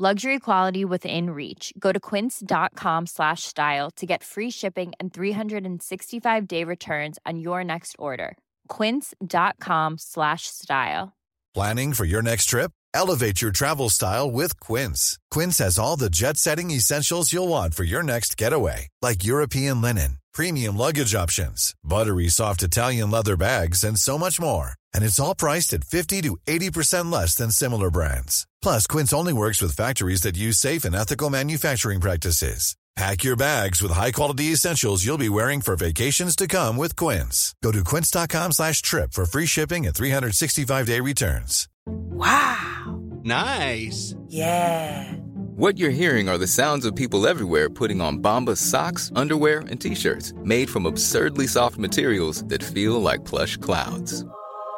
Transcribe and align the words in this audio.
Luxury 0.00 0.38
quality 0.38 0.84
within 0.84 1.30
reach. 1.30 1.72
Go 1.76 1.90
to 1.90 1.98
quince.com 1.98 3.06
slash 3.06 3.42
style 3.42 3.90
to 3.96 4.06
get 4.06 4.22
free 4.22 4.48
shipping 4.48 4.92
and 5.00 5.12
365 5.12 6.46
day 6.46 6.62
returns 6.62 7.18
on 7.26 7.40
your 7.40 7.64
next 7.64 7.96
order. 7.98 8.38
Quince.com 8.68 9.98
slash 9.98 10.42
style. 10.46 11.16
Planning 11.52 11.94
for 11.94 12.04
your 12.04 12.22
next 12.22 12.44
trip? 12.44 12.70
Elevate 12.94 13.42
your 13.42 13.50
travel 13.50 13.88
style 13.88 14.30
with 14.30 14.60
Quince. 14.60 15.18
Quince 15.32 15.58
has 15.58 15.80
all 15.80 15.96
the 15.96 16.10
jet 16.10 16.36
setting 16.36 16.70
essentials 16.70 17.32
you'll 17.32 17.48
want 17.48 17.74
for 17.74 17.82
your 17.82 18.04
next 18.04 18.36
getaway, 18.36 18.86
like 19.02 19.24
European 19.24 19.80
linen, 19.82 20.18
premium 20.32 20.76
luggage 20.76 21.16
options, 21.16 21.74
buttery 21.82 22.28
soft 22.28 22.62
Italian 22.62 23.10
leather 23.10 23.36
bags, 23.36 23.82
and 23.82 23.98
so 23.98 24.16
much 24.16 24.40
more. 24.40 24.74
And 24.94 25.04
it's 25.04 25.18
all 25.18 25.34
priced 25.34 25.72
at 25.74 25.84
50 25.84 26.22
to 26.22 26.36
80% 26.46 27.10
less 27.12 27.34
than 27.34 27.50
similar 27.50 27.90
brands. 27.90 28.46
Plus, 28.62 28.86
Quince 28.86 29.12
only 29.12 29.32
works 29.32 29.60
with 29.60 29.76
factories 29.76 30.22
that 30.22 30.36
use 30.36 30.58
safe 30.58 30.84
and 30.84 30.94
ethical 30.94 31.30
manufacturing 31.30 32.00
practices. 32.00 32.76
Pack 32.98 33.22
your 33.22 33.36
bags 33.36 33.80
with 33.80 33.92
high-quality 33.92 34.46
essentials 34.46 35.06
you'll 35.06 35.18
be 35.18 35.28
wearing 35.28 35.60
for 35.60 35.76
vacations 35.76 36.34
to 36.34 36.48
come 36.48 36.76
with 36.76 36.96
Quince. 36.96 37.54
Go 37.62 37.70
to 37.70 37.84
quince.com 37.84 38.50
slash 38.50 38.82
trip 38.82 39.12
for 39.12 39.24
free 39.24 39.46
shipping 39.46 39.86
and 39.86 39.94
365-day 39.94 40.98
returns. 40.98 41.68
Wow. 41.86 43.00
Nice. 43.22 44.16
Yeah. 44.26 45.12
What 45.54 45.78
you're 45.78 45.90
hearing 45.90 46.28
are 46.28 46.38
the 46.38 46.48
sounds 46.48 46.84
of 46.84 46.96
people 46.96 47.28
everywhere 47.28 47.70
putting 47.70 48.00
on 48.00 48.18
Bombas 48.18 48.56
socks, 48.56 49.12
underwear, 49.14 49.60
and 49.60 49.80
t-shirts 49.80 50.32
made 50.42 50.68
from 50.68 50.84
absurdly 50.84 51.46
soft 51.46 51.78
materials 51.78 52.42
that 52.48 52.64
feel 52.64 53.00
like 53.00 53.24
plush 53.24 53.56
clouds. 53.58 54.24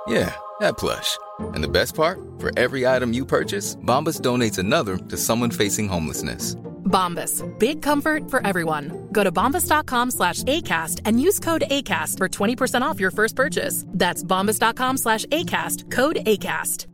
Yeah, 0.08 0.34
that 0.60 0.78
plush. 0.78 1.18
And 1.54 1.62
the 1.62 1.68
best 1.68 1.94
part? 1.94 2.18
For 2.38 2.50
every 2.58 2.86
item 2.86 3.12
you 3.12 3.24
purchase, 3.26 3.76
Bombas 3.76 4.20
donates 4.20 4.58
another 4.58 4.96
to 4.96 5.16
someone 5.16 5.50
facing 5.50 5.88
homelessness. 5.88 6.56
Bombas. 6.84 7.42
Big 7.58 7.82
comfort 7.82 8.30
for 8.30 8.44
everyone. 8.46 9.08
Go 9.12 9.22
to 9.24 9.30
bombas.com 9.32 10.10
slash 10.10 10.42
ACAST 10.44 11.00
and 11.04 11.20
use 11.20 11.38
code 11.38 11.62
ACAST 11.70 12.18
for 12.18 12.28
20% 12.28 12.82
off 12.82 12.98
your 13.00 13.12
first 13.12 13.36
purchase. 13.36 13.84
That's 13.88 14.24
bombas.com 14.24 14.96
slash 14.98 15.24
ACAST. 15.26 15.90
Code 15.90 16.16
ACAST. 16.26 16.86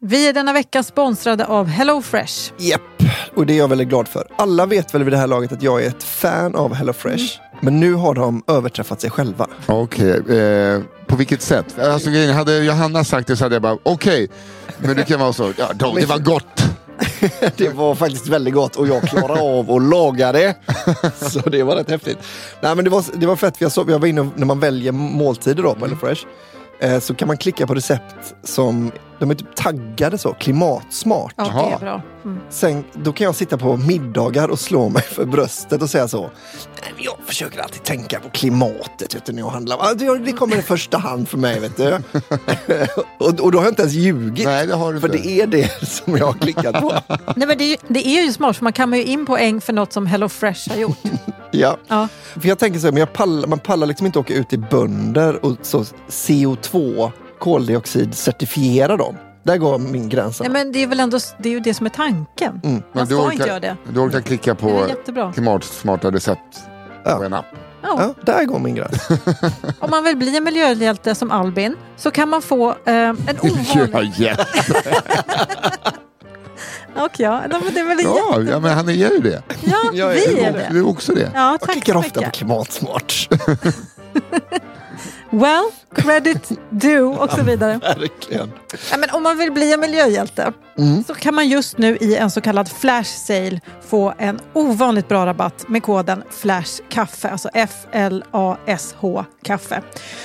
Vi 0.00 0.28
är 0.28 0.32
denna 0.32 0.52
vecka 0.52 0.82
sponsrade 0.82 1.46
av 1.46 1.66
HelloFresh. 1.66 2.52
Japp, 2.58 2.80
och 3.34 3.46
det 3.46 3.52
är 3.52 3.58
jag 3.58 3.68
väldigt 3.68 3.88
glad 3.88 4.08
för. 4.08 4.26
Alla 4.36 4.66
vet 4.66 4.94
väl 4.94 5.04
vid 5.04 5.12
det 5.12 5.16
här 5.16 5.26
laget 5.26 5.52
att 5.52 5.62
jag 5.62 5.84
är 5.84 5.88
ett 5.88 6.02
fan 6.02 6.54
av 6.54 6.74
HelloFresh. 6.74 7.40
Men 7.60 7.80
nu 7.80 7.94
har 7.94 8.14
de 8.14 8.42
överträffat 8.46 9.00
sig 9.00 9.10
själva. 9.10 9.46
Okej, 9.66 10.10
eh, 10.38 10.80
på 11.06 11.16
vilket 11.16 11.42
sätt? 11.42 11.78
Alltså, 11.78 12.10
hade 12.32 12.58
Johanna 12.58 13.04
sagt 13.04 13.28
det 13.28 13.36
så 13.36 13.44
hade 13.44 13.54
jag 13.54 13.62
bara 13.62 13.78
okej. 13.82 14.28
Men 14.78 14.96
det 14.96 15.02
kan 15.02 15.20
vara 15.20 15.32
så, 15.32 15.52
ja, 15.58 15.70
då, 15.74 15.94
det 15.94 16.06
var 16.06 16.18
gott. 16.18 16.64
Det 17.56 17.68
var 17.74 17.94
faktiskt 17.94 18.28
väldigt 18.28 18.54
gott 18.54 18.76
och 18.76 18.88
jag 18.88 19.02
klarade 19.02 19.40
av 19.40 19.70
att 19.70 19.82
laga 19.82 20.32
det. 20.32 20.54
Så 21.30 21.38
det 21.40 21.62
var 21.62 21.76
rätt 21.76 21.90
häftigt. 21.90 22.18
Nej 22.60 22.74
men 22.76 22.84
det 22.84 22.90
var, 22.90 23.04
det 23.14 23.26
var 23.26 23.36
fett, 23.36 23.56
för 23.56 23.64
jag, 23.64 23.72
såg, 23.72 23.90
jag 23.90 23.98
var 23.98 24.06
inne 24.08 24.20
och- 24.20 24.26
när 24.36 24.46
man 24.46 24.60
väljer 24.60 24.92
måltider 24.92 25.62
då 25.62 25.74
på 25.74 25.80
HelloFresh. 25.84 26.22
Eh, 26.80 26.98
så 27.00 27.14
kan 27.14 27.28
man 27.28 27.36
klicka 27.36 27.66
på 27.66 27.74
recept 27.74 28.34
som, 28.44 28.92
de 29.18 29.30
är 29.30 29.34
typ 29.34 29.56
taggade 29.56 30.18
så, 30.18 30.32
klimatsmart. 30.32 31.34
Ja, 31.36 31.44
det 31.44 31.74
är 31.74 31.78
bra. 31.78 32.02
Mm. 32.24 32.38
Sen, 32.50 32.84
då 32.92 33.12
kan 33.12 33.24
jag 33.24 33.34
sitta 33.34 33.58
på 33.58 33.76
middagar 33.76 34.48
och 34.48 34.58
slå 34.58 34.88
mig 34.88 35.02
för 35.02 35.24
bröstet 35.24 35.82
och 35.82 35.90
säga 35.90 36.08
så. 36.08 36.20
"Nej, 36.20 36.92
men 36.96 37.04
Jag 37.04 37.14
försöker 37.26 37.60
alltid 37.60 37.82
tänka 37.82 38.20
på 38.20 38.28
klimatet 38.30 39.14
vet 39.14 39.24
du, 39.26 39.32
när 39.32 39.42
jag 39.42 39.48
handlar. 39.50 39.94
Det- 39.94 40.18
Det 40.18 40.32
kommer 40.32 40.56
i 40.56 40.62
första 40.62 40.98
hand 40.98 41.28
för 41.28 41.38
mig. 41.38 41.60
Vet 41.60 41.76
du. 41.76 41.98
och, 43.18 43.40
och 43.40 43.52
då 43.52 43.58
har 43.58 43.64
jag 43.64 43.70
inte 43.72 43.82
ens 43.82 43.94
ljugit. 43.94 44.44
Nej, 44.46 44.66
det 44.66 44.74
har 44.74 44.92
du 44.92 45.00
för 45.00 45.16
inte. 45.16 45.28
det 45.28 45.40
är 45.40 45.46
det 45.46 45.86
som 45.88 46.16
jag 46.16 46.26
har 46.26 46.32
klickat 46.32 46.80
på. 46.80 46.92
Nej, 47.36 47.46
men 47.48 47.58
det, 47.58 47.64
är 47.64 47.68
ju, 47.70 47.76
det 47.88 48.06
är 48.06 48.22
ju 48.24 48.32
smart 48.32 48.56
för 48.56 48.64
man 48.64 48.72
kammar 48.72 48.96
ju 48.96 49.04
in 49.04 49.26
poäng 49.26 49.60
för 49.60 49.72
något 49.72 49.92
som 49.92 50.06
HelloFresh 50.06 50.70
har 50.70 50.76
gjort. 50.76 50.98
ja. 51.50 51.76
Ja. 51.88 52.08
För 52.40 52.48
jag 52.48 52.58
tänker 52.58 52.78
så 52.80 52.86
här, 52.86 52.92
men 52.92 53.00
jag 53.00 53.12
pallar, 53.12 53.48
man 53.48 53.58
pallar 53.58 53.86
liksom 53.86 54.06
inte 54.06 54.18
åka 54.18 54.34
ut 54.34 54.48
till 54.48 54.58
bönder 54.70 55.44
och 55.44 55.56
så 55.62 55.84
CO2, 56.10 57.10
koldioxid, 57.38 58.14
certifiera 58.14 58.96
dem. 58.96 59.16
Där 59.42 59.56
går 59.56 59.78
min 59.78 60.08
gräns. 60.08 60.40
Nej, 60.40 60.50
men 60.50 60.72
det 60.72 60.82
är 60.82 60.86
väl 60.86 61.00
ändå 61.00 61.18
det, 61.38 61.48
är 61.48 61.52
ju 61.52 61.60
det 61.60 61.74
som 61.74 61.86
är 61.86 61.90
tanken. 61.90 62.60
Man 62.62 62.82
Men 62.92 63.06
du 63.06 63.14
ska 63.14 63.24
orkar- 63.24 63.32
inte 63.32 63.48
göra 63.48 63.60
det. 63.60 63.76
Du 63.92 64.00
orkar 64.00 64.20
klicka 64.20 64.54
på 64.54 64.84
jättebra. 64.88 65.32
klimatsmarta 65.32 66.10
recept 66.10 66.60
Ja. 67.04 67.16
på 67.16 67.24
en 67.24 67.32
app. 67.34 67.44
Ja. 67.82 67.96
Ja, 67.98 68.14
där 68.22 68.44
går 68.44 68.58
min 68.58 68.74
gräns. 68.74 69.08
Om 69.80 69.90
man 69.90 70.04
vill 70.04 70.16
bli 70.16 70.36
en 70.36 70.44
miljöhjälte 70.44 71.14
som 71.14 71.30
Albin 71.30 71.76
så 71.96 72.10
kan 72.10 72.28
man 72.28 72.42
få 72.42 72.70
eh, 72.70 72.74
en 72.94 73.16
ovanlig... 73.42 74.20
yeah. 74.20 74.38
Och 76.96 77.20
ja, 77.20 77.42
det 77.48 77.80
är 77.80 77.88
väl 77.88 78.04
ja, 78.04 78.42
ja, 78.52 78.60
men 78.60 78.74
han 78.74 78.88
är 78.88 78.92
ju 78.92 79.18
det. 79.20 79.42
Ja, 79.64 79.76
Jag 79.92 80.08
vi 80.08 80.40
är 80.40 80.52
det. 80.52 80.68
Du 80.70 80.78
är 80.78 80.86
också 80.88 81.14
det. 81.14 81.30
Ja, 81.34 81.50
Jag 81.50 81.60
tack 81.60 81.72
klickar 81.72 81.92
så 81.92 81.98
ofta 81.98 82.22
på 82.22 82.30
klimatsmart. 82.30 83.28
Well, 85.40 85.64
credit 85.94 86.50
due 86.70 87.02
och 87.02 87.30
så 87.32 87.42
vidare. 87.42 87.78
Verkligen. 87.82 88.52
Ja, 88.90 88.96
men 88.96 89.10
om 89.10 89.22
man 89.22 89.38
vill 89.38 89.52
bli 89.52 89.72
en 89.72 89.80
miljöhjälte 89.80 90.52
Mm. 90.78 91.04
så 91.04 91.14
kan 91.14 91.34
man 91.34 91.48
just 91.48 91.78
nu 91.78 91.96
i 92.00 92.16
en 92.16 92.30
så 92.30 92.40
kallad 92.40 92.68
flash 92.68 93.10
sale 93.26 93.60
få 93.88 94.14
en 94.18 94.40
ovanligt 94.52 95.08
bra 95.08 95.26
rabatt 95.26 95.64
med 95.68 95.82
koden 95.82 96.22
FLASHKAFFE, 96.30 97.28
alltså 97.30 97.48
F-L-A-S-H 97.54 99.24
kaffe. 99.42 99.82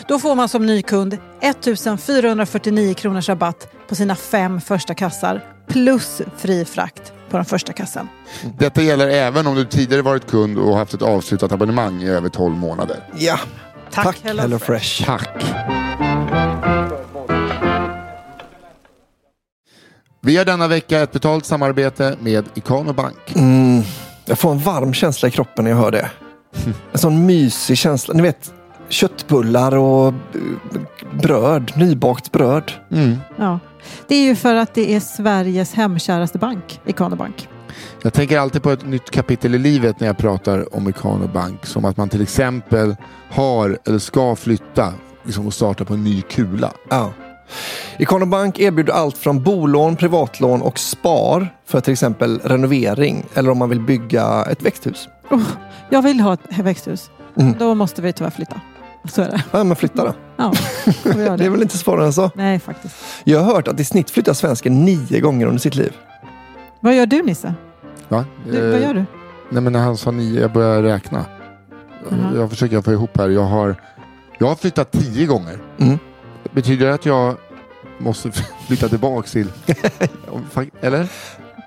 Då 0.07 0.19
får 0.19 0.35
man 0.35 0.49
som 0.49 0.65
ny 0.65 0.81
kund 0.81 1.17
1449 1.41 2.93
kronors 2.93 3.29
rabatt 3.29 3.67
på 3.89 3.95
sina 3.95 4.15
fem 4.15 4.61
första 4.61 4.93
kassar 4.93 5.45
plus 5.67 6.21
fri 6.37 6.65
frakt 6.65 7.13
på 7.29 7.37
den 7.37 7.45
första 7.45 7.73
kassan. 7.73 8.09
Detta 8.57 8.81
gäller 8.81 9.07
även 9.07 9.47
om 9.47 9.55
du 9.55 9.65
tidigare 9.65 10.01
varit 10.01 10.27
kund 10.27 10.57
och 10.57 10.77
haft 10.77 10.93
ett 10.93 11.01
avslutat 11.01 11.51
abonnemang 11.51 12.03
i 12.03 12.09
över 12.09 12.29
12 12.29 12.55
månader. 12.55 12.97
Ja, 13.17 13.39
Tack, 13.91 14.05
tack 14.05 14.19
Hello 14.23 14.41
Hello 14.41 14.59
Fresh. 14.59 15.05
Fresh. 15.05 15.05
Tack! 15.05 15.29
Vi 20.21 20.37
har 20.37 20.45
denna 20.45 20.67
vecka 20.67 20.99
ett 21.01 21.11
betalt 21.11 21.45
samarbete 21.45 22.15
med 22.19 22.45
Ikano 22.53 22.93
Bank. 22.93 23.35
Mm, 23.35 23.81
jag 24.25 24.39
får 24.39 24.51
en 24.51 24.59
varm 24.59 24.93
känsla 24.93 25.27
i 25.27 25.31
kroppen 25.31 25.63
när 25.63 25.71
jag 25.71 25.77
hör 25.77 25.91
det. 25.91 26.09
En 26.91 26.99
sån 26.99 27.25
mysig 27.25 27.77
känsla. 27.77 28.13
Ni 28.13 28.21
vet, 28.21 28.53
köttbullar 28.89 29.77
och 29.77 30.07
eh, 30.07 30.13
bröd, 31.13 31.71
nybakt 31.75 32.31
bröd. 32.31 32.71
Mm. 32.91 33.17
Ja. 33.37 33.59
Det 34.07 34.15
är 34.15 34.23
ju 34.23 34.35
för 34.35 34.55
att 34.55 34.73
det 34.73 34.95
är 34.95 34.99
Sveriges 34.99 35.73
hemkäraste 35.73 36.37
bank, 36.37 36.79
Ikano 36.85 37.15
Bank. 37.15 37.49
Jag 38.03 38.13
tänker 38.13 38.39
alltid 38.39 38.63
på 38.63 38.71
ett 38.71 38.85
nytt 38.85 39.11
kapitel 39.11 39.55
i 39.55 39.57
livet 39.57 39.99
när 39.99 40.07
jag 40.07 40.17
pratar 40.17 40.75
om 40.75 40.89
Ikano 40.89 41.27
Bank. 41.27 41.65
Som 41.65 41.85
att 41.85 41.97
man 41.97 42.09
till 42.09 42.21
exempel 42.21 42.95
har 43.31 43.77
eller 43.87 43.99
ska 43.99 44.35
flytta 44.35 44.93
liksom, 45.23 45.47
och 45.47 45.53
starta 45.53 45.85
på 45.85 45.93
en 45.93 46.03
ny 46.03 46.21
kula. 46.21 46.71
Ja. 46.89 47.13
Ikano 47.97 48.25
Bank 48.25 48.59
erbjuder 48.59 48.93
allt 48.93 49.17
från 49.17 49.43
bolån, 49.43 49.95
privatlån 49.95 50.61
och 50.61 50.79
spar 50.79 51.55
för 51.65 51.81
till 51.81 51.93
exempel 51.93 52.39
renovering 52.43 53.25
eller 53.33 53.49
om 53.49 53.57
man 53.57 53.69
vill 53.69 53.81
bygga 53.81 54.45
ett 54.49 54.61
växthus. 54.61 55.07
Oh, 55.29 55.41
jag 55.89 56.01
vill 56.01 56.19
ha 56.19 56.33
ett 56.33 56.57
växthus. 56.59 57.09
Mm. 57.39 57.55
Då 57.59 57.75
måste 57.75 58.01
vi 58.01 58.13
tyvärr 58.13 58.31
flytta. 58.31 58.61
Så 59.11 59.21
är 59.21 59.25
det. 59.29 59.43
Ja, 59.51 59.63
men 59.63 59.75
flytta 59.75 60.03
då. 60.05 60.13
Ja, 60.37 60.53
gör 61.05 61.13
Det 61.15 61.23
är 61.25 61.37
det. 61.37 61.49
väl 61.49 61.61
inte 61.61 61.77
svårare 61.77 62.05
än 62.05 62.13
så. 62.13 62.31
Nej, 62.35 62.59
faktiskt. 62.59 62.95
Jag 63.23 63.39
har 63.39 63.53
hört 63.53 63.67
att 63.67 63.79
i 63.79 63.85
snitt 63.85 64.09
flyttar 64.09 64.33
svensken 64.33 64.85
nio 64.85 65.19
gånger 65.19 65.45
under 65.45 65.59
sitt 65.59 65.75
liv. 65.75 65.93
Vad 66.79 66.95
gör 66.95 67.05
du 67.05 67.21
Nisse? 67.23 67.53
Va? 68.09 68.25
Du, 68.45 68.61
vad 68.71 68.73
Eh, 68.75 68.81
gör 68.87 68.93
du? 68.93 69.03
Nej 69.49 69.63
men 69.63 69.73
när 69.73 69.79
han 69.79 69.97
sa 69.97 70.11
nio, 70.11 70.41
jag 70.41 70.51
började 70.51 70.93
räkna. 70.93 71.25
Mhm. 72.09 72.35
Jag 72.35 72.49
försöker 72.49 72.81
få 72.81 72.91
ihop 72.91 73.17
här. 73.17 73.29
Jag 73.29 73.43
har, 73.43 73.75
jag 74.39 74.47
har 74.47 74.55
flyttat 74.55 74.91
tio 74.91 75.25
gånger. 75.25 75.59
Mm. 75.77 75.99
Betyder 76.51 76.87
det 76.87 76.93
att 76.93 77.05
jag 77.05 77.35
måste 77.97 78.31
flytta 78.67 78.87
tillbaka 78.89 79.27
till... 79.27 79.47
Eller? 80.81 81.07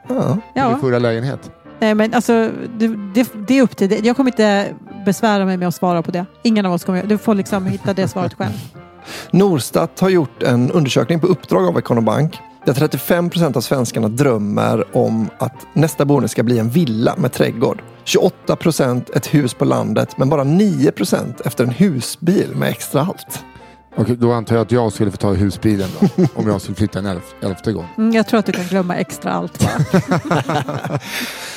Ja. 0.08 0.38
Till 0.54 0.62
min 0.64 0.80
förra 0.80 0.98
lägenhet? 0.98 1.50
Nej, 1.80 1.94
men 1.94 2.14
alltså, 2.14 2.50
det, 2.78 2.88
det, 3.14 3.32
det 3.48 3.58
är 3.58 3.62
upp 3.62 3.76
till 3.76 3.88
dig. 3.88 4.00
Jag 4.06 4.16
kommer 4.16 4.30
inte 4.30 4.66
besvära 5.06 5.44
mig 5.44 5.56
med 5.56 5.68
att 5.68 5.74
svara 5.74 6.02
på 6.02 6.10
det. 6.10 6.26
Ingen 6.42 6.66
av 6.66 6.72
oss 6.72 6.84
kommer 6.84 7.02
Du 7.06 7.18
får 7.18 7.34
liksom 7.34 7.66
hitta 7.66 7.94
det 7.94 8.08
svaret 8.08 8.34
själv. 8.34 8.52
Norstat 9.30 10.00
har 10.00 10.08
gjort 10.08 10.42
en 10.42 10.70
undersökning 10.70 11.20
på 11.20 11.26
uppdrag 11.26 11.66
av 11.66 11.78
Ikano 11.78 12.00
Bank 12.00 12.38
Där 12.64 12.74
35 12.74 13.30
procent 13.30 13.56
av 13.56 13.60
svenskarna 13.60 14.08
drömmer 14.08 14.96
om 14.96 15.30
att 15.38 15.66
nästa 15.72 16.04
boende 16.04 16.28
ska 16.28 16.42
bli 16.42 16.58
en 16.58 16.70
villa 16.70 17.14
med 17.16 17.32
trädgård. 17.32 17.82
28 18.04 18.56
procent 18.56 19.10
ett 19.10 19.34
hus 19.34 19.54
på 19.54 19.64
landet, 19.64 20.18
men 20.18 20.28
bara 20.28 20.44
9 20.44 20.90
procent 20.90 21.40
efter 21.40 21.64
en 21.64 21.70
husbil 21.70 22.50
med 22.54 22.68
extra 22.68 23.00
allt. 23.00 23.44
Okej, 23.96 24.16
då 24.16 24.32
antar 24.32 24.56
jag 24.56 24.62
att 24.62 24.72
jag 24.72 24.92
skulle 24.92 25.10
få 25.10 25.16
ta 25.16 25.32
husbilen 25.32 25.88
då, 26.00 26.26
om 26.34 26.48
jag 26.48 26.60
skulle 26.60 26.74
flytta 26.74 26.98
en 26.98 27.06
elf, 27.06 27.34
elfte 27.42 27.72
gång. 27.72 27.86
Mm, 27.98 28.12
jag 28.12 28.26
tror 28.26 28.38
att 28.40 28.46
du 28.46 28.52
kan 28.52 28.64
glömma 28.64 28.96
extra 28.96 29.32
allt. 29.32 29.66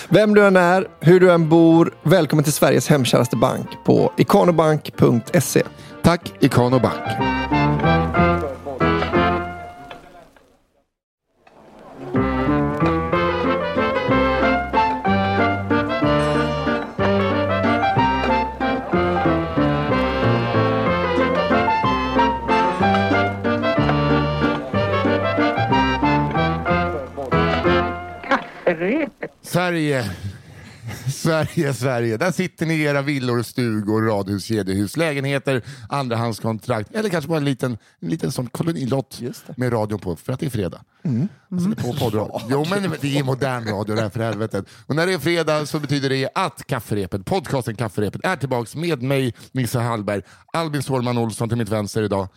Vem 0.10 0.34
du 0.34 0.48
än 0.48 0.56
är, 0.56 0.88
hur 1.00 1.20
du 1.20 1.32
än 1.32 1.50
bor, 1.50 1.94
välkommen 2.04 2.44
till 2.44 2.54
Sveriges 2.54 2.88
hemkäraste 2.90 3.36
bank 3.36 3.68
på 3.86 4.14
ikanobank.se. 4.18 5.64
Tack 6.04 6.34
Ikano 6.40 6.80
Bank. 6.80 7.02
Sverige. 29.42 30.12
Sverige, 31.14 31.74
Sverige. 31.74 32.18
Där 32.18 32.32
sitter 32.32 32.66
ni 32.66 32.74
i 32.74 32.84
era 32.84 33.02
villor, 33.02 33.42
stugor, 33.44 34.02
radhus, 34.02 34.46
kedjehus, 34.46 34.98
lägenheter, 34.98 35.62
andrahandskontrakt 35.90 36.96
eller 36.96 37.10
kanske 37.10 37.30
bara 37.30 37.38
en 37.38 37.46
liten, 37.46 37.78
en 38.00 38.10
liten 38.10 38.32
sån 38.32 38.48
kolonilott 38.48 39.22
med 39.58 39.74
radion 39.74 40.00
på 40.00 40.16
för 40.16 40.34
att 40.34 40.40
det 40.40 40.46
är 40.46 40.50
fredag. 40.50 40.82
Alltså, 41.52 41.70
det 41.70 41.82
är 41.82 41.84
på 41.84 41.94
poddradio. 42.00 42.42
Jo 42.50 42.66
men 42.70 42.96
det 43.02 43.18
är 43.18 43.24
modern 43.24 43.68
radio 43.68 43.96
det 43.96 44.02
här 44.02 44.10
för 44.10 44.20
helvete. 44.20 44.64
Och 44.86 44.96
när 44.96 45.08
det 45.08 45.14
är 45.14 45.20
fredag 45.20 45.66
så 45.66 45.80
betyder 45.80 46.10
det 46.10 46.30
att 46.36 46.68
Kafferepet, 46.68 47.26
podcasten 47.26 47.76
Kafferepet 47.76 48.22
är 48.24 48.36
tillbaks 48.36 48.76
med 48.76 49.02
mig, 49.02 49.34
Nisse 49.52 49.80
Hallberg, 49.80 50.22
Albin 50.54 50.84
Sårman 50.84 51.18
Olsson 51.18 51.50
till 51.50 51.58
mitt 51.58 51.70
vänster 51.70 52.04
idag. 52.04 52.28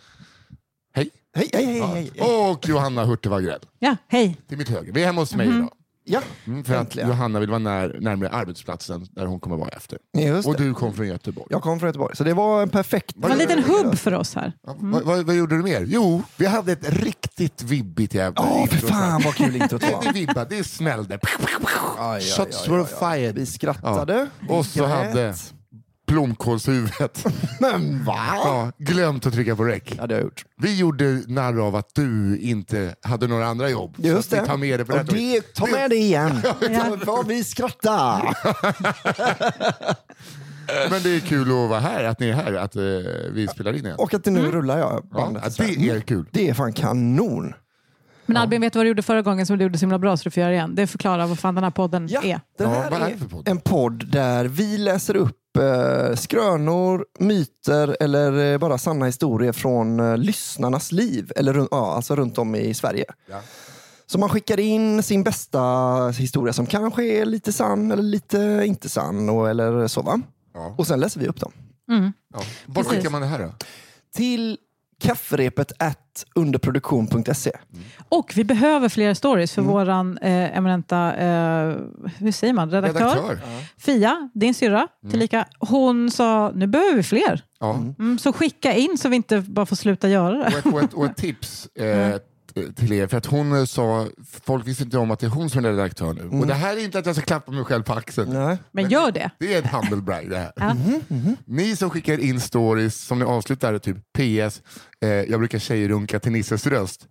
Hej! 0.93 1.09
Hej, 1.35 1.49
hej, 1.53 1.65
hej, 1.65 1.81
hej. 1.81 2.11
hej. 2.15 2.49
Och 2.51 2.67
Johanna 2.69 3.05
Hurtig 3.05 3.29
Wagrell 3.29 3.59
Ja, 3.79 3.95
hej. 4.07 4.37
till 4.47 4.57
mitt 4.57 4.69
höger. 4.69 4.93
Vi 4.93 5.01
är 5.01 5.05
hemma 5.05 5.21
hos 5.21 5.35
mig 5.35 5.47
idag. 5.47 5.69
Ja, 6.03 6.21
Mm, 6.47 6.63
för 6.63 6.73
att 6.73 6.79
äntligen. 6.81 7.09
Johanna 7.09 7.39
vill 7.39 7.49
vara 7.49 7.59
när, 7.59 7.97
närmare 8.01 8.29
arbetsplatsen 8.29 9.07
där 9.11 9.25
hon 9.25 9.39
kommer 9.39 9.57
vara 9.57 9.69
efter. 9.69 9.97
Just 10.17 10.47
Och 10.47 10.55
det. 10.57 10.63
du 10.63 10.73
kom 10.73 10.93
från 10.93 11.07
Göteborg. 11.07 11.47
Jag 11.49 11.61
kom 11.61 11.79
från 11.79 11.87
Göteborg, 11.87 12.15
så 12.15 12.23
det 12.23 12.33
var 12.33 12.61
en 12.61 12.69
perfekt... 12.69 13.11
Det 13.15 13.21
var 13.21 13.29
en 13.29 13.37
liten 13.37 13.63
hubb 13.63 13.95
för 13.97 14.13
oss 14.13 14.35
här. 14.35 14.53
Ja, 14.67 14.75
vad, 14.79 15.03
vad, 15.03 15.25
vad 15.25 15.35
gjorde 15.35 15.57
du 15.57 15.63
mer? 15.63 15.85
Jo, 15.87 16.23
vi 16.37 16.45
hade 16.45 16.71
ett 16.71 16.89
riktigt 17.03 17.63
vibbigt 17.63 18.13
jävla 18.13 18.41
Ja, 18.43 18.65
för 18.67 18.75
intro. 18.75 18.87
fan 18.89 19.21
vad 19.25 19.35
kul 19.35 19.55
introt 19.55 19.81
Det, 19.87 19.91
var. 19.91 20.03
det 20.03 20.11
vibbade, 20.11 20.55
det 20.55 20.63
smällde. 20.63 21.19
Aj, 21.23 22.15
aj, 22.15 22.21
Shots 22.21 22.67
aj, 22.67 22.69
were 22.73 22.85
fired. 22.85 23.35
Vi 23.35 23.45
skrattade. 23.45 24.27
vi 24.39 24.47
Och 24.49 24.65
så 24.65 24.79
grät. 24.79 24.89
hade 24.89 25.33
blomkålshuvudet 26.11 27.25
Men 27.59 28.03
va? 28.05 28.17
ja, 28.35 28.71
glömt 28.77 29.25
att 29.25 29.33
trycka 29.33 29.55
på 29.55 29.63
räck. 29.63 29.95
Ja, 29.97 30.07
det 30.07 30.13
har 30.13 30.19
jag 30.19 30.25
gjort. 30.25 30.45
Vi 30.61 30.77
gjorde 30.79 31.21
narr 31.27 31.67
av 31.67 31.75
att 31.75 31.95
du 31.95 32.37
inte 32.39 32.95
hade 33.01 33.27
några 33.27 33.45
andra 33.47 33.69
jobb. 33.69 33.95
Just 33.97 34.29
så 34.29 34.35
att 34.35 34.39
det. 34.39 34.41
vi 34.41 34.47
tar 34.47 34.57
med 34.57 34.79
det 34.79 34.85
på 34.85 34.93
Och 34.93 34.99
rätt 34.99 35.09
det, 35.09 35.53
ta 35.53 35.65
med 35.67 35.89
det 35.89 35.95
igen. 35.95 36.41
Ja. 36.71 36.95
Vad 37.05 37.27
vi 37.27 37.43
skrattar. 37.43 38.37
Men 40.89 41.03
det 41.03 41.15
är 41.15 41.19
kul 41.19 41.41
att 41.41 41.69
vara 41.69 41.79
här, 41.79 42.03
att 42.03 42.19
ni 42.19 42.29
är 42.29 42.33
här, 42.33 42.53
att 42.53 42.75
eh, 42.75 42.81
vi 43.33 43.47
spelar 43.51 43.73
in 43.73 43.85
igen. 43.85 43.95
Och 43.97 44.13
att 44.13 44.23
det 44.23 44.31
nu 44.31 44.39
Mm. 44.39 44.51
rullar 44.51 44.77
jag 44.77 44.91
Ja, 45.11 45.17
bandet. 45.17 45.45
att 45.45 45.57
det 45.57 45.89
är 45.89 45.99
kul. 45.99 46.25
Det 46.31 46.49
är 46.49 46.53
fan 46.53 46.73
kanon. 46.73 47.53
Men 48.25 48.37
Albin, 48.37 48.61
vet 48.61 48.73
du 48.73 48.79
vad 48.79 48.85
du 48.85 48.87
gjorde 48.87 49.01
förra 49.01 49.21
gången 49.21 49.45
som 49.45 49.57
du 49.57 49.63
gjorde 49.63 49.77
så 49.77 49.83
himla 49.83 49.99
bra 49.99 50.17
så 50.17 50.23
du 50.23 50.31
får 50.31 50.41
göra 50.41 50.53
igen? 50.53 50.75
Det 50.75 50.87
förklarar 50.87 51.27
vad 51.27 51.39
fan 51.39 51.55
den 51.55 51.63
här 51.63 51.71
podden 51.71 52.07
Ja, 52.11 52.21
är. 52.23 52.39
det 52.57 52.63
Ja, 52.63 52.69
här 52.69 52.89
vad 52.91 53.01
är 53.01 53.05
det 53.05 53.11
är 53.13 53.17
för 53.17 53.25
podd? 53.25 53.47
en 53.47 53.57
podd 53.59 54.07
där 54.11 54.45
vi 54.45 54.77
läser 54.77 55.15
upp 55.15 55.37
eh, 55.57 56.15
skrönor, 56.15 57.05
myter 57.19 57.97
eller 57.99 58.53
eh, 58.53 58.57
bara 58.57 58.77
sanna 58.77 59.05
historier 59.05 59.51
från 59.51 59.99
eh, 59.99 60.17
lyssnarnas 60.17 60.91
liv. 60.91 61.31
Eller 61.35 61.67
ja, 61.71 61.95
alltså 61.95 62.15
runt 62.15 62.37
om 62.37 62.55
i 62.55 62.73
Sverige. 62.73 63.05
Ja. 63.29 63.41
Så 64.05 64.19
man 64.19 64.29
skickar 64.29 64.59
in 64.59 65.03
sin 65.03 65.23
bästa 65.23 65.59
historia 66.09 66.53
som 66.53 66.65
kanske 66.65 67.03
är 67.03 67.25
lite 67.25 67.53
sann 67.53 67.91
eller 67.91 68.03
lite 68.03 68.63
inte 68.65 68.89
sann. 68.89 69.29
Och, 69.29 69.49
eller 69.49 69.87
så 69.87 70.01
va? 70.01 70.21
Ja. 70.53 70.75
Och 70.77 70.87
sen 70.87 70.99
läser 70.99 71.19
vi 71.19 71.27
upp 71.27 71.39
dem. 71.39 71.51
Mm. 71.91 72.13
Ja. 72.33 72.39
Var 72.65 72.83
skickar 72.83 73.09
man 73.09 73.21
det 73.21 73.27
här 73.27 73.39
då? 73.39 73.53
Till 74.15 74.57
kafferepet 75.01 75.71
at 75.79 76.25
underproduktion.se. 76.35 77.51
Och 78.09 78.33
vi 78.35 78.43
behöver 78.43 78.89
fler 78.89 79.13
stories 79.13 79.57
Mm. 79.57 79.67
för 79.67 79.73
våran 79.73 80.17
eh, 80.17 80.57
eminenta, 80.57 81.15
eh, 81.15 81.75
hur 82.17 82.31
säger 82.31 82.53
man, 82.53 82.71
redaktör? 82.71 82.99
Redaktör? 82.99 83.39
Fia, 83.77 84.29
din 84.33 84.53
syrra, 84.53 84.87
tillika. 85.11 85.45
Hon 85.59 86.11
sa, 86.11 86.51
nu 86.55 86.67
behöver 86.67 86.95
vi 86.95 87.03
fler. 87.03 87.43
Ja. 87.59 87.73
Mm, 87.99 88.19
så 88.19 88.33
skicka 88.33 88.73
in 88.73 88.97
så 88.97 89.09
vi 89.09 89.15
inte 89.15 89.39
bara 89.41 89.65
får 89.65 89.75
sluta 89.75 90.09
göra 90.09 90.37
det. 90.37 90.45
Och 90.47 90.53
ett, 90.59 90.65
och 90.73 90.81
ett, 90.83 90.93
och 90.93 91.05
ett 91.05 91.17
tips 91.17 91.67
eh, 91.75 92.11
t- 92.17 92.23
till 92.75 92.93
er, 92.93 93.07
för 93.07 93.17
att 93.17 93.25
hon 93.25 93.57
eh, 93.57 93.65
sa, 93.65 94.07
folk 94.43 94.67
visste 94.67 94.83
inte 94.83 94.97
om 94.97 95.11
att 95.11 95.19
det 95.19 95.25
är 95.25 95.29
hon 95.29 95.49
som 95.49 95.65
är 95.65 95.69
redaktör 95.69 96.13
nu. 96.13 96.39
Och 96.39 96.47
det 96.47 96.53
här 96.53 96.77
är 96.77 96.83
inte 96.83 96.99
att 96.99 97.05
jag 97.05 97.15
ska 97.15 97.25
klappa 97.25 97.51
mig 97.51 97.63
själv 97.63 97.83
på 97.83 97.93
axeln. 97.93 98.29
Nej. 98.33 98.57
Men 98.71 98.89
gör 98.89 99.11
det. 99.11 99.31
Det 99.39 99.53
är 99.53 99.59
ett 99.59 99.67
humble 99.71 100.01
brag 100.01 100.29
det 100.29 100.37
här. 100.37 100.51
Ja. 100.55 100.75
Ni 101.45 101.75
som 101.75 101.89
skickar 101.89 102.19
in 102.19 102.39
stories 102.39 102.95
som 103.01 103.19
ni 103.19 103.25
avslutar 103.25 103.77
typ 103.79 103.97
PS, 104.13 104.61
eh, 105.01 105.09
jag 105.09 105.39
brukar 105.39 105.59
tjejrunka 105.59 106.19
till 106.19 106.31
Nisses 106.31 106.67
röst. 106.67 107.05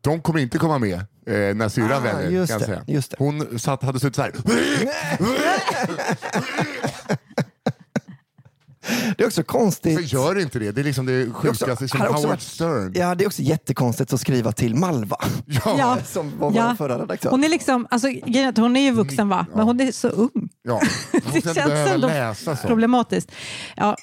De 0.00 0.20
kommer 0.20 0.40
inte 0.40 0.58
komma 0.58 0.78
med 0.78 0.94
eh, 1.26 1.54
när 1.54 1.68
syrran 1.68 1.92
Ah, 1.92 2.00
väljer. 2.00 2.30
just 2.30 2.52
kan 2.52 2.60
jag 2.60 2.68
det, 2.68 2.74
säga. 2.74 2.84
just 2.86 3.10
det. 3.10 3.16
Hon 3.18 3.58
satt, 3.58 3.82
hade 3.82 4.00
suttit 4.00 4.16
så 4.16 4.22
här. 4.22 4.32
Det 9.16 9.22
är 9.22 9.26
också 9.26 9.42
konstigt. 9.42 10.08
Så 10.10 10.16
gör 10.16 10.38
inte 10.40 10.58
det. 10.58 10.72
Det 10.72 10.80
är 10.80 10.84
liksom 10.84 11.06
det 11.06 11.30
sjukaste 11.32 11.88
som 11.88 12.00
här 12.00 12.06
har 12.06 12.14
också 12.14 12.22
Howard 12.26 12.28
varit- 12.28 12.42
Stern. 12.42 12.92
Ja, 12.96 13.14
det 13.14 13.24
är 13.24 13.26
också 13.26 13.42
jättekonstigt 13.42 14.12
att 14.12 14.20
skriva 14.20 14.52
till 14.52 14.74
Malva. 14.74 15.16
Ja. 15.64 15.98
Som 16.06 16.38
var 16.38 16.50
vår 16.50 16.56
Ja. 16.62 16.74
förra 16.78 16.98
redaktör. 17.02 17.30
Hon 17.30 17.44
är 17.44 17.48
liksom, 17.48 17.86
alltså, 17.90 18.08
grejen 18.08 18.44
är 18.44 18.48
att 18.48 18.56
hon 18.58 18.76
är 18.76 18.80
ju 18.80 18.90
vuxen 18.90 19.28
va, 19.28 19.46
men 19.54 19.64
hon 19.66 19.80
är 19.80 19.92
så 19.92 20.08
ung. 20.08 20.48
Ja. 20.62 20.80
Måste 21.12 21.36
inte 21.38 21.54
känns 21.54 21.72
ändå 21.90 22.08
läsa 22.08 22.56
så. 22.56 22.66
Problematiskt. 22.66 23.32
Ja, 23.76 23.96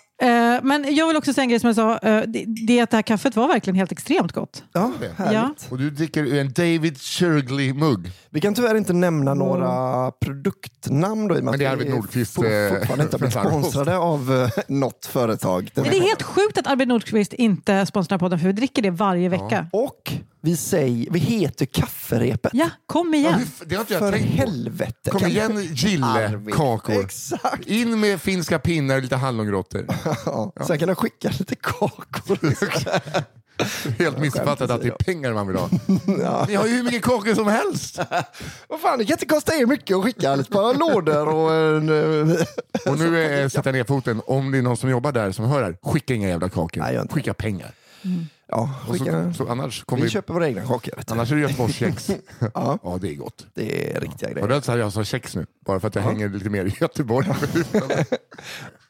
men 0.63 0.95
jag 0.95 1.07
vill 1.07 1.17
också 1.17 1.33
säga 1.33 1.43
en 1.43 1.49
grej 1.49 1.59
som 1.59 1.67
jag 1.67 1.75
sa, 1.75 1.97
eh, 1.97 2.23
det, 2.27 2.45
det 2.67 2.79
att 2.79 2.89
det 2.89 2.97
här 2.97 3.01
kaffet 3.01 3.35
var 3.35 3.47
verkligen 3.47 3.75
helt 3.75 3.91
extremt 3.91 4.31
gott. 4.31 4.63
Ja, 4.73 4.91
härligt. 5.17 5.33
Ja. 5.33 5.53
Och 5.69 5.77
du 5.77 5.89
dricker 5.89 6.23
ur 6.23 6.37
en 6.39 6.53
David 6.53 6.97
Shirgley-mugg. 6.97 8.11
Vi 8.29 8.41
kan 8.41 8.53
tyvärr 8.55 8.75
inte 8.75 8.93
nämna 8.93 9.33
några 9.33 10.11
produktnamn 10.11 11.27
då, 11.27 11.35
i 11.35 11.39
och 11.39 11.43
med 11.43 11.51
Men 11.51 11.59
det 11.59 11.65
är 11.65 11.73
att 11.73 11.81
vi 11.81 11.89
Nordqvist, 11.89 12.33
for- 12.33 12.45
eh, 12.45 12.69
fortfarande 12.69 13.03
inte 13.03 13.13
har 13.13 13.19
blivit 13.19 13.33
sponsrade 13.49 13.97
av 13.97 14.49
eh, 14.57 14.63
något 14.67 15.05
företag. 15.05 15.63
Den 15.73 15.83
Men 15.83 15.83
här 15.85 15.91
det 15.91 15.97
är 15.97 16.07
helt 16.07 16.23
sjukt 16.23 16.57
att 16.57 16.67
Arvid 16.67 16.87
Nordqvist 16.87 17.33
inte 17.33 17.85
sponsrar 17.85 18.17
podden 18.17 18.39
för 18.39 18.47
vi 18.47 18.53
dricker 18.53 18.81
det 18.81 18.89
varje 18.91 19.29
vecka. 19.29 19.67
Och 19.71 20.13
vi, 20.43 20.57
säger, 20.57 21.07
vi 21.11 21.19
heter 21.19 21.65
Kafferepet. 21.65 22.51
Ja, 22.53 22.69
kom 22.85 23.13
Ja, 23.13 23.19
igen. 23.19 23.33
hur 23.33 23.43
f- 23.45 23.61
det 23.65 23.75
har 23.75 23.81
inte 23.81 23.93
jag 23.93 23.99
För 23.99 24.11
tänkt 24.11 24.35
helvete. 24.35 25.09
Kom 25.09 25.25
igen 25.27 25.61
Gille, 25.73 26.41
kakor. 26.53 26.99
Exakt. 27.03 27.65
In 27.67 27.99
med 27.99 28.21
finska 28.21 28.59
pinnar 28.59 28.95
och 28.95 29.01
lite 29.01 29.15
hallongrottor. 29.15 29.85
Ja. 30.25 30.53
Sen 30.67 30.79
kan 30.79 30.87
du 30.87 30.95
skicka 30.95 31.29
lite 31.39 31.55
kakor. 31.55 32.37
Helt 33.99 34.17
missuppfattat 34.19 34.69
att 34.71 34.81
det 34.81 34.87
är 34.87 34.91
pengar 34.91 35.33
man 35.33 35.47
vill 35.47 35.55
ha. 35.57 35.69
Ni 36.47 36.55
har 36.55 36.65
ju 36.67 36.75
hur 36.75 36.83
mycket 36.83 37.01
kakor 37.03 37.33
som 37.35 37.47
helst. 37.47 37.99
Vad 38.69 38.79
fan, 38.79 38.99
det 38.99 39.05
kan 39.05 39.13
inte 39.13 39.25
kosta 39.25 39.55
er 39.55 39.65
mycket 39.65 39.97
att 39.97 40.03
skicka 40.03 40.33
ett 40.33 40.49
par 40.49 40.73
lådor 40.73 41.27
och 41.27 41.53
en... 41.53 42.29
eh, 42.29 42.35
Och 42.91 42.99
nu 42.99 43.23
eh, 43.41 43.49
sätter 43.49 43.69
jag 43.69 43.75
ner 43.77 43.83
foten. 43.83 44.21
Om 44.27 44.51
det 44.51 44.57
är 44.57 44.61
någon 44.61 44.77
som 44.77 44.89
jobbar 44.89 45.11
där 45.11 45.31
som 45.31 45.45
hör 45.45 45.63
här, 45.63 45.77
skicka 45.83 46.13
inga 46.13 46.27
jävla 46.29 46.49
kakor. 46.49 46.81
Nej, 46.81 46.99
skicka 47.09 47.33
pengar. 47.33 47.71
Ja, 48.55 48.69
skicka. 48.89 49.33
så, 49.33 49.45
så 49.45 49.51
annars 49.51 49.83
kommer 49.83 50.01
Vi 50.01 50.05
vi, 50.07 50.11
köper 50.11 50.33
våra 50.33 50.47
egna 50.47 50.61
kakor. 50.61 50.93
du. 51.07 51.13
annars 51.13 51.31
är 51.31 51.35
det 51.35 51.41
Göteborgskex. 51.41 52.11
Ja. 52.53 52.77
ja, 52.83 52.97
det 53.01 53.09
är 53.09 53.15
gott. 53.15 53.45
Det 53.53 53.95
är 53.95 53.99
riktiga 54.01 54.29
Var 54.29 54.33
grejer. 54.35 54.47
det 54.47 54.61
så 54.61 54.71
här 54.71 54.79
jag 54.79 54.93
sa 54.93 55.03
kex 55.03 55.35
nu? 55.35 55.45
Bara 55.65 55.79
för 55.79 55.87
att 55.87 55.95
jag 55.95 56.01
hänger 56.01 56.29
lite 56.29 56.49
mer 56.49 56.65
i 56.65 56.75
Göteborg. 56.81 57.27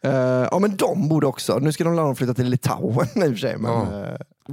Eh, 0.05 0.48
ja, 0.51 0.60
men 0.60 0.75
de 0.75 1.10
borde 1.10 1.27
också. 1.27 1.60
Nu 1.60 1.72
ska 1.72 1.84
de 1.84 1.96
dem 1.96 2.15
flytta 2.15 2.34
till 2.34 2.50
Litauen 2.50 3.08
i 3.15 3.20
och 3.20 3.24
för 3.24 3.36
sig. 3.36 3.58
Men, 3.58 3.72
Ja. 3.72 4.03
eh, 4.03 4.10
eh, 4.10 4.15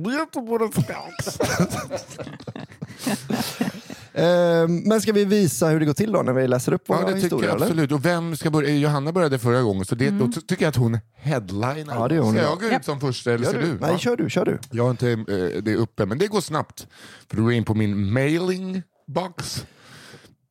men 4.69 5.01
ska 5.01 5.13
vi 5.13 5.25
visa 5.25 5.69
hur 5.69 5.81
det 5.81 5.87
går 5.87 5.93
till 5.93 6.13
då 6.13 6.23
när 6.23 6.33
vi 6.33 6.49
läser 6.49 6.73
upp 6.73 6.89
våra 6.89 6.99
Ja, 7.01 7.07
det 7.07 7.13
tycker 7.13 7.23
historier? 7.23 7.49
jag 7.49 7.57
eller? 7.57 7.67
absolut. 7.67 7.93
Och 7.93 8.05
vem 8.05 8.37
ska 8.37 8.51
börja? 8.51 8.75
Johanna 8.75 9.13
började 9.13 9.39
förra 9.39 9.63
gången, 9.63 9.85
så 9.85 9.95
det, 9.95 10.11
då 10.11 10.27
ty- 10.33 10.41
tycker 10.41 10.65
jag 10.65 10.69
att 10.71 10.77
hon 10.77 10.99
headlinar. 11.17 11.95
Ja, 11.95 12.09
det 12.09 12.15
gör 12.15 12.23
hon, 12.23 12.33
Ska 12.35 12.43
ja. 12.43 12.49
jag 12.61 12.71
gå 12.71 12.77
ut 12.77 12.85
som 12.85 13.01
första 13.01 13.33
eller 13.33 13.45
ska 13.47 13.59
du? 13.59 13.67
du? 13.67 13.79
Nej, 13.81 13.91
Ja. 13.93 13.99
kör 13.99 14.17
du. 14.17 14.31
Kör 14.31 14.45
du. 14.45 14.59
Jag 14.71 14.85
har 14.85 14.91
inte 14.91 15.11
eh, 15.11 15.63
det 15.63 15.77
uppe, 15.77 16.07
men 16.07 16.19
det 16.19 16.27
går 16.27 16.41
snabbt. 16.41 16.87
För 17.29 17.37
då 17.37 17.43
går 17.43 17.53
jag 17.53 17.57
in 17.57 17.65
på 17.65 17.75
min 17.75 18.13
mailing 18.13 18.83
box. 19.07 19.65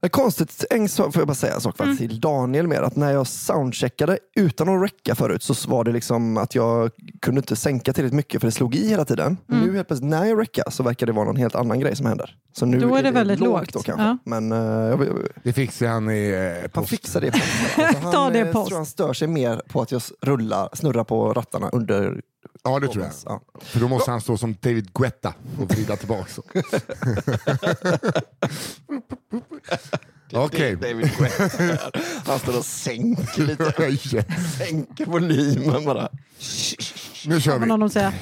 Det 0.02 0.08
är 0.08 0.10
konstigt, 0.10 0.66
en 0.70 0.90
sak 0.90 1.14
får 1.14 1.22
jag 1.22 1.28
bara 1.28 1.34
säga 1.36 1.54
en 1.56 1.62
sak 1.62 1.78
faktiskt 1.78 2.00
till 2.00 2.20
Daniel 2.20 2.68
med 2.68 2.80
att 2.84 2.96
när 2.96 3.12
jag 3.12 3.28
soundcheckade 3.28 4.20
utan 4.36 4.70
att 4.70 4.84
räcka 4.84 5.16
förut 5.16 5.44
så 5.44 5.70
var 5.70 5.84
det 5.84 5.92
liksom 5.92 6.38
att 6.38 6.56
jag 6.56 6.92
kunde 7.22 7.40
inte 7.40 7.56
sänka 7.56 7.94
tillräckligt 7.94 8.16
mycket 8.16 8.42
för 8.42 8.48
det 8.48 8.52
slog 8.52 8.76
i 8.76 8.88
hela 8.90 9.06
tiden. 9.06 9.38
Nu 9.48 9.76
helt 9.76 9.88
plötsligt 9.88 10.10
när 10.10 10.26
jag 10.26 10.40
räckar 10.42 10.64
så 10.70 10.84
verkar 10.84 11.06
det 11.06 11.12
vara 11.14 11.26
någon 11.26 11.36
helt 11.36 11.56
annan 11.56 11.80
grej 11.80 11.96
som 11.96 12.06
händer. 12.06 12.36
Så 12.54 12.66
nu 12.66 12.80
Då 12.80 12.96
är 12.96 13.04
det 13.04 13.12
väldigt 13.12 13.40
lågt. 13.40 13.74
då 13.74 13.80
kanske. 13.80 14.04
Ja. 14.04 14.18
Men 14.26 14.52
eh, 14.52 14.58
jag, 14.58 15.06
jag, 15.06 15.16
Det 15.44 15.54
fixar 15.54 15.88
han 15.88 16.10
i 16.10 16.60
han 16.62 16.70
post. 16.70 16.90
fixar 16.90 17.22
det. 17.22 17.32
på 17.32 17.38
alltså, 17.84 18.02
han, 18.04 18.12
Ta 18.14 18.30
det 18.30 18.40
eh, 18.40 18.52
post. 18.52 18.68
tror 18.68 18.78
han 18.78 18.86
stör 18.86 19.14
sig 19.14 19.28
mer 19.28 19.62
på 19.70 19.82
att 19.82 19.92
jag 19.92 20.02
rullar, 20.22 20.70
snurrar 20.74 21.04
på 21.04 21.34
rattarna 21.34 21.70
under 21.70 22.22
Ja, 22.64 22.80
det 22.80 22.88
tror 22.88 23.04
jag. 23.04 23.14
Ja. 23.26 23.42
För 23.60 23.80
då 23.80 23.88
måste 23.88 24.12
han 24.12 24.22
stå 24.22 24.38
som 24.38 24.56
David 24.62 24.94
Guetta 24.94 25.34
och 25.60 25.72
vrida 25.72 25.96
tillbaka. 25.96 26.42
Okej. 30.34 30.76
David 30.76 31.12
Guetta. 31.18 31.92
Han 32.26 32.40
står 32.40 32.58
och 32.58 32.66
sänker 32.66 33.44
lite. 33.44 33.98
Sänker 34.58 35.06
volymen 35.06 35.86
bara. 35.86 36.10
nu 37.26 37.42
kör 37.42 37.52
Vad 37.52 37.62
vi. 37.62 37.68
någon 37.68 37.80
de 37.80 37.90
säga. 37.90 38.14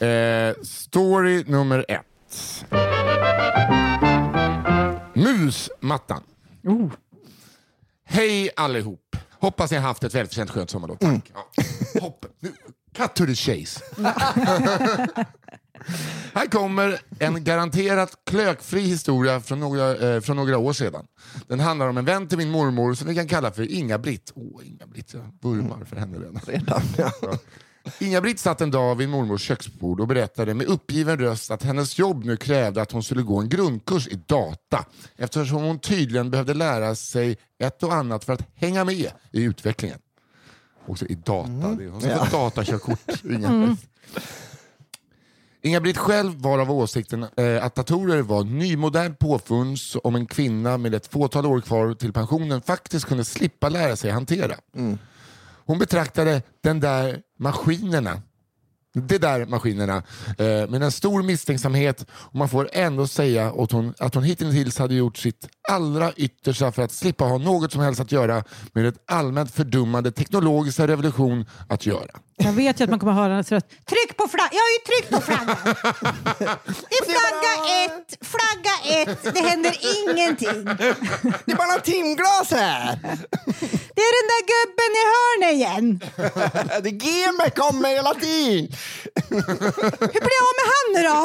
Eh, 0.00 0.54
story 0.62 1.44
nummer 1.46 1.84
ett. 1.88 2.64
Musmattan. 5.14 6.22
Oh. 6.64 6.90
Hej 8.04 8.50
allihop. 8.56 9.09
Hoppas 9.40 9.70
ni 9.70 9.76
har 9.76 9.84
haft 9.84 10.04
ett 10.04 10.14
välförtjänt 10.14 10.50
skönt 10.50 10.70
sommarlov. 10.70 10.96
Tack. 10.96 11.32
Ja. 11.34 11.46
Hopp. 12.00 12.26
Nu, 12.40 12.52
cut 12.96 13.14
to 13.14 13.26
the 13.26 13.34
chase. 13.34 13.80
Här 16.34 16.46
kommer 16.50 17.00
en 17.18 17.44
garanterat 17.44 18.12
klökfri 18.30 18.80
historia 18.80 19.40
från 19.40 19.60
några, 19.60 20.14
eh, 20.14 20.20
från 20.20 20.36
några 20.36 20.58
år 20.58 20.72
sedan. 20.72 21.06
Den 21.48 21.60
handlar 21.60 21.88
om 21.88 21.98
en 21.98 22.04
vän 22.04 22.28
till 22.28 22.38
min 22.38 22.50
mormor 22.50 22.94
som 22.94 23.08
vi 23.08 23.14
kan 23.14 23.28
kalla 23.28 23.52
för 23.52 23.72
Inga-Britt. 23.72 24.32
Åh, 24.34 24.60
Inga-Britt, 24.66 25.14
jag 25.14 25.32
vurmar 25.42 25.84
för 25.84 25.96
henne 25.96 26.18
redan. 26.18 26.40
Redan, 26.46 26.82
ja. 26.98 27.12
Inga-Britt 27.98 28.38
satt 28.38 28.60
en 28.60 28.70
dag 28.70 28.94
vid 28.94 29.08
mormors 29.08 29.42
köksbord 29.42 30.00
och 30.00 30.06
berättade 30.06 30.54
med 30.54 30.66
uppgiven 30.66 31.18
röst 31.18 31.50
att 31.50 31.62
hennes 31.62 31.98
jobb 31.98 32.24
nu 32.24 32.36
krävde 32.36 32.82
att 32.82 32.92
hon 32.92 33.02
skulle 33.02 33.22
gå 33.22 33.38
en 33.38 33.48
grundkurs 33.48 34.08
i 34.08 34.20
data 34.26 34.84
eftersom 35.16 35.62
hon 35.62 35.78
tydligen 35.78 36.30
behövde 36.30 36.54
lära 36.54 36.94
sig 36.94 37.36
ett 37.58 37.82
och 37.82 37.94
annat 37.94 38.24
för 38.24 38.32
att 38.32 38.42
hänga 38.54 38.84
med 38.84 39.10
i 39.32 39.42
utvecklingen. 39.42 39.98
Också 40.86 41.06
i 41.06 41.14
data. 41.14 41.50
Är 41.50 41.90
Hon 41.90 42.00
ska 42.00 42.24
få 42.24 42.36
datakörkort. 42.36 42.98
Inga-Britt. 43.24 43.86
Inga-Britt 45.62 45.98
själv 45.98 46.34
var 46.38 46.58
av 46.58 46.70
åsikten 46.70 47.26
eh, 47.36 47.64
att 47.64 47.74
datorer 47.74 48.22
var 48.22 48.44
nymodern 48.44 49.14
påfund 49.14 49.78
om 50.04 50.14
en 50.14 50.26
kvinna 50.26 50.78
med 50.78 50.94
ett 50.94 51.06
fåtal 51.06 51.46
år 51.46 51.60
kvar 51.60 51.94
till 51.94 52.12
pensionen 52.12 52.62
faktiskt 52.62 53.06
kunde 53.06 53.24
slippa 53.24 53.68
lära 53.68 53.96
sig 53.96 54.10
hantera. 54.10 54.54
Hon 55.70 55.78
betraktade 55.78 56.42
den 56.62 56.80
där 56.80 57.20
maskinerna 57.38 58.22
det 58.94 59.18
där 59.18 59.46
maskinerna 59.46 59.96
eh, 60.38 60.70
med 60.70 60.82
en 60.82 60.92
stor 60.92 61.22
misstänksamhet 61.22 62.06
och 62.12 62.34
man 62.34 62.48
får 62.48 62.70
ändå 62.72 63.06
säga 63.06 63.52
att 63.58 63.72
hon, 63.72 63.94
att 63.98 64.14
hon 64.14 64.24
hittills 64.24 64.78
hade 64.78 64.94
gjort 64.94 65.16
sitt 65.16 65.48
allra 65.68 66.12
yttersta 66.12 66.72
för 66.72 66.82
att 66.82 66.92
slippa 66.92 67.24
ha 67.24 67.38
något 67.38 67.72
som 67.72 67.80
helst 67.80 68.00
att 68.00 68.12
göra 68.12 68.44
med 68.72 68.86
ett 68.86 69.02
allmänt 69.06 69.50
fördummande 69.50 70.12
teknologiska 70.12 70.86
revolution 70.86 71.46
att 71.68 71.86
göra. 71.86 72.20
Jag 72.42 72.52
vet 72.52 72.80
ju 72.80 72.84
att 72.84 72.90
man 72.90 72.98
kommer 72.98 73.12
höra 73.12 73.32
hennes 73.32 73.52
röst. 73.52 73.66
Tryck 73.68 74.16
på 74.16 74.28
flaggan! 74.28 74.48
Jag 74.52 74.60
har 74.60 74.70
ju 74.76 74.80
tryckt 74.90 75.10
på 75.14 75.20
flaggan! 75.20 75.56
Det 76.90 76.96
är 76.96 77.04
flagga 77.04 77.52
ett, 77.84 78.18
flagga 78.32 78.74
ett, 79.02 79.34
det 79.34 79.40
händer 79.48 79.74
ingenting. 80.00 80.64
Det 81.44 81.52
är 81.52 81.56
bara 81.56 81.66
några 81.66 81.80
timglas 81.80 82.50
här. 82.50 82.98
Det 83.94 84.02
är 84.02 84.12
den 84.20 84.28
där 84.32 84.42
gubben 84.54 84.90
i 85.00 85.02
hörnet 85.12 85.52
igen. 85.54 86.00
Det 86.82 86.90
GM 86.90 87.40
kommer 87.62 87.88
hela 87.88 88.14
tiden. 88.14 88.68
Hur 90.00 90.20
blir 90.20 90.36
jag 90.40 90.46
av 90.48 90.54
med 90.58 90.66
han 90.72 90.86
nu 90.94 91.02
då? 91.02 91.18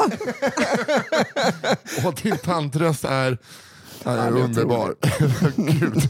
Och 2.08 2.14
din 2.14 2.38
tantröst 2.38 3.04
är, 3.04 3.38
är 4.04 4.30
underbar. 4.30 4.94
Gud. 5.56 6.08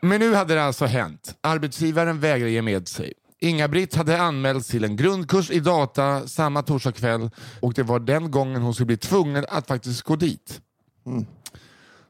Men 0.00 0.20
nu 0.20 0.34
hade 0.34 0.54
det 0.54 0.64
alltså 0.64 0.84
hänt. 0.84 1.34
Arbetsgivaren 1.40 2.20
vägrade 2.20 2.50
ge 2.50 2.62
med 2.62 2.88
sig. 2.88 3.12
Inga-Britt 3.42 3.94
hade 3.94 4.22
anmälts 4.22 4.68
till 4.68 4.84
en 4.84 4.96
grundkurs 4.96 5.50
i 5.50 5.60
data 5.60 6.28
samma 6.28 6.62
torsdagskväll 6.62 7.30
och 7.60 7.74
det 7.74 7.82
var 7.82 8.00
den 8.00 8.30
gången 8.30 8.62
hon 8.62 8.74
skulle 8.74 8.86
bli 8.86 8.96
tvungen 8.96 9.44
att 9.48 9.66
faktiskt 9.66 10.02
gå 10.02 10.16
dit. 10.16 10.60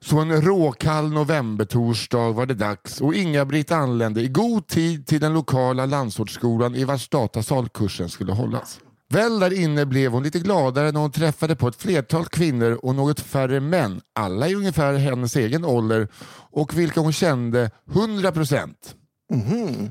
Så 0.01 0.19
en 0.19 0.43
råkall 0.43 1.12
novembertorsdag 1.12 2.33
var 2.33 2.47
det 2.47 2.55
dags 2.55 3.01
och 3.01 3.15
Inga-Britt 3.15 3.73
anlände 3.73 4.21
i 4.21 4.29
god 4.29 4.67
tid 4.67 5.07
till 5.07 5.21
den 5.21 5.35
lokala 5.35 5.87
landsortsskolan 5.87 6.75
i 6.75 6.85
vars 6.85 7.09
datasal 7.09 7.69
kursen 7.69 8.09
skulle 8.09 8.33
hållas. 8.33 8.81
Väl 9.09 9.41
där 9.41 9.53
inne 9.53 9.87
blev 9.87 10.12
hon 10.12 10.23
lite 10.23 10.39
gladare 10.39 10.93
när 10.93 11.01
hon 11.01 11.12
träffade 11.12 11.57
på 11.57 11.69
ett 11.69 11.77
flertal 11.83 12.27
kvinnor 12.27 12.79
och 12.83 12.95
något 12.95 13.21
färre 13.21 13.61
män, 13.61 14.01
alla 14.15 14.49
i 14.49 14.55
ungefär 14.55 14.95
hennes 14.95 15.37
egen 15.37 15.65
ålder 15.65 16.09
och 16.51 16.79
vilka 16.79 17.01
hon 17.01 17.12
kände 17.12 17.71
100 17.93 18.33
procent. 18.33 18.97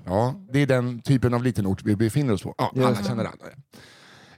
Ja, 0.06 0.36
det 0.52 0.60
är 0.60 0.68
den 0.68 1.02
typen 1.02 1.34
av 1.34 1.44
liten 1.44 1.66
ort 1.68 1.84
vi 1.84 1.96
befinner 1.96 2.34
oss 2.34 2.42
på. 2.44 2.56
Ja, 2.58 2.72
alla 2.76 2.96
känner 2.96 3.24
alla. 3.26 3.36
ja. 3.40 3.80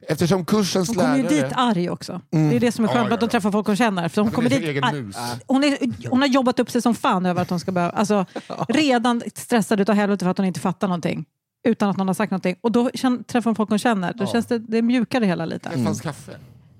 Eftersom 0.07 0.45
kursens 0.45 0.87
Hon 0.87 0.95
kommer 0.95 1.17
ju 1.17 1.23
lärare... 1.23 1.41
dit 1.43 1.53
arg 1.55 1.89
också. 1.89 2.21
Det 2.29 2.37
är 2.37 2.59
det 2.59 2.71
som 2.71 2.85
är 2.85 2.89
Ja, 2.89 2.93
skönt, 2.93 3.07
ja, 3.09 3.13
att 3.13 3.19
de 3.19 3.25
ja. 3.25 3.29
träffar 3.29 3.51
folk 3.51 3.67
hon 3.67 3.75
känner. 3.75 4.09
För 4.09 4.21
hon, 4.21 4.27
Hon 4.27 4.35
kommer 4.35 4.49
dit 4.49 4.93
mus. 4.93 5.15
Hon, 5.47 5.63
är, 5.63 6.09
hon 6.09 6.21
har 6.21 6.27
jobbat 6.27 6.59
upp 6.59 6.71
sig 6.71 6.81
som 6.81 6.95
fan 6.95 7.25
över 7.25 7.41
att 7.41 7.49
hon 7.49 7.59
ska 7.59 7.71
behöva... 7.71 7.91
Alltså, 7.91 8.25
redan 8.67 9.21
stressad 9.35 9.79
utav 9.79 9.95
helvete 9.95 10.25
för 10.25 10.31
att 10.31 10.37
hon 10.37 10.47
inte 10.47 10.59
fattar 10.59 10.87
någonting. 10.87 11.25
Utan 11.67 11.89
att 11.89 11.97
någon 11.97 12.07
har 12.07 12.13
sagt 12.13 12.31
någonting. 12.31 12.55
Och 12.61 12.71
då 12.71 12.89
känn, 12.93 13.23
träffar 13.23 13.49
hon 13.49 13.55
folk 13.55 13.69
hon 13.69 13.79
känner. 13.79 14.13
Då 14.13 14.25
känns 14.25 14.45
det, 14.45 14.59
det 14.59 14.81
mjukare 14.81 15.25
hela 15.25 15.45
lite. 15.45 15.69
Det 15.75 15.83
fanns 15.83 16.01
kaffe. 16.01 16.31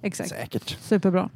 Exakt. 0.01 0.29
Säkert. 0.29 0.77
Superbra. 0.81 1.29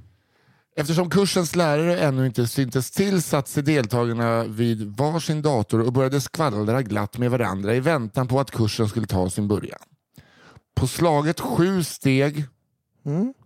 Eftersom 0.79 1.09
kursens 1.09 1.55
lärare 1.55 1.99
ännu 1.99 2.25
inte 2.25 2.47
syntes 2.47 2.91
till 2.91 3.21
satt 3.21 3.47
sig 3.47 3.63
deltagarna 3.63 4.43
vid 4.43 4.97
varsin 4.97 5.41
dator 5.41 5.81
och 5.81 5.93
började 5.93 6.21
skvallra 6.21 6.81
glatt 6.81 7.17
med 7.17 7.31
varandra 7.31 7.75
i 7.75 7.79
väntan 7.79 8.27
på 8.27 8.39
att 8.39 8.51
kursen 8.51 8.89
skulle 8.89 9.07
ta 9.07 9.29
sin 9.29 9.47
början. 9.47 9.79
På 10.75 10.87
slaget 10.87 11.39
sju 11.39 11.83
steg 11.83 12.45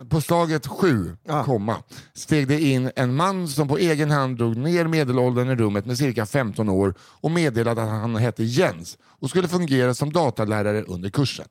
på 0.09 0.21
slaget 0.21 0.67
sju, 0.67 1.17
komma, 1.45 1.77
steg 2.13 2.47
det 2.47 2.61
in 2.61 2.91
en 2.95 3.15
man 3.15 3.47
som 3.47 3.67
på 3.67 3.77
egen 3.77 4.11
hand 4.11 4.37
drog 4.37 4.57
ner 4.57 4.87
medelåldern 4.87 5.49
i 5.49 5.55
rummet 5.55 5.85
med 5.85 5.97
cirka 5.97 6.25
15 6.25 6.69
år 6.69 6.93
och 6.99 7.31
meddelade 7.31 7.83
att 7.83 7.89
han 7.89 8.15
hette 8.15 8.43
Jens 8.43 8.97
och 9.03 9.29
skulle 9.29 9.47
fungera 9.47 9.93
som 9.93 10.13
datalärare 10.13 10.83
under 10.83 11.09
kursen. 11.09 11.45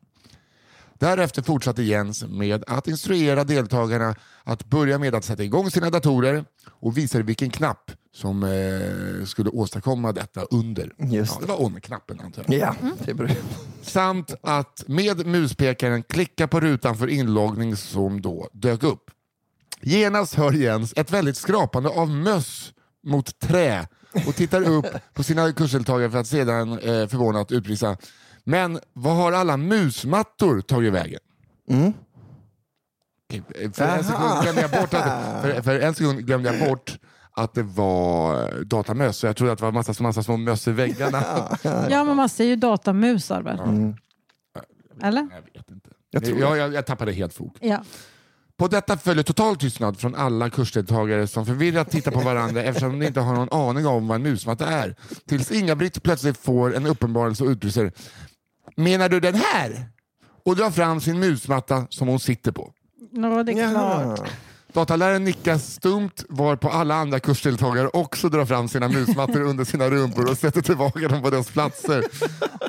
Därefter 1.00 1.42
fortsatte 1.42 1.82
Jens 1.82 2.24
med 2.24 2.64
att 2.66 2.88
instruera 2.88 3.44
deltagarna 3.44 4.14
att 4.44 4.64
börja 4.64 4.98
med 4.98 5.14
att 5.14 5.24
sätta 5.24 5.42
igång 5.42 5.70
sina 5.70 5.90
datorer 5.90 6.44
och 6.68 6.98
visade 6.98 7.24
vilken 7.24 7.50
knapp 7.50 7.90
som 8.14 8.42
eh, 8.42 9.24
skulle 9.24 9.50
åstadkomma 9.50 10.12
detta 10.12 10.42
under. 10.42 10.92
Just 10.98 11.32
ja, 11.34 11.40
det 11.40 11.46
var 11.46 11.62
on-knappen 11.62 12.20
antar 12.20 12.44
jag. 12.48 12.58
Ja, 12.58 12.74
det 13.04 13.14
beror 13.14 13.30
Samt 13.82 14.34
att 14.42 14.84
med 14.86 15.26
muspekaren 15.26 16.02
klicka 16.02 16.48
på 16.48 16.60
rutan 16.60 16.96
för 16.96 17.06
inloggning 17.06 17.76
som 17.76 18.20
då 18.20 18.48
dök 18.52 18.82
upp. 18.82 19.10
Genast 19.80 20.34
hör 20.34 20.52
Jens 20.52 20.92
ett 20.96 21.12
väldigt 21.12 21.36
skrapande 21.36 21.88
av 21.88 22.10
möss 22.10 22.72
mot 23.06 23.38
trä 23.40 23.88
och 24.26 24.34
tittar 24.34 24.62
upp 24.62 24.86
på 25.14 25.22
sina 25.22 25.52
kursdeltagare 25.52 26.10
för 26.10 26.18
att 26.18 26.26
sedan 26.26 26.72
eh, 26.72 27.06
förvånat 27.06 27.52
utbrista 27.52 27.96
Men 28.44 28.80
vad 28.92 29.16
har 29.16 29.32
alla 29.32 29.56
musmattor 29.56 30.60
tagit 30.60 30.92
vägen? 30.92 31.20
Okej, 33.28 33.42
För 33.72 33.84
en, 33.84 34.04
sekund 34.04 34.42
glömde 34.42 34.60
jag 34.60 34.70
bort 34.70 34.94
att, 34.94 35.42
för, 35.42 35.62
för 35.62 35.80
en 35.80 35.94
sekund 35.94 36.26
glömde 36.26 36.54
jag 36.56 36.68
bort 36.68 36.98
att 37.32 37.54
det 37.54 37.62
var 37.62 38.50
datamöss, 38.64 39.16
så 39.16 39.26
jag 39.26 39.36
trodde 39.36 39.52
att 39.52 39.58
det 39.58 39.64
var 39.64 39.72
massa, 39.72 40.02
massa 40.02 40.22
små 40.22 40.36
möss 40.36 40.68
i 40.68 40.72
väggarna. 40.72 41.22
Ja, 41.90 42.04
men 42.04 42.16
man 42.16 42.28
ser 42.28 42.44
ju 42.44 42.56
datamusar 42.56 43.42
väl? 43.42 43.58
Eller? 45.02 45.20
Jag 45.20 45.60
vet 45.60 45.70
inte. 45.70 45.90
Jag 46.10 46.24
tror 46.24 46.38
jag, 46.40 46.56
jag, 46.56 46.74
jag 46.74 46.86
tappade 46.86 47.12
helt 47.12 47.34
fog. 47.34 47.56
Ja. 47.60 47.84
På 48.56 48.68
detta 48.68 48.96
följer 48.98 49.22
total 49.22 49.56
tystnad 49.56 49.98
från 49.98 50.14
alla 50.14 50.50
kursdeltagare 50.50 51.26
som 51.26 51.46
förvirrat 51.46 51.90
tittar 51.90 52.10
på 52.10 52.20
varandra 52.20 52.62
eftersom 52.62 52.98
de 53.00 53.06
inte 53.06 53.20
har 53.20 53.34
någon 53.34 53.52
aning 53.68 53.86
om 53.86 54.08
vad 54.08 54.14
en 54.14 54.22
musmatta 54.22 54.66
är. 54.66 54.94
Tills 55.28 55.50
Inga-Britt 55.50 56.02
plötsligt 56.02 56.36
får 56.36 56.76
en 56.76 56.86
uppenbarelse 56.86 57.44
och 57.44 57.50
utbrister 57.50 57.92
Menar 58.76 59.08
du 59.08 59.20
den 59.20 59.34
här? 59.34 59.88
Och 60.44 60.56
drar 60.56 60.70
fram 60.70 61.00
sin 61.00 61.20
musmatta 61.20 61.86
som 61.90 62.08
hon 62.08 62.20
sitter 62.20 62.52
på. 62.52 62.72
Nå, 63.12 63.42
det 63.42 63.52
är 63.52 63.70
klart. 63.70 64.30
Dataläraren 64.72 65.24
nickar 65.24 65.58
stumt 65.58 66.24
var 66.28 66.56
på 66.56 66.68
alla 66.68 66.94
andra 66.94 67.20
kursdeltagare 67.20 67.88
också 67.88 68.28
drar 68.28 68.44
fram 68.44 68.68
sina 68.68 68.88
musmattor 68.88 69.40
under 69.40 69.64
sina 69.64 69.90
rumpor 69.90 70.30
och 70.30 70.38
sätter 70.38 70.60
tillbaka 70.60 71.08
dem 71.08 71.22
på 71.22 71.30
deras 71.30 71.50
platser. 71.50 72.04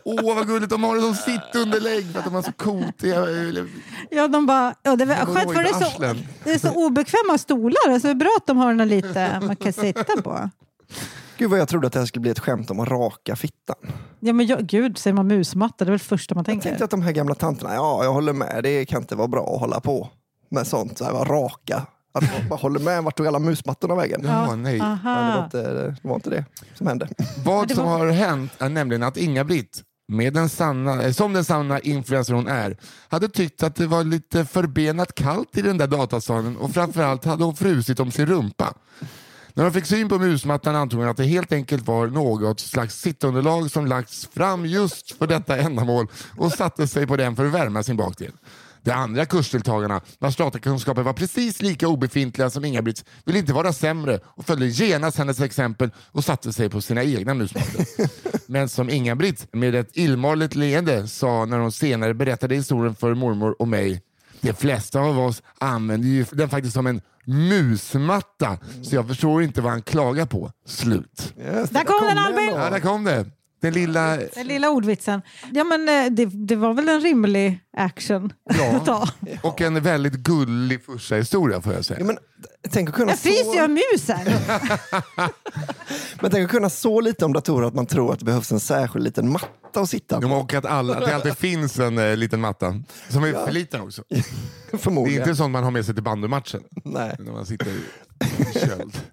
Åh 0.06 0.36
vad 0.36 0.48
gulligt, 0.48 0.70
de 0.70 0.84
har 0.84 0.96
det 0.96 1.02
som 1.02 1.16
sittunderlägg 1.16 2.12
för 2.12 2.20
att 2.20 2.26
de 2.26 2.34
har 2.34 2.42
så 2.42 2.52
kotiga... 2.52 3.26
Ja, 4.10 4.28
de 4.28 4.46
bara, 4.46 4.76
ja, 4.84 4.96
det 4.96 5.04
är 5.04 5.08
Hemorrojd 5.08 5.38
skönt 5.38 5.54
för 5.54 5.64
det 5.64 5.70
är, 5.70 6.14
så, 6.14 6.26
det 6.44 6.52
är 6.52 6.60
så 6.60 6.86
obekväma 6.86 7.38
stolar. 7.38 8.00
Så 8.00 8.08
det 8.08 8.12
är 8.12 8.16
bra 8.16 8.32
att 8.38 8.48
de 8.48 8.58
har 8.58 8.74
något 8.74 8.88
lite 8.88 9.40
man 9.40 9.56
kan 9.56 9.74
sitta 9.74 10.22
på. 10.22 10.50
Gud 11.42 11.50
vad 11.50 11.60
jag 11.60 11.68
trodde 11.68 11.88
att 11.88 11.94
det 11.94 12.00
här 12.00 12.06
skulle 12.06 12.22
bli 12.22 12.32
ett 12.32 12.40
skämt 12.40 12.72
om 12.72 12.80
att 12.80 12.88
raka 12.90 13.36
fittan. 13.36 13.76
Ja, 14.20 14.34
men 14.34 14.46
jag, 14.46 14.68
gud, 14.68 14.98
säger 14.98 15.14
man 15.14 15.28
musmatta, 15.28 15.86
det 15.86 15.90
är 15.90 15.92
väl 15.92 15.98
det 16.00 16.04
första 16.04 16.36
man 16.36 16.40
Jag 16.40 16.46
tänker. 16.46 16.70
tänkte 16.70 16.84
att 16.84 16.92
de 16.92 17.02
här 17.02 17.12
gamla 17.12 17.36
tanterna, 17.36 17.74
ja 17.74 18.04
jag 18.04 18.14
håller 18.14 18.34
med, 18.34 18.60
det 18.64 18.86
kan 18.86 19.02
inte 19.02 19.16
vara 19.16 19.28
bra 19.28 19.54
att 19.54 19.60
hålla 19.60 19.80
på 19.80 20.10
med 20.50 20.68
sånt, 20.68 20.98
så 20.98 21.04
här, 21.06 21.26
raka. 21.26 21.86
Att 22.14 22.24
man 22.24 22.50
bara 22.50 22.60
håller 22.60 22.80
med, 22.80 23.04
vart 23.04 23.18
tog 23.18 23.28
alla 23.28 23.40
musmattorna 23.40 23.96
vägen? 23.96 24.22
Ja, 24.24 24.56
nej. 24.56 24.80
Men 24.80 24.98
det, 25.04 25.36
var 25.38 25.44
inte, 25.44 25.74
det 25.74 26.08
var 26.08 26.16
inte 26.16 26.30
det 26.30 26.46
som 26.74 26.88
hände. 26.88 27.08
Vad 27.46 27.72
som 27.72 27.86
har 27.88 28.08
hänt 28.08 28.52
är 28.58 28.70
nämligen 28.70 29.04
att 29.04 29.18
Inga-Britt, 29.18 29.84
med 30.08 30.34
den 30.34 30.50
sanna, 30.50 31.04
eh, 31.04 31.12
som 31.12 31.34
den 31.34 31.46
sanna 31.46 31.80
influencer 31.80 32.34
hon 32.34 32.48
är, 32.48 32.78
hade 33.10 33.30
tyckt 33.30 33.64
att 33.64 33.76
det 33.76 33.88
var 33.88 34.04
lite 34.04 34.46
förbenat 34.46 35.16
kallt 35.16 35.58
i 35.58 35.62
den 35.62 35.78
där 35.78 35.88
datasalen 35.88 36.58
och 36.58 36.72
framförallt 36.72 37.26
hade 37.26 37.44
hon 37.44 37.56
frusit 37.56 38.00
om 38.00 38.12
sin 38.12 38.26
rumpa. 38.26 38.74
När 39.54 39.64
hon 39.64 39.74
fick 39.74 39.86
syn 39.86 40.10
på 40.10 40.20
musmattan 40.20 40.76
antog 40.76 41.00
hon 41.00 41.10
att 41.10 41.18
det 41.18 41.24
helt 41.24 41.52
enkelt 41.52 41.88
var 41.88 42.08
något 42.08 42.60
slags 42.60 43.02
sittunderlag 43.02 43.72
som 43.72 43.86
lagts 43.86 44.30
fram 44.34 44.66
just 44.66 45.18
för 45.18 45.28
detta 45.28 45.58
ändamål 45.58 46.08
och 46.38 46.52
satte 46.52 46.88
sig 46.88 47.08
på 47.08 47.18
den 47.18 47.36
för 47.36 47.46
att 47.46 47.52
värma 47.52 47.84
sin 47.84 47.98
bakdel. 47.98 48.32
De 48.84 48.92
andra 48.92 49.26
kursdeltagarna, 49.26 50.02
vars 50.20 50.36
datakunskaper 50.36 51.02
var 51.02 51.14
precis 51.14 51.62
lika 51.62 51.88
obefintliga 51.88 52.50
som 52.50 52.66
Inga-Britts, 52.66 53.06
ville 53.26 53.40
inte 53.40 53.54
vara 53.54 53.74
sämre 53.74 54.20
och 54.26 54.46
följde 54.46 54.68
genast 54.68 55.18
hennes 55.18 55.40
exempel 55.42 55.90
och 56.12 56.24
satte 56.24 56.54
sig 56.54 56.70
på 56.70 56.82
sina 56.82 57.04
egna 57.04 57.34
musmattor. 57.34 57.86
Men 58.52 58.70
som 58.70 58.90
Inga-Britt 58.90 59.48
med 59.52 59.76
ett 59.76 59.90
illmarligt 59.94 60.56
leende 60.56 61.08
sa 61.08 61.46
när 61.46 61.58
hon 61.58 61.72
senare 61.72 62.14
berättade 62.14 62.56
historien 62.56 62.96
för 62.96 63.14
mormor 63.14 63.56
och 63.60 63.68
mig 63.68 64.02
de 64.42 64.54
flesta 64.54 65.00
av 65.00 65.20
oss 65.20 65.44
använder 65.58 66.08
ju 66.08 66.26
den 66.32 66.50
faktiskt 66.50 66.74
som 66.74 66.88
en 66.88 67.02
musmatta, 67.26 68.58
så 68.82 68.96
jag 68.96 69.08
förstår 69.08 69.44
inte 69.44 69.62
vad 69.62 69.72
han 69.72 69.82
klagar 69.82 70.26
på. 70.26 70.52
Slut. 70.66 71.34
Just 71.38 71.74
det, 71.74 71.80
Där 71.80 71.84
kom 71.84 72.08
den, 72.08 72.18
Albin! 72.18 72.48
då. 72.52 72.58
Ja, 72.58 72.70
där 72.70 72.80
kom 72.80 73.04
det. 73.04 73.26
Den 73.62 73.74
lilla... 73.74 74.18
Den 74.18 74.48
lilla 74.48 74.70
ordvitsen. 74.70 75.22
Ja, 75.54 75.64
men 75.64 75.90
eh, 75.90 76.12
det, 76.12 76.26
det 76.26 76.56
var 76.56 76.74
väl 76.74 76.90
en 76.90 77.02
rimlig 77.02 77.60
action 77.78 78.34
Ja. 78.44 78.76
att 78.76 78.86
ta. 78.86 79.08
Och 79.44 79.62
en 79.62 79.82
väldigt 79.84 80.14
gullig 80.14 80.86
första 80.86 81.16
historia 81.16 81.62
får 81.62 81.74
jag 81.74 81.86
säga. 81.86 82.00
Ja, 82.00 82.06
men, 82.06 82.18
tänk 82.70 82.90
att 82.90 82.96
kunna 82.96 83.12
Jag 83.12 83.20
fryser 83.20 83.52
ju 83.54 83.58
så, 83.58 83.64
av 83.64 83.70
mus 83.70 84.08
här. 84.08 84.36
men 86.22 86.32
tänk 86.32 86.46
att 86.46 86.52
kunna 86.52 86.70
så 86.70 87.02
lite 87.02 87.26
om 87.26 87.34
datorer 87.34 87.68
att 87.68 87.74
man 87.74 87.86
tror 87.86 88.14
att 88.14 88.20
det 88.20 88.26
behövs 88.26 88.52
en 88.52 88.60
särskild 88.60 89.04
liten 89.06 89.32
matta 89.32 89.82
att 89.82 89.90
sitta 89.90 90.20
Ja, 90.22 90.28
på. 90.28 90.36
Och 90.36 90.54
att, 90.54 90.66
alla, 90.66 90.96
att 90.96 91.06
det 91.06 91.16
alltid 91.16 91.38
finns 91.38 91.80
en 91.80 91.98
eh, 91.98 92.16
liten 92.18 92.42
matta 92.42 92.82
som 93.10 93.24
är 93.24 93.34
för 93.34 93.52
liten 93.52 93.82
också. 93.82 94.04
Det 94.10 94.78
är 94.78 94.78
Förmodligen. 94.78 95.22
inte 95.22 95.36
sånt 95.36 95.52
man 95.52 95.64
har 95.64 95.72
med 95.72 95.86
sig 95.86 95.94
till 95.94 96.04
bandymatchen 96.04 96.62
Nej. 96.86 97.16
när 97.20 97.32
man 97.32 97.46
sitter 97.46 97.68
i 98.56 98.60
köld. 98.60 98.98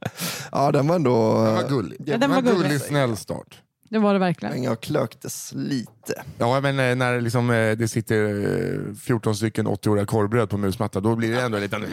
Ja, 0.52 0.72
den 0.72 0.86
var 0.88 0.96
ändå... 0.96 1.44
Den 1.44 1.54
var 1.54 1.68
gullig. 1.68 1.96
Ja, 2.06 2.18
den 2.18 2.20
Det 2.20 2.26
var 2.28 2.36
en 2.36 2.44
gullig. 2.44 2.62
gullig, 2.62 2.80
snäll 2.80 3.16
start. 3.16 3.62
Det 3.90 3.98
var 3.98 4.12
det 4.12 4.18
verkligen. 4.18 4.54
Men 4.54 4.62
jag 4.62 4.80
klöktes 4.80 5.52
lite. 5.54 6.22
Ja, 6.38 6.60
men 6.60 6.78
eh, 6.78 6.94
när 6.96 7.20
liksom, 7.20 7.50
eh, 7.50 7.76
det 7.76 7.88
sitter 7.88 8.24
eh, 8.88 8.94
14 8.94 9.36
stycken 9.36 9.66
80-åriga 9.68 10.06
korvbröd 10.06 10.50
på 10.50 10.56
musmatta, 10.58 11.00
då 11.00 11.16
blir 11.16 11.32
det 11.32 11.40
ändå 11.42 11.56
en 11.56 11.62
liten... 11.62 11.84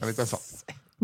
En 0.00 0.08
liten 0.08 0.26
så. 0.26 0.36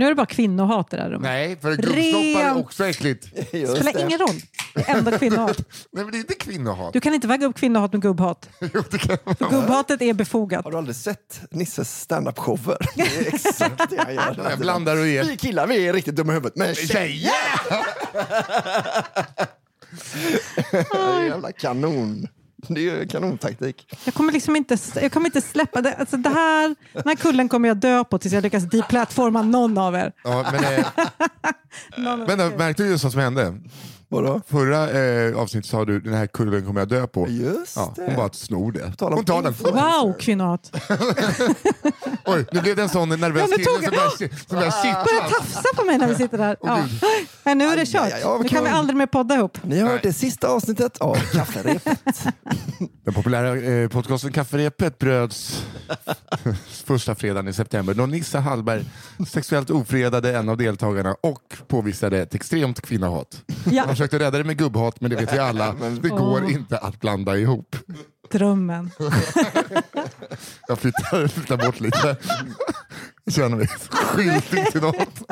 Nu 0.00 0.06
är 0.06 0.10
det 0.10 0.14
bara 0.14 0.26
kvinnohat 0.26 0.92
i 0.92 0.96
det 0.96 1.02
här 1.02 1.10
rummet. 1.10 1.22
Nej, 1.22 1.56
för 1.60 1.76
gubbsnoppar 1.76 2.40
är 2.40 2.44
Rent. 2.44 2.56
också 2.66 2.86
äckligt. 2.86 3.28
Just 3.52 3.76
spelar 3.76 3.92
det. 3.92 4.00
ingen 4.00 4.18
roll. 4.18 4.34
Det 4.74 4.88
är 4.88 4.96
ändå 4.96 5.18
kvinnohat. 5.18 5.56
Nej, 5.92 6.04
men 6.04 6.10
det 6.12 6.16
är 6.16 6.18
inte 6.18 6.34
kvinnohat. 6.34 6.92
Du 6.92 7.00
kan 7.00 7.14
inte 7.14 7.26
väga 7.28 7.46
upp 7.46 7.56
kvinnohat 7.56 7.92
med 7.92 8.02
gubbhat. 8.02 8.48
Jo, 8.74 8.82
det 8.90 8.98
kan 8.98 9.16
man. 9.24 9.34
Gubbhatet 9.50 10.02
är 10.02 10.14
befogat. 10.14 10.64
Har 10.64 10.70
du 10.72 10.78
aldrig 10.78 10.96
sett 10.96 11.40
Nisses 11.50 12.08
standup-shower? 12.08 12.76
Det 12.94 13.02
är 13.02 13.34
exakt 13.34 13.90
det 13.90 13.98
han 13.98 14.14
gör. 14.14 14.46
Jag 14.50 14.58
blandar 14.58 14.96
och 14.96 15.06
ger. 15.06 15.24
Vi 15.24 15.36
killar 15.36 15.66
vi 15.66 15.88
är 15.88 15.92
riktigt 15.92 16.16
dumma 16.16 16.32
i 16.32 16.34
huvudet, 16.34 16.56
men 16.56 16.74
tjejer! 16.74 17.32
Det 20.70 20.92
är 20.92 21.24
jävla 21.24 21.52
kanon. 21.52 22.28
Det 22.68 22.80
är 22.88 22.98
ju 22.98 23.06
kanontaktik. 23.06 23.96
Jag 24.04 24.14
kommer 24.14 24.32
liksom 24.32 24.56
inte, 24.56 24.76
jag 24.94 25.12
kommer 25.12 25.26
inte 25.26 25.40
släppa 25.40 25.82
det. 25.82 25.94
Alltså 25.94 26.16
det 26.16 26.28
här, 26.28 26.74
den 26.92 27.02
här 27.06 27.14
kullen 27.14 27.48
kommer 27.48 27.68
jag 27.68 27.76
dö 27.76 28.04
på 28.04 28.18
tills 28.18 28.34
jag 28.34 28.42
lyckas 28.42 28.64
deplattforma 28.64 29.42
någon 29.42 29.78
av 29.78 29.94
er. 29.94 30.12
Ja, 30.24 30.46
men, 30.52 30.64
eh, 30.64 30.86
men, 32.36 32.56
märkte 32.56 32.82
du 32.82 32.88
just 32.88 33.04
vad 33.04 33.12
som 33.12 33.20
hände? 33.20 33.54
Vadå? 34.12 34.40
Förra 34.46 34.90
eh, 34.90 35.36
avsnittet 35.38 35.70
sa 35.70 35.84
du 35.84 36.00
den 36.00 36.14
här 36.14 36.26
kullen 36.26 36.66
kommer 36.66 36.80
jag 36.80 36.88
dö 36.88 37.06
på. 37.06 37.26
Just 37.28 37.76
Ja, 37.76 37.92
det. 37.96 38.02
hon 38.06 38.16
bara 38.16 38.32
snor 38.32 38.72
det. 38.72 38.92
Talar 38.96 39.10
om 39.12 39.16
Hon 39.16 39.24
tar 39.24 39.42
den. 39.42 39.54
Wow, 40.04 40.14
kvinnohat. 40.18 40.70
Oj, 42.26 42.46
nu 42.52 42.60
blev 42.60 42.76
det 42.76 42.82
en 42.82 42.88
sån 42.88 43.08
nervös 43.08 43.42
Ja, 43.42 43.46
nu 43.56 43.64
kille 43.64 43.74
som 43.74 43.82
jag- 43.82 43.92
börjar, 43.92 44.10
si- 44.10 44.28
som 44.48 44.56
börjar 44.58 45.30
tafsa 45.38 45.68
på 45.76 45.84
mig 45.84 45.98
när 45.98 46.08
vi 46.08 46.14
sitter 46.14 46.38
där. 46.38 46.56
Ja. 46.62 46.84
Men 47.44 47.58
nu 47.58 47.64
är 47.64 47.74
det 47.76 47.80
Aj, 47.80 47.86
kört. 47.86 48.02
aj, 48.04 48.12
aj, 48.12 48.22
vad 48.24 48.42
Nu 48.42 48.48
kan 48.48 48.64
vi 48.64 48.70
aldrig 48.70 48.96
mer 48.96 49.06
podda 49.06 49.34
ihop. 49.34 49.58
Ni 49.62 49.80
har 49.80 49.90
hört 49.90 50.02
det 50.02 50.12
sista 50.12 50.48
avsnittet 50.48 50.98
av 50.98 51.14
Kafferepet. 51.32 51.98
Den 53.04 53.14
populära 53.14 53.56
eh, 53.56 53.88
podcasten 53.88 54.32
Kafferepet 54.32 54.98
bröds 54.98 55.62
första 56.84 57.14
fredagen 57.14 57.48
i 57.48 57.52
september 57.52 57.94
då 57.94 58.06
Nisse 58.06 58.38
Hallberg 58.38 58.84
sexuellt 59.28 59.70
ofredade 59.70 60.36
en 60.38 60.48
av 60.48 60.56
deltagarna 60.56 61.16
och 61.20 61.54
påvisade 61.68 62.18
ett 62.18 62.34
extremt 62.34 62.80
kvinnohat. 62.80 63.42
Ja. 63.64 63.84
Försökte 64.00 64.18
rädda 64.18 64.38
det 64.38 64.44
med 64.44 64.56
gubbhat 64.58 65.00
men 65.00 65.10
det 65.10 65.16
vet 65.16 65.32
vi 65.32 65.38
alla, 65.38 65.72
det 66.02 66.08
går 66.08 66.42
Åh. 66.42 66.52
inte 66.52 66.78
att 66.78 67.00
blanda 67.00 67.36
ihop. 67.38 67.76
Drömmen. 68.30 68.90
Jag 70.68 70.78
flyttar, 70.78 71.28
flyttar 71.28 71.56
bort 71.56 71.80
lite. 71.80 72.16
Jag 73.24 73.34
känner 73.34 73.56
mig 73.56 73.66
skyldig 73.90 74.66
till 74.72 74.80
något. 74.80 75.22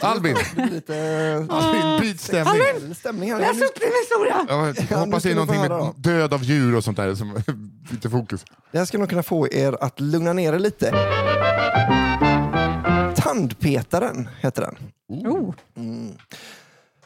Albin, 0.00 0.36
Lite 0.70 1.46
Albin 1.50 2.00
byt 2.00 2.20
stämning. 2.20 2.94
stämning 2.94 3.32
här. 3.32 3.40
Läs 3.40 3.62
upp 3.62 3.80
din 3.80 3.92
historia! 4.02 4.46
Ja, 4.48 4.74
jag 4.90 4.98
hoppas 4.98 5.22
det 5.22 5.30
är 5.30 5.34
någonting 5.34 5.60
med 5.60 5.94
död 5.96 6.34
av 6.34 6.44
djur 6.44 6.76
och 6.76 6.84
sånt 6.84 6.96
där 6.96 7.14
som 7.14 7.42
lite 7.90 8.10
fokus. 8.10 8.44
Det 8.72 8.78
här 8.78 8.84
ska 8.84 8.98
nog 8.98 9.08
kunna 9.08 9.22
få 9.22 9.48
er 9.48 9.76
att 9.80 10.00
lugna 10.00 10.32
ner 10.32 10.52
er 10.52 10.58
lite. 10.58 10.90
Tandpetaren 13.16 14.28
heter 14.40 14.62
den. 14.62 14.76
Oh. 15.26 15.54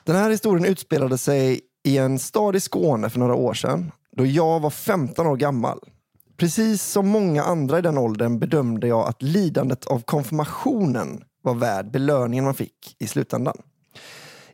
Den 0.05 0.17
här 0.17 0.31
historien 0.31 0.65
utspelade 0.65 1.19
sig 1.19 1.61
i 1.85 1.99
en 1.99 2.19
stad 2.19 2.57
i 2.57 2.61
Skåne 2.61 3.11
för 3.11 3.19
några 3.19 3.35
år 3.35 3.55
sedan 3.55 3.93
då 4.17 4.27
jag 4.27 4.61
var 4.61 4.71
15 4.71 5.27
år 5.27 5.37
gammal. 5.37 5.79
Precis 6.37 6.83
som 6.83 7.09
många 7.09 7.43
andra 7.43 7.79
i 7.79 7.83
den 7.83 7.99
åldern 7.99 8.39
bedömde 8.39 8.87
jag 8.87 9.09
att 9.09 9.23
lidandet 9.23 9.87
av 9.87 10.03
konfirmationen 10.03 11.25
var 11.43 11.55
värd 11.55 11.91
belöningen 11.91 12.45
man 12.45 12.55
fick 12.55 12.97
i 12.99 13.07
slutändan. 13.07 13.57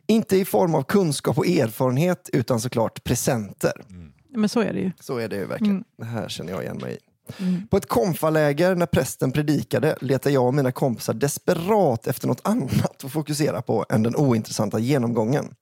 Inte 0.07 0.37
i 0.37 0.45
form 0.45 0.75
av 0.75 0.83
kunskap 0.83 1.37
och 1.37 1.47
erfarenhet 1.47 2.29
utan 2.33 2.59
såklart 2.59 3.03
presenter. 3.03 3.71
Men 4.29 4.49
så 4.49 4.59
är 4.59 4.73
det 4.73 4.79
ju. 4.79 4.91
Så 4.99 5.17
är 5.17 5.27
det 5.29 5.35
ju 5.35 5.45
verkligen. 5.45 5.83
Det 5.97 6.05
här 6.05 6.29
känner 6.29 6.51
jag 6.51 6.63
igen 6.63 6.77
mig 6.77 6.93
i. 6.93 7.08
På 7.69 7.77
ett 7.77 7.87
konfaläger 7.87 8.75
när 8.75 8.85
prästen 8.85 9.31
predikade 9.31 9.95
letade 10.01 10.35
jag 10.35 10.45
och 10.45 10.53
mina 10.53 10.71
kompisar 10.71 11.13
desperat 11.13 12.07
efter 12.07 12.27
något 12.27 12.41
annat 12.43 13.03
att 13.03 13.11
fokusera 13.11 13.61
på 13.61 13.85
än 13.89 14.03
den 14.03 14.15
ointressanta 14.15 14.79
genomgången. 14.79 15.53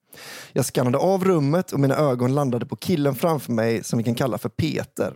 Jag 0.54 0.66
skannade 0.66 0.98
av 0.98 1.24
rummet 1.26 1.72
och 1.72 1.80
mina 1.80 1.96
ögon 1.96 2.36
landade 2.36 2.66
på 2.66 2.76
killen 2.76 3.16
framför 3.16 3.52
mig 3.52 3.84
som 3.84 3.98
vi 3.98 4.04
kan 4.04 4.16
kalla 4.16 4.38
för 4.38 4.50
Peter. 4.50 5.14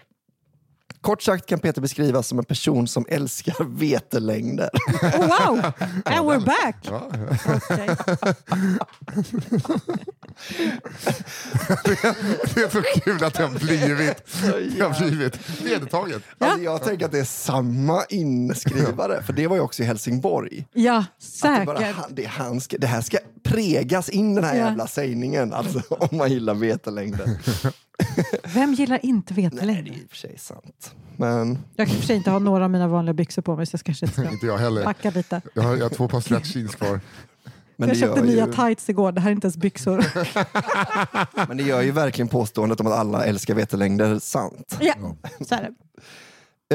Kort 1.02 1.22
sagt 1.22 1.46
kan 1.46 1.60
Peter 1.60 1.82
beskrivas 1.82 2.28
som 2.28 2.40
en 2.40 2.46
person 2.46 2.88
som 2.88 3.06
älskar 3.10 3.66
vetelängder. 3.78 4.70
Oh, 5.02 5.20
wow! 5.20 5.66
And 6.06 6.30
we're 6.30 6.46
back! 6.46 6.76
Okej. 7.48 7.96
Det 12.54 12.62
är 12.62 12.70
så 12.70 12.82
kul 13.02 13.24
att 13.24 13.34
det 13.34 13.44
har 13.44 13.60
blivit, 13.60 14.24
det 14.78 14.82
har 14.84 15.00
blivit 15.00 15.62
vedertaget. 15.64 16.22
Alltså 16.38 16.62
jag 16.62 16.84
tänker 16.84 17.06
att 17.06 17.12
det 17.12 17.20
är 17.20 17.24
samma 17.24 18.04
inskrivare, 18.10 19.24
för 19.24 19.34
det 19.34 19.48
var 19.48 19.56
ju 19.56 19.62
också 19.62 19.84
i 19.84 19.86
Helsingborg. 19.86 20.68
Ja, 20.74 21.06
Att 21.44 21.60
det, 21.60 21.66
bara, 21.66 21.78
säkert. 21.78 21.96
det, 22.10 22.26
han 22.26 22.62
ska, 22.62 22.78
det 22.78 22.88
här 22.88 23.02
ska 23.02 23.18
pregas 23.44 24.10
in 24.10 24.36
den 24.36 24.44
här 24.44 24.56
jävla 24.56 24.88
sägningen, 24.88 25.54
alltså, 25.54 25.82
om 25.90 26.18
man 26.18 26.32
gillar 26.32 26.54
vetelängder. 26.54 27.26
Vem 28.54 28.74
gillar 28.74 29.06
inte 29.06 29.34
Nej, 29.34 29.50
det 29.52 29.58
är 29.58 29.60
vetelängd? 29.60 29.88
i 29.88 30.06
och 30.06 30.10
för 30.10 30.18
sig 30.18 30.38
sant. 30.38 30.96
Men 31.18 31.58
Jag 31.76 31.88
kan 31.88 31.96
i 31.96 31.98
och 31.98 32.00
för 32.02 32.08
sig 32.08 32.16
inte 32.16 32.32
ha 32.32 32.40
några 32.40 32.64
av 32.64 32.70
mina 32.72 32.88
vanliga 32.88 33.14
byxor 33.14 33.42
på 33.42 33.56
mig 33.56 33.66
så 33.66 33.76
jag 33.76 33.82
kanske 33.84 34.06
inte 34.06 34.22
ska 34.22 34.30
Inte 34.34 34.46
jag 34.46 34.58
heller. 34.58 34.84
backa 34.86 35.10
lite. 35.10 35.42
Jag 35.54 35.64
har, 35.64 35.76
jag 35.76 35.86
har 35.86 35.90
två 35.90 36.08
par 36.08 36.22
stretch 36.22 36.56
jeans 36.56 36.76
kvar. 36.76 37.00
Men 37.78 37.90
jag 37.90 37.96
det, 37.98 38.00
köpte 38.00 38.22
nya 38.22 38.46
ju, 38.48 38.54
tights 38.54 38.90
igår, 38.90 39.12
det 39.12 39.22
här 39.22 39.30
är 39.30 39.36
inte 39.36 39.46
ens 39.46 39.58
byxor. 39.58 40.06
men 41.48 41.58
det 41.58 41.64
gör 41.64 41.82
ju 41.82 41.92
verkligen 41.92 42.28
påståendet 42.28 42.80
om 42.80 42.88
att 42.88 42.94
alla 42.94 43.26
älskar 43.26 43.56
vetelängder 43.56 44.20
sant. 44.20 44.78
ja, 44.82 44.94
så 45.48 45.56
är 45.56 45.62
det. 45.62 45.74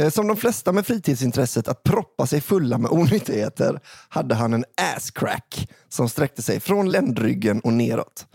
Eh, 0.00 0.10
Som 0.10 0.26
de 0.26 0.36
flesta 0.36 0.72
med 0.72 0.86
fritidsintresset 0.86 1.68
att 1.68 1.82
proppa 1.82 2.26
sig 2.26 2.40
fulla 2.40 2.78
med 2.78 2.90
onyttigheter 2.90 3.80
hade 4.08 4.34
han 4.34 4.54
en 4.54 4.64
asscrack 4.96 5.68
som 5.88 6.08
sträckte 6.08 6.42
sig 6.42 6.60
från 6.60 6.90
ländryggen 6.90 7.60
och 7.60 7.72
neråt. 7.72 8.26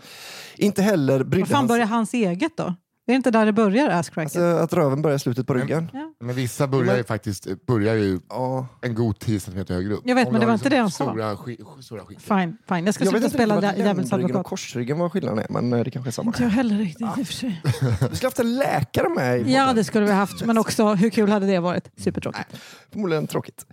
Inte 0.56 0.82
heller 0.82 1.24
brydde 1.24 1.46
fan 1.46 1.54
han 1.56 1.68
sig... 1.68 1.74
börjar 1.74 1.86
hans 1.86 2.14
eget 2.14 2.56
då? 2.56 2.74
Är 3.06 3.12
det 3.12 3.16
inte 3.16 3.30
där 3.30 3.46
det 3.46 3.52
börjar, 3.52 3.88
asscracken? 3.88 4.24
Alltså, 4.42 4.64
att 4.64 4.72
röven 4.72 5.02
börjar 5.02 5.16
i 5.16 5.18
slutet 5.18 5.46
på 5.46 5.54
ryggen. 5.54 5.88
Men 6.20 6.34
vissa 6.34 6.66
börjar 6.66 6.96
ju 6.96 7.04
faktiskt 7.04 7.66
börjar 7.66 7.94
ju 7.94 8.20
Ja. 8.28 8.66
en 8.82 8.94
god 8.94 9.18
10 9.18 9.40
centimeter 9.40 9.74
högre 9.74 9.94
upp. 9.94 10.02
Jag 10.04 10.14
vet, 10.14 10.26
Om 10.26 10.32
men 10.32 10.40
det 10.40 10.46
var 10.46 10.54
inte 10.54 10.68
det 10.68 10.76
han 10.76 10.90
sa. 10.90 11.04
stora, 11.04 11.34
sk- 11.34 11.80
stora 11.82 12.04
skit. 12.04 12.22
Fine, 12.22 12.56
fine. 12.68 12.84
Jag 12.86 12.94
ska 12.94 13.04
Jag 13.04 13.10
sluta 13.10 13.24
inte 13.26 13.36
spela 13.36 13.54
djävulens 13.54 13.78
ländryggen 13.78 14.12
och 14.24 14.24
advokat. 14.24 14.46
korsryggen 14.46 14.98
vad 14.98 15.12
skillnaden 15.12 15.38
är, 15.38 15.46
men 15.60 15.72
eh, 15.72 15.84
det 15.84 15.90
kanske 15.90 16.08
är 16.08 16.12
samma. 16.12 16.28
Inte 16.28 16.42
jag 16.42 16.50
heller 16.50 16.76
riktigt 16.76 17.00
i 17.18 17.22
och 17.22 17.26
för 17.26 17.34
sig. 17.34 17.62
Du 18.10 18.16
skulle 18.16 18.26
haft 18.26 18.38
en 18.38 18.56
läkare 18.56 19.08
med 19.08 19.40
i 19.48 19.52
Ja, 19.54 19.72
det 19.72 19.84
skulle 19.84 20.06
vi 20.06 20.12
haft. 20.12 20.44
Men 20.44 20.58
också, 20.58 20.94
hur 20.94 21.10
kul 21.10 21.30
hade 21.30 21.46
det 21.46 21.58
varit? 21.58 21.90
Supertråkigt. 21.96 22.46
Förmodligen 22.92 23.26
tråkigt. 23.26 23.66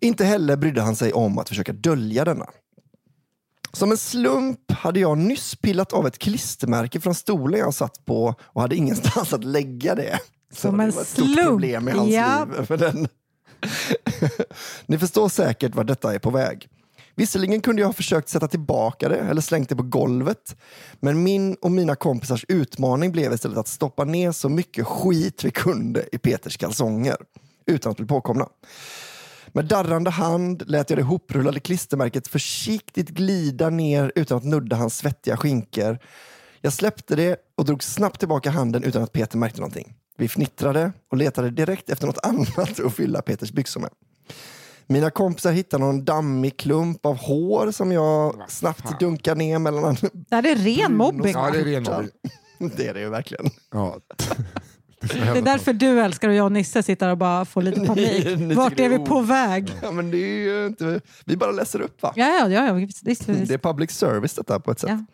Inte 0.00 0.24
heller 0.24 0.56
brydde 0.56 0.80
han 0.82 0.96
sig 0.96 1.12
om 1.12 1.38
att 1.38 1.48
försöka 1.48 1.72
dölja 1.72 2.24
denna. 2.24 2.46
Som 3.72 3.90
en 3.90 3.96
slump 3.96 4.72
hade 4.72 5.00
jag 5.00 5.18
nyss 5.18 5.56
pillat 5.56 5.92
av 5.92 6.06
ett 6.06 6.18
klistermärke 6.18 7.00
från 7.00 7.14
stolen 7.14 7.60
jag 7.60 7.74
satt 7.74 8.04
på 8.04 8.34
och 8.40 8.62
hade 8.62 8.76
ingenstans 8.76 9.32
att 9.32 9.44
lägga 9.44 9.94
det. 9.94 10.18
Så 10.52 10.60
Som 10.60 10.76
det 10.78 10.84
en 10.84 10.90
var 10.90 11.02
ett 11.02 11.08
stort 11.08 11.24
slump, 11.24 11.48
problem 11.48 11.88
i 11.88 11.90
hans 11.90 12.10
ja. 12.10 12.46
liv. 12.56 12.66
För 12.66 12.76
den. 12.76 13.08
Ni 14.86 14.98
förstår 14.98 15.28
säkert 15.28 15.74
var 15.74 15.84
detta 15.84 16.14
är 16.14 16.18
på 16.18 16.30
väg. 16.30 16.68
Visserligen 17.14 17.60
kunde 17.60 17.82
jag 17.82 17.88
ha 17.88 17.92
försökt 17.92 18.28
sätta 18.28 18.48
tillbaka 18.48 19.08
det 19.08 19.16
eller 19.16 19.40
slängt 19.40 19.68
det 19.68 19.76
på 19.76 19.82
golvet. 19.82 20.56
Men 21.00 21.22
min 21.22 21.54
och 21.54 21.70
mina 21.70 21.96
kompisars 21.96 22.44
utmaning 22.48 23.12
blev 23.12 23.32
istället 23.32 23.58
att 23.58 23.68
stoppa 23.68 24.04
ner 24.04 24.32
så 24.32 24.48
mycket 24.48 24.86
skit 24.86 25.44
vi 25.44 25.50
kunde 25.50 26.04
i 26.12 26.18
Peters 26.18 26.56
kalsonger 26.56 27.16
utan 27.66 27.90
att 27.90 27.96
bli 27.96 28.06
påkomna. 28.06 28.48
Med 29.52 29.64
darrande 29.64 30.10
hand 30.10 30.62
lät 30.66 30.90
jag 30.90 30.98
det 30.98 31.02
hoprullade 31.02 31.60
klistermärket 31.60 32.28
försiktigt 32.28 33.08
glida 33.08 33.70
ner 33.70 34.12
utan 34.14 34.38
att 34.38 34.44
nudda 34.44 34.76
hans 34.76 34.96
svettiga 34.96 35.36
skinkor. 35.36 35.98
Jag 36.60 36.72
släppte 36.72 37.16
det 37.16 37.36
och 37.56 37.64
drog 37.64 37.82
snabbt 37.82 38.18
tillbaka 38.18 38.50
handen 38.50 38.84
utan 38.84 39.02
att 39.02 39.12
Peter 39.12 39.38
märkte 39.38 39.60
någonting. 39.60 39.94
Vi 40.16 40.28
fnittrade 40.28 40.92
och 41.10 41.16
letade 41.16 41.50
direkt 41.50 41.90
efter 41.90 42.06
något 42.06 42.18
annat 42.26 42.80
att 42.80 42.94
fylla 42.94 43.22
Peters 43.22 43.52
byxor 43.52 43.80
med. 43.80 43.90
Mina 44.86 45.10
kompisar 45.10 45.52
hittade 45.52 45.84
någon 45.84 46.04
dammig 46.04 46.56
klump 46.56 47.06
av 47.06 47.16
hår 47.16 47.70
som 47.70 47.92
jag 47.92 48.44
snabbt 48.48 49.00
dunkade 49.00 49.38
ner 49.38 49.58
mellan... 49.58 49.96
Det 50.12 50.36
här 50.36 50.46
är 50.46 50.56
ren 50.56 50.96
mobbing. 50.96 51.32
Ja, 51.32 51.50
det 51.50 51.60
är 51.60 51.64
ren 51.64 51.82
mobbing. 51.82 52.10
Det 52.76 52.86
är 52.86 52.94
det 52.94 53.00
ju 53.00 53.08
verkligen. 53.08 53.50
Ja. 53.70 53.96
Det 55.00 55.38
är 55.38 55.42
därför 55.42 55.72
du 55.72 56.00
älskar 56.00 56.28
och 56.28 56.34
jag 56.34 56.44
och 56.44 56.52
Nisse 56.52 56.82
sitter 56.82 57.08
och 57.08 57.18
bara 57.18 57.44
får 57.44 57.62
lite 57.62 57.80
panik. 57.86 58.24
Ni- 58.26 58.36
ni 58.36 58.54
Vart 58.54 58.80
är 58.80 58.88
vi 58.88 58.98
på 58.98 59.20
väg? 59.20 59.72
Ja, 59.82 59.90
men 59.90 60.10
det 60.10 60.18
är 60.18 60.38
ju 60.38 60.66
inte... 60.66 61.00
Vi 61.24 61.36
bara 61.36 61.50
läser 61.50 61.80
upp 61.80 62.02
va? 62.02 62.12
Ja, 62.16 62.26
ja, 62.26 62.48
ja, 62.48 62.66
ja 62.66 62.72
visst, 62.72 63.02
visst, 63.02 63.28
visst. 63.28 63.48
Det 63.48 63.54
är 63.54 63.58
public 63.58 63.90
service 63.90 64.34
detta 64.34 64.60
på 64.60 64.70
ett 64.70 64.78
sätt. 64.80 64.90
Ja. 64.90 65.04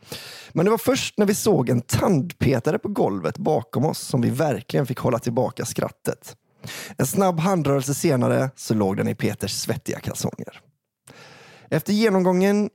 Men 0.53 0.65
det 0.65 0.71
var 0.71 0.79
först 0.79 1.19
när 1.19 1.27
vi 1.27 1.35
såg 1.35 1.69
en 1.69 1.81
tandpetare 1.81 2.79
på 2.79 2.89
golvet 2.89 3.39
bakom 3.39 3.85
oss 3.85 3.99
som 3.99 4.21
vi 4.21 4.31
verkligen 4.31 4.87
fick 4.87 4.99
hålla 4.99 5.19
tillbaka 5.19 5.65
skrattet. 5.65 6.37
En 6.97 7.07
snabb 7.07 7.41
handrörelse 7.41 7.95
senare 7.95 8.51
så 8.57 8.75
låg 8.75 8.97
den 8.97 9.09
i 9.09 9.15
Peters 9.15 9.53
svettiga 9.53 10.01
kalsonger. 10.01 10.61
Efter 11.71 11.93
genomgången 11.93 12.71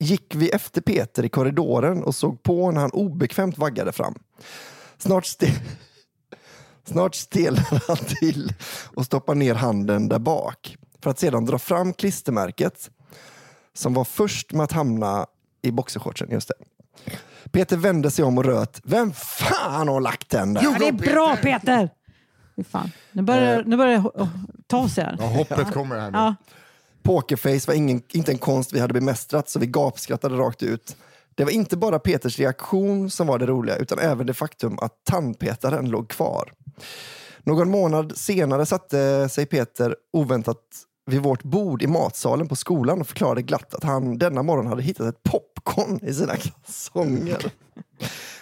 gick 0.00 0.34
vi 0.34 0.48
efter 0.50 0.80
Peter 0.80 1.24
i 1.24 1.28
korridoren 1.28 2.04
och 2.04 2.14
såg 2.14 2.42
på 2.42 2.70
när 2.70 2.80
han 2.80 2.90
obekvämt 2.90 3.58
vaggade 3.58 3.92
fram. 3.92 4.14
Snart, 4.98 5.26
ste 5.26 5.46
Snart 6.84 7.14
stelnade 7.14 7.80
han 7.88 7.96
till 7.96 8.52
och 8.94 9.04
stoppade 9.06 9.38
ner 9.38 9.54
handen 9.54 10.08
där 10.08 10.18
bak 10.18 10.76
för 11.02 11.10
att 11.10 11.18
sedan 11.18 11.44
dra 11.44 11.58
fram 11.58 11.92
klistermärket 11.92 12.90
som 13.74 13.94
var 13.94 14.04
först 14.04 14.52
med 14.52 14.64
att 14.64 14.72
hamna 14.72 15.26
i 15.62 15.70
boxershortsen. 15.70 16.28
Just 16.30 16.48
det. 16.48 16.54
Peter 17.50 17.76
vände 17.76 18.10
sig 18.10 18.24
om 18.24 18.38
och 18.38 18.44
röt. 18.44 18.80
Vem 18.84 19.12
fan 19.12 19.88
har 19.88 20.00
lagt 20.00 20.30
den 20.30 20.54
där? 20.54 20.62
Ja, 20.62 20.76
det 20.78 20.88
är 20.88 20.92
bra 20.92 21.36
Peter! 21.42 21.90
Fy 22.56 22.64
fan. 22.64 22.90
Nu 23.12 23.22
börjar, 23.22 23.58
Eh. 23.58 23.66
nu 23.66 23.76
börjar 23.76 23.98
det 23.98 24.08
oh, 24.08 24.28
ta 24.66 24.88
sig 24.88 25.04
här. 25.04 25.16
Ja, 25.18 25.26
hoppet 25.26 25.72
kommer 25.72 25.96
här 26.00 26.10
nu. 26.10 26.18
Ja. 26.18 26.34
Pokerface 27.02 27.66
var 27.66 27.74
ingen, 27.74 28.02
inte 28.12 28.32
en 28.32 28.38
konst 28.38 28.72
vi 28.72 28.80
hade 28.80 28.94
bemästrat 28.94 29.48
så 29.48 29.58
vi 29.58 29.66
gapskrattade 29.66 30.36
rakt 30.36 30.62
ut. 30.62 30.96
Det 31.34 31.44
var 31.44 31.50
inte 31.50 31.76
bara 31.76 31.98
Peters 31.98 32.38
reaktion 32.38 33.10
som 33.10 33.26
var 33.26 33.38
det 33.38 33.46
roliga 33.46 33.76
utan 33.76 33.98
även 33.98 34.26
det 34.26 34.34
faktum 34.34 34.78
att 34.78 35.04
tandpetaren 35.04 35.90
låg 35.90 36.08
kvar. 36.08 36.52
Någon 37.42 37.70
månad 37.70 38.16
senare 38.16 38.66
satte 38.66 39.28
sig 39.28 39.46
Peter 39.46 39.96
oväntat 40.12 40.60
vid 41.06 41.22
vårt 41.22 41.42
bord 41.42 41.82
i 41.82 41.86
matsalen 41.86 42.48
på 42.48 42.56
skolan 42.56 43.00
och 43.00 43.06
förklarade 43.06 43.42
glatt 43.42 43.74
att 43.74 43.84
han 43.84 44.18
denna 44.18 44.42
morgon 44.42 44.66
hade 44.66 44.82
hittat 44.82 45.06
ett 45.06 45.22
popcorn 45.22 46.00
i 46.02 46.14
sina 46.14 46.36
kalsonger. 46.36 47.52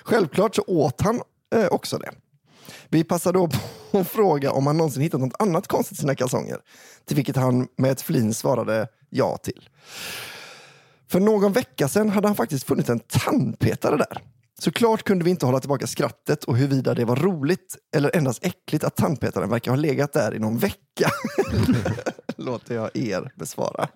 Självklart 0.03 0.55
så 0.55 0.63
åt 0.67 1.01
han 1.01 1.21
eh, 1.55 1.67
också 1.67 1.99
det. 1.99 2.11
Vi 2.89 3.05
passade 3.05 3.39
då 3.39 3.49
på 3.91 3.99
att 3.99 4.09
fråga 4.09 4.53
om 4.53 4.67
han 4.67 4.77
någonsin 4.77 5.03
hittat 5.03 5.21
något 5.21 5.43
annat 5.43 5.67
konstigt 5.67 5.99
i 5.99 6.01
sina 6.01 6.15
kalsonger. 6.15 6.59
Till 7.07 7.17
vilket 7.17 7.37
han 7.37 7.69
med 7.77 7.91
ett 7.91 8.03
flin 8.03 8.35
svarade 8.35 8.89
ja 9.11 9.37
till. 9.37 9.69
För 11.13 11.21
någon 11.21 11.53
vecka 11.53 11.89
sedan 11.89 12.09
hade 12.09 12.29
han 12.29 12.37
faktiskt 12.37 12.67
funnit 12.67 12.89
en 12.89 13.01
tandpetare 13.01 13.97
där. 13.97 14.23
Såklart 14.59 15.03
kunde 15.03 15.25
vi 15.25 15.31
inte 15.31 15.47
hålla 15.47 15.61
tillbaka 15.61 15.87
skrattet 15.87 16.45
och 16.45 16.57
huruvida 16.57 16.95
det 16.95 17.05
var 17.05 17.17
roligt 17.17 17.77
eller 17.97 18.17
endast 18.17 18.47
äckligt 18.47 18.85
att 18.85 18.97
tandpetaren 18.97 19.51
verkar 19.51 19.71
ha 19.71 19.77
legat 19.77 20.13
där 20.13 20.35
i 20.35 20.39
någon 20.39 20.59
vecka. 20.59 21.11
Låter 22.37 22.75
jag 22.75 22.97
er 22.97 23.33
besvara. 23.37 23.89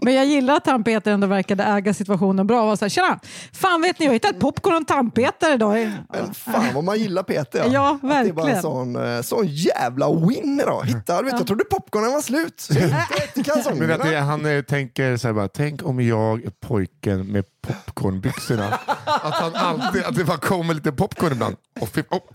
Men 0.00 0.14
jag 0.14 0.26
gillar 0.26 0.56
att 0.56 0.64
tandpetare 0.64 1.14
ändå 1.14 1.26
verkade 1.26 1.64
äga 1.64 1.94
situationen 1.94 2.46
bra. 2.46 2.60
Och 2.60 2.66
var 2.66 2.76
så 2.76 2.84
här, 2.84 2.90
Tjena! 2.90 3.20
Fan 3.52 3.82
vet 3.82 3.98
ni, 3.98 4.04
jag 4.06 4.10
har 4.10 4.14
hittat 4.14 4.38
popcorn 4.40 4.72
och 4.74 4.80
en 4.80 4.84
tandpetare 4.84 5.54
idag. 5.54 5.90
Men 6.12 6.34
fan 6.34 6.74
vad 6.74 6.84
man 6.84 6.98
gillar 6.98 7.22
Peter. 7.22 7.64
Ja, 7.72 7.94
Att 7.94 8.00
det 8.02 8.06
är 8.06 8.10
bara 8.10 8.18
en 8.20 8.34
verkligen. 8.34 8.62
sån, 8.62 9.16
eh, 9.16 9.22
sån 9.22 9.46
jävla 9.46 10.14
win 10.14 10.60
idag. 10.62 10.84
Hitta, 10.86 11.18
du 11.18 11.24
vet, 11.24 11.32
Jag 11.38 11.46
trodde 11.46 11.64
popcornen 11.64 12.12
var 12.12 12.20
slut. 12.20 12.60
Så 12.60 12.74
jag 12.74 12.80
hittade 12.80 13.02
ett 13.02 13.36
i 13.36 13.40
Men 13.40 13.44
det, 13.44 13.50
kalsongerna. 13.96 14.20
han 14.20 14.46
eh, 14.46 14.62
tänker 14.62 15.16
så 15.16 15.28
här 15.28 15.32
bara, 15.34 15.48
tänk 15.48 15.86
om 15.86 16.00
jag 16.00 16.44
är 16.44 16.50
pojken 16.66 17.26
med 17.26 17.44
popcornbyxorna. 17.66 18.78
att, 19.04 19.34
han 19.34 19.54
alltid, 19.54 20.02
att 20.04 20.14
det 20.14 20.24
bara 20.24 20.36
kommer 20.38 20.74
lite 20.74 20.92
popcorn 20.92 21.32
ibland. 21.32 21.56
Och, 21.80 21.88
fy- 21.88 22.02
och, 22.08 22.28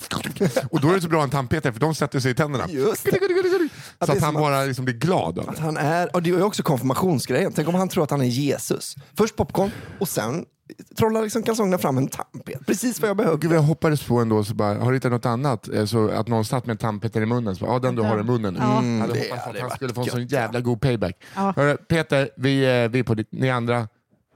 och 0.72 0.82
då 0.82 0.89
är 0.89 0.94
det 0.96 1.02
så 1.02 1.08
bra 1.10 1.24
en 1.24 1.30
tandpetare 1.30 1.74
för 1.74 1.80
de 1.80 1.96
sätter 1.96 2.20
sig 2.20 2.32
i 2.32 2.36
tänderna. 2.36 2.65
Just 2.70 3.04
det. 3.04 3.12
Så 4.06 4.12
är 4.12 4.15
att 4.15 4.22
han 4.24 4.34
bara 4.34 4.63
liksom 4.63 4.86
blir 4.86 4.96
glad 4.96 5.39
av 5.39 5.46
det. 5.46 5.52
Att 5.52 5.60
han 5.60 5.78
är, 5.78 6.15
och 6.15 6.24
det 6.24 6.30
är 6.30 6.44
också 6.44 6.63
konfirmationsgrejen. 6.63 7.52
Tänk 7.56 7.68
om 7.68 7.76
han 7.76 7.89
tror 7.89 8.04
att 8.04 8.12
han 8.12 8.22
är 8.22 8.26
Jesus. 8.26 8.96
Först 9.18 9.36
popcorn 9.36 9.72
och 10.00 10.10
sen 10.10 10.46
trollar 10.98 11.22
liksom 11.22 11.44
kalsongerna 11.44 11.78
fram 11.78 11.98
en 11.98 12.08
tandpet. 12.08 12.65
Precis 12.68 13.00
vad 13.02 13.10
jag 13.10 13.18
behöver. 13.18 13.38
Gud, 13.38 13.52
jag 13.52 13.62
hoppades 13.62 14.04
på 14.04 14.20
ändå, 14.20 14.44
så 14.44 14.54
bara, 14.54 14.80
har 14.80 14.92
du 14.92 14.98
hittat 14.98 15.12
något 15.12 15.26
annat? 15.26 15.68
Eh, 15.70 15.86
Så 15.86 16.10
att 16.10 16.28
någon 16.28 16.46
satt 16.46 16.65
med 16.65 16.74
en 16.74 16.78
tandpetare 16.78 17.24
i 17.24 17.26
munnen. 17.26 17.56
Så 17.56 17.65
bara, 17.65 17.74
ja, 17.74 17.80
den 17.80 17.96
du 17.96 18.02
har 18.02 18.20
i 18.20 18.24
munnen. 18.24 18.58
Ja. 18.60 18.78
Mm, 18.80 18.98
jag 19.00 19.08
hade 19.08 19.20
hoppats 19.20 19.46
att 19.56 19.62
han 19.62 19.70
skulle 19.70 19.94
få 19.94 20.02
en 20.02 20.08
sån 20.10 20.28
jävla 20.28 20.60
god 20.60 20.82
payback. 20.82 21.15
Ja. 21.36 21.54
Hörru, 21.56 21.78
Peter, 21.78 22.30
vi, 22.38 22.84
eh, 22.84 22.89
vi 22.89 23.00
är 23.00 23.04
på 23.04 23.13
ditt, 23.15 23.28
ni 23.32 23.50
andra, 23.50 23.88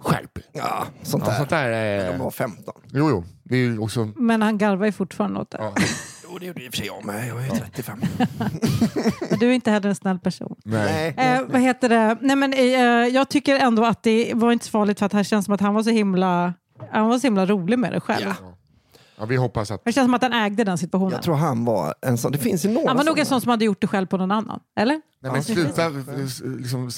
skärp. 0.03 0.39
Ja, 0.51 0.85
sånt 1.03 1.23
Ja, 1.25 1.29
där. 1.31 1.37
sånt 1.37 1.49
där 1.49 2.05
De 2.07 2.13
eh, 2.13 2.23
var 2.23 2.31
15. 2.31 2.73
jo, 2.91 3.09
jo, 3.09 3.23
vi 3.43 3.67
är 3.67 3.83
också... 3.83 4.09
Men 4.15 4.41
han 4.41 4.57
garvar 4.57 4.85
ju 4.85 4.91
fortfarande 4.91 5.39
åt 5.39 5.51
det. 5.51 5.57
Ja, 5.61 5.73
Jo, 6.29 6.39
det 6.39 6.45
gjorde 6.45 6.63
i 6.63 6.69
och 6.69 6.71
för 6.73 6.77
sig 6.77 6.87
jag 6.87 7.05
med. 7.05 7.27
Jag 7.27 7.45
är 7.45 7.49
35. 7.49 8.01
Men 9.29 9.39
du 9.39 9.49
är 9.49 9.53
inte 9.53 9.71
heller 9.71 9.89
en 9.89 9.95
snäll 9.95 10.19
person. 10.19 10.55
nej. 10.63 11.15
Eh, 11.17 11.41
vad 11.47 11.61
heter 11.61 11.89
det? 11.89 12.17
Nej, 12.21 12.35
men, 12.35 12.53
eh, 12.53 12.59
jag 13.15 13.29
tycker 13.29 13.55
ändå 13.59 13.85
att 13.85 14.03
det 14.03 14.31
var 14.35 14.51
inte 14.51 14.65
så 14.65 14.71
farligt 14.71 14.99
för 14.99 15.05
att 15.05 15.11
det 15.11 15.23
känns 15.23 15.45
som 15.45 15.53
att 15.53 15.61
han 15.61 15.73
var 15.73 15.83
så 15.83 15.89
himla, 15.89 16.53
han 16.91 17.07
var 17.07 17.19
så 17.19 17.27
himla 17.27 17.45
rolig 17.45 17.79
med 17.79 17.91
det 17.93 17.99
själv. 17.99 18.25
Ja. 18.41 18.55
Ja, 19.17 19.25
vi 19.25 19.35
hoppas 19.35 19.71
att... 19.71 19.81
Det 19.85 19.91
känns 19.91 20.05
som 20.05 20.13
att 20.13 20.21
han 20.21 20.33
ägde 20.33 20.63
den 20.63 20.77
situationen. 20.77 21.11
Jag 21.11 21.21
tror 21.23 21.35
han 21.35 21.65
var 21.65 21.95
en 22.01 22.17
sån. 22.17 22.31
Det 22.31 22.37
finns 22.37 22.65
ju 22.65 22.69
några 22.69 22.87
han 22.87 22.97
var 22.97 23.03
nog 23.03 23.19
en 23.19 23.25
sån 23.25 23.41
som 23.41 23.49
hade 23.49 23.65
gjort 23.65 23.81
det 23.81 23.87
själv 23.87 24.05
på 24.07 24.17
någon 24.17 24.31
annan. 24.31 24.59
Eller? 24.79 25.01
Nej, 25.21 25.31
men 25.31 25.43
sluta 25.43 25.89
liksom, 26.43 26.91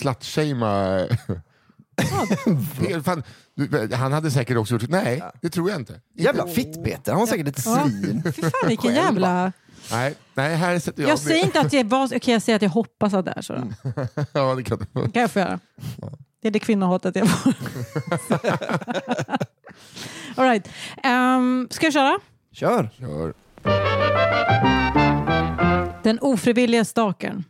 Fan, 3.04 3.24
du, 3.56 3.94
han 3.94 4.14
hade 4.14 4.32
säkert 4.32 4.58
också 4.58 4.74
gjort 4.74 4.90
Nej, 4.90 5.24
det 5.42 5.50
tror 5.50 5.70
jag 5.70 5.80
inte. 5.80 6.02
Jävla 6.16 6.48
fitt-Peter. 6.48 7.12
Han 7.12 7.20
var 7.20 7.28
säkert 7.28 7.48
ett 7.48 7.60
svin. 7.64 8.24
Fy 8.36 8.42
fan 8.42 8.52
vilken 8.68 8.96
jävla... 8.96 9.52
Nej, 9.92 10.16
nej 10.34 10.56
här 10.56 10.80
sätter 10.80 11.02
jag... 11.02 11.12
Jag 11.12 11.20
säger 11.20 11.46
inte 11.46 11.60
att 11.60 11.74
jag 11.74 11.84
var... 11.84 12.06
Okej, 12.06 12.34
jag 12.34 12.42
säger 12.42 12.56
att 12.56 12.62
jag 12.62 12.70
hoppas 12.70 13.14
att 13.14 13.26
det 13.26 13.34
är 13.38 13.42
så. 13.42 13.54
då. 13.54 13.68
ja, 14.34 14.56
det 14.56 14.64
kan 14.64 14.78
du. 14.78 15.02
Det 15.02 15.12
kan 15.12 15.22
jag 15.22 15.32
få 15.32 15.40
göra. 15.40 15.60
Det 16.42 16.48
är 16.48 16.52
det 16.52 16.60
kvinnohatet 16.60 17.16
jag 17.16 17.30
får. 17.30 17.54
All 20.36 20.46
right. 20.50 20.68
Um, 21.04 21.68
ska 21.72 21.86
jag 21.86 21.94
köra? 21.94 22.20
Kör. 22.52 22.90
Kör. 23.00 23.34
Den 26.04 26.20
ofrivilliga 26.20 26.86
stalkern. 26.86 27.44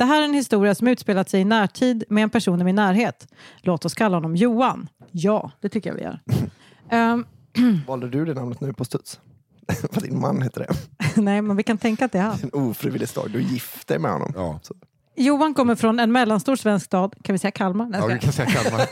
Det 0.00 0.04
här 0.04 0.20
är 0.20 0.24
en 0.24 0.34
historia 0.34 0.74
som 0.74 0.88
utspelat 0.88 1.28
sig 1.28 1.40
i 1.40 1.44
närtid 1.44 2.04
med 2.08 2.22
en 2.22 2.30
person 2.30 2.60
i 2.60 2.64
min 2.64 2.74
närhet. 2.74 3.28
Låt 3.60 3.84
oss 3.84 3.94
kalla 3.94 4.16
honom 4.16 4.36
Johan. 4.36 4.88
Ja, 5.10 5.50
det 5.60 5.68
tycker 5.68 5.90
jag 5.90 5.96
vi 5.96 6.02
gör. 6.02 6.20
Ehm, 6.90 7.24
Valde 7.86 8.08
du 8.08 8.24
det 8.24 8.34
namnet 8.34 8.60
nu 8.60 8.72
på 8.72 8.84
studs? 8.84 9.20
För 9.92 10.00
din 10.00 10.20
man 10.20 10.42
heter 10.42 10.60
det. 10.60 10.74
Nej, 11.20 11.42
men 11.42 11.56
vi 11.56 11.62
kan 11.62 11.78
tänka 11.78 12.04
att 12.04 12.12
det 12.12 12.18
är 12.18 12.22
han. 12.22 12.38
En 12.42 12.50
ofrivillig 12.52 13.08
stad. 13.08 13.30
Du 13.30 13.38
är 13.38 13.42
gift 13.42 13.88
dig 13.88 13.98
med 13.98 14.12
honom. 14.12 14.32
Ja. 14.36 14.60
Så. 14.62 14.74
Johan 15.16 15.54
kommer 15.54 15.74
från 15.74 16.00
en 16.00 16.12
mellanstor 16.12 16.56
svensk 16.56 16.86
stad, 16.86 17.14
kan 17.22 17.32
vi 17.32 17.38
säga 17.38 17.50
Kalmar? 17.50 17.86
Nej, 17.86 18.00
Ja, 18.00 18.06
vi 18.06 18.18
kan 18.18 18.32
säga 18.32 18.50
Kalmar. 18.50 18.86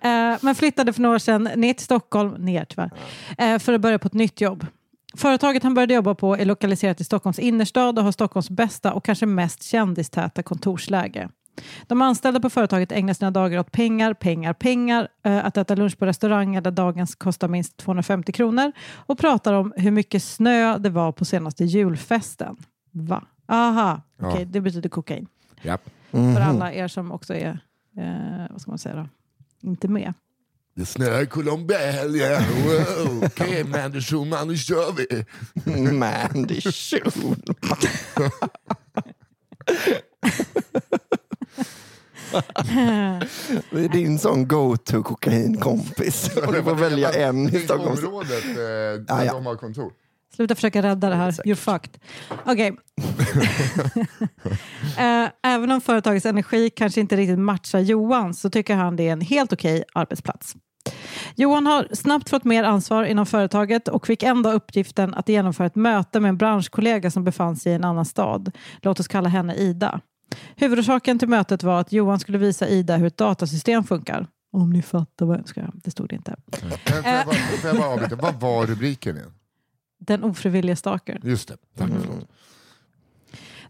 Eh, 0.00 0.38
men 0.40 0.54
flyttade 0.54 0.92
för 0.92 1.00
några 1.02 1.14
år 1.14 1.18
sedan 1.18 1.48
ner 1.56 1.74
till 1.74 1.84
Stockholm, 1.84 2.34
ner 2.44 2.64
tyvärr, 2.64 2.90
eh, 3.38 3.58
för 3.58 3.72
att 3.72 3.80
börja 3.80 3.98
på 3.98 4.06
ett 4.06 4.14
nytt 4.14 4.40
jobb. 4.40 4.66
Företaget 5.14 5.62
han 5.62 5.74
började 5.74 5.94
jobba 5.94 6.14
på 6.14 6.36
är 6.36 6.44
lokaliserat 6.44 7.00
i 7.00 7.04
Stockholms 7.04 7.38
innerstad 7.38 7.98
och 7.98 8.04
har 8.04 8.12
Stockholms 8.12 8.50
bästa 8.50 8.92
och 8.92 9.04
kanske 9.04 9.26
mest 9.26 9.62
kändistäta 9.62 10.42
kontorsläge. 10.42 11.28
De 11.86 12.02
anställda 12.02 12.40
på 12.40 12.50
företaget 12.50 12.92
ägnar 12.92 13.14
sina 13.14 13.30
dagar 13.30 13.58
åt 13.58 13.72
pengar, 13.72 14.14
pengar, 14.14 14.52
pengar, 14.52 15.08
eh, 15.24 15.44
att 15.46 15.56
äta 15.56 15.74
lunch 15.74 15.98
på 15.98 16.06
restauranger 16.06 16.60
där 16.60 16.70
dagens 16.70 17.14
kostar 17.14 17.48
minst 17.48 17.76
250 17.76 18.32
kronor 18.32 18.72
och 18.94 19.18
pratar 19.18 19.52
om 19.52 19.72
hur 19.76 19.90
mycket 19.90 20.22
snö 20.22 20.78
det 20.78 20.90
var 20.90 21.12
på 21.12 21.24
senaste 21.24 21.64
julfesten. 21.64 22.56
Va? 22.90 23.22
Aha, 23.46 24.00
okej, 24.22 24.40
Ja. 24.40 24.46
det 24.50 24.60
betyder 24.60 24.88
kokain. 24.88 25.26
Japp. 25.62 25.90
För 26.10 26.40
alla 26.40 26.72
er 26.72 26.88
som 26.88 27.12
också 27.12 27.34
är, 27.34 27.58
eh, 27.96 28.46
vad 28.50 28.60
ska 28.60 28.70
man 28.70 28.78
säga 28.78 28.96
då, 28.96 29.08
inte 29.68 29.88
med. 29.88 30.14
Det 30.80 30.86
snöar 30.86 31.24
Colombell, 31.24 32.16
yeah. 32.16 32.42
wow. 32.66 33.24
Okej, 33.24 33.64
man, 33.64 33.90
det 33.90 34.00
Schulman, 34.00 34.48
nu 34.48 34.56
kör 34.56 34.92
vi. 34.92 35.24
Mandy 35.92 36.60
Schulman. 36.60 37.42
Det 43.70 43.84
är 43.84 43.88
din 43.88 44.18
sån 44.18 44.48
go-to 44.48 45.02
kokainkompis. 45.02 46.36
Och 46.46 46.52
du 46.52 46.62
får 46.62 46.74
välja 46.74 47.12
en 47.12 47.54
i 47.54 47.68
området 47.68 48.44
eh, 48.44 48.54
där 48.56 49.24
ja. 49.24 49.32
de 49.32 49.46
har 49.46 49.56
kontor. 49.56 49.92
Sluta 50.34 50.54
försöka 50.54 50.82
rädda 50.82 51.08
det 51.08 51.16
här. 51.16 51.30
You're 51.30 51.54
fucked. 51.54 51.98
Okej. 52.46 52.76
Eh, 54.98 55.28
Även 55.42 55.70
om 55.70 55.80
företagets 55.80 56.26
energi 56.26 56.70
kanske 56.70 57.00
inte 57.00 57.16
riktigt 57.16 57.38
matchar 57.38 57.78
Johan 57.78 58.34
så 58.34 58.50
tycker 58.50 58.74
han 58.74 58.96
det 58.96 59.08
är 59.08 59.12
en 59.12 59.20
helt 59.20 59.52
okej 59.52 59.84
arbetsplats. 59.94 60.54
Johan 61.34 61.66
har 61.66 61.88
snabbt 61.92 62.30
fått 62.30 62.44
mer 62.44 62.64
ansvar 62.64 63.04
inom 63.04 63.26
företaget 63.26 63.88
och 63.88 64.06
fick 64.06 64.22
ändå 64.22 64.52
uppgiften 64.52 65.14
att 65.14 65.28
genomföra 65.28 65.66
ett 65.66 65.74
möte 65.74 66.20
med 66.20 66.28
en 66.28 66.36
branschkollega 66.36 67.10
som 67.10 67.24
befann 67.24 67.56
sig 67.56 67.72
i 67.72 67.74
en 67.74 67.84
annan 67.84 68.04
stad. 68.04 68.56
Låt 68.82 69.00
oss 69.00 69.08
kalla 69.08 69.28
henne 69.28 69.54
Ida. 69.54 70.00
Huvudorsaken 70.56 71.18
till 71.18 71.28
mötet 71.28 71.62
var 71.62 71.80
att 71.80 71.92
Johan 71.92 72.20
skulle 72.20 72.38
visa 72.38 72.68
Ida 72.68 72.96
hur 72.96 73.06
ett 73.06 73.16
datasystem 73.16 73.84
funkar. 73.84 74.26
Om 74.52 74.70
ni 74.70 74.82
fattar 74.82 75.26
vad 75.26 75.38
jag 75.38 75.48
ska 75.48 75.60
göra. 75.60 75.72
Det 75.74 75.90
stod 75.90 76.08
det 76.08 76.14
inte. 76.14 76.36
Men 76.62 76.70
Får 76.70 77.10
jag 77.10 77.26
bara, 77.26 77.34
får 77.34 77.70
jag 77.70 77.76
bara 77.76 77.88
avbryta? 77.88 78.16
Vad 78.16 78.34
var 78.34 78.66
rubriken 78.66 79.16
igen? 79.16 79.32
Den 80.00 80.24
ofrivilliga 80.24 80.76
stalker. 80.76 81.20
Just 81.22 81.48
det. 81.48 81.56
Tack. 81.78 81.90
Mm. 81.90 82.02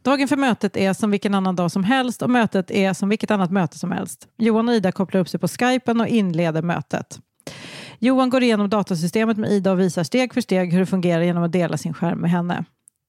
Dagen 0.03 0.29
för 0.29 0.37
mötet 0.37 0.77
är 0.77 0.93
som 0.93 1.11
vilken 1.11 1.35
annan 1.35 1.57
dag 1.57 1.71
som 1.71 1.85
helst 1.85 2.23
och 2.23 2.31
mötet 2.31 2.71
är 2.71 2.93
som 2.93 3.09
vilket 3.09 3.31
annat 3.31 3.51
möte 3.51 3.79
som 3.79 3.93
helst. 3.93 4.29
Johan 4.39 4.69
och 4.69 4.75
Ida 4.75 4.93
kopplar 4.93 5.21
upp 5.21 5.29
sig 5.29 5.41
på 5.41 5.49
skypen 5.49 6.01
och 6.01 6.07
inleder 6.07 6.63
mötet. 6.63 7.21
Johan 7.99 8.31
går 8.31 8.43
igenom 8.43 8.71
datasystemet 8.71 9.37
med 9.37 9.51
Ida 9.51 9.73
och 9.73 9.81
visar 9.81 10.05
steg 10.05 10.35
för 10.35 10.41
steg 10.41 10.73
hur 10.73 10.81
det 10.81 10.87
fungerar 10.87 11.23
genom 11.23 11.43
att 11.43 11.53
dela 11.53 11.77
sin 11.77 11.95
skärm 11.95 12.19
med 12.19 12.31
henne. 12.31 12.65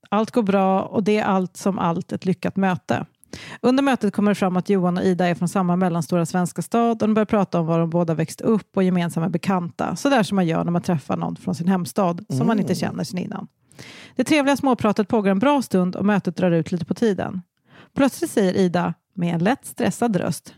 Allt 0.09 0.31
går 0.31 0.43
bra 0.43 0.81
och 0.81 1.03
det 1.03 1.17
är 1.17 1.23
allt 1.23 1.57
som 1.57 1.79
allt 1.79 2.11
ett 2.11 2.25
lyckat 2.25 2.55
möte. 2.55 3.05
Under 3.61 3.83
mötet 3.83 4.13
kommer 4.13 4.31
det 4.31 4.35
fram 4.35 4.57
att 4.57 4.69
Johan 4.69 4.97
och 4.97 5.03
Ida 5.03 5.27
är 5.27 5.35
från 5.35 5.49
samma 5.49 5.75
mellanstora 5.75 6.25
svenska 6.25 6.61
stad 6.61 6.91
och 6.91 6.97
de 6.97 7.13
börjar 7.13 7.25
prata 7.25 7.59
om 7.59 7.65
var 7.65 7.79
de 7.79 7.89
båda 7.89 8.13
växt 8.13 8.41
upp 8.41 8.77
och 8.77 8.83
gemensamma 8.83 9.29
bekanta. 9.29 9.95
Sådär 9.95 10.23
som 10.23 10.35
man 10.35 10.47
gör 10.47 10.63
när 10.63 10.71
man 10.71 10.81
träffar 10.81 11.17
någon 11.17 11.35
från 11.35 11.55
sin 11.55 11.67
hemstad 11.67 12.25
som 12.29 12.47
man 12.47 12.59
inte 12.59 12.75
känner 12.75 13.03
sen 13.03 13.17
innan. 13.17 13.47
Det 14.15 14.23
trevliga 14.23 14.57
småpratet 14.57 15.07
pågår 15.07 15.29
en 15.29 15.39
bra 15.39 15.61
stund 15.61 15.95
och 15.95 16.05
mötet 16.05 16.35
drar 16.35 16.51
ut 16.51 16.71
lite 16.71 16.85
på 16.85 16.93
tiden. 16.93 17.41
Plötsligt 17.95 18.31
säger 18.31 18.53
Ida 18.53 18.93
med 19.13 19.33
en 19.33 19.43
lätt 19.43 19.65
stressad 19.65 20.15
röst. 20.15 20.55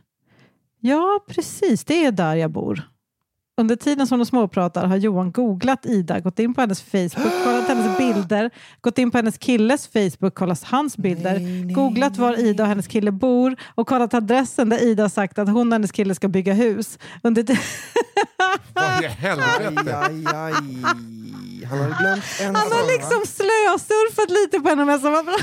Ja, 0.80 1.20
precis, 1.28 1.84
det 1.84 2.06
är 2.06 2.12
där 2.12 2.36
jag 2.36 2.52
bor. 2.52 2.93
Under 3.58 3.76
tiden 3.76 4.08
som 4.08 4.20
de 4.20 4.26
småpratar 4.26 4.86
har 4.88 4.96
Johan 4.98 5.32
googlat 5.32 5.86
Ida, 5.86 6.20
gått 6.20 6.40
in 6.40 6.54
på 6.54 6.62
hennes 6.62 6.82
Facebook, 6.82 7.34
kollat 7.44 7.68
hennes 7.68 7.98
bilder, 8.02 8.50
gått 8.82 8.98
in 8.98 9.12
på 9.12 9.18
hennes 9.18 9.38
killes 9.38 9.88
Facebook, 9.88 10.36
kollat 10.36 10.64
hans 10.64 10.98
bilder, 10.98 11.40
googlat 11.74 12.18
var 12.18 12.40
Ida 12.40 12.64
och 12.64 12.70
hennes 12.70 12.88
kille 12.88 13.12
bor 13.12 13.56
och 13.76 13.88
kollat 13.88 14.14
adressen 14.14 14.70
där 14.70 14.84
Ida 14.84 15.04
har 15.04 15.10
sagt 15.10 15.40
att 15.40 15.50
hon 15.50 15.68
och 15.68 15.74
hennes 15.74 15.92
kille 15.92 16.16
ska 16.16 16.28
bygga 16.28 16.54
hus. 16.54 17.00
Under 17.24 17.44
Vad 18.74 18.84
i 19.04 19.06
Aj, 19.06 19.08
helvete? 19.08 19.98
aj, 19.98 20.26
aj. 20.26 20.54
Han 21.70 21.80
har 21.80 22.00
glömt 22.00 22.24
en 22.42 22.56
Han 22.56 22.72
har 22.72 22.92
liksom 22.94 23.22
slösurfat 23.26 24.30
lite 24.30 24.60
på 24.60 24.70
henne. 24.70 24.86
Var 24.86 25.24
bra. 25.24 25.36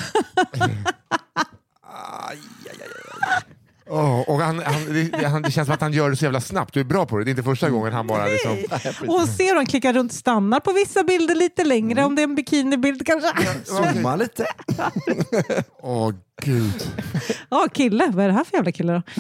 Aj, 1.93 2.39
aj, 2.71 2.79
aj. 3.21 3.50
Åh, 3.91 4.21
och 4.21 4.39
han, 4.39 4.59
han, 4.59 5.11
det, 5.13 5.27
han, 5.27 5.43
det 5.43 5.51
känns 5.51 5.67
som 5.67 5.75
att 5.75 5.81
han 5.81 5.93
gör 5.93 6.11
det 6.11 6.17
så 6.17 6.25
jävla 6.25 6.41
snabbt. 6.41 6.75
Du 6.75 6.81
är 6.81 6.85
bra 6.85 7.07
på 7.07 7.19
det. 7.19 7.25
Det 7.25 7.29
är 7.29 7.31
inte 7.31 7.43
första 7.43 7.71
gången 7.71 7.93
han 7.93 8.07
bara 8.07 8.27
liksom... 8.27 8.59
Och 9.01 9.15
hon 9.15 9.27
ser 9.27 9.55
han 9.57 9.67
klickar 9.67 9.93
runt, 9.93 10.13
stannar 10.13 10.61
på 10.61 10.73
vissa 10.73 11.03
bilder 11.05 11.35
lite 11.35 11.65
längre 11.65 12.05
om 12.05 12.17
det 12.17 12.23
är 12.23 12.25
en 12.25 12.35
bikinibild 12.35 13.07
kanske. 13.07 13.29
Zooma 13.65 14.17
lite. 14.17 14.47
Åh 15.83 16.13
gud. 16.43 16.83
Ja, 17.49 17.67
kille. 17.73 18.11
Vad 18.15 18.25
är 18.25 18.29
det 18.29 18.35
här 18.35 18.45
för 18.45 18.57
jävla 18.57 18.73
kille 18.73 18.93
då? 18.93 19.03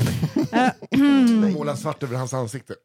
Eh, 0.52 0.70
Måla 1.54 1.76
svart 1.76 2.02
över 2.02 2.16
hans 2.16 2.34
ansikte. 2.34 2.74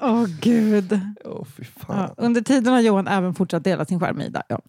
Åh 0.00 0.26
gud. 0.40 1.00
Åh, 1.24 1.46
fy 1.56 1.64
fan. 1.64 1.96
Ja, 1.96 2.14
under 2.16 2.40
tiden 2.40 2.72
har 2.72 2.80
Johan 2.80 3.08
även 3.08 3.34
fortsatt 3.34 3.64
dela 3.64 3.84
sin 3.84 4.00
skärm 4.00 4.16
med 4.16 4.26
Ida. 4.26 4.42
Ja. 4.48 4.60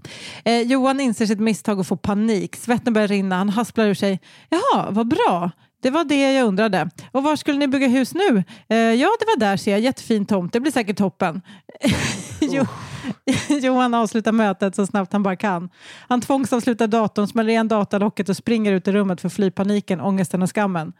Eh, 0.46 0.62
Johan 0.62 1.00
inser 1.00 1.26
sitt 1.26 1.40
misstag 1.40 1.80
och 1.80 1.88
får 1.88 1.96
panik. 1.96 2.56
Svetten 2.56 2.94
börjar 2.94 3.08
rinna. 3.08 3.36
Han 3.38 3.50
hasplar 3.50 3.86
ur 3.86 3.94
sig. 3.94 4.20
Jaha, 4.50 4.92
vad 4.92 5.08
bra. 5.08 5.52
Det 5.82 5.90
var 5.90 6.04
det 6.04 6.34
jag 6.34 6.48
undrade. 6.48 6.90
Och 7.12 7.24
var 7.24 7.36
skulle 7.36 7.60
ni 7.60 7.68
bygga 7.68 7.88
hus 7.88 8.14
nu? 8.14 8.44
Eh, 8.70 8.78
ja, 8.78 9.10
det 9.20 9.26
var 9.26 9.40
där 9.40 9.58
ser 9.58 9.72
jag. 9.72 9.80
Jättefin 9.80 10.26
tomt. 10.26 10.54
Det 10.54 10.60
blir 10.60 10.72
säkert 10.72 10.98
toppen. 10.98 11.42
jo. 12.42 12.66
Johan 13.62 13.94
avslutar 13.94 14.32
mötet 14.32 14.76
så 14.76 14.86
snabbt 14.86 15.14
han 15.14 15.24
bara 15.24 15.36
kan. 15.36 15.70
Han 16.08 16.22
tvångsavslutar 16.22 16.88
datorn, 16.88 17.28
smäller 17.28 17.50
igen 17.50 17.68
datalocket 17.68 18.30
och 18.30 18.38
springer 18.38 18.72
ut 18.72 18.88
i 18.88 18.92
rummet 18.92 19.22
för 19.22 19.28
att 19.28 19.34
fly 19.34 19.52
paniken, 19.52 20.02
ångesten 20.02 20.42
och 20.42 20.50
skammen. 20.56 20.94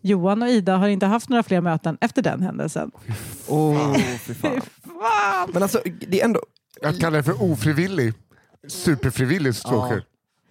Johan 0.00 0.42
och 0.42 0.48
Ida 0.48 0.76
har 0.76 0.88
inte 0.88 1.06
haft 1.06 1.28
några 1.28 1.42
fler 1.42 1.60
möten 1.60 1.98
efter 2.00 2.22
den 2.22 2.42
händelsen. 2.42 2.90
Åh, 3.48 3.94
fy 4.20 4.34
fan. 4.34 4.60
Fan! 5.02 5.50
Men 5.52 5.62
alltså, 5.62 5.80
det 6.08 6.20
är 6.20 6.24
ändå... 6.24 6.40
Jag 6.80 7.00
kallar 7.00 7.16
det 7.16 7.22
för 7.22 7.42
ofrivillig. 7.42 8.14
Superfrivillig 8.68 9.54
stalker. 9.54 10.04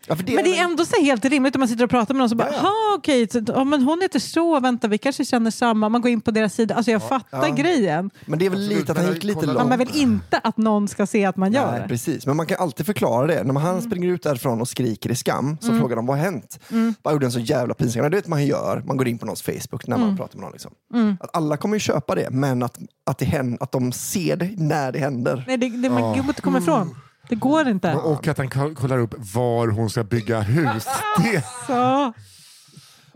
Ja, 0.08 0.16
det 0.16 0.36
Men 0.36 0.44
det 0.44 0.58
är 0.58 0.64
ändå 0.64 0.86
så 0.86 1.02
helt 1.04 1.26
rimligt 1.26 1.56
om 1.56 1.60
man 1.60 1.68
sitter 1.68 1.84
och 1.84 1.90
pratar 1.90 2.14
med 2.14 2.20
någon 2.20 2.30
som 2.30 2.38
bara, 2.38 2.48
Ja, 2.50 2.56
ja. 2.56 2.62
ja 2.64 2.96
okej, 2.98 3.28
så- 3.32 3.42
ja, 3.48 3.64
men 3.64 3.84
hon 3.84 4.02
heter 4.02 4.20
så, 4.20 4.60
vänta 4.60 4.88
vi 4.88 4.98
kanske 4.98 5.26
känner 5.26 5.52
samma, 5.52 5.90
man 5.90 6.02
går 6.02 6.12
in 6.12 6.22
på 6.22 6.32
deras 6.32 6.54
sida. 6.54 6.76
Alltså 6.76 6.92
jag 6.92 7.10
fattar 7.10 7.48
Ja. 7.48 7.54
grejen. 7.56 8.10
Men 8.26 8.40
det 8.40 8.46
är 8.46 8.50
väl 8.50 8.60
Absolut, 8.60 8.80
lite 8.80 8.92
att 8.92 8.98
han 8.98 9.14
gick 9.14 9.24
lite 9.24 9.46
Ja, 9.46 9.54
långt. 9.54 9.70
man 9.70 9.80
vill 9.80 9.90
inte 9.96 10.38
att 10.44 10.58
någon 10.58 10.88
ska 10.88 11.06
se 11.06 11.26
att 11.26 11.38
man 11.38 11.54
gör 11.54 11.80
det. 11.80 11.88
precis. 11.88 12.26
Men 12.26 12.38
man 12.38 12.46
kan 12.46 12.58
alltid 12.60 12.86
förklara 12.86 13.28
det. 13.28 13.44
När 13.44 13.54
man, 13.54 13.64
han 13.64 13.82
springer 13.82 14.08
ut 14.10 14.24
därifrån 14.24 14.62
och 14.62 14.68
skriker 14.68 15.12
i 15.12 15.16
skam 15.16 15.58
så 15.62 15.78
frågar 15.80 15.96
de 15.96 16.06
vad 16.06 16.18
har 16.18 16.24
hänt? 16.26 16.60
Bara 17.04 17.14
gjorde 17.14 17.26
en 17.26 17.32
så 17.32 17.40
jävla 17.40 17.74
pinsam 17.74 18.04
Det 18.04 18.10
vet 18.10 18.28
man 18.28 18.46
gör. 18.46 18.84
Man 18.86 18.98
går 18.98 19.08
in 19.08 19.18
på 19.18 19.26
någons 19.26 19.42
Facebook 19.42 19.88
när 19.88 19.98
man 19.98 20.18
pratar 20.18 20.36
med 20.38 20.44
någon. 20.44 20.52
Liksom. 20.52 20.72
Att 21.20 21.36
alla 21.38 21.58
kommer 21.58 21.76
ju 21.76 21.80
köpa 21.80 22.16
det, 22.16 22.28
men 22.32 22.64
att, 22.64 22.78
att, 23.06 23.18
det 23.18 23.26
händer, 23.26 23.64
att 23.64 23.72
de 23.72 23.92
ser 23.92 24.36
det 24.36 24.50
när 24.58 24.92
det 24.92 25.00
händer. 25.00 25.44
Nej, 25.48 25.58
det, 25.58 25.70
det, 25.70 25.90
man 25.90 26.02
går 26.02 26.18
inte 26.18 26.42
komma 26.42 26.58
ifrån. 26.58 26.96
Det 27.32 27.36
går 27.36 27.68
inte. 27.68 27.94
Och 27.94 28.28
att 28.28 28.38
han 28.38 28.50
ko- 28.50 28.76
kollar 28.76 28.98
upp 28.98 29.14
var 29.34 29.68
hon 29.68 29.90
ska 29.90 30.04
bygga 30.04 30.42
hus. 30.42 30.86
Det, 31.24 31.44
Så. 31.68 32.14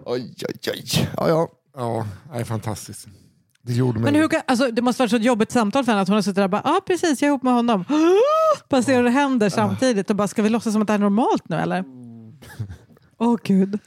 Oj, 0.05 0.35
oj, 0.47 0.71
oj. 0.73 1.09
Ja, 1.17 1.29
ja. 1.29 1.47
ja, 1.75 2.07
det 2.33 2.39
är 2.39 2.43
fantastiskt. 2.43 3.07
Det 3.61 3.73
gjorde 3.73 3.99
mig... 3.99 4.11
Men 4.11 4.21
hur 4.21 4.29
alltså, 4.47 4.71
det 4.71 4.81
måste 4.81 5.03
varit 5.03 5.09
så 5.09 5.15
ett 5.15 5.23
jobbigt 5.23 5.51
samtal 5.51 5.83
för 5.85 5.91
henne 5.91 6.01
att 6.01 6.07
hon 6.07 6.15
har 6.15 6.21
suttit 6.21 6.35
där 6.35 6.43
och 6.43 6.49
bara, 6.49 6.61
ja 6.65 6.77
ah, 6.77 6.81
precis, 6.87 7.21
jag 7.21 7.27
är 7.27 7.31
ihop 7.31 7.43
med 7.43 7.53
honom. 7.53 7.85
Bara 8.69 8.83
ser 8.83 8.95
hur 8.95 9.03
det 9.03 9.09
händer 9.09 9.49
samtidigt 9.49 10.09
och 10.09 10.15
bara, 10.15 10.27
ska 10.27 10.41
vi 10.41 10.49
låtsas 10.49 10.73
som 10.73 10.81
att 10.81 10.87
det 10.87 10.93
här 10.93 10.99
är 10.99 11.03
normalt 11.03 11.49
nu 11.49 11.55
eller? 11.55 11.83
Åh 13.17 13.37
gud. 13.43 13.79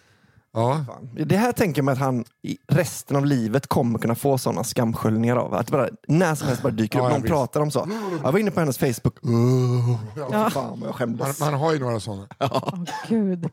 Ja. 0.61 0.85
Fan. 0.87 1.09
Det 1.27 1.37
här 1.37 1.53
tänker 1.53 1.83
man 1.83 1.93
att 1.93 1.99
han 2.01 2.25
i 2.43 2.59
resten 2.69 3.17
av 3.17 3.27
livet 3.27 3.67
kommer 3.67 3.99
kunna 3.99 4.15
få 4.15 4.39
sådana 4.39 4.65
skamsköljningar 4.65 5.37
av. 5.37 5.55
Att 5.55 5.71
bara, 5.71 5.89
när 6.09 6.35
som 6.35 6.49
helst 6.49 6.63
bara 6.63 6.73
dyker 6.73 6.99
Ja, 6.99 7.05
upp. 7.05 7.11
ja, 7.11 7.15
Någon 7.15 7.23
visst. 7.23 7.33
pratar 7.33 7.61
om 7.61 7.71
så. 7.71 7.89
Jag 8.25 8.33
var 8.33 8.39
inne 8.39 8.51
på 8.51 8.61
hennes 8.61 8.79
Facebook. 8.79 9.19
Oh, 9.25 9.97
Ja. 10.31 10.51
Fan 10.51 10.65
vad 10.71 10.73
jag 10.73 10.81
Man, 10.81 10.93
skämdes. 10.93 11.41
man 11.41 11.55
har 11.55 11.73
ju 11.73 11.79
några 11.79 12.01
sådana. 12.01 12.27
Åh 12.41 12.75
gud. 13.09 13.51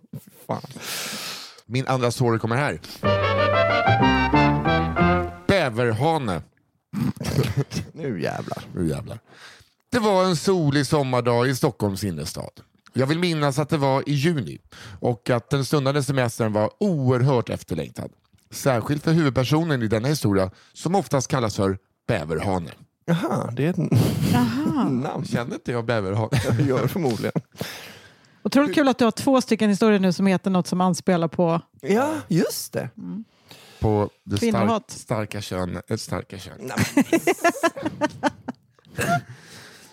Fan. 0.48 0.62
Min 1.66 1.88
andra 1.88 2.12
story 2.12 2.40
kommer 2.40 2.56
här. 2.56 2.80
Bäverhane. 5.48 6.42
Nu 7.94 8.22
jävlar. 8.22 8.64
Nu 8.76 8.90
jävlar. 8.90 9.20
Det 9.92 10.00
var 10.00 10.24
en 10.24 10.36
solig 10.36 10.86
sommardag 10.88 11.48
i 11.48 11.56
Stockholms 11.56 12.04
innerstad. 12.04 12.52
Jag 12.98 13.08
vill 13.08 13.20
minnas 13.20 13.60
att 13.60 13.70
det 13.70 13.78
var 13.78 14.10
i 14.10 14.14
juni 14.14 14.58
och 15.00 15.30
att 15.30 15.50
den 15.50 15.66
stundande 15.66 16.04
semestern 16.04 16.54
var 16.54 16.70
oerhört 16.80 17.50
efterlängtad. 17.50 18.12
Särskilt 18.52 19.04
för 19.04 19.12
huvudpersonen 19.12 19.82
i 19.84 19.88
denna 19.88 20.08
historia 20.08 20.52
som 20.74 20.96
oftast 20.96 21.28
kallas 21.28 21.56
för 21.56 21.78
Bäverhane. 22.08 22.72
Jaha, 23.06 23.52
det 23.52 23.66
är 23.66 23.70
ett 23.70 23.78
namn. 24.92 25.26
Känner 25.26 25.54
inte 25.56 25.72
jag 25.72 25.86
bäverhane? 25.86 26.30
Det 26.58 26.64
gör 26.64 26.82
det 26.82 26.88
förmodligen. 26.88 27.32
Otroligt 28.44 28.76
kul 28.76 28.88
att 28.88 28.98
du 28.98 29.04
har 29.04 29.12
två 29.12 29.42
stycken 29.42 29.70
historier 29.70 30.00
nu 30.00 30.14
som 30.14 30.28
heter 30.28 30.52
något 30.52 30.68
som 30.68 30.82
anspelar 30.82 31.28
på... 31.28 31.62
Ja, 31.82 32.14
just 32.28 32.74
det. 32.74 32.90
På 33.80 34.10
det 34.24 34.38
stark, 34.38 34.84
starka 34.88 35.42
kön. 35.42 35.82
Ett 35.88 36.02
starka 36.02 36.38
kön. 36.38 36.72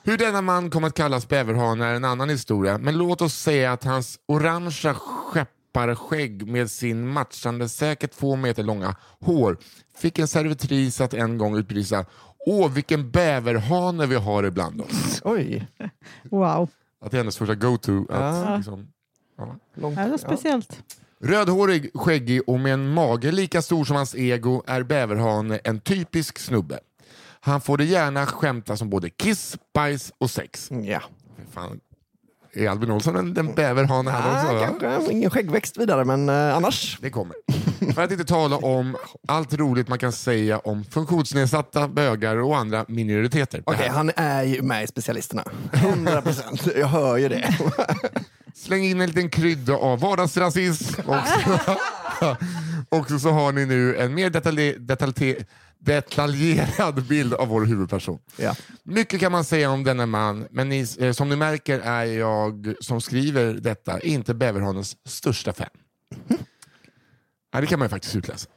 Hur 0.04 0.18
denna 0.18 0.42
man 0.42 0.70
kom 0.70 0.84
att 0.84 0.94
kallas 0.94 1.28
bäverhane 1.28 1.86
är 1.86 1.94
en 1.94 2.04
annan 2.04 2.28
historia, 2.28 2.78
men 2.78 2.98
låt 2.98 3.20
oss 3.22 3.34
säga 3.34 3.72
att 3.72 3.84
hans 3.84 4.18
orangea 4.28 4.94
skepparskägg 4.94 6.46
med 6.46 6.70
sin 6.70 7.08
matchande, 7.08 7.68
säkert 7.68 8.12
två 8.12 8.36
meter 8.36 8.62
långa 8.62 8.96
hår 9.20 9.56
fick 9.96 10.18
en 10.18 10.28
servitris 10.28 11.00
att 11.00 11.14
en 11.14 11.38
gång 11.38 11.56
utbrista 11.56 12.04
Åh, 12.46 12.70
vilken 12.72 13.10
bäverhane 13.10 14.06
vi 14.06 14.14
har 14.14 14.44
ibland 14.44 14.80
oss. 14.80 15.20
Oj. 15.24 15.68
Wow, 16.22 16.68
Att 17.04 17.10
det 17.10 17.16
är 17.16 17.18
hennes 17.18 17.36
första 17.36 17.54
go-to. 17.54 18.06
Att, 18.10 18.46
Ja. 18.46 18.56
liksom, 18.56 18.88
ja. 19.38 19.56
Långt. 19.74 19.96
det 19.96 20.08
var 20.10 20.18
speciellt. 20.18 20.82
Rödhårig, 21.20 21.90
skäggig 21.94 22.40
och 22.46 22.60
med 22.60 22.74
en 22.74 22.88
mage 22.94 23.32
lika 23.32 23.62
stor 23.62 23.84
som 23.84 23.96
hans 23.96 24.14
ego 24.14 24.62
är 24.66 24.82
bäverhane 24.82 25.56
en 25.64 25.80
typisk 25.80 26.38
snubbe. 26.38 26.78
Han 27.44 27.60
får 27.60 27.78
det 27.78 27.84
gärna 27.84 28.26
skämta 28.26 28.76
som 28.76 28.90
både 28.90 29.10
kiss, 29.10 29.56
bajs 29.74 30.12
och 30.18 30.30
sex. 30.30 30.68
Ja. 30.70 31.00
Fan. 31.52 31.80
Är 32.54 32.68
Albin 32.68 32.90
Olsson 32.90 33.16
en, 33.16 33.38
en 33.38 33.54
bäverhane 33.54 34.10
han 34.10 34.56
också? 34.56 34.78
Kanske 34.80 35.12
ingen 35.12 35.30
skäggväxt 35.30 35.76
vidare, 35.76 36.04
men 36.04 36.28
eh, 36.28 36.56
annars. 36.56 36.98
Det 37.00 37.10
kommer. 37.10 37.36
För 37.94 38.02
att 38.02 38.12
inte 38.12 38.24
tala 38.24 38.56
om 38.56 38.96
allt 39.28 39.54
roligt 39.54 39.88
man 39.88 39.98
kan 39.98 40.12
säga 40.12 40.58
om 40.58 40.84
funktionsnedsatta, 40.84 41.88
bögar 41.88 42.36
och 42.36 42.56
andra 42.56 42.84
minoriteter. 42.88 43.62
Okej, 43.66 43.88
han 43.88 44.10
är 44.16 44.42
ju 44.42 44.62
med 44.62 44.84
i 44.84 44.86
specialisterna. 44.86 45.44
100 45.72 46.22
procent. 46.22 46.66
Jag 46.76 46.86
hör 46.86 47.16
ju 47.16 47.28
det. 47.28 47.56
Släng 48.54 48.84
in 48.84 49.00
en 49.00 49.06
liten 49.06 49.30
krydda 49.30 49.74
av 49.74 50.00
vardagsrasism. 50.00 51.00
Och 51.06 51.16
så, 52.18 52.36
och 52.88 53.20
så 53.20 53.30
har 53.30 53.52
ni 53.52 53.66
nu 53.66 53.96
en 53.96 54.14
mer 54.14 54.30
detalje, 54.30 54.78
detalje, 54.78 55.44
detaljerad 55.84 57.02
bild 57.08 57.34
av 57.34 57.48
vår 57.48 57.64
huvudperson. 57.66 58.18
Ja. 58.36 58.54
Mycket 58.82 59.20
kan 59.20 59.32
man 59.32 59.44
säga 59.44 59.70
om 59.70 59.84
denna 59.84 60.06
man, 60.06 60.46
men 60.50 60.68
ni, 60.68 60.86
eh, 60.98 61.12
som 61.12 61.28
ni 61.28 61.36
märker 61.36 61.80
är 61.80 62.04
jag 62.04 62.74
som 62.80 63.00
skriver 63.00 63.54
detta 63.54 64.00
inte 64.00 64.34
bäverhanens 64.34 64.96
största 65.04 65.52
fan. 65.52 65.66
Ja, 67.52 67.60
det 67.60 67.66
kan 67.66 67.78
man 67.78 67.86
ju 67.86 67.90
faktiskt 67.90 68.16
utläsa. 68.16 68.48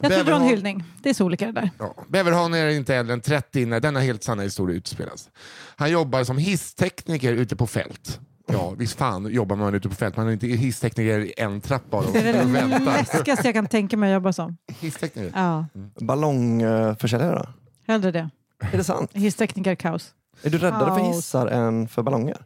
Jag 0.00 0.12
tror 0.12 0.24
du 0.24 0.32
har 0.32 0.40
en 0.40 0.46
Bäverhan- 0.46 0.50
hyllning. 0.50 0.84
Det 1.02 1.10
är 1.10 1.14
så 1.14 1.24
olika 1.24 1.46
det 1.46 1.52
där. 1.52 1.70
Ja. 1.78 1.94
Bäverhane 2.08 2.58
är 2.58 2.68
inte 2.68 2.94
äldre 2.94 3.12
än 3.14 3.20
30 3.20 3.66
när 3.66 3.80
denna 3.80 4.00
helt 4.00 4.22
sanna 4.24 4.42
historia 4.42 4.76
utspelas. 4.76 5.28
Han 5.76 5.90
jobbar 5.90 6.24
som 6.24 6.38
hisstekniker 6.38 7.32
ute 7.32 7.56
på 7.56 7.66
fält. 7.66 8.20
Ja, 8.52 8.74
visst 8.78 8.98
fan 8.98 9.32
jobbar 9.32 9.56
man 9.56 9.74
ute 9.74 9.88
på 9.88 9.94
fält. 9.94 10.16
Man 10.16 10.28
är 10.28 10.32
inte 10.32 10.46
hisstekniker 10.46 11.18
i 11.20 11.34
en 11.36 11.60
trapp 11.60 11.82
bara 11.90 12.06
och 12.06 12.12
Det 12.12 12.18
är 12.28 12.68
det 12.68 12.78
läskigaste 12.78 13.48
jag 13.48 13.54
kan 13.54 13.66
tänka 13.66 13.96
mig 13.96 14.10
att 14.12 14.14
jobba 14.14 14.32
som. 14.32 14.56
Hisstekniker. 14.80 15.32
Ja, 15.34 15.66
Ballongförsäljare 16.00 17.34
då? 17.34 17.46
hellre 17.92 18.10
det. 18.10 18.30
Är 18.72 18.76
det 18.76 18.84
sant? 18.84 19.10
Hisstekniker 19.14 19.74
kaos. 19.74 20.14
Är 20.42 20.50
du 20.50 20.58
räddare 20.58 20.90
för 20.90 20.96
Kaos. 20.98 21.16
hissar 21.16 21.46
än 21.46 21.88
för 21.88 22.02
ballonger? 22.02 22.36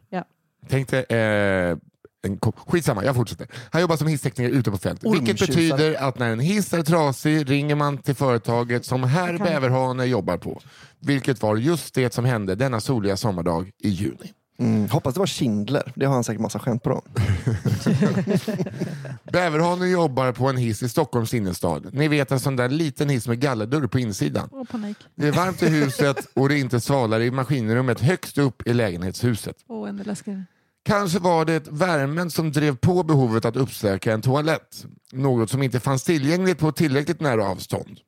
Tänk 0.69 0.89
dig, 0.89 1.05
eh, 1.09 1.77
en 2.23 2.39
skitsamma, 2.67 3.05
jag 3.05 3.15
fortsätter. 3.15 3.47
Han 3.71 3.81
jobbar 3.81 3.97
som 3.97 4.07
hisstekniker 4.07 4.51
ute 4.57 4.71
på 4.71 4.77
fält. 4.77 5.03
Vilket 5.03 5.39
betyder 5.39 6.03
att 6.03 6.19
när 6.19 6.29
en 6.31 6.39
hiss 6.39 6.73
är 6.73 6.83
trasig 6.83 7.49
ringer 7.49 7.75
man 7.75 7.97
till 7.97 8.15
företaget 8.15 8.85
som 8.85 9.03
herr 9.03 9.37
Bäverhane 9.37 10.05
jobbar 10.05 10.37
på. 10.37 10.61
Vilket 10.99 11.41
var 11.41 11.55
just 11.57 11.93
det 11.95 12.13
som 12.13 12.25
hände 12.25 12.55
denna 12.55 12.79
soliga 12.79 13.17
sommardag 13.17 13.71
i 13.83 13.89
juni. 13.89 14.33
Mm, 14.57 14.89
hoppas 14.89 15.13
det 15.13 15.19
var 15.19 15.27
Schindler. 15.27 15.91
Det 15.95 16.05
har 16.05 16.13
han 16.13 16.23
säkert 16.23 16.41
massa 16.41 16.59
skämt 16.59 16.83
på 16.83 16.89
då. 16.89 17.01
Bäverhane 19.31 19.87
jobbar 19.87 20.31
på 20.31 20.49
en 20.49 20.57
hiss 20.57 20.83
i 20.83 20.89
Stockholms 20.89 21.33
innerstad. 21.33 21.89
Ni 21.93 22.07
vet 22.07 22.31
en 22.31 22.39
sån 22.39 22.55
där 22.55 22.69
liten 22.69 23.09
hiss 23.09 23.27
med 23.27 23.39
gallerdörr 23.39 23.87
på 23.87 23.99
insidan. 23.99 24.49
Åh, 24.51 24.63
panik. 24.63 24.97
Det 25.15 25.27
är 25.27 25.31
varmt 25.31 25.63
i 25.63 25.67
huset 25.67 26.27
och 26.33 26.49
det 26.49 26.55
är 26.55 26.59
inte 26.59 26.79
svalare 26.79 27.25
i 27.25 27.31
maskinrummet 27.31 27.99
högst 27.99 28.37
upp 28.37 28.67
i 28.67 28.73
lägenhetshuset. 28.73 29.55
Åh, 29.67 29.89
ännu 29.89 30.03
läskigare. 30.03 30.45
Kanske 30.85 31.19
var 31.19 31.45
det 31.45 31.67
värmen 31.67 32.31
som 32.31 32.51
drev 32.51 32.75
på 32.75 33.03
behovet 33.03 33.45
att 33.45 33.55
uppsöka 33.55 34.13
en 34.13 34.21
toalett. 34.21 34.85
Något 35.11 35.49
som 35.49 35.63
inte 35.63 35.79
fanns 35.79 36.03
tillgängligt 36.03 36.59
på 36.59 36.71
tillräckligt 36.71 37.21
nära 37.21 37.47
avstånd. 37.47 37.99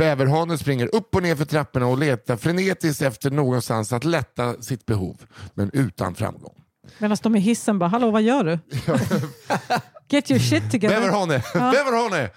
Bäverhanen 0.00 0.58
springer 0.58 0.94
upp 0.94 1.14
och 1.14 1.22
ner 1.22 1.36
för 1.36 1.44
trapporna 1.44 1.86
och 1.86 1.98
letar 1.98 2.36
frenetiskt 2.36 3.02
efter 3.02 3.30
någonstans 3.30 3.92
att 3.92 4.04
lätta 4.04 4.62
sitt 4.62 4.86
behov, 4.86 5.16
men 5.54 5.70
utan 5.72 6.14
framgång. 6.14 6.54
Medan 6.98 7.16
de 7.22 7.36
i 7.36 7.38
hissen 7.38 7.78
bara, 7.78 7.88
hallå 7.88 8.10
vad 8.10 8.22
gör 8.22 8.44
du? 8.44 8.58
Get 10.08 10.30
your 10.30 10.40
shit 10.40 10.70
together. 10.70 11.00
Bäverhane! 11.00 11.42
Bäverhane! 11.54 12.30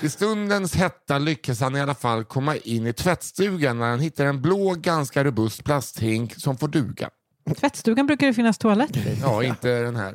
I 0.00 0.08
stundens 0.08 0.74
hetta 0.74 1.18
lyckas 1.18 1.60
han 1.60 1.76
i 1.76 1.80
alla 1.80 1.94
fall 1.94 2.24
komma 2.24 2.56
in 2.56 2.86
i 2.86 2.92
tvättstugan 2.92 3.78
när 3.78 3.90
han 3.90 4.00
hittar 4.00 4.24
en 4.24 4.42
blå, 4.42 4.74
ganska 4.74 5.24
robust 5.24 5.64
plasthink 5.64 6.34
som 6.34 6.58
får 6.58 6.68
duga. 6.68 7.10
I 7.50 7.54
tvättstugan 7.54 8.06
brukar 8.06 8.26
det 8.26 8.34
finnas 8.34 8.58
toalett. 8.58 8.96
Ja, 9.20 9.42
inte 9.42 9.82
den 9.82 9.96
här. 9.96 10.14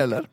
Eller? 0.00 0.26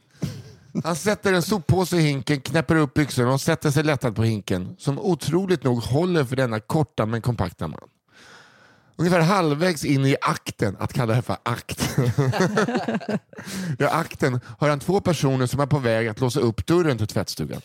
Han 0.86 0.96
sätter 0.96 1.34
en 1.34 1.42
soppåse 1.42 1.98
i 1.98 2.02
hinken, 2.02 2.42
knäpper 2.42 2.76
upp 2.76 2.94
byxorna 2.94 3.34
och 3.34 3.42
sätter 3.42 3.72
sig 3.72 3.84
lättad 3.84 4.16
på 4.16 4.24
hinken 4.24 4.76
som 4.78 5.00
otroligt 5.00 5.64
nog 5.64 5.84
håller 5.84 6.24
för 6.24 6.36
denna 6.36 6.60
korta 6.60 7.06
men 7.06 7.22
kompakta 7.22 7.68
man. 7.68 7.80
Ungefär 8.96 9.20
halvvägs 9.20 9.86
in 9.86 10.06
i 10.06 10.16
akten, 10.22 10.78
att 10.80 10.94
kalla 10.94 11.16
det 11.16 11.22
för 11.22 11.38
akt, 11.44 11.98
ja, 13.80 13.90
akten 13.90 14.40
har 14.60 14.70
han 14.70 14.80
två 14.80 15.02
personer 15.02 15.46
som 15.46 15.60
är 15.60 15.66
på 15.66 15.80
väg 15.80 16.08
att 16.08 16.20
låsa 16.20 16.40
upp 16.40 16.68
dörren 16.68 16.98
till 16.98 17.08
tvättstugan. 17.08 17.62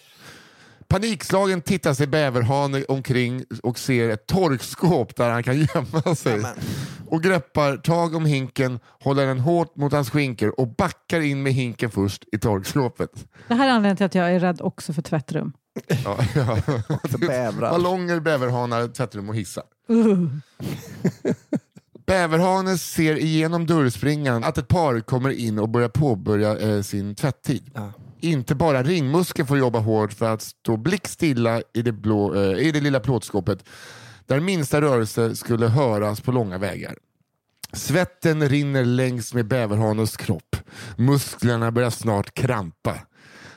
Panikslagen 0.91 1.61
tittar 1.61 1.95
sig 1.95 2.07
bäverhane 2.07 2.85
omkring 2.85 3.45
och 3.63 3.79
ser 3.79 4.09
ett 4.09 4.27
torkskåp 4.27 5.17
där 5.17 5.31
han 5.31 5.43
kan 5.43 5.59
gömma 5.75 6.15
sig. 6.15 6.43
Och 7.07 7.23
greppar 7.23 7.77
tag 7.77 8.15
om 8.15 8.27
hinken, 8.27 8.79
håller 9.03 9.27
den 9.27 9.41
hårt 9.41 9.77
mot 9.77 9.93
hans 9.93 10.11
skinkor 10.11 10.61
och 10.61 10.75
backar 10.75 11.21
in 11.21 11.43
med 11.43 11.53
hinken 11.53 11.91
först 11.91 12.25
i 12.33 12.39
torkskåpet. 12.39 13.27
Det 13.49 13.55
här 13.55 13.67
är 13.67 13.71
anledningen 13.71 13.97
till 13.97 14.07
att 14.07 14.15
jag 14.15 14.33
är 14.33 14.41
rädd 14.41 14.61
också 14.61 14.93
för 14.93 15.03
tvättrum. 15.03 15.53
Ja, 16.05 16.19
ja. 16.35 16.59
Ballonger, 17.61 18.21
bäverhanar, 18.21 18.89
tvättrum 18.89 19.29
och 19.29 19.35
hissar. 19.35 19.65
Uh. 19.91 20.29
Bäverhane 22.07 22.79
ser 22.79 23.19
igenom 23.19 23.67
dörrspringan 23.67 24.45
att 24.45 24.59
ett 24.59 24.69
par 24.69 25.01
kommer 25.01 25.31
in 25.31 25.59
och 25.59 25.69
börjar 25.69 25.89
påbörja 25.89 26.59
eh, 26.59 26.83
sin 26.83 27.15
tvätttid. 27.15 27.71
Ja. 27.75 27.93
Inte 28.23 28.55
bara 28.55 28.83
ringmuskeln 28.83 29.49
får 29.49 29.59
jobba 29.59 29.79
hårt 29.79 30.13
för 30.13 30.35
att 30.35 30.43
stå 30.43 30.77
blickstilla 30.77 31.63
i 31.75 31.83
det, 31.83 31.93
blå, 31.93 32.35
eh, 32.35 32.59
i 32.59 32.73
det 32.73 32.81
lilla 32.81 33.01
plåtskåpet 33.01 33.65
där 34.27 34.41
minsta 34.41 34.81
rörelse 34.81 35.37
skulle 35.37 35.67
höras 35.67 36.21
på 36.21 36.33
långa 36.33 36.59
vägar. 36.59 36.95
Svetten 37.73 38.49
rinner 38.49 38.85
längs 38.85 39.35
med 39.35 39.47
bäverhanens 39.49 40.17
kropp. 40.17 40.57
Musklerna 40.97 41.71
börjar 41.71 41.91
snart 41.91 42.35
krampa. 42.35 42.99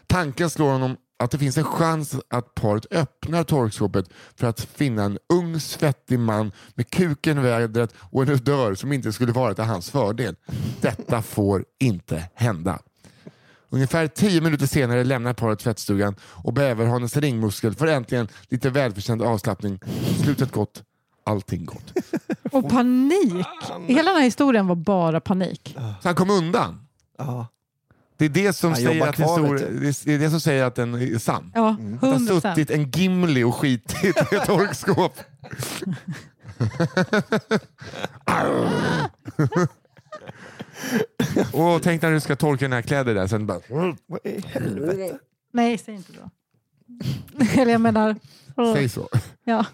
Tanken 0.07 0.49
slår 0.49 0.71
honom 0.71 0.97
att 1.19 1.31
det 1.31 1.37
finns 1.37 1.57
en 1.57 1.63
chans 1.63 2.15
att 2.29 2.55
paret 2.55 2.85
öppnar 2.91 3.43
torkskåpet 3.43 4.05
för 4.35 4.47
att 4.47 4.61
finna 4.61 5.03
en 5.03 5.17
ung 5.33 5.59
svettig 5.59 6.19
man 6.19 6.51
med 6.75 6.89
kuken 6.89 7.37
i 7.37 7.41
vädret 7.41 7.93
och 7.99 8.23
en 8.23 8.37
dörr 8.43 8.75
som 8.75 8.93
inte 8.93 9.13
skulle 9.13 9.31
vara 9.31 9.53
till 9.53 9.63
hans 9.63 9.91
fördel. 9.91 10.35
Detta 10.81 11.21
får 11.21 11.65
inte 11.79 12.29
hända. 12.35 12.79
Ungefär 13.73 14.07
tio 14.07 14.41
minuter 14.41 14.67
senare 14.67 15.03
lämnar 15.03 15.33
paret 15.33 15.59
tvättstugan 15.59 16.15
och 16.21 16.53
bäverhanens 16.53 17.17
ringmuskel 17.17 17.75
får 17.75 17.87
äntligen 17.87 18.27
lite 18.49 18.69
välförtjänt 18.69 19.21
avslappning. 19.21 19.79
Slutet 20.23 20.51
gott, 20.51 20.83
allting 21.23 21.65
gott. 21.65 21.93
Och 22.51 22.69
panik! 22.69 23.45
Hela 23.87 24.11
den 24.11 24.15
här 24.17 24.23
historien 24.23 24.67
var 24.67 24.75
bara 24.75 25.19
panik. 25.19 25.75
Så 26.01 26.07
han 26.07 26.15
kom 26.15 26.29
undan. 26.29 26.87
Ja. 27.17 27.47
Det 28.17 28.25
är 28.25 28.29
det 28.29 28.53
som, 28.53 28.69
Han 28.69 28.75
säger 28.75 28.93
jobbar 28.93 29.07
att, 29.07 29.15
kvar, 29.15 29.39
histori- 29.39 30.01
det 30.05 30.13
är 30.13 30.19
det 30.19 30.29
som 30.29 30.39
säger 30.39 30.63
att 30.63 30.75
den 30.75 30.93
är 30.95 31.17
sann. 31.17 31.51
Ja, 31.55 31.75
Det 31.79 32.07
har 32.07 32.13
100 32.13 32.41
suttit 32.41 32.71
en 32.71 32.89
Gimli 32.91 33.43
och 33.43 33.55
skitit 33.55 34.03
i 34.03 34.35
ett 34.35 34.45
torkskåp. 34.45 35.13
och 41.53 41.81
tänk 41.83 42.01
när 42.01 42.11
du 42.11 42.19
ska 42.19 42.35
torka 42.35 42.65
dina 42.65 42.81
kläder 42.81 43.15
där 43.15 43.27
sen 43.27 43.45
bara... 43.45 43.59
Vad 44.07 44.19
i 44.23 44.41
helvete? 44.47 45.17
Nej, 45.53 45.77
säg 45.77 45.95
inte 45.95 46.11
så. 46.13 46.29
Eller 47.61 47.71
jag 47.71 47.81
menar... 47.81 48.15
åh, 48.57 48.73
Säg 48.73 48.89
så. 48.89 49.09
Ja. 49.43 49.65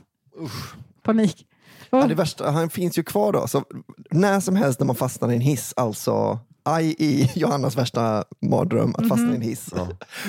Panik. 1.03 1.45
Åh, 1.91 1.99
Ja, 2.01 2.07
det 2.07 2.15
värsta, 2.15 2.51
han 2.51 2.69
finns 2.69 2.97
ju 2.97 3.03
kvar 3.03 3.31
då. 3.33 3.47
Så 3.47 3.63
när 4.11 4.39
som 4.39 4.55
helst 4.55 4.79
när 4.79 4.87
man 4.87 4.95
fastnar 4.95 5.31
i 5.31 5.35
en 5.35 5.41
hiss, 5.41 5.73
alltså 5.75 6.39
aj 6.63 6.95
i 6.99 7.31
Johannas 7.35 7.77
värsta 7.77 8.23
mardröm 8.41 8.95
att 8.97 9.07
fastna 9.07 9.31
i 9.31 9.35
en 9.35 9.41
hiss. 9.41 9.69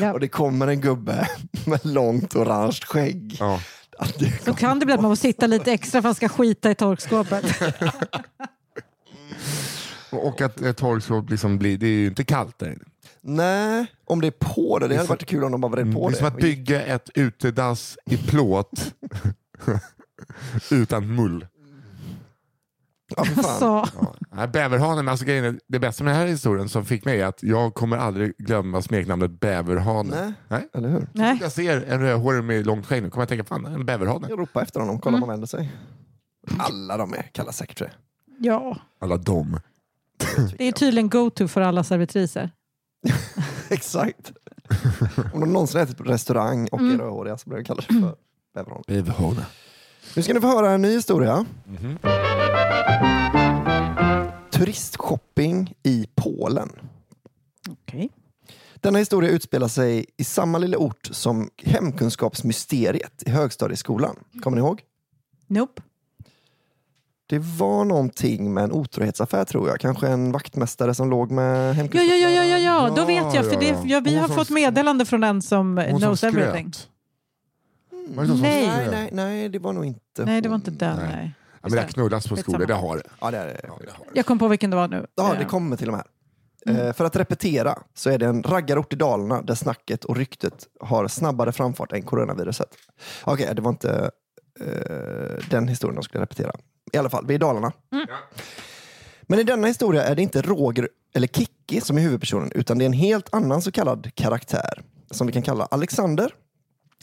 Ja. 0.00 0.12
Och 0.12 0.20
det 0.20 0.28
kommer 0.28 0.66
en 0.68 0.80
gubbe 0.80 1.28
med 1.66 1.86
långt 1.86 2.36
orange 2.36 2.78
skägg. 2.86 3.36
Ja. 3.40 3.60
Att 3.98 4.18
det- 4.18 4.44
Så 4.44 4.54
kan 4.54 4.78
det 4.78 4.86
bli 4.86 4.94
att 4.94 5.00
man 5.00 5.10
får 5.10 5.16
sitta 5.16 5.46
lite 5.46 5.72
extra 5.72 5.90
för 5.90 5.98
att 5.98 6.04
man 6.04 6.14
ska 6.14 6.28
skita 6.28 6.70
i 6.70 6.74
torkskåpet. 6.74 7.44
Och 10.12 10.40
att 10.40 10.60
ett 10.60 10.76
torkskåp 10.76 11.30
liksom 11.30 11.58
blir, 11.58 11.78
det 11.78 11.86
är 11.86 11.90
ju 11.90 12.06
inte 12.06 12.24
kallt 12.24 12.58
där 12.58 12.66
inne. 12.66 12.84
Nej, 13.20 13.86
om 14.04 14.20
det 14.20 14.26
är 14.26 14.30
på 14.54 14.78
det. 14.78 14.88
Det 14.88 14.96
hade 14.96 15.08
varit 15.08 15.26
kul 15.26 15.44
om 15.44 15.52
de 15.52 15.60
bara 15.60 15.68
var 15.84 15.92
på 15.92 16.00
Det 16.00 16.06
är 16.06 16.10
det. 16.10 16.16
som 16.16 16.26
att 16.26 16.36
bygga 16.36 16.82
ett 16.82 17.10
utedass 17.14 17.98
i 18.10 18.16
plåt 18.16 18.94
utan 20.70 21.14
mull. 21.14 21.46
Ja, 23.16 23.24
för 23.24 23.34
fan. 23.42 23.44
Alltså, 23.50 23.98
Ja. 24.00 24.14
Nej, 24.30 24.48
Bäverhanen, 24.48 25.08
alltså 25.08 25.24
grejen 25.24 25.44
är, 25.44 25.60
det 25.66 25.78
bästa 25.78 26.04
med 26.04 26.12
den 26.14 26.20
här 26.20 26.26
historien 26.26 26.68
som 26.68 26.84
fick 26.84 27.04
mig 27.04 27.20
är 27.20 27.26
att 27.26 27.42
jag 27.42 27.74
kommer 27.74 27.96
aldrig 27.96 28.36
glömma 28.38 28.82
smeknamnet 28.82 29.40
bäverhanen. 29.40 30.34
Nej. 30.48 30.68
Eller 30.74 30.88
hur? 30.88 31.06
nej. 31.14 31.38
Jag 31.40 31.52
ser 31.52 31.82
en 31.82 32.00
rödhårig 32.00 32.44
med 32.44 32.66
långt 32.66 32.86
skägg 32.86 33.02
nu 33.02 33.10
kommer 33.10 33.22
jag 33.22 33.28
tänka, 33.28 33.44
fan 33.44 33.66
en 33.66 33.86
bäverhane. 33.86 34.26
Jag 34.30 34.38
ropar 34.38 34.62
efter 34.62 34.80
honom, 34.80 34.98
kolla 34.98 35.16
om 35.16 35.22
han 35.22 35.30
vänder 35.30 35.46
sig. 35.46 35.72
Alla 36.58 36.96
de 36.96 37.12
är 37.14 37.22
kallas 37.22 37.56
säkert 37.56 37.78
det. 37.78 37.90
Ja, 38.38 38.76
Alla 39.00 39.16
dem. 39.16 39.60
Det 40.58 40.68
är 40.68 40.72
tydligen 40.72 41.08
go-to 41.08 41.48
för 41.48 41.60
alla 41.60 41.84
servitriser. 41.84 42.50
Exakt. 43.70 44.32
Om 45.34 45.40
de 45.40 45.52
någonsin 45.52 45.80
ätit 45.80 45.96
på 45.98 46.04
restaurang 46.04 46.68
och 46.72 46.80
är 46.80 46.98
rödhåriga 46.98 47.38
så 47.38 47.50
brukar 47.50 47.74
de 47.74 47.82
kalla 47.82 47.82
det 47.88 48.00
för 48.00 48.16
bäverhane. 48.54 48.82
Bäverhane. 48.86 49.46
Nu 50.16 50.22
ska 50.22 50.34
ni 50.34 50.40
få 50.40 50.46
höra 50.46 50.70
en 50.70 50.82
ny 50.82 50.92
historia. 50.94 51.46
Turistshopping 54.50 55.74
i 55.82 56.08
Polen. 56.14 56.70
Okej. 57.70 58.10
Denna 58.74 58.98
historia 58.98 59.30
utspelar 59.30 59.68
sig 59.68 60.06
i 60.16 60.24
samma 60.24 60.58
lilla 60.58 60.78
ort 60.78 61.08
som 61.12 61.50
hemkunskapsmysteriet 61.62 63.22
i 63.26 63.30
högstadieskolan. 63.30 64.16
Kommer 64.42 64.56
ni 64.56 64.60
ihåg? 64.60 64.82
Nope. 65.46 65.82
Det 67.30 67.38
var 67.38 67.84
någonting 67.84 68.54
med 68.54 68.64
en 68.64 68.72
otrohetsaffär 68.72 69.44
tror 69.44 69.68
jag. 69.68 69.80
Kanske 69.80 70.08
en 70.08 70.32
vaktmästare 70.32 70.94
som 70.94 71.10
låg 71.10 71.30
med 71.30 71.68
Ja, 71.68 71.72
hemkunskap. 71.72 72.10
ja, 72.10 72.16
ja, 72.16 72.30
ja, 72.30 72.44
ja, 72.44 72.58
ja, 72.58 72.94
då 72.96 73.04
vet 73.04 73.34
jag. 73.34 73.50
För 73.50 73.60
det, 73.60 73.76
ja. 73.84 74.00
vi 74.00 74.16
har 74.16 74.28
fått 74.28 74.50
meddelande 74.50 75.04
från 75.04 75.20
den 75.20 75.42
som 75.42 75.84
knows 75.98 76.24
everything. 76.24 76.72
Nej. 78.14 78.28
Nej, 78.40 78.88
nej, 78.90 79.08
nej, 79.12 79.48
det 79.48 79.58
var 79.58 79.72
nog 79.72 79.84
inte 79.84 80.24
Nej, 80.24 80.40
det 80.40 80.48
var 80.48 80.56
inte 80.56 80.70
den. 80.70 80.96
Nej. 80.96 81.08
Nej. 81.12 81.34
Ja, 81.52 81.58
men 81.62 81.72
det 81.72 81.80
har 81.80 81.88
knullats 81.88 82.28
på 82.28 82.36
skolor, 82.36 82.66
det 82.66 82.74
har 82.74 82.96
det. 82.96 83.02
Ja, 83.20 83.30
det 83.30 83.38
är 83.38 83.46
det. 83.46 83.60
Ja, 83.62 83.78
det, 83.80 83.90
har 83.92 84.04
det. 84.04 84.10
Jag 84.14 84.26
kom 84.26 84.38
på 84.38 84.48
vilken 84.48 84.70
det 84.70 84.76
var 84.76 84.88
nu. 84.88 85.06
Ja, 85.14 85.34
det 85.38 85.44
kommer 85.44 85.76
till 85.76 85.88
och 85.88 85.94
med. 85.94 86.04
Eh, 86.66 86.92
för 86.92 87.04
att 87.04 87.16
repetera 87.16 87.78
så 87.94 88.10
är 88.10 88.18
det 88.18 88.26
en 88.26 88.42
raggarort 88.42 88.92
i 88.92 88.96
Dalarna 88.96 89.42
där 89.42 89.54
snacket 89.54 90.04
och 90.04 90.16
ryktet 90.16 90.66
har 90.80 91.08
snabbare 91.08 91.52
framfart 91.52 91.92
än 91.92 92.02
coronaviruset. 92.02 92.68
Okej, 93.24 93.52
det 93.54 93.62
var 93.62 93.70
inte 93.70 94.10
eh, 94.60 95.44
den 95.50 95.68
historien 95.68 95.94
jag 95.94 96.04
skulle 96.04 96.22
repetera. 96.22 96.52
I 96.92 96.98
alla 96.98 97.10
fall, 97.10 97.26
vi 97.26 97.34
är 97.34 97.36
i 97.36 97.38
Dalarna. 97.38 97.72
Men 99.22 99.38
i 99.38 99.42
denna 99.42 99.66
historia 99.66 100.04
är 100.04 100.14
det 100.14 100.22
inte 100.22 100.42
Roger 100.42 100.88
eller 101.14 101.26
Kikki 101.26 101.80
som 101.80 101.98
är 101.98 102.02
huvudpersonen 102.02 102.52
utan 102.54 102.78
det 102.78 102.84
är 102.84 102.86
en 102.86 102.92
helt 102.92 103.34
annan 103.34 103.62
så 103.62 103.72
kallad 103.72 104.14
karaktär 104.14 104.82
som 105.10 105.26
vi 105.26 105.32
kan 105.32 105.42
kalla 105.42 105.64
Alexander. 105.64 106.34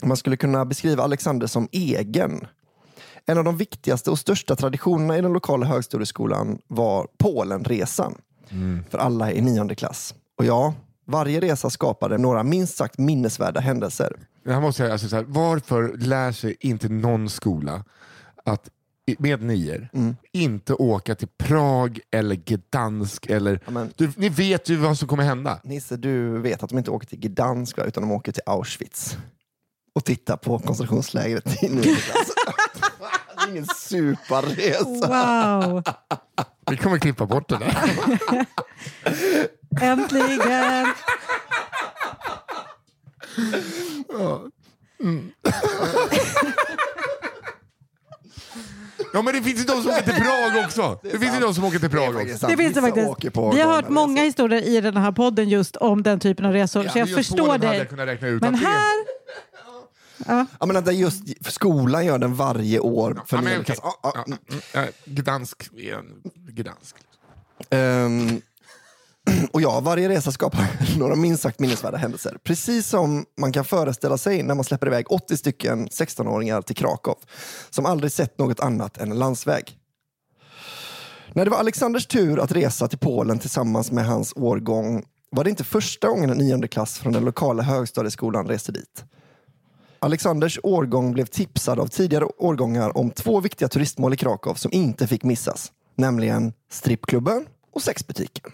Man 0.02 0.16
skulle 0.16 0.36
kunna 0.36 0.64
beskriva 0.64 1.02
Alexander 1.02 1.46
som 1.46 1.68
egen. 1.72 2.46
En 3.26 3.38
av 3.38 3.44
de 3.44 3.56
viktigaste 3.56 4.10
och 4.10 4.18
största 4.18 4.56
traditionerna 4.56 5.18
i 5.18 5.20
den 5.20 5.32
lokala 5.32 5.66
högstadieskolan 5.66 6.58
var 6.66 7.06
Polenresan 7.18 8.14
för 8.90 8.98
alla 8.98 9.32
i 9.32 9.40
nionde 9.40 9.74
klass. 9.74 10.14
Och 10.38 10.44
ja, 10.44 10.74
varje 11.04 11.40
resa 11.40 11.70
skapade 11.70 12.18
några 12.18 12.42
minst 12.42 12.76
sagt 12.76 12.98
minnesvärda 12.98 13.60
händelser. 13.60 14.16
Jag 14.42 14.62
måste 14.62 14.78
säga, 14.78 14.92
alltså, 14.92 15.08
så 15.08 15.16
här, 15.16 15.24
varför 15.28 15.96
lär 15.96 16.32
sig 16.32 16.56
inte 16.60 16.88
någon 16.88 17.28
skola 17.28 17.84
att 18.44 18.68
med 19.18 19.42
nior 19.42 19.88
Mm. 19.92 20.16
inte 20.32 20.74
åka 20.74 21.14
till 21.14 21.28
Prag 21.38 22.00
eller 22.10 22.34
Gdansk? 22.34 23.26
Eller, 23.26 23.60
Ja, 23.64 23.70
men- 23.70 23.92
du, 23.96 24.10
ni 24.16 24.28
vet 24.28 24.68
ju 24.68 24.76
vad 24.76 24.98
som 24.98 25.08
kommer 25.08 25.24
hända. 25.24 25.60
Nisse, 25.64 25.96
du 25.96 26.38
vet 26.38 26.62
att 26.62 26.68
de 26.70 26.78
inte 26.78 26.90
åker 26.90 27.06
till 27.06 27.18
Gdansk 27.20 27.78
utan 27.78 28.02
de 28.02 28.12
åker 28.12 28.32
till 28.32 28.42
Auschwitz 28.46 29.16
och 29.94 30.04
tittar 30.04 30.36
på 30.36 30.58
koncentrationslägret 30.58 31.62
i 31.62 31.68
nionde 31.68 31.82
klass. 31.94 32.28
Det 33.36 33.44
är 33.44 33.50
ingen 33.50 33.66
superresa. 33.66 34.84
Wow! 35.64 35.82
Vi 36.70 36.76
kommer 36.76 36.98
klippa 36.98 37.26
bort 37.26 37.48
det 37.48 37.56
där. 37.58 38.46
Äntligen! 39.82 40.86
Ja 44.08 44.42
men 49.22 49.34
det 49.34 49.42
finns 49.42 49.60
ju 49.60 49.64
de 49.64 49.82
som 49.82 49.90
åker 49.90 50.02
till 50.02 50.14
Prag 50.14 50.64
också. 50.64 51.00
Det, 51.02 51.18
finns 51.18 51.36
ju 51.36 51.40
de 51.40 51.54
som 51.54 51.64
åker 51.64 51.78
till 51.78 51.90
Prag 51.90 52.16
också. 52.16 52.46
Det 52.46 52.56
finns 52.56 52.74
det 52.74 52.80
faktiskt. 52.80 53.24
Vi 53.54 53.60
har 53.60 53.72
hört 53.72 53.88
många 53.88 54.22
historier 54.22 54.62
i 54.62 54.80
den 54.80 54.96
här 54.96 55.12
podden 55.12 55.48
just 55.48 55.76
om 55.76 56.02
den 56.02 56.20
typen 56.20 56.46
av 56.46 56.52
resor, 56.52 56.88
så 56.88 56.98
jag 56.98 57.14
förstår 57.14 57.58
dig. 57.58 57.88
jag 58.22 58.40
Men 58.40 58.54
här... 58.54 59.18
Ja, 60.60 60.66
men 60.66 60.76
att 60.76 60.94
just 60.94 61.44
för 61.44 61.52
skolan 61.52 62.06
gör 62.06 62.18
den 62.18 62.34
varje 62.34 62.80
år. 62.80 63.22
För 63.26 63.36
Ja, 63.36 63.42
men 63.42 63.44
nionde 63.44 63.60
okej. 63.62 63.76
klass. 63.76 63.94
Ja, 64.02 64.12
ja, 64.16 64.36
Ja, 64.72 64.82
ja, 64.82 64.86
Gdansk 65.04 65.68
är 65.76 65.94
en 65.94 66.22
Gdansk. 66.34 66.96
Ehm, 67.70 68.40
och 69.52 69.60
ja, 69.60 69.80
varje 69.80 70.08
resa 70.08 70.32
skapar 70.32 70.66
några 70.98 71.16
minst 71.16 71.42
sagt 71.42 71.60
minnesvärda 71.60 71.96
händelser. 71.96 72.38
Precis 72.44 72.86
som 72.86 73.24
man 73.40 73.52
kan 73.52 73.64
föreställa 73.64 74.18
sig 74.18 74.42
när 74.42 74.54
man 74.54 74.64
släpper 74.64 74.86
iväg 74.86 75.12
80 75.12 75.36
stycken 75.36 75.88
16-åringar 75.88 76.62
till 76.62 76.76
Krakow 76.76 77.16
som 77.70 77.86
aldrig 77.86 78.12
sett 78.12 78.38
något 78.38 78.60
annat 78.60 78.98
än 78.98 79.12
en 79.12 79.18
landsväg. 79.18 79.78
När 81.32 81.44
det 81.44 81.50
var 81.50 81.58
Alexanders 81.58 82.06
tur 82.06 82.40
att 82.40 82.52
resa 82.52 82.88
till 82.88 82.98
Polen 82.98 83.38
tillsammans 83.38 83.92
med 83.92 84.06
hans 84.06 84.32
årgång 84.36 85.04
var 85.30 85.44
det 85.44 85.50
inte 85.50 85.64
första 85.64 86.08
gången 86.08 86.30
en 86.30 86.38
nionde 86.38 86.68
klass 86.68 86.98
från 86.98 87.12
den 87.12 87.24
lokala 87.24 87.62
högstadieskolan 87.62 88.46
reste 88.46 88.72
dit. 88.72 89.04
Alexanders 89.98 90.58
årgång 90.62 91.12
blev 91.12 91.24
tipsad 91.24 91.80
av 91.80 91.86
tidigare 91.86 92.24
årgångar 92.24 92.96
om 92.96 93.10
två 93.10 93.40
viktiga 93.40 93.68
turistmål 93.68 94.14
i 94.14 94.16
Krakow 94.16 94.54
som 94.54 94.72
inte 94.72 95.06
fick 95.06 95.24
missas. 95.24 95.72
Nämligen 95.96 96.52
strippklubben 96.70 97.46
och 97.72 97.82
sexbutiken. 97.82 98.52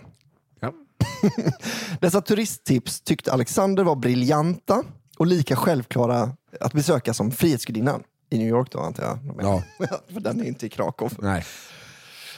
Dessa 2.01 2.21
turisttips 2.21 3.01
tyckte 3.01 3.33
Alexander 3.33 3.85
var 3.85 3.97
briljanta 3.97 4.83
och 5.19 5.27
lika 5.27 5.57
självklara 5.57 6.31
att 6.61 6.73
besöka 6.73 7.15
som 7.15 7.31
Frihetsgudinnan 7.31 8.03
i 8.31 8.39
New 8.39 8.49
York 8.49 8.73
då 8.73 8.81
antar 8.81 9.03
jag. 9.03 9.19
Ja. 9.41 9.63
För 10.13 10.21
den 10.21 10.41
är 10.41 10.45
inte 10.45 10.67
i 10.67 10.69
Krakow. 10.69 11.13
Nej. 11.19 11.45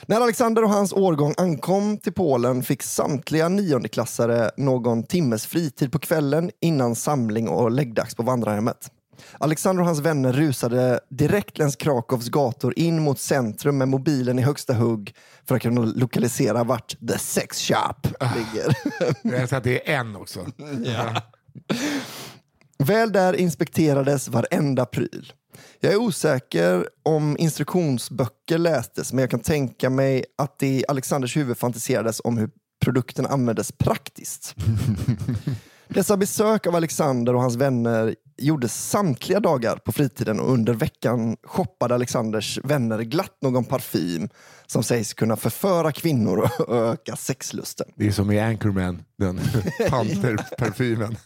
När 0.07 0.21
Alexander 0.21 0.65
och 0.65 0.71
hans 0.71 0.93
årgång 0.93 1.35
ankom 1.37 1.99
till 1.99 2.13
Polen 2.13 2.63
fick 2.63 2.83
samtliga 2.83 3.49
niondeklassare 3.49 4.51
någon 4.57 5.03
timmes 5.03 5.47
fritid 5.47 5.93
på 5.93 5.99
kvällen 5.99 6.51
innan 6.61 6.95
samling 6.95 7.49
och 7.49 7.71
läggdags 7.71 8.15
på 8.15 8.23
vandrarhemmet. 8.23 8.91
Alexander 9.39 9.81
och 9.81 9.87
hans 9.87 10.01
vänner 10.01 10.33
rusade 10.33 11.01
direkt 11.09 11.59
längs 11.59 11.77
Krakows 11.77 12.29
gator 12.29 12.79
in 12.79 13.03
mot 13.03 13.19
centrum 13.19 13.79
med 13.79 13.89
mobilen 13.89 14.39
i 14.39 14.43
högsta 14.43 14.75
hugg 14.75 15.15
för 15.49 15.57
att 15.57 15.63
kunna 15.63 15.81
lokalisera 15.81 16.65
vart 16.65 17.09
The 17.09 17.19
Sex 17.19 17.61
Shop 17.61 18.27
ligger. 18.37 18.77
Jag 19.39 19.49
säger 19.49 19.57
att 19.57 19.65
det 19.65 19.91
är 19.91 19.99
en 20.01 20.17
också. 20.17 20.47
Väl 22.79 23.13
där 23.13 23.37
inspekterades 23.37 24.29
varenda 24.29 24.87
pryl. 24.87 25.33
Jag 25.81 25.93
är 25.93 25.97
osäker 25.97 26.89
om 27.03 27.37
instruktionsböcker 27.39 28.59
lästes, 28.59 29.13
men 29.13 29.23
jag 29.23 29.31
kan 29.31 29.41
tänka 29.41 29.91
mig 29.91 30.25
att 30.39 30.59
det 30.59 30.67
i 30.67 30.85
Alexanders 30.89 31.37
huvud 31.37 31.59
fantiserades 31.59 32.21
om 32.25 32.39
hur 32.39 32.51
produkten 32.85 33.27
användes 33.27 33.73
praktiskt. 33.73 34.55
Dessa 35.89 36.17
besök 36.17 36.67
av 36.67 36.77
Alexander 36.77 37.35
och 37.35 37.41
hans 37.41 37.57
vänner 37.57 38.15
gjordes 38.39 38.91
samtliga 38.91 39.41
dagar 39.41 39.77
på 39.77 39.93
fritiden 39.93 40.41
och 40.41 40.53
under 40.53 40.75
veckan 40.75 41.37
shoppade 41.43 41.95
Alexanders 41.95 42.59
vänner 42.65 43.03
glatt 43.03 43.39
någon 43.43 43.65
parfym 43.65 44.29
som 44.67 44.83
sägs 44.83 45.15
kunna 45.15 45.37
förföra 45.37 45.93
kvinnor 45.93 46.39
och 46.39 46.69
öka 46.75 47.17
sexlusten. 47.17 47.87
Det 47.95 48.07
är 48.07 48.13
som 48.13 48.31
i 48.31 48.41
Anchorman, 48.41 49.03
den 49.19 49.37
panterparfymen. 49.91 51.17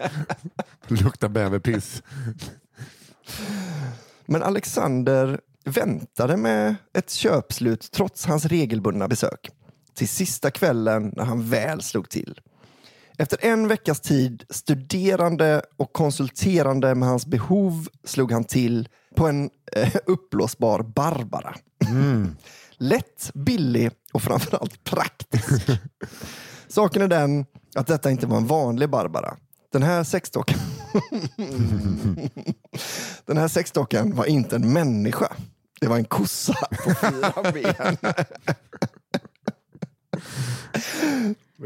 Luktar 0.88 1.28
bäverpiss. 1.28 2.02
Men 4.26 4.42
Alexander 4.42 5.40
väntade 5.64 6.36
med 6.36 6.74
ett 6.92 7.10
köpslut 7.10 7.90
trots 7.92 8.26
hans 8.26 8.44
regelbundna 8.44 9.08
besök. 9.08 9.50
Till 9.94 10.08
sista 10.08 10.50
kvällen 10.50 11.12
när 11.16 11.24
han 11.24 11.48
väl 11.48 11.82
slog 11.82 12.08
till. 12.08 12.40
Efter 13.20 13.44
en 13.44 13.68
veckas 13.68 14.00
tid 14.00 14.44
studerande 14.50 15.62
och 15.76 15.92
konsulterande 15.92 16.94
med 16.94 17.08
hans 17.08 17.26
behov 17.26 17.88
slog 18.04 18.32
han 18.32 18.44
till 18.44 18.88
på 19.16 19.28
en 19.28 19.50
eh, 19.76 19.94
uppblåsbar 20.06 20.82
Barbara. 20.82 21.54
Lätt, 22.78 23.30
billig 23.34 23.90
och 24.12 24.22
framförallt 24.22 24.84
praktisk. 24.84 25.68
Saken 26.68 27.02
är 27.02 27.08
den 27.08 27.46
att 27.74 27.86
detta 27.86 28.10
inte 28.10 28.26
var 28.26 28.36
en 28.36 28.46
vanlig 28.46 28.90
Barbara. 28.90 29.36
Den 29.72 29.82
här 29.82 30.04
sexdock- 30.04 30.54
Den 33.26 33.36
här 33.36 33.48
sexdockan 33.48 34.14
var 34.16 34.24
inte 34.24 34.56
en 34.56 34.72
människa. 34.72 35.32
Det 35.80 35.86
var 35.86 35.96
en 35.96 36.04
kossa 36.04 36.54
på 36.70 36.94
fyra 36.94 37.52
ben. 37.52 37.96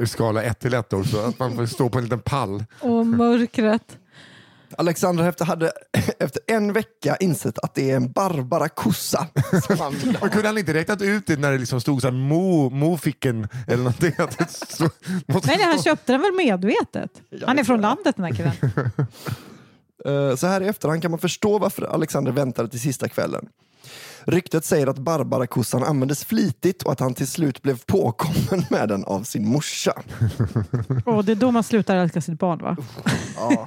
I 0.00 0.06
skala 0.06 0.42
1 0.42 0.60
till 0.60 0.74
1 0.74 0.92
också, 0.92 1.18
att 1.18 1.38
man 1.38 1.56
får 1.56 1.66
stå 1.66 1.88
på 1.88 1.98
en 1.98 2.04
liten 2.04 2.20
pall. 2.20 2.64
Och 2.80 3.06
mörkret. 3.06 3.98
Alexander 4.78 5.24
efter 5.24 5.44
hade 5.44 5.72
efter 6.18 6.42
en 6.46 6.72
vecka 6.72 7.16
insett 7.16 7.58
att 7.58 7.74
det 7.74 7.90
är 7.90 7.96
en 7.96 8.12
Barbara 8.12 8.68
kossa. 8.68 9.26
Men 10.20 10.30
kunde 10.30 10.48
han 10.48 10.58
inte 10.58 10.74
räknat 10.74 11.02
ut 11.02 11.26
det 11.26 11.36
när 11.36 11.52
det 11.52 11.58
liksom 11.58 11.80
stod 11.80 12.00
så 12.00 12.06
här 12.06 12.14
mo, 12.14 12.70
moficken 12.70 13.48
eller 13.66 13.76
någonting? 13.76 14.12
Att 14.18 14.38
det 14.38 14.50
stod, 14.50 14.90
Nej, 15.46 15.62
han 15.62 15.82
köpte 15.82 16.12
den 16.12 16.20
väl 16.20 16.32
medvetet. 16.32 17.10
Han 17.46 17.58
är 17.58 17.64
från 17.64 17.80
landet 17.80 18.16
den 18.16 18.24
här 18.24 18.32
killen. 18.32 18.52
Eh, 20.08 20.36
Så 20.36 20.46
här 20.46 20.60
i 20.60 20.66
efterhand 20.66 21.02
kan 21.02 21.10
man 21.10 21.20
förstå 21.20 21.58
varför 21.58 21.82
Alexander 21.82 22.32
väntade 22.32 22.68
till 22.68 22.80
sista 22.80 23.08
kvällen. 23.08 23.48
Ryktet 24.26 24.64
säger 24.64 24.86
att 24.86 24.98
Barbara-kossan 24.98 25.82
användes 25.82 26.24
flitigt 26.24 26.82
och 26.82 26.92
att 26.92 27.00
han 27.00 27.14
till 27.14 27.26
slut 27.26 27.62
blev 27.62 27.78
påkommen 27.86 28.64
med 28.70 28.88
den 28.88 29.04
av 29.04 29.22
sin 29.22 29.48
morsa. 29.48 29.92
Och 31.04 31.24
det 31.24 31.32
är 31.32 31.36
då 31.36 31.50
man 31.50 31.62
slutar 31.64 31.96
älska 31.96 32.20
sitt 32.20 32.38
barn 32.38 32.58
va? 32.58 32.76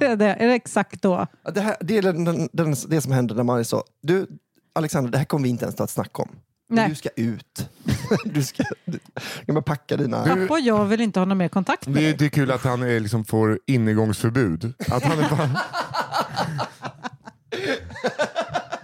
är, 0.00 0.16
det, 0.16 0.26
är 0.26 0.46
det 0.46 0.54
exakt 0.54 1.02
då? 1.02 1.26
Det, 1.54 1.60
här, 1.60 1.76
det 1.80 1.98
är 1.98 2.02
den, 2.02 2.24
den, 2.24 2.48
den, 2.52 2.74
det 2.88 3.00
som 3.00 3.12
händer 3.12 3.34
när 3.34 3.42
man 3.42 3.58
är 3.58 3.62
så, 3.62 3.84
du 4.02 4.26
Alexander, 4.72 5.10
det 5.10 5.18
här 5.18 5.24
kommer 5.24 5.42
vi 5.44 5.48
inte 5.50 5.64
ens 5.64 5.76
ta 5.76 5.84
ett 5.84 5.90
snack 5.90 6.18
om. 6.20 6.28
Nej. 6.68 6.88
Du 6.88 6.94
ska 6.94 7.08
ut. 7.16 7.68
Du 8.24 8.42
ska, 8.42 8.64
du, 8.84 8.98
ska 9.42 9.52
bara 9.52 9.62
packa 9.62 9.96
dina... 9.96 10.24
Pappa 10.24 10.46
och 10.54 10.60
jag 10.60 10.84
vill 10.84 11.00
inte 11.00 11.20
ha 11.20 11.24
någon 11.24 11.38
mer 11.38 11.48
kontakt 11.48 11.86
med 11.86 11.94
Det, 11.96 12.00
är- 12.00 12.04
dig. 12.04 12.16
det 12.18 12.24
är 12.24 12.28
kul 12.28 12.50
att 12.50 12.64
han 12.64 12.82
är, 12.82 13.00
liksom 13.00 13.24
får 13.24 13.58
innegångsförbud. 13.66 14.74
Att 14.90 15.02
han 15.04 15.18
är 15.18 15.30
bara... 15.30 15.50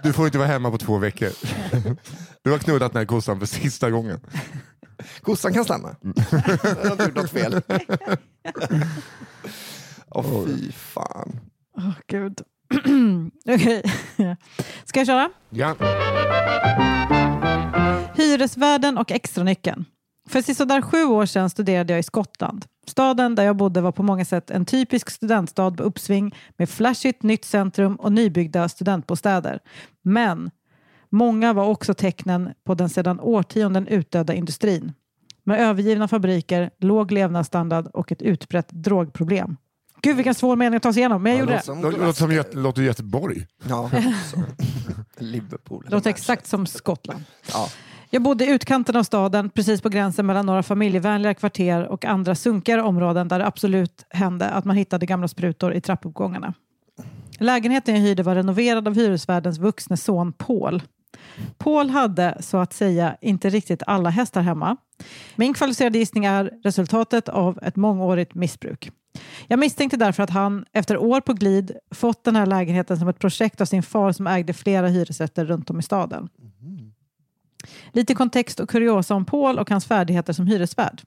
Du 0.03 0.13
får 0.13 0.27
inte 0.27 0.39
vara 0.39 0.49
hemma 0.49 0.71
på 0.71 0.79
två 0.79 0.99
veckor. 0.99 1.29
Du 2.43 2.51
har 2.51 2.59
knullat 2.59 2.93
den 2.93 2.99
här 3.01 3.07
kossan 3.07 3.39
för 3.39 3.47
sista 3.47 3.91
gången. 3.91 4.21
Kossan 5.23 5.53
kan 5.53 5.65
stanna. 5.65 5.97
Jag 6.03 6.85
har 6.85 6.93
inte 6.93 7.05
gjort 7.05 7.15
något 7.15 7.31
fel. 7.31 7.61
Åh 10.11 10.45
fy 10.47 10.73
fan. 10.73 11.41
Åh, 11.77 11.91
Gud. 12.07 12.41
Okej. 13.49 13.83
Ska 14.85 15.01
jag 15.01 15.07
köra? 15.07 15.31
Ja. 15.51 15.75
Hyresvärden 18.17 18.99
och 18.99 19.11
extranyckeln. 19.13 19.85
För 20.29 20.43
sisådär 20.43 20.81
sju 20.83 21.05
år 21.05 21.27
sedan 21.27 21.51
studerade 21.51 21.93
jag 21.93 22.01
i 22.01 22.03
Skottland. 22.03 22.65
Staden 22.87 23.35
där 23.35 23.45
jag 23.45 23.57
bodde 23.57 23.81
var 23.81 23.93
på 23.93 24.03
många 24.03 24.25
sätt 24.25 24.51
en 24.51 24.65
typisk 24.65 25.11
studentstad 25.11 25.71
på 25.71 25.83
uppsving 25.83 26.35
med 26.57 26.69
flashigt 26.71 27.23
nytt 27.23 27.45
centrum 27.45 27.97
och 27.97 28.13
nybyggda 28.13 28.69
studentbostäder. 28.69 29.59
Men 30.03 30.51
många 31.11 31.53
var 31.53 31.65
också 31.67 31.95
tecknen 31.95 32.51
på 32.65 32.75
den 32.75 32.89
sedan 32.89 33.21
årtionden 33.21 33.87
utdöda 33.89 34.35
industrin. 34.35 34.93
Med 35.45 35.61
övergivna 35.61 36.09
fabriker, 36.09 36.71
låg 36.81 37.13
levnadsstandard 37.13 37.87
och 37.87 38.13
ett 38.13 38.23
utbrett 38.23 38.69
drogproblem. 38.71 39.57
Gud 40.03 40.17
vilken 40.17 40.35
svår 40.35 40.57
mening 40.57 40.77
att 40.77 40.83
ta 40.83 40.93
sig 40.93 41.01
igenom, 41.01 41.23
men 41.23 41.33
jag 41.33 41.41
gjorde 41.41 41.53
det. 41.53 41.63
Som 41.63 41.81
Det 41.83 41.91
låter 41.91 42.13
som 42.13 42.33
Göte- 42.33 42.57
låter 42.57 42.83
Göteborg. 42.83 43.47
Ja. 43.69 43.91
Liverpool. 45.19 45.87
Låter 45.89 46.11
exakt 46.11 46.47
som 46.47 46.67
Skottland. 46.67 47.25
Ja. 47.53 47.69
Jag 48.15 48.23
bodde 48.23 48.45
i 48.45 48.51
utkanten 48.51 48.97
av 48.97 49.03
staden, 49.03 49.51
precis 49.51 49.81
på 49.81 49.89
gränsen 49.89 50.27
mellan 50.27 50.47
några 50.47 50.63
familjevänliga 50.63 51.35
kvarter 51.35 51.87
och 51.87 52.05
andra 52.05 52.35
sunkigare 52.35 52.83
områden 52.83 53.29
där 53.29 53.39
det 53.39 53.47
absolut 53.47 54.07
hände 54.11 54.51
att 54.51 54.65
man 54.65 54.77
hittade 54.77 55.07
gamla 55.07 55.29
sprutor 55.29 55.75
i 55.75 55.81
trappuppgångarna. 55.81 56.55
Lägenheten 57.39 57.95
jag 57.95 58.03
hyrde 58.03 58.23
var 58.23 58.35
renoverad 58.35 58.89
av 58.89 58.95
hyresvärdens 58.95 59.59
vuxne 59.59 59.97
son 59.97 60.33
Paul. 60.33 60.83
Paul 61.59 61.91
hade, 61.91 62.37
så 62.41 62.57
att 62.57 62.73
säga, 62.73 63.17
inte 63.21 63.51
riktigt 63.51 63.83
alla 63.87 64.11
hästar 64.11 64.43
hemma. 64.43 64.77
Min 65.37 65.55
kvalificerade 65.55 65.99
gissning 65.99 66.25
är 66.25 66.51
resultatet 66.65 67.29
av 67.29 67.59
ett 67.63 67.77
mångårigt 67.77 68.35
missbruk. 68.35 68.91
Jag 69.47 69.59
misstänkte 69.59 69.97
därför 69.97 70.23
att 70.23 70.31
han, 70.31 70.65
efter 70.73 70.97
år 70.97 71.21
på 71.21 71.33
glid, 71.33 71.73
fått 71.95 72.25
den 72.25 72.37
här 72.37 72.47
lägenheten 72.47 72.99
som 72.99 73.09
ett 73.09 73.19
projekt 73.19 73.61
av 73.61 73.65
sin 73.65 73.83
far 73.83 74.13
som 74.13 74.27
ägde 74.27 74.53
flera 74.53 74.89
hyresrätter 74.89 75.45
runt 75.45 75.71
om 75.71 75.79
i 75.79 75.83
staden. 75.83 76.29
Lite 77.93 78.15
kontext 78.15 78.61
och 78.61 78.69
kuriosa 78.71 79.15
om 79.15 79.25
Paul 79.25 79.59
och 79.59 79.71
hans 79.71 79.87
färdigheter 79.87 80.33
som 80.33 80.47
hyresvärd. 80.47 81.03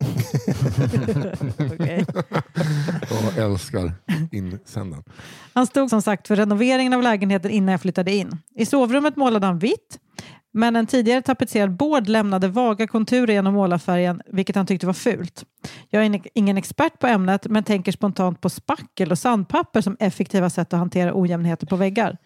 Okej. 1.73 2.05
Jag 3.35 3.45
älskar 3.45 3.93
insändaren. 4.31 5.03
Han 5.53 5.67
stod 5.67 5.89
som 5.89 6.01
sagt 6.01 6.27
för 6.27 6.35
renoveringen 6.35 6.93
av 6.93 7.01
lägenheten 7.01 7.51
innan 7.51 7.71
jag 7.71 7.81
flyttade 7.81 8.11
in. 8.11 8.37
I 8.55 8.65
sovrummet 8.65 9.15
målade 9.15 9.45
han 9.45 9.59
vitt, 9.59 9.99
men 10.53 10.75
en 10.75 10.87
tidigare 10.87 11.21
tapetserad 11.21 11.71
bård 11.75 12.07
lämnade 12.07 12.47
vaga 12.47 12.87
konturer 12.87 13.33
genom 13.33 13.53
målarfärgen, 13.53 14.21
vilket 14.27 14.55
han 14.55 14.65
tyckte 14.65 14.85
var 14.85 14.93
fult. 14.93 15.43
Jag 15.89 16.01
är 16.01 16.05
in- 16.05 16.23
ingen 16.33 16.57
expert 16.57 16.99
på 16.99 17.07
ämnet, 17.07 17.45
men 17.49 17.63
tänker 17.63 17.91
spontant 17.91 18.41
på 18.41 18.49
spackel 18.49 19.11
och 19.11 19.19
sandpapper 19.19 19.81
som 19.81 19.97
effektiva 19.99 20.49
sätt 20.49 20.73
att 20.73 20.79
hantera 20.79 21.11
ojämnheter 21.15 21.67
på 21.67 21.75
väggar. 21.75 22.17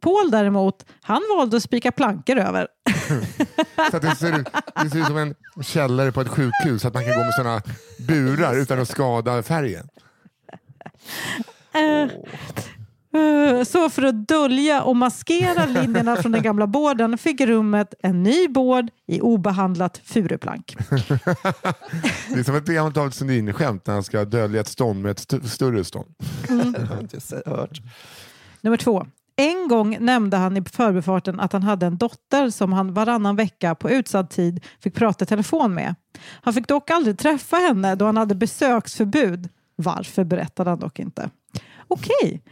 Paul 0.00 0.30
däremot, 0.30 0.84
han 1.02 1.22
valde 1.38 1.56
att 1.56 1.62
spika 1.62 1.92
plankor 1.92 2.36
över. 2.38 2.68
Så 3.90 3.98
det, 3.98 4.16
ser 4.16 4.40
ut, 4.40 4.46
det 4.82 4.90
ser 4.90 4.98
ut 4.98 5.06
som 5.06 5.16
en 5.16 5.34
källare 5.62 6.12
på 6.12 6.20
ett 6.20 6.28
sjukhus, 6.28 6.82
så 6.82 6.88
att 6.88 6.94
man 6.94 7.04
kan 7.04 7.12
gå 7.12 7.18
med 7.24 7.34
sådana 7.34 7.62
burar 8.08 8.56
utan 8.56 8.80
att 8.80 8.88
skada 8.88 9.42
färgen. 9.42 9.88
Eh, 11.74 12.08
Så 13.66 13.90
för 13.90 14.02
att 14.02 14.28
dölja 14.28 14.82
och 14.82 14.96
maskera 14.96 15.66
linjerna 15.82 16.16
från 16.16 16.32
den 16.32 16.42
gamla 16.42 16.66
bården 16.66 17.18
fick 17.18 17.40
rummet 17.40 17.94
en 18.02 18.22
ny 18.22 18.48
bård 18.48 18.88
i 19.06 19.20
obehandlat 19.20 20.00
furuplank. 20.04 20.76
Det 22.28 22.38
är 22.38 22.42
som 22.44 22.54
ett 22.56 22.66
gammalt 22.66 22.94
David 22.94 23.14
Sundin-skämt 23.14 23.86
när 23.86 23.94
han 23.94 24.02
ska 24.02 24.24
dölja 24.24 24.60
ett 24.60 24.68
stånd 24.68 25.02
med 25.02 25.10
ett 25.10 25.18
st- 25.32 25.48
större 25.48 25.84
stånd. 25.84 26.14
Hört. 27.46 27.80
Nummer 28.60 28.76
två. 28.76 29.06
En 29.36 29.68
gång 29.68 29.96
nämnde 30.00 30.36
han 30.36 30.56
i 30.56 30.62
förbifarten 30.64 31.40
att 31.40 31.52
han 31.52 31.62
hade 31.62 31.86
en 31.86 31.96
dotter 31.96 32.50
som 32.50 32.72
han 32.72 32.94
varannan 32.94 33.36
vecka 33.36 33.74
på 33.74 33.90
utsatt 33.90 34.30
tid 34.30 34.64
fick 34.80 34.94
prata 34.94 35.24
i 35.24 35.26
telefon 35.26 35.74
med. 35.74 35.94
Han 36.42 36.54
fick 36.54 36.68
dock 36.68 36.90
aldrig 36.90 37.18
träffa 37.18 37.56
henne 37.56 37.94
då 37.94 38.04
han 38.06 38.16
hade 38.16 38.34
besöksförbud. 38.34 39.48
Varför 39.76 40.24
berättade 40.24 40.70
han 40.70 40.78
dock 40.78 40.98
inte. 40.98 41.30
Okej. 41.88 42.42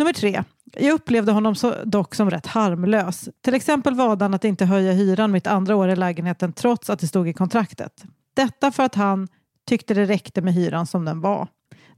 Nummer 0.00 0.12
tre. 0.12 0.44
Jag 0.72 0.94
upplevde 0.94 1.32
honom 1.32 1.54
så, 1.54 1.74
dock 1.84 2.14
som 2.14 2.30
rätt 2.30 2.46
harmlös. 2.46 3.28
Till 3.40 3.54
exempel 3.54 3.94
valde 3.94 4.24
han 4.24 4.34
att 4.34 4.44
inte 4.44 4.64
höja 4.64 4.92
hyran 4.92 5.30
mitt 5.30 5.46
andra 5.46 5.76
år 5.76 5.88
i 5.88 5.96
lägenheten 5.96 6.52
trots 6.52 6.90
att 6.90 6.98
det 6.98 7.06
stod 7.06 7.28
i 7.28 7.32
kontraktet. 7.32 8.04
Detta 8.34 8.72
för 8.72 8.82
att 8.82 8.94
han 8.94 9.28
tyckte 9.66 9.94
det 9.94 10.04
räckte 10.04 10.42
med 10.42 10.54
hyran 10.54 10.86
som 10.86 11.04
den 11.04 11.20
var. 11.20 11.48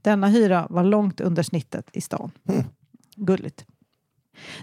Denna 0.01 0.27
hyra 0.27 0.67
var 0.69 0.83
långt 0.83 1.21
under 1.21 1.43
snittet 1.43 1.89
i 1.93 2.01
stan. 2.01 2.31
Gulligt. 3.15 3.65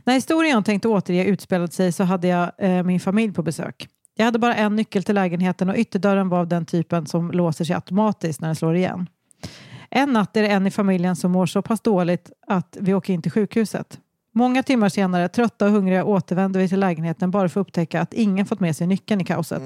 När 0.05 0.15
historien 0.15 0.55
jag 0.55 0.65
tänkte 0.65 0.89
återge 0.89 1.25
utspelade 1.25 1.73
sig 1.73 1.93
så 1.93 2.05
hade 2.05 2.29
jag 2.29 2.51
eh, 2.59 2.83
min 2.83 3.01
familj 3.01 3.33
på 3.33 3.43
besök. 3.43 3.89
Jag 4.17 4.25
hade 4.25 4.39
bara 4.39 4.55
en 4.55 4.77
nyckel 4.77 5.05
till 5.05 5.15
lägenheten 5.15 5.69
och 5.69 5.77
ytterdörren 5.77 6.29
var 6.29 6.39
av 6.39 6.49
den 6.49 6.67
typen 6.67 7.07
som 7.07 7.31
låser 7.31 7.65
sig 7.65 7.75
automatiskt 7.75 8.41
när 8.41 8.49
den 8.49 8.57
slår 8.57 8.77
igen. 8.77 9.07
En 9.91 10.13
natt 10.13 10.37
är 10.37 10.43
det 10.43 10.49
en 10.49 10.67
i 10.67 10.71
familjen 10.71 11.17
som 11.17 11.33
mår 11.33 11.47
så 11.47 11.63
pass 11.63 11.81
dåligt 11.81 12.31
att 12.47 12.77
vi 12.81 12.95
åker 12.95 13.13
in 13.13 13.23
till 13.23 13.33
sjukhuset. 13.33 13.99
Många 14.33 14.63
timmar 14.63 14.89
senare, 14.89 15.29
trötta 15.29 15.67
och 15.67 15.73
hungriga, 15.73 16.05
återvänder 16.05 16.61
vi 16.61 16.69
till 16.69 16.81
lägenheten 16.81 17.31
bara 17.31 17.49
för 17.49 17.61
att 17.61 17.67
upptäcka 17.67 18.01
att 18.01 18.15
ingen 18.15 18.47
fått 18.47 18.61
med 18.61 18.77
sig 18.77 18.87
nyckeln 18.87 19.21
i 19.21 19.25
kaoset. 19.25 19.63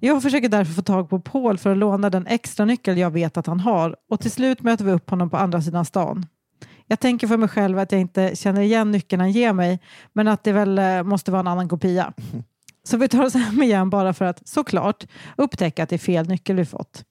Jag 0.00 0.22
försöker 0.22 0.48
därför 0.48 0.72
få 0.72 0.82
tag 0.82 1.10
på 1.10 1.20
Paul 1.20 1.58
för 1.58 1.70
att 1.70 1.78
låna 1.78 2.10
den 2.10 2.26
extra 2.26 2.64
nyckel 2.64 2.98
jag 2.98 3.10
vet 3.10 3.36
att 3.36 3.46
han 3.46 3.60
har 3.60 3.96
och 4.10 4.20
till 4.20 4.30
slut 4.30 4.62
möter 4.62 4.84
vi 4.84 4.92
upp 4.92 5.10
honom 5.10 5.30
på 5.30 5.36
andra 5.36 5.62
sidan 5.62 5.84
stan. 5.84 6.26
Jag 6.86 7.00
tänker 7.00 7.26
för 7.26 7.36
mig 7.36 7.48
själv 7.48 7.78
att 7.78 7.92
jag 7.92 8.00
inte 8.00 8.36
känner 8.36 8.60
igen 8.60 8.90
nyckeln 8.90 9.20
han 9.20 9.32
ger 9.32 9.52
mig 9.52 9.80
men 10.12 10.28
att 10.28 10.44
det 10.44 10.52
väl 10.52 10.78
eh, 10.78 11.02
måste 11.02 11.30
vara 11.30 11.40
en 11.40 11.46
annan 11.46 11.68
kopia. 11.68 12.12
Så 12.86 12.96
vi 12.96 13.08
tar 13.08 13.24
oss 13.24 13.34
hem 13.34 13.62
igen 13.62 13.90
bara 13.90 14.14
för 14.14 14.24
att 14.24 14.48
såklart 14.48 15.06
upptäcka 15.36 15.82
att 15.82 15.88
det 15.88 15.96
är 15.96 15.98
fel 15.98 16.28
nyckel 16.28 16.56
vi 16.56 16.64
fått. 16.64 17.04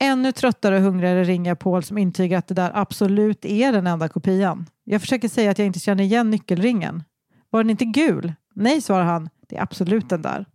Ännu 0.00 0.32
tröttare 0.32 0.76
och 0.76 0.82
hungrigare 0.82 1.24
ringer 1.24 1.50
jag 1.50 1.58
Paul 1.58 1.82
som 1.82 1.98
intygar 1.98 2.38
att 2.38 2.46
det 2.46 2.54
där 2.54 2.70
absolut 2.74 3.44
är 3.44 3.72
den 3.72 3.86
enda 3.86 4.08
kopian. 4.08 4.66
Jag 4.84 5.00
försöker 5.00 5.28
säga 5.28 5.50
att 5.50 5.58
jag 5.58 5.66
inte 5.66 5.78
känner 5.78 6.04
igen 6.04 6.30
nyckelringen. 6.30 7.02
Var 7.50 7.62
den 7.62 7.70
inte 7.70 7.84
gul? 7.84 8.32
Nej, 8.54 8.80
svarar 8.80 9.04
han. 9.04 9.28
Det 9.48 9.56
är 9.56 9.62
absolut 9.62 10.08
den 10.08 10.22
där. 10.22 10.46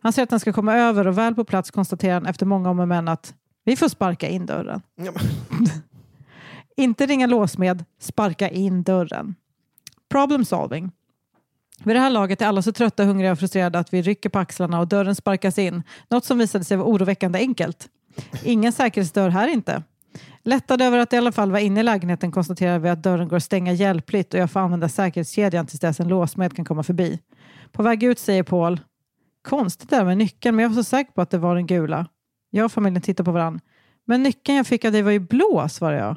Han 0.00 0.12
säger 0.12 0.24
att 0.24 0.30
han 0.30 0.40
ska 0.40 0.52
komma 0.52 0.74
över 0.74 1.06
och 1.06 1.18
väl 1.18 1.34
på 1.34 1.44
plats 1.44 1.70
konstaterar 1.70 2.14
han 2.14 2.26
efter 2.26 2.46
många 2.46 2.70
om 2.70 2.80
och 2.80 2.88
men 2.88 3.08
att 3.08 3.34
vi 3.64 3.76
får 3.76 3.88
sparka 3.88 4.28
in 4.28 4.46
dörren. 4.46 4.82
Ja, 4.96 5.12
Inte 6.76 7.06
ringa 7.06 7.26
låsmed, 7.26 7.84
sparka 8.00 8.48
in 8.48 8.82
dörren. 8.82 9.34
Problem 10.08 10.44
solving. 10.44 10.90
Vid 11.84 11.96
det 11.96 12.00
här 12.00 12.10
laget 12.10 12.42
är 12.42 12.46
alla 12.46 12.62
så 12.62 12.72
trötta, 12.72 13.04
hungriga 13.04 13.32
och 13.32 13.38
frustrerade 13.38 13.78
att 13.78 13.92
vi 13.94 14.02
rycker 14.02 14.28
på 14.28 14.38
axlarna 14.38 14.80
och 14.80 14.88
dörren 14.88 15.14
sparkas 15.14 15.58
in. 15.58 15.82
Något 16.10 16.24
som 16.24 16.38
visade 16.38 16.64
sig 16.64 16.76
vara 16.76 16.88
oroväckande 16.88 17.38
enkelt. 17.38 17.88
Ingen 18.44 18.72
säkerhetsdörr 18.72 19.28
här 19.28 19.48
inte. 19.48 19.82
Lättade 20.42 20.84
över 20.84 20.98
att 20.98 21.12
i 21.12 21.16
alla 21.16 21.32
fall 21.32 21.50
vara 21.50 21.60
inne 21.60 21.80
i 21.80 21.82
lägenheten 21.82 22.32
konstaterar 22.32 22.78
vi 22.78 22.88
att 22.88 23.02
dörren 23.02 23.28
går 23.28 23.36
att 23.36 23.42
stänga 23.42 23.72
hjälpligt 23.72 24.34
och 24.34 24.40
jag 24.40 24.50
får 24.50 24.60
använda 24.60 24.88
säkerhetskedjan 24.88 25.66
tills 25.66 25.80
dess 25.80 26.00
en 26.00 26.08
låsmed 26.08 26.56
kan 26.56 26.64
komma 26.64 26.82
förbi. 26.82 27.18
På 27.72 27.82
väg 27.82 28.02
ut 28.02 28.18
säger 28.18 28.42
Paul 28.42 28.80
Konstigt 29.48 29.90
det 29.90 29.96
där 29.96 30.04
med 30.04 30.18
nyckeln, 30.18 30.56
men 30.56 30.62
jag 30.62 30.70
var 30.70 30.76
så 30.76 30.84
säker 30.84 31.12
på 31.12 31.20
att 31.20 31.30
det 31.30 31.38
var 31.38 31.54
den 31.54 31.66
gula. 31.66 32.06
Jag 32.50 32.64
och 32.64 32.72
familjen 32.72 33.02
tittar 33.02 33.24
på 33.24 33.32
varann. 33.32 33.60
Men 34.04 34.22
nyckeln 34.22 34.56
jag 34.56 34.66
fick 34.66 34.84
av 34.84 34.92
dig 34.92 35.02
var 35.02 35.10
ju 35.10 35.18
blå, 35.18 35.68
svarar 35.68 35.98
jag. 35.98 36.16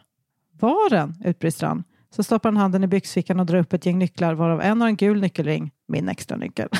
Var 0.51 0.89
den? 0.89 1.15
utbrister 1.25 1.67
han. 1.67 1.83
Så 2.15 2.23
stoppar 2.23 2.49
han 2.49 2.57
handen 2.57 2.83
i 2.83 2.87
byxfickan 2.87 3.39
och 3.39 3.45
drar 3.45 3.59
upp 3.59 3.73
ett 3.73 3.85
gäng 3.85 3.99
nycklar 3.99 4.33
varav 4.33 4.61
en 4.61 4.81
har 4.81 4.87
en 4.87 4.95
gul 4.95 5.21
nyckelring, 5.21 5.71
min 5.87 6.09
extra 6.09 6.37
nyckel. 6.37 6.69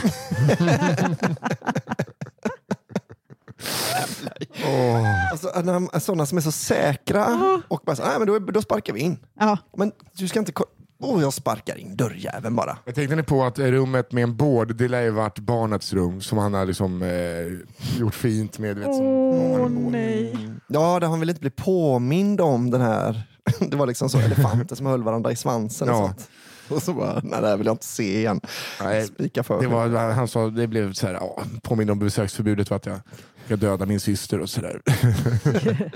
Alltså, 5.32 5.52
när 5.64 5.74
de- 5.74 6.00
sådana 6.00 6.26
som 6.26 6.38
är 6.38 6.42
så 6.42 6.52
säkra 6.52 7.28
och 7.68 7.82
bara 7.86 7.96
så, 7.96 8.04
nej 8.04 8.14
men 8.20 8.28
då, 8.28 8.40
då 8.40 8.62
sparkar 8.62 8.94
vi 8.94 9.00
in. 9.00 9.18
ja, 9.40 9.58
Men 9.78 9.92
du 10.14 10.28
ska 10.28 10.40
inte... 10.40 10.52
Åh, 11.00 11.22
jag 11.22 11.34
sparkar 11.34 11.78
in 11.78 11.96
dörrjäveln 11.96 12.56
bara. 12.56 12.78
Jag 12.86 12.96
tänkte 12.96 13.16
ni 13.16 13.24
på 13.24 13.44
att 13.44 13.60
rummet 13.60 14.12
med 14.12 14.24
en 14.24 14.36
bård, 14.38 14.76
det 14.76 14.88
lär 14.88 15.02
ju 15.02 15.10
varit 15.12 15.40
barnets 15.40 15.94
rum 15.94 16.22
som 16.22 16.38
han 16.38 16.54
har 16.54 16.66
liksom, 16.66 17.02
eh, 17.02 18.00
gjort 18.00 18.16
fint 18.16 18.60
med. 18.60 18.84
Åh 18.86 19.70
nej. 19.70 20.36
Ja, 20.68 21.00
det 21.00 21.06
har 21.06 21.12
han 21.12 21.20
väl 21.20 21.30
inte 21.30 21.40
blivit 21.42 21.56
påmind 21.56 22.42
om 22.42 22.72
den 22.72 22.82
här... 22.82 23.24
Det 23.60 23.76
var 23.78 23.88
liksom 23.88 24.10
så 24.10 24.20
elefanter 24.20 24.76
som 24.76 24.86
höll 24.86 25.04
varandra 25.04 25.32
i 25.32 25.36
svansen 25.36 25.90
och 25.90 25.96
Ja. 25.96 26.00
sånt. 26.08 26.30
Och 26.76 26.84
så 26.84 26.94
bara, 26.94 27.20
nej 27.24 27.42
det 27.42 27.48
här 27.48 27.58
vill 27.58 27.66
jag 27.66 27.74
inte 27.74 27.86
se 27.86 28.18
igen. 28.18 28.42
Nej, 28.82 29.08
Spika 29.08 29.44
för. 29.44 29.62
det 29.62 29.68
var, 29.68 30.12
han 30.12 30.28
sa, 30.28 30.48
det 30.50 30.68
blev 30.68 30.94
så 30.94 31.08
här, 31.08 31.14
ja, 31.14 31.44
påminner 31.64 31.92
om 31.92 32.00
besöksförbudet 32.00 32.68
för 32.68 32.76
att 32.76 32.86
jag 32.86 33.00
ska 33.46 33.56
döda 33.56 33.86
min 33.86 34.00
syster 34.00 34.40
och 34.40 34.50
sådär. 34.50 34.82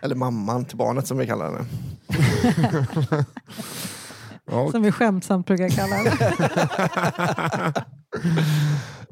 Eller 0.00 0.14
mamman 0.14 0.64
till 0.64 0.76
barnet 0.76 1.06
som 1.06 1.18
vi 1.18 1.26
kallar 1.26 1.44
henne. 1.44 1.64
Ja, 4.50 4.70
Som 4.70 4.82
vi 4.82 4.92
skämtsamt 4.92 5.46
brukar 5.46 5.68
kalla 5.68 6.02
det. 6.02 6.34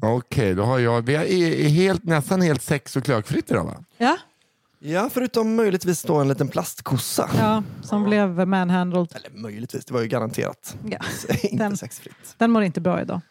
Okej, 0.01 0.55
då 0.55 0.63
har 0.63 0.79
jag, 0.79 1.01
vi 1.01 1.15
är 1.15 1.23
är 1.23 1.69
helt, 1.69 2.03
nästan 2.03 2.41
helt 2.41 2.61
sex 2.61 2.95
och 2.95 3.03
klökfritt 3.03 3.51
idag 3.51 3.63
va? 3.63 3.75
Ja, 3.97 4.17
Ja, 4.85 5.09
förutom 5.13 5.55
möjligtvis 5.55 6.01
då 6.03 6.15
en 6.15 6.27
liten 6.27 6.47
plastkossa. 6.47 7.29
ja, 7.37 7.63
som 7.83 8.03
blev 8.03 8.47
manhandled. 8.47 9.07
Eller 9.15 9.29
möjligtvis, 9.41 9.85
det 9.85 9.93
var 9.93 10.01
ju 10.01 10.07
garanterat 10.07 10.75
Ja. 10.89 10.97
inte 11.43 11.63
Den- 11.63 11.77
sexfritt. 11.77 12.35
Den 12.37 12.51
mår 12.51 12.63
inte 12.63 12.81
bra 12.81 13.01
idag. 13.01 13.21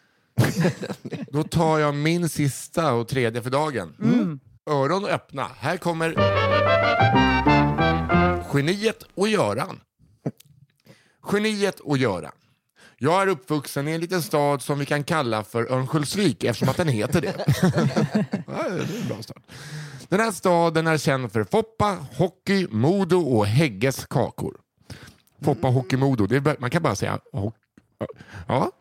Då 1.31 1.43
tar 1.43 1.79
jag 1.79 1.95
min 1.95 2.29
sista 2.29 2.93
och 2.93 3.07
tredje 3.07 3.41
för 3.41 3.49
dagen. 3.49 3.95
Mm. 4.03 4.39
Öron 4.69 5.05
öppna. 5.05 5.47
Här 5.57 5.77
kommer 5.77 6.15
Geniet 8.53 9.03
och 9.15 9.27
Göran. 9.27 9.79
Geniet 11.31 11.79
och 11.79 11.97
Göran. 11.97 12.31
Jag 12.97 13.21
är 13.21 13.27
uppvuxen 13.27 13.87
i 13.87 13.91
en 13.91 14.01
liten 14.01 14.21
stad 14.21 14.61
som 14.61 14.79
vi 14.79 14.85
kan 14.85 15.03
kalla 15.03 15.43
för 15.43 15.71
Örnsköldsvik 15.71 16.43
eftersom 16.43 16.69
att 16.69 16.77
den 16.77 16.87
heter 16.87 17.21
det. 17.21 17.33
ja, 18.47 18.69
det 18.69 18.95
är 18.95 19.01
en 19.01 19.07
bra 19.07 19.21
stad. 19.21 19.41
Den 20.13 20.19
här 20.19 20.31
staden 20.31 20.87
är 20.87 20.97
känd 20.97 21.31
för 21.31 21.43
Foppa, 21.43 21.97
hockey, 22.17 22.67
Modo 22.71 23.17
och 23.17 23.45
Hägges 23.45 24.05
kakor. 24.05 24.57
Foppa, 25.41 25.67
hockey, 25.67 25.97
Modo. 25.97 26.27
Det 26.27 26.35
är, 26.35 26.55
man 26.59 26.69
kan 26.69 26.83
bara 26.83 26.95
säga 26.95 27.19
hockey. 27.31 27.57
Ja. 28.47 28.71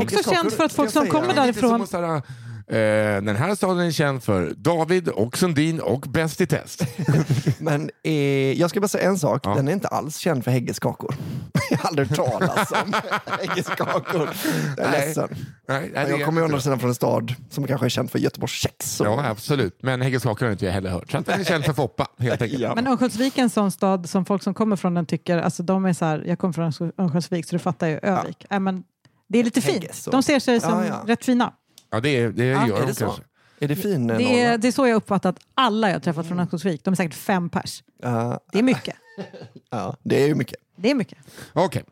Också 0.00 0.30
känt 0.30 0.52
för 0.52 0.64
att 0.64 0.72
folk 0.72 0.90
som 0.90 1.06
kommer 1.06 1.34
Ja, 1.36 1.44
lite 1.46 1.60
som 1.60 1.78
därifrån 1.78 2.22
den 2.68 3.36
här 3.36 3.54
staden 3.54 3.86
är 3.86 3.90
känd 3.90 4.22
för 4.22 4.54
David 4.56 5.08
och 5.08 5.38
Sundin 5.38 5.80
och 5.80 6.00
Bäst 6.00 6.40
i 6.40 6.46
test. 6.46 6.82
Men 7.58 7.90
eh, 8.04 8.12
jag 8.52 8.70
ska 8.70 8.80
bara 8.80 8.88
säga 8.88 9.08
en 9.08 9.18
sak, 9.18 9.40
Ja. 9.44 9.54
den 9.54 9.68
är 9.68 9.72
inte 9.72 9.88
alls 9.88 10.16
känd 10.18 10.44
för 10.44 10.50
häggeskakor. 10.50 11.14
jag 11.70 11.78
har 11.78 11.88
aldrig 11.88 12.14
talas 12.16 12.72
om 12.72 12.92
häggeskakor. 13.40 14.28
Jag 14.76 14.86
är 14.86 14.90
Nej. 14.90 15.06
ledsen. 15.06 15.28
Nej, 15.68 15.90
nej, 15.94 16.10
jag 16.10 16.24
kommer 16.24 16.40
ju 16.40 16.44
andra 16.44 16.60
sidan 16.60 16.78
från 16.78 16.88
en 16.90 16.94
stad 16.94 17.34
som 17.50 17.66
kanske 17.66 17.86
är 17.86 17.90
känd 17.90 18.10
för 18.10 18.18
Göteborgs 18.18 18.52
kex. 18.52 18.96
så- 18.96 19.04
Ja, 19.04 19.26
absolut. 19.26 19.78
Men 19.82 20.02
Hägges 20.02 20.22
kakor 20.22 20.46
har 20.46 20.52
inte 20.52 20.64
jag 20.66 20.72
heller 20.72 20.90
hört. 20.90 21.10
Så 21.10 21.20
den 21.20 21.40
är 21.40 21.44
känd 21.44 21.64
för 21.64 21.72
Foppa, 21.72 22.06
helt 22.18 22.42
enkelt. 22.42 22.60
Ja. 22.62 22.74
Men 22.74 22.86
Örnsköldsvik 22.86 23.38
är 23.38 23.42
en 23.42 23.50
sån 23.50 23.70
stad 23.70 24.08
som 24.08 24.24
folk 24.24 24.42
som 24.42 24.54
kommer 24.54 24.76
från 24.76 24.94
den 24.94 25.06
tycker, 25.06 25.38
alltså 25.38 25.62
de 25.62 25.84
är 25.84 25.92
så 25.92 26.04
här, 26.04 26.24
jag 26.26 26.38
kommer 26.38 26.52
från 26.52 26.64
Örnskö- 26.70 26.92
Örnsköldsvik 26.98 27.46
så 27.46 27.54
du 27.54 27.58
fattar 27.58 27.86
ju 27.86 27.98
Övik. 28.02 28.46
Äh, 28.50 28.60
men 28.60 28.82
det 29.28 29.38
är 29.38 29.44
lite 29.44 29.60
fint. 29.60 29.76
Hägges 29.82 30.04
De 30.04 30.22
ser 30.22 30.40
sig 30.40 30.60
som 30.60 30.70
Ja, 30.70 30.84
ja. 30.86 31.04
rätt 31.06 31.24
fina. 31.24 31.52
Ja, 31.96 32.00
det, 32.00 32.08
är- 32.20 32.28
det 32.28 32.44
Ja, 32.44 32.68
gör 32.68 32.76
är 32.76 32.80
de 32.80 32.86
det 32.86 32.94
så? 32.94 33.04
kanske. 33.04 33.22
Är 33.60 33.68
det 33.68 33.76
fin 33.76 34.10
eh, 34.10 34.16
Det 34.18 34.40
är, 34.42 34.58
det 34.58 34.68
är 34.68 34.72
så 34.72 34.86
jag 34.86 34.96
uppfattat 34.96 35.36
alla 35.54 35.90
jag 35.90 36.02
träffat 36.02 36.26
från 36.28 36.40
Örnsköldsvik. 36.40 36.84
De 36.84 36.90
är 36.92 36.96
säkert 36.96 37.14
fem 37.14 37.48
pers. 37.50 37.82
Ja, 38.02 38.40
Det 38.52 38.58
är 38.58 38.62
mycket. 38.62 38.96
ja, 39.70 39.96
det 40.02 40.22
är 40.22 40.26
ju 40.28 40.34
mycket. 40.34 40.56
Det 40.76 40.90
är 40.90 40.94
mycket. 40.94 41.18
Okej. 41.52 41.84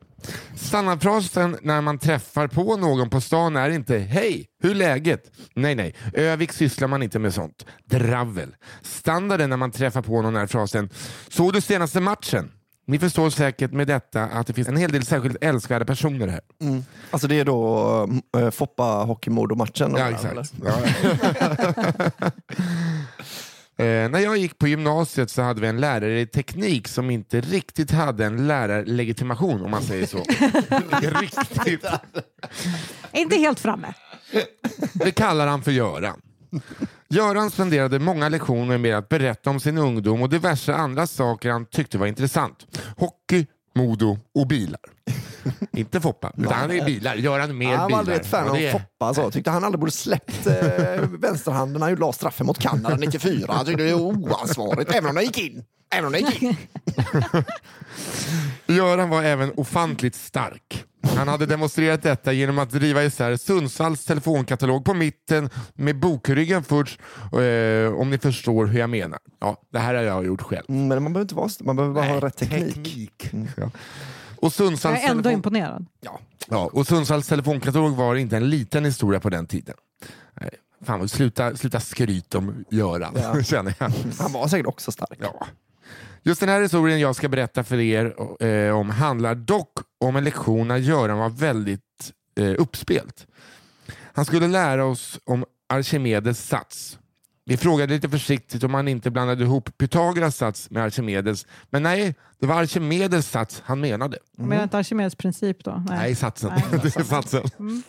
Standardfrasen 0.56 1.56
när 1.62 1.80
man 1.80 1.98
träffar 1.98 2.46
på 2.48 2.76
någon 2.76 3.10
på 3.10 3.20
stan 3.20 3.56
är 3.56 3.70
inte 3.70 3.98
Hej, 3.98 4.46
hur 4.62 4.74
läget? 4.74 5.30
Nej, 5.54 5.74
nej. 5.74 5.94
Övik 6.14 6.52
sysslar 6.52 6.88
man 6.88 7.02
inte 7.02 7.18
med 7.18 7.34
sånt. 7.34 7.66
Dravel. 7.84 8.54
Standarden 8.82 9.50
när 9.50 9.56
man 9.56 9.70
träffar 9.70 10.02
på 10.02 10.22
någon 10.22 10.36
är 10.36 10.46
frasen 10.46 10.90
Såg 11.28 11.52
du 11.52 11.60
senaste 11.60 12.00
matchen? 12.00 12.50
Ni 12.86 12.98
förstår 12.98 13.30
säkert 13.30 13.72
med 13.72 13.86
detta 13.86 14.22
att 14.22 14.46
det 14.46 14.52
finns 14.52 14.68
en 14.68 14.76
hel 14.76 14.92
del 14.92 15.04
särskilt 15.04 15.44
älskvärda 15.44 15.84
personer 15.84 16.28
här. 16.28 16.40
Alltså 17.10 17.28
det 17.28 17.40
är 17.40 17.44
då 17.44 18.08
äh, 18.36 18.50
Foppa 18.50 18.82
Hockeymodo-matchen. 18.82 19.94
Ja, 19.98 20.10
exakt. 20.10 20.52
Ja. 20.64 22.30
Eh, 23.76 24.08
när 24.08 24.18
jag 24.18 24.36
gick 24.36 24.58
på 24.58 24.68
gymnasiet 24.68 25.30
så 25.30 25.42
hade 25.42 25.60
vi 25.60 25.66
en 25.66 25.80
lärare 25.80 26.20
i 26.20 26.26
teknik 26.26 26.88
som 26.88 27.10
inte 27.10 27.40
riktigt 27.40 27.90
hade 27.90 28.24
en 28.24 28.46
lärarlegitimation 28.46 29.64
om 29.64 29.70
man 29.70 29.82
säger 29.82 30.06
så. 30.06 30.18
riktigt. 31.20 31.86
Inte 33.12 33.36
helt 33.36 33.60
framme. 33.60 33.94
Det 34.92 35.10
kallar 35.10 35.46
han 35.46 35.62
för 35.62 35.70
Göran. 35.70 36.20
Göran 37.14 37.50
spenderade 37.50 37.98
många 37.98 38.28
lektioner 38.28 38.78
med 38.78 38.96
att 38.96 39.08
berätta 39.08 39.50
om 39.50 39.60
sin 39.60 39.78
ungdom 39.78 40.22
och 40.22 40.28
diverse 40.28 40.74
andra 40.74 41.06
saker 41.06 41.50
han 41.50 41.66
tyckte 41.66 41.98
var 41.98 42.06
intressant. 42.06 42.66
Hockey, 42.96 43.46
Modo 43.74 44.18
och 44.34 44.46
bilar. 44.46 44.80
Inte 45.72 46.00
Foppa, 46.00 46.32
utan 46.36 46.52
han 46.52 46.70
är 46.70 46.84
bilar. 46.84 47.14
Göran 47.14 47.58
mer 47.58 47.66
Han 47.76 47.78
var 47.78 47.86
bilar. 47.88 47.98
aldrig 47.98 48.16
ett 48.16 48.26
fan 48.26 48.48
av 48.48 48.56
det 48.56 48.72
Foppa. 48.72 49.14
Så. 49.14 49.30
Tyckte 49.30 49.50
han 49.50 49.64
aldrig 49.64 49.80
borde 49.80 49.92
släppt 49.92 50.46
eh, 50.46 50.54
vänsterhanden 51.18 51.80
när 51.80 51.88
han 51.88 51.96
la 51.98 52.12
straffen 52.12 52.46
mot 52.46 52.58
Kanada 52.58 52.96
94. 52.96 53.52
Han 53.52 53.66
tyckte 53.66 53.82
det 53.82 53.92
var 53.94 54.00
oansvarigt, 54.02 54.94
även 54.94 55.08
om 55.10 55.14
den 55.14 55.24
gick 55.24 55.38
in. 55.38 55.64
Även 55.94 56.06
om 56.06 56.12
den 56.12 56.20
gick 56.26 56.42
in. 56.42 56.56
Göran 58.76 59.08
var 59.08 59.22
även 59.22 59.52
ofantligt 59.56 60.16
stark. 60.16 60.84
Han 61.16 61.28
hade 61.28 61.46
demonstrerat 61.46 62.02
detta 62.02 62.32
genom 62.32 62.58
att 62.58 62.70
driva 62.70 63.04
isär 63.04 63.36
Sundsvalls 63.36 64.04
telefonkatalog 64.04 64.84
på 64.84 64.94
mitten 64.94 65.50
med 65.74 65.98
bokryggen 66.00 66.64
först, 66.64 67.00
eh, 67.32 67.94
om 68.00 68.10
ni 68.10 68.18
förstår 68.18 68.66
hur 68.66 68.78
jag 68.80 68.90
menar. 68.90 69.18
Ja, 69.40 69.56
det 69.72 69.78
här 69.78 69.94
har 69.94 70.02
jag 70.02 70.26
gjort 70.26 70.42
själv. 70.42 70.64
Mm, 70.68 70.88
Men 70.88 71.02
man 71.02 71.12
behöver 71.12 71.24
inte 71.24 71.34
vara 71.34 71.48
man 71.60 71.76
behöver 71.76 71.94
bara 71.94 72.06
ha 72.06 72.20
rätt 72.20 72.36
teknik. 72.36 73.30
Ja. 73.56 73.70
Och 74.36 74.44
Jag 74.44 74.52
Sundsvalls, 74.52 74.98
är 75.04 75.08
ändå 75.10 75.22
telefon... 75.22 75.32
imponerad. 75.32 75.86
Ja. 76.00 76.20
ja, 76.48 76.70
och 76.72 76.86
Sundsvalls 76.86 77.28
telefonkatalog 77.28 77.96
var 77.96 78.14
inte 78.14 78.36
en 78.36 78.50
liten 78.50 78.84
historia 78.84 79.20
på 79.20 79.30
den 79.30 79.46
tiden. 79.46 79.74
Nej, 80.40 80.50
Fan, 80.84 81.08
sluta, 81.08 81.56
sluta 81.56 81.80
skryt 81.80 82.34
om 82.34 82.64
Göran, 82.70 83.14
Ja. 83.22 83.42
känner 83.42 83.74
jag. 83.78 83.92
Han 84.18 84.32
var 84.32 84.48
säkert 84.48 84.66
också 84.66 84.92
stark. 84.92 85.18
Ja. 85.20 85.46
Just 86.22 86.40
den 86.40 86.48
här 86.48 86.60
historien 86.62 87.00
jag 87.00 87.16
ska 87.16 87.28
berätta 87.28 87.64
för 87.64 87.80
er 87.80 88.14
eh, 88.46 88.76
om 88.78 88.90
handlar 88.90 89.34
dock 89.34 89.73
om 90.06 90.16
en 90.16 90.24
lektion 90.24 90.68
när 90.68 90.76
Göran 90.76 91.18
var 91.18 91.30
väldigt 91.30 91.80
eh, 92.40 92.54
uppspelt. 92.58 93.26
Han 94.14 94.24
skulle 94.24 94.48
lära 94.48 94.84
oss 94.84 95.20
om 95.24 95.44
Archimedes 95.68 96.46
sats. 96.48 96.98
Vi 97.46 97.56
frågade 97.56 97.94
lite 97.94 98.08
försiktigt 98.08 98.64
om 98.64 98.74
han 98.74 98.88
inte 98.88 99.10
blandade 99.10 99.44
ihop 99.44 99.78
Pythagoras 99.78 100.36
sats 100.36 100.70
med 100.70 100.82
Archimedes, 100.84 101.46
men 101.70 101.82
nej, 101.82 102.14
det 102.40 102.46
var 102.46 102.62
Archimedes 102.62 103.30
sats 103.30 103.62
han 103.66 103.80
menade. 103.80 104.18
Mm. 104.38 104.48
Men 104.50 104.62
inte 104.62 104.78
Archimedes 104.78 105.14
princip 105.14 105.64
då? 105.64 105.84
Nej, 105.88 106.14
satsen. 106.14 106.52
Nej. 106.54 106.80
det 106.82 106.96
är 106.96 107.02
satsen. 107.04 107.42
Mm. 107.58 107.82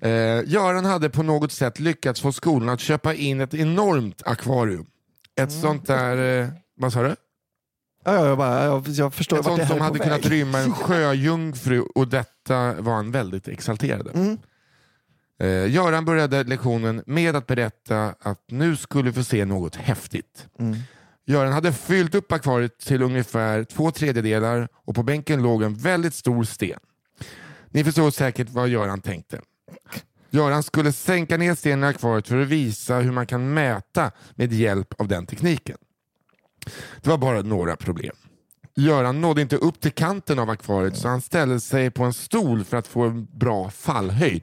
Eh, 0.00 0.50
Göran 0.52 0.84
hade 0.84 1.10
på 1.10 1.22
något 1.22 1.52
sätt 1.52 1.80
lyckats 1.80 2.20
få 2.20 2.32
skolan 2.32 2.68
att 2.68 2.80
köpa 2.80 3.14
in 3.14 3.40
ett 3.40 3.54
enormt 3.54 4.22
akvarium. 4.26 4.86
Ett 5.36 5.50
Mm. 5.50 5.62
sånt 5.62 5.86
där, 5.86 6.40
eh, 6.42 6.48
vad 6.76 6.92
sa 6.92 7.02
du? 7.02 7.16
Ja, 8.08 8.14
ja, 8.14 8.26
jag, 8.26 8.38
bara, 8.38 8.64
jag, 8.64 8.88
jag 8.88 9.14
förstår 9.14 9.38
Ett 9.38 9.44
vart 9.44 9.58
det 9.58 9.66
sånt 9.66 9.68
här 9.68 9.76
som 9.76 9.76
är 9.76 9.78
på 9.78 9.84
hade 9.84 9.98
väg. 9.98 10.20
kunnat 10.20 10.32
rymma 10.32 10.58
en 10.58 10.72
sjöjungfru 10.72 11.80
och 11.80 12.08
detta 12.08 12.74
var 12.80 12.94
han 12.94 13.10
väldigt 13.10 13.48
exalterad 13.48 14.00
över. 14.08 14.20
Mm. 14.20 14.38
Eh, 15.40 15.74
Göran 15.74 16.04
började 16.04 16.44
lektionen 16.44 17.02
med 17.06 17.36
att 17.36 17.46
berätta 17.46 18.14
att 18.20 18.40
nu 18.48 18.76
skulle 18.76 19.10
vi 19.10 19.12
få 19.12 19.24
se 19.24 19.44
något 19.44 19.76
häftigt. 19.76 20.46
Mm. 20.58 20.76
Göran 21.26 21.52
hade 21.52 21.72
fyllt 21.72 22.14
upp 22.14 22.32
akvariet 22.32 22.78
till 22.78 23.02
ungefär 23.02 23.64
två 23.64 23.90
tredjedelar 23.90 24.68
och 24.74 24.94
på 24.94 25.02
bänken 25.02 25.42
låg 25.42 25.62
en 25.62 25.74
väldigt 25.74 26.14
stor 26.14 26.44
sten. 26.44 26.80
Ni 27.70 27.84
förstår 27.84 28.10
säkert 28.10 28.48
vad 28.50 28.68
Göran 28.68 29.00
tänkte. 29.00 29.40
Göran 30.30 30.62
skulle 30.62 30.92
sänka 30.92 31.36
ner 31.36 31.54
stenen 31.54 31.84
i 31.84 31.86
akvariet 31.86 32.28
för 32.28 32.40
att 32.42 32.48
visa 32.48 32.96
hur 32.98 33.12
man 33.12 33.26
kan 33.26 33.54
mäta 33.54 34.10
med 34.34 34.52
hjälp 34.52 35.00
av 35.00 35.08
den 35.08 35.26
tekniken. 35.26 35.76
Det 37.02 37.10
var 37.10 37.18
bara 37.18 37.42
några 37.42 37.76
problem. 37.76 38.16
Göran 38.76 39.20
nådde 39.20 39.42
inte 39.42 39.56
upp 39.56 39.80
till 39.80 39.92
kanten 39.92 40.38
av 40.38 40.50
akvariet 40.50 40.96
så 40.96 41.08
han 41.08 41.20
ställde 41.20 41.60
sig 41.60 41.90
på 41.90 42.04
en 42.04 42.12
stol 42.12 42.64
för 42.64 42.76
att 42.76 42.86
få 42.86 43.02
en 43.02 43.26
bra 43.38 43.70
fallhöjd. 43.70 44.42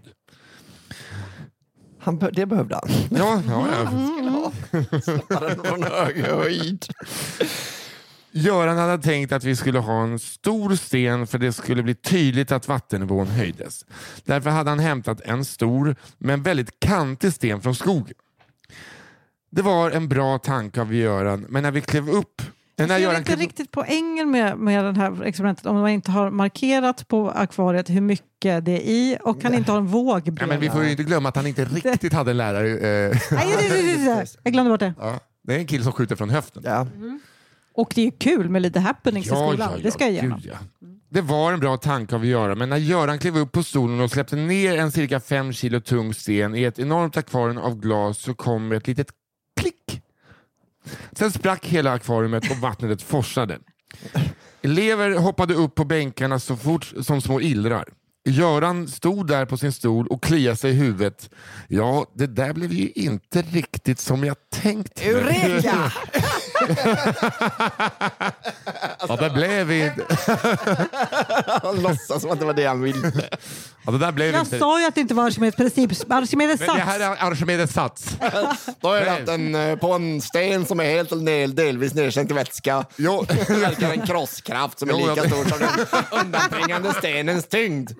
Han, 2.00 2.18
be- 2.20 2.32
det 2.32 2.46
behövde 2.46 2.76
han. 2.76 2.90
Ja, 3.10 3.42
ja, 3.48 3.68
ja. 3.72 4.52
Släppa 5.02 5.40
den 5.40 5.64
från 5.64 5.84
hög 5.84 6.24
höjd. 6.24 6.86
Göran 8.32 8.78
hade 8.78 9.04
tänkt 9.04 9.32
att 9.32 9.44
vi 9.44 9.56
skulle 9.56 9.80
ha 9.80 10.04
en 10.04 10.20
stor 10.20 10.76
sten 10.76 11.28
för 11.28 11.38
det 11.38 11.54
skulle 11.54 11.84
bli 11.84 11.96
tydligt 11.96 12.52
att 12.52 12.68
vattennivån 12.68 13.28
höjdes. 13.28 13.86
Därför 14.24 14.50
hade 14.50 14.70
han 14.70 14.80
hämtat 14.80 15.22
en 15.22 15.46
stor 15.46 15.96
men 16.18 16.44
väldigt 16.44 16.80
kantig 16.80 17.34
sten 17.34 17.62
från 17.62 17.76
skogen. 17.76 18.16
Det 19.56 19.62
var 19.62 19.92
en 19.92 20.08
bra 20.08 20.38
tanke 20.38 20.82
av 20.82 20.94
Göran, 20.94 21.46
men 21.50 21.64
när 21.64 21.72
vi 21.72 21.82
klev 21.82 22.10
upp... 22.10 22.42
Jag 22.76 22.90
ser 22.90 23.18
inte 23.18 23.36
riktigt 23.36 23.72
poängen 23.72 24.32
med, 24.32 24.58
med 24.58 24.86
det 24.86 25.00
här 25.00 25.24
experimentet 25.24 25.66
om 25.66 25.76
man 25.76 25.90
inte 25.90 26.12
har 26.12 26.32
markerat 26.32 27.08
på 27.08 27.32
akvariet 27.32 27.90
hur 27.90 28.02
mycket 28.02 28.66
det 28.66 28.72
är 28.72 28.82
i 28.82 29.18
och 29.22 29.42
kan 29.42 29.54
inte 29.54 29.72
ha 29.72 29.80
en 29.80 29.88
våg 29.88 30.22
ja, 30.26 30.32
bredvid. 30.32 30.48
men 30.48 30.60
vi 30.60 30.70
får 30.70 30.84
ju 30.84 30.92
inte 30.92 31.04
glömma 31.04 31.30
att 31.30 31.36
han 31.36 31.48
inte 31.48 31.66
riktigt 31.86 32.14
hade 32.14 32.32
en 32.32 32.38
lärare. 32.38 32.70
Eh, 32.70 33.18
Nej, 33.32 33.56
nej, 33.70 33.98
nej. 33.98 34.26
Jag 34.44 34.54
glömde 34.54 34.72
bort 34.72 34.80
det. 34.80 34.94
ja, 35.00 35.20
det 35.44 35.56
är 35.56 35.60
en 35.60 35.68
kille 35.68 35.84
som 35.84 35.94
skjuter 35.94 36.16
från 36.16 36.30
höften. 36.30 36.64
Ja. 36.66 36.88
Och 37.74 37.92
det 37.96 38.02
är 38.02 38.06
ju 38.06 38.12
kul 38.12 38.50
med 38.50 38.62
lite 38.62 38.80
happenings 38.80 39.26
i 39.26 39.30
skolan. 39.30 39.80
det 39.84 39.92
ska 39.92 40.04
jag 40.04 40.14
ge 40.14 40.22
honom. 40.22 40.40
gud, 40.40 40.52
ja. 40.54 40.88
Det 41.10 41.22
var 41.22 41.54
en 41.54 41.60
bra 41.60 41.78
tanke 41.78 42.16
av 42.16 42.26
Göran, 42.26 42.58
men 42.58 42.70
när 42.70 42.78
Göran 42.78 43.20
klev 43.20 43.38
upp 43.38 43.52
på 43.52 43.64
stolen 43.64 44.00
och 44.00 44.12
släppte 44.12 44.36
ner 44.36 44.78
en 44.78 44.92
cirka 44.92 45.20
fem 45.20 45.54
kilo 45.54 45.80
tung 45.80 46.14
sten 46.14 46.56
i 46.56 46.64
ett 46.64 46.80
enormt 46.80 47.18
akvarium 47.18 47.58
av 47.58 47.80
glas 47.80 48.18
så 48.18 48.34
kom 48.34 48.72
ett 48.72 48.88
litet. 48.88 49.08
Sen 51.12 51.32
sprack 51.32 51.66
hela 51.66 51.92
akvariet 51.92 52.52
och 52.52 52.58
vattnet 52.58 53.02
forsade. 53.02 53.60
Elever 54.62 55.12
hoppade 55.12 55.54
upp 55.54 55.76
på 55.76 55.86
bänkarna 55.86 56.40
så 56.40 56.56
fort 56.56 56.94
som 57.02 57.22
små 57.22 57.42
illrar. 57.42 57.86
Göran 58.28 58.88
stod 58.88 59.28
där 59.28 59.46
på 59.46 59.58
sin 59.58 59.72
stol 59.72 60.08
och 60.08 60.24
kliade 60.24 60.58
sig 60.58 60.72
i 60.72 60.74
huvudet. 60.74 61.30
Ja, 61.68 62.06
det 62.14 62.28
där 62.28 62.54
blev 62.54 62.72
ju 62.74 62.90
inte 62.96 63.42
riktigt 63.42 64.00
som 64.00 64.24
jag 64.24 64.38
tänkt 64.50 65.06
mig. 65.06 65.14
Eureka! 65.14 65.92
Ja, 69.08 69.16
det 69.16 69.30
blev 69.30 69.72
inte... 69.72 70.06
Han 71.64 71.76
låtsas 71.82 72.22
som 72.22 72.32
att 72.32 72.40
det 72.40 72.46
var 72.46 72.54
det 72.54 72.66
han 72.66 72.82
ville. 72.82 73.12
Ja, 73.86 73.92
det 73.92 73.98
där 73.98 74.12
blev 74.12 74.34
Jag 74.34 74.42
inte... 74.42 74.60
sa 74.60 74.80
ju 74.82 74.86
att 74.88 74.96
det 74.96 75.02
inte 75.02 75.14
var 75.14 75.26
Archimedes 75.26 75.56
princip. 75.56 75.92
Archimedes 76.12 76.60
Men 76.60 76.68
det 76.76 76.82
här 76.82 77.00
sats. 77.00 77.22
är 77.22 77.28
Archimedes 77.32 77.74
sats. 77.74 78.18
Då 78.82 78.92
är 78.92 79.06
det 79.06 79.12
att 79.14 79.30
en, 79.30 79.56
eh, 79.56 79.76
på 79.76 79.94
en 79.94 80.22
sten 80.22 80.66
som 80.66 80.80
är 80.80 80.84
helt 80.86 81.12
eller 81.12 81.24
del, 81.26 81.56
delvis 81.56 81.94
nedsänkt 81.94 82.32
i 82.32 82.34
vätska 82.34 82.86
Jo. 82.96 83.26
verkar 83.50 83.92
en 83.92 84.02
krosskraft 84.08 84.80
som 84.80 84.90
är 84.90 84.94
Jo, 84.94 85.00
lika 85.00 85.16
jag- 85.16 85.26
stor 85.32 85.46
som 85.46 85.60
den 85.60 85.70
undanbringande 86.22 86.94
stenens 86.94 87.48
tyngd. 87.48 87.92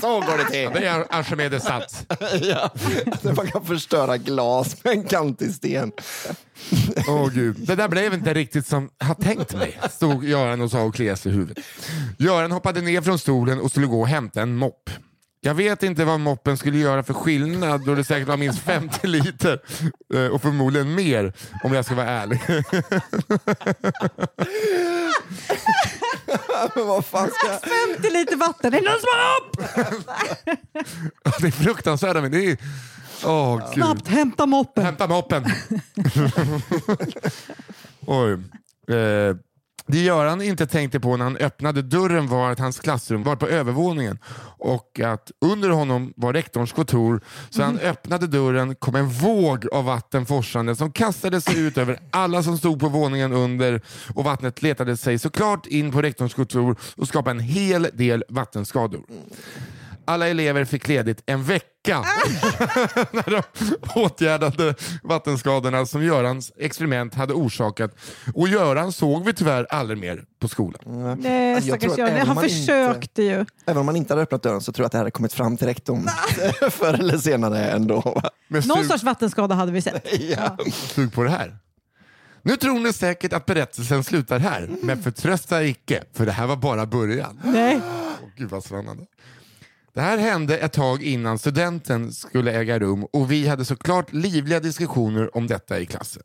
Så 0.00 0.20
går 0.20 0.38
det 0.38 0.44
till. 0.44 0.70
Det 0.82 0.86
är 0.86 1.04
Archimedes 1.10 1.62
sats. 1.64 2.06
Ja. 2.42 2.70
Att 3.12 3.36
Man 3.36 3.46
kan 3.46 3.64
förstöra 3.64 4.16
glas 4.16 4.76
med 4.84 4.92
en 4.92 5.04
kantig 5.04 5.54
sten. 5.54 5.92
Åh 7.08 7.28
gud. 7.28 7.56
Det 7.58 7.74
där 7.74 7.88
blev 7.88 8.14
inte 8.14 8.34
riktigt 8.34 8.66
som 8.66 8.90
jag 8.98 9.18
tänkt 9.18 9.54
mig, 9.54 9.78
stod 9.90 10.24
Göran 10.24 10.60
och 10.60 10.70
sa 10.70 10.80
och 10.82 10.94
kliade 10.94 11.16
sig 11.16 11.32
i 11.32 11.34
huvudet. 11.34 11.64
Göran 12.18 12.52
hoppade 12.52 12.80
ner 12.80 13.00
från 13.00 13.18
stolen 13.18 13.60
och 13.60 13.70
skulle 13.70 13.86
gå 13.86 14.00
och 14.00 14.08
hämta 14.08 14.42
en 14.42 14.56
mopp. 14.56 14.90
Jag 15.42 15.54
vet 15.54 15.82
inte 15.82 16.04
vad 16.04 16.20
moppen 16.20 16.56
skulle 16.56 16.78
göra 16.78 17.02
för 17.02 17.14
skillnad 17.14 17.86
då 17.86 17.94
det 17.94 18.04
säkert 18.04 18.28
var 18.28 18.36
minst 18.36 18.58
50 18.58 19.06
liter 19.06 19.60
eh, 20.14 20.26
och 20.26 20.42
förmodligen 20.42 20.94
mer 20.94 21.32
om 21.64 21.74
jag 21.74 21.84
ska 21.84 21.94
vara 21.94 22.08
ärlig. 22.08 22.40
Men 26.74 26.86
vad 26.86 27.04
fan 27.04 27.30
ska 27.30 27.46
jag... 27.46 27.60
50 27.96 28.10
liter 28.12 28.36
vatten. 28.36 28.74
Är 28.74 28.80
det 28.80 28.90
någon 28.90 29.00
som 29.00 29.08
har 29.12 29.36
upp? 29.40 29.56
Det 31.40 31.46
är 31.46 31.50
fruktansvärt 31.50 32.16
men 32.22 32.30
det 32.30 32.50
är... 32.50 32.58
Åh 33.24 33.58
gud. 33.58 33.74
Snabbt, 33.74 34.08
hämta 34.08 34.46
moppen. 34.46 34.84
Hämta 34.84 35.06
moppen. 35.06 35.44
Oj. 38.06 38.32
Eh, 38.96 39.36
det 39.90 39.98
Göran 39.98 40.42
inte 40.42 40.66
tänkte 40.66 41.00
på 41.00 41.16
när 41.16 41.24
han 41.24 41.36
öppnade 41.36 41.82
dörren 41.82 42.26
var 42.26 42.50
att 42.50 42.58
hans 42.58 42.80
klassrum 42.80 43.22
var 43.22 43.36
på 43.36 43.48
övervåningen 43.48 44.18
och 44.58 45.00
att 45.00 45.30
under 45.40 45.70
honom 45.70 46.12
var 46.16 46.32
rektorns 46.32 46.72
kontor. 46.72 47.20
Så 47.50 47.62
han 47.62 47.78
öppnade 47.78 48.26
dörren 48.26 48.74
kom 48.74 48.94
en 48.94 49.08
våg 49.08 49.66
av 49.72 49.84
vatten 49.84 50.26
forsande 50.26 50.76
som 50.76 50.92
kastade 50.92 51.40
sig 51.40 51.60
ut 51.60 51.78
över 51.78 51.98
alla 52.10 52.42
som 52.42 52.58
stod 52.58 52.80
på 52.80 52.88
våningen 52.88 53.32
under 53.32 53.80
och 54.14 54.24
vattnet 54.24 54.62
letade 54.62 54.96
sig 54.96 55.18
såklart 55.18 55.66
in 55.66 55.92
på 55.92 56.02
rektorns 56.02 56.34
kontor 56.34 56.76
och 56.96 57.08
skapade 57.08 57.30
en 57.30 57.40
hel 57.40 57.88
del 57.92 58.24
vattenskador. 58.28 59.00
Alla 60.10 60.28
elever 60.28 60.64
fick 60.64 60.88
ledigt 60.88 61.22
en 61.26 61.44
vecka 61.44 61.66
när 63.12 63.30
de 63.30 63.42
åtgärdade 63.94 64.74
vattenskadorna 65.02 65.86
som 65.86 66.04
Görans 66.04 66.52
experiment 66.58 67.14
hade 67.14 67.34
orsakat. 67.34 67.94
Och 68.34 68.48
Göran 68.48 68.92
såg 68.92 69.24
vi 69.24 69.32
tyvärr 69.32 69.66
aldrig 69.70 69.98
mer 69.98 70.24
på 70.40 70.48
skolan. 70.48 70.80
Nej, 71.20 71.52
Jag 71.52 71.62
tror 71.62 71.68
stackars 71.68 71.92
att 71.92 71.98
Göran. 71.98 72.10
även 72.10 72.22
om 72.22 72.26
Han 72.28 72.34
man 72.34 72.44
försökte 72.44 73.22
ju. 73.22 73.44
Även 73.66 73.76
om 73.76 73.86
man 73.86 73.96
inte 73.96 74.12
hade 74.12 74.22
öppnat 74.22 74.42
dörren 74.42 74.60
så 74.60 74.72
tror 74.72 74.82
jag 74.84 74.86
att 74.86 74.92
det 74.92 74.98
hade 74.98 75.10
kommit 75.10 75.32
fram 75.32 75.56
till 75.56 75.66
rektorn 75.66 76.08
förr 76.70 76.94
eller 76.94 77.18
senare 77.18 77.64
ändå. 77.70 78.22
Men 78.48 78.62
Någon 78.66 78.84
sorts 78.84 79.02
vattenskada 79.02 79.54
hade 79.54 79.72
vi 79.72 79.82
sett. 79.82 80.06
Ja. 80.20 80.56
sug 80.72 81.12
på 81.12 81.22
det 81.22 81.30
här. 81.30 81.56
Nu 82.42 82.56
tror 82.56 82.78
ni 82.80 82.92
säkert 82.92 83.32
att 83.32 83.46
berättelsen 83.46 84.04
slutar 84.04 84.38
här, 84.38 84.68
men 84.82 85.02
förtrösta 85.02 85.64
icke, 85.64 86.04
för 86.16 86.26
det 86.26 86.32
här 86.32 86.46
var 86.46 86.56
bara 86.56 86.86
början. 86.86 87.40
Nej. 87.44 87.80
Åh, 88.22 88.28
Gud 88.36 88.50
vad 88.50 88.64
spännande. 88.64 89.04
Det 89.92 90.00
här 90.00 90.18
hände 90.18 90.58
ett 90.58 90.72
tag 90.72 91.02
innan 91.02 91.38
studenten 91.38 92.12
skulle 92.12 92.52
äga 92.52 92.78
rum 92.78 93.04
och 93.04 93.32
vi 93.32 93.48
hade 93.48 93.64
såklart 93.64 94.12
livliga 94.12 94.60
diskussioner 94.60 95.36
om 95.36 95.46
detta 95.46 95.80
i 95.80 95.86
klassen. 95.86 96.22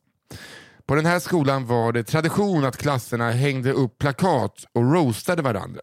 På 0.85 0.95
den 0.95 1.05
här 1.05 1.19
skolan 1.19 1.65
var 1.65 1.91
det 1.91 2.03
tradition 2.03 2.65
att 2.65 2.77
klasserna 2.77 3.31
hängde 3.31 3.71
upp 3.71 3.97
plakat 3.97 4.65
och 4.73 4.93
roastade 4.93 5.41
varandra. 5.41 5.81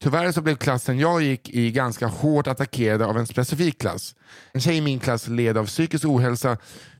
Tyvärr 0.00 0.32
så 0.32 0.42
blev 0.42 0.56
klassen 0.56 0.98
jag 0.98 1.22
gick 1.22 1.50
i 1.50 1.70
ganska 1.70 2.06
hårt 2.06 2.46
attackerade 2.46 3.06
av 3.06 3.18
en 3.18 3.26
specifik 3.26 3.80
klass. 3.80 4.14
En 4.52 4.60
tjej 4.60 4.76
i 4.76 4.80
min 4.80 5.00
klass 5.00 5.28
led 5.28 5.56
av 5.58 5.66
psykisk 5.66 6.04
ohälsa 6.04 6.56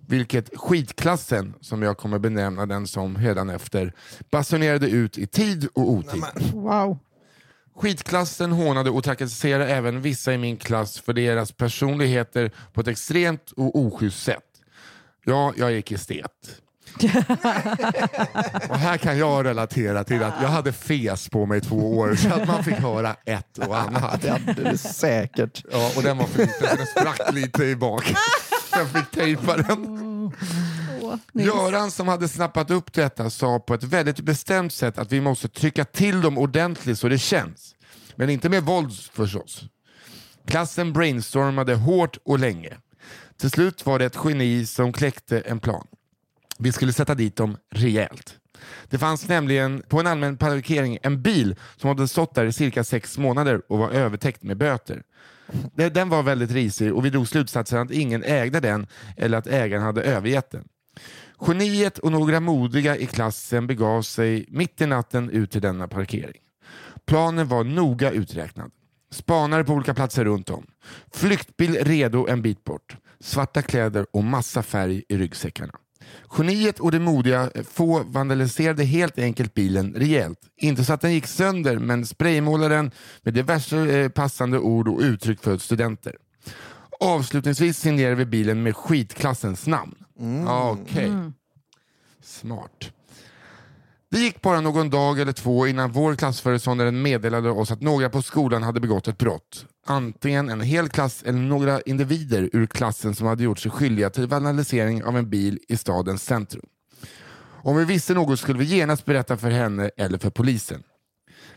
vilket 0.08 0.58
skitklassen, 0.58 1.54
som 1.60 1.82
jag 1.82 1.98
kommer 1.98 2.18
benämna 2.18 2.66
den 2.66 2.86
som 2.86 3.16
hädanefter, 3.16 3.92
basunerade 4.30 4.88
ut 4.90 5.18
i 5.18 5.26
tid 5.26 5.68
och 5.74 5.90
otid. 5.90 6.22
Wow. 6.52 6.98
Skitklassen 7.80 8.52
hånade 8.52 8.90
och 8.90 9.04
trakasserade 9.04 9.68
även 9.68 10.00
vissa 10.00 10.34
i 10.34 10.38
min 10.38 10.56
klass 10.56 10.98
för 11.00 11.12
deras 11.12 11.52
personligheter 11.52 12.50
på 12.72 12.80
ett 12.80 12.88
extremt 12.88 13.52
och 13.56 13.76
oschysst 13.78 14.22
sätt. 14.22 14.44
Ja, 15.24 15.52
jag 15.56 15.72
gick 15.72 15.92
estet. 15.92 16.62
och 18.68 18.76
här 18.76 18.96
kan 18.96 19.18
jag 19.18 19.46
relatera 19.46 20.04
till 20.04 20.22
att 20.22 20.34
jag 20.42 20.48
hade 20.48 20.72
fes 20.72 21.28
på 21.28 21.46
mig 21.46 21.60
två 21.60 21.98
år 21.98 22.14
så 22.14 22.28
att 22.28 22.48
man 22.48 22.64
fick 22.64 22.74
höra 22.74 23.16
ett 23.24 23.58
och 23.58 23.78
annat. 23.78 24.22
Det 24.22 24.30
hade 24.30 24.70
du 24.70 24.78
säkert. 24.78 25.64
Ja, 25.72 25.92
och 25.96 26.02
den 26.02 26.18
var 26.18 26.26
för 26.26 26.38
liten 26.38 26.68
så 26.68 26.76
den 26.76 26.86
sprack 26.86 27.32
lite 27.32 27.64
i 27.64 27.76
bak. 27.76 28.14
Jag 28.72 28.88
fick 28.88 29.10
tejpa 29.10 29.56
den. 29.56 30.32
Göran 31.32 31.90
som 31.90 32.08
hade 32.08 32.28
snappat 32.28 32.70
upp 32.70 32.92
detta 32.92 33.30
sa 33.30 33.58
på 33.58 33.74
ett 33.74 33.84
väldigt 33.84 34.20
bestämt 34.20 34.72
sätt 34.72 34.98
att 34.98 35.12
vi 35.12 35.20
måste 35.20 35.48
trycka 35.48 35.84
till 35.84 36.20
dem 36.20 36.38
ordentligt 36.38 36.98
så 36.98 37.08
det 37.08 37.18
känns. 37.18 37.74
Men 38.16 38.30
inte 38.30 38.48
med 38.48 38.62
våld 38.62 38.92
förstås. 39.12 39.64
Klassen 40.46 40.92
brainstormade 40.92 41.74
hårt 41.74 42.18
och 42.24 42.38
länge. 42.38 42.76
Till 43.36 43.50
slut 43.50 43.86
var 43.86 43.98
det 43.98 44.04
ett 44.04 44.18
geni 44.24 44.66
som 44.66 44.92
kläckte 44.92 45.40
en 45.40 45.60
plan. 45.60 45.86
Vi 46.58 46.72
skulle 46.72 46.92
sätta 46.92 47.14
dit 47.14 47.36
dem 47.36 47.56
rejält. 47.70 48.36
Det 48.88 48.98
fanns 48.98 49.28
nämligen 49.28 49.82
på 49.88 50.00
en 50.00 50.06
allmän 50.06 50.36
parkering 50.36 50.98
en 51.02 51.22
bil 51.22 51.56
som 51.76 51.88
hade 51.88 52.08
stått 52.08 52.34
där 52.34 52.46
i 52.46 52.52
cirka 52.52 52.84
sex 52.84 53.18
månader 53.18 53.62
och 53.68 53.78
var 53.78 53.90
övertäckt 53.90 54.42
med 54.42 54.56
böter. 54.56 55.02
Den 55.74 56.08
var 56.08 56.22
väldigt 56.22 56.50
risig 56.50 56.94
och 56.94 57.04
vi 57.04 57.10
drog 57.10 57.28
slutsatsen 57.28 57.78
att 57.78 57.90
ingen 57.90 58.24
ägde 58.24 58.60
den 58.60 58.86
eller 59.16 59.38
att 59.38 59.46
ägaren 59.46 59.82
hade 59.82 60.02
övergett 60.02 60.50
den. 60.50 60.68
Geniet 61.46 61.98
och 61.98 62.12
några 62.12 62.40
modiga 62.40 62.96
i 62.96 63.06
klassen 63.06 63.66
begav 63.66 64.02
sig 64.02 64.46
mitt 64.48 64.80
i 64.80 64.86
natten 64.86 65.30
ut 65.30 65.50
till 65.50 65.60
denna 65.60 65.88
parkering. 65.88 66.40
Planen 67.06 67.48
var 67.48 67.64
noga 67.64 68.10
uträknad. 68.10 68.70
Spanare 69.10 69.64
på 69.64 69.72
olika 69.72 69.94
platser 69.94 70.24
runt 70.24 70.50
om. 70.50 70.66
Flyktbil 71.14 71.76
redo 71.84 72.26
en 72.28 72.42
bit 72.42 72.64
bort. 72.64 72.96
Svarta 73.20 73.62
kläder 73.62 74.06
och 74.12 74.24
massa 74.24 74.62
färg 74.62 75.02
i 75.08 75.16
ryggsäckarna. 75.16 75.72
Geniet 76.38 76.78
och 76.78 76.92
det 76.92 76.98
modiga 76.98 77.50
eh, 77.54 77.62
få 77.62 78.02
vandaliserade 78.02 78.84
helt 78.84 79.18
enkelt 79.18 79.54
bilen 79.54 79.94
rejält. 79.94 80.38
Inte 80.56 80.84
så 80.84 80.92
att 80.92 81.00
den 81.00 81.14
gick 81.14 81.26
sönder, 81.26 81.78
men 81.78 82.06
spraymålade 82.06 82.74
den 82.74 82.90
med 83.22 83.34
diverse 83.34 83.76
eh, 83.76 84.08
passande 84.08 84.58
ord 84.58 84.88
och 84.88 85.00
uttryck 85.00 85.40
för 85.40 85.58
studenter. 85.58 86.16
Avslutningsvis 87.00 87.78
signerade 87.78 88.16
vi 88.16 88.26
bilen 88.26 88.62
med 88.62 88.76
skitklassens 88.76 89.66
namn. 89.66 89.94
Ja, 90.46 90.70
Okej. 90.80 91.12
Smart. 92.22 92.92
Det 94.10 94.18
gick 94.18 94.42
bara 94.42 94.60
någon 94.60 94.90
dag 94.90 95.20
eller 95.20 95.32
två 95.32 95.66
innan 95.66 95.92
vår 95.92 96.14
klassföreståndare 96.16 96.90
meddelade 96.90 97.50
oss 97.50 97.70
att 97.70 97.80
några 97.80 98.10
på 98.10 98.22
skolan 98.22 98.62
hade 98.62 98.80
begått 98.80 99.08
ett 99.08 99.18
brott. 99.18 99.66
Antingen 99.86 100.50
en 100.50 100.60
hel 100.60 100.88
klass 100.88 101.22
eller 101.22 101.38
några 101.38 101.80
individer 101.80 102.50
ur 102.52 102.66
klassen 102.66 103.14
som 103.14 103.26
hade 103.26 103.42
gjort 103.44 103.58
sig 103.58 103.70
skyldiga 103.70 104.10
till 104.10 104.26
vandalisering 104.26 105.04
av 105.04 105.16
en 105.16 105.30
bil 105.30 105.58
i 105.68 105.76
stadens 105.76 106.24
centrum. 106.24 106.66
Om 107.62 107.76
vi 107.76 107.84
visste 107.84 108.14
något 108.14 108.40
skulle 108.40 108.58
vi 108.58 108.64
genast 108.64 109.04
berätta 109.04 109.36
för 109.36 109.50
henne 109.50 109.90
eller 109.96 110.18
för 110.18 110.30
polisen. 110.30 110.82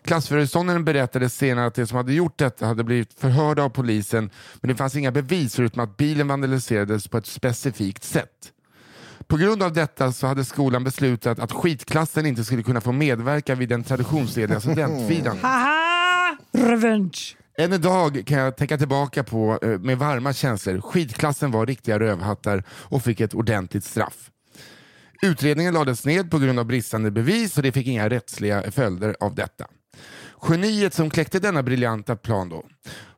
Klassföreståndaren 0.05 0.85
berättade 0.85 1.29
senare 1.29 1.65
att 1.65 1.75
de 1.75 1.87
som 1.87 1.97
hade 1.97 2.13
gjort 2.13 2.37
detta 2.37 2.65
hade 2.65 2.83
blivit 2.83 3.19
förhörda 3.19 3.63
av 3.63 3.69
polisen 3.69 4.29
men 4.55 4.69
det 4.69 4.75
fanns 4.75 4.95
inga 4.95 5.11
bevis 5.11 5.55
förutom 5.55 5.83
att 5.83 5.97
bilen 5.97 6.27
vandaliserades 6.27 7.07
på 7.07 7.17
ett 7.17 7.25
specifikt 7.25 8.03
sätt. 8.03 8.51
På 9.27 9.37
grund 9.37 9.63
av 9.63 9.73
detta 9.73 10.11
så 10.11 10.27
hade 10.27 10.45
skolan 10.45 10.83
beslutat 10.83 11.39
att 11.39 11.51
skitklassen 11.51 12.25
inte 12.25 12.43
skulle 12.43 12.63
kunna 12.63 12.81
få 12.81 12.91
medverka 12.91 13.55
vid 13.55 13.69
den 13.69 13.83
traditionsenliga 13.83 14.59
studentfirandet. 14.59 15.43
Haha! 15.43 16.37
Revenge! 16.51 17.35
Än 17.57 17.73
idag 17.73 18.23
kan 18.25 18.37
jag 18.37 18.57
tänka 18.57 18.77
tillbaka 18.77 19.23
på 19.23 19.59
eh, 19.61 19.79
med 19.79 19.97
varma 19.97 20.33
känslor. 20.33 20.81
Skidklassen 20.81 21.51
var 21.51 21.65
riktiga 21.65 21.99
rövhattar 21.99 22.63
och 22.69 23.03
fick 23.03 23.19
ett 23.19 23.33
ordentligt 23.33 23.83
straff. 23.83 24.31
Utredningen 25.21 25.73
lades 25.73 26.05
ned 26.05 26.31
på 26.31 26.39
grund 26.39 26.59
av 26.59 26.65
bristande 26.65 27.11
bevis 27.11 27.57
och 27.57 27.63
det 27.63 27.71
fick 27.71 27.87
inga 27.87 28.09
rättsliga 28.09 28.71
följder 28.71 29.15
av 29.19 29.35
detta. 29.35 29.65
Geniet 30.49 30.93
som 30.93 31.09
kläckte 31.09 31.39
denna 31.39 31.63
briljanta 31.63 32.15
plan 32.15 32.49
då. 32.49 32.63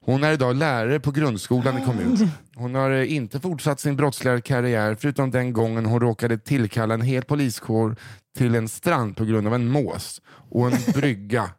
Hon 0.06 0.24
är 0.24 0.32
idag 0.32 0.56
lärare 0.56 1.00
på 1.00 1.12
grundskolan 1.12 1.78
i 1.78 1.86
kommunen. 1.86 2.30
Hon 2.56 2.76
har 2.76 2.92
eh, 2.92 3.14
inte 3.16 3.40
fortsatt 3.40 3.80
sin 3.80 3.96
brottsliga 3.96 4.42
karriär 4.42 4.98
förutom 5.00 5.32
den 5.32 5.54
gången 5.54 5.86
hon 5.86 6.00
råkade 6.00 6.38
tillkalla 6.38 6.94
en 6.94 7.02
hel 7.02 7.24
poliskår 7.24 7.96
till 8.38 8.56
en 8.56 8.68
strand 8.68 9.18
på 9.18 9.26
grund 9.26 9.48
av 9.48 9.56
en 9.56 9.68
mås 9.68 10.22
och 10.50 10.68
en 10.72 10.94
brygga. 10.94 11.50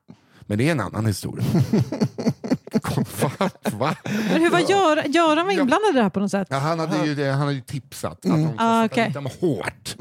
Men 0.40 0.58
det 0.58 0.68
är 0.68 0.72
en 0.72 0.80
annan 0.80 1.06
historia. 1.06 1.44
Va? 3.38 3.50
Va? 3.72 3.96
Men 4.04 4.42
hur 4.42 4.50
var 4.50 4.58
Gör, 4.58 5.08
Göran 5.08 5.46
var 5.46 5.52
inblandad 5.52 5.90
i 5.90 5.96
det 5.96 6.02
här 6.02 6.10
på 6.10 6.20
något 6.20 6.30
sätt? 6.30 6.46
Ja, 6.50 6.58
han, 6.58 6.78
hade 6.78 7.06
ju, 7.06 7.30
han 7.30 7.40
hade 7.40 7.52
ju 7.52 7.60
tipsat 7.60 8.12
att 8.12 8.22
de 8.22 8.44
ska 8.48 8.54
Ah, 8.58 8.82
sätta 8.82 8.92
okej. 8.94 9.04
dit 9.06 9.14
dem 9.14 9.28
hårt. 9.40 9.96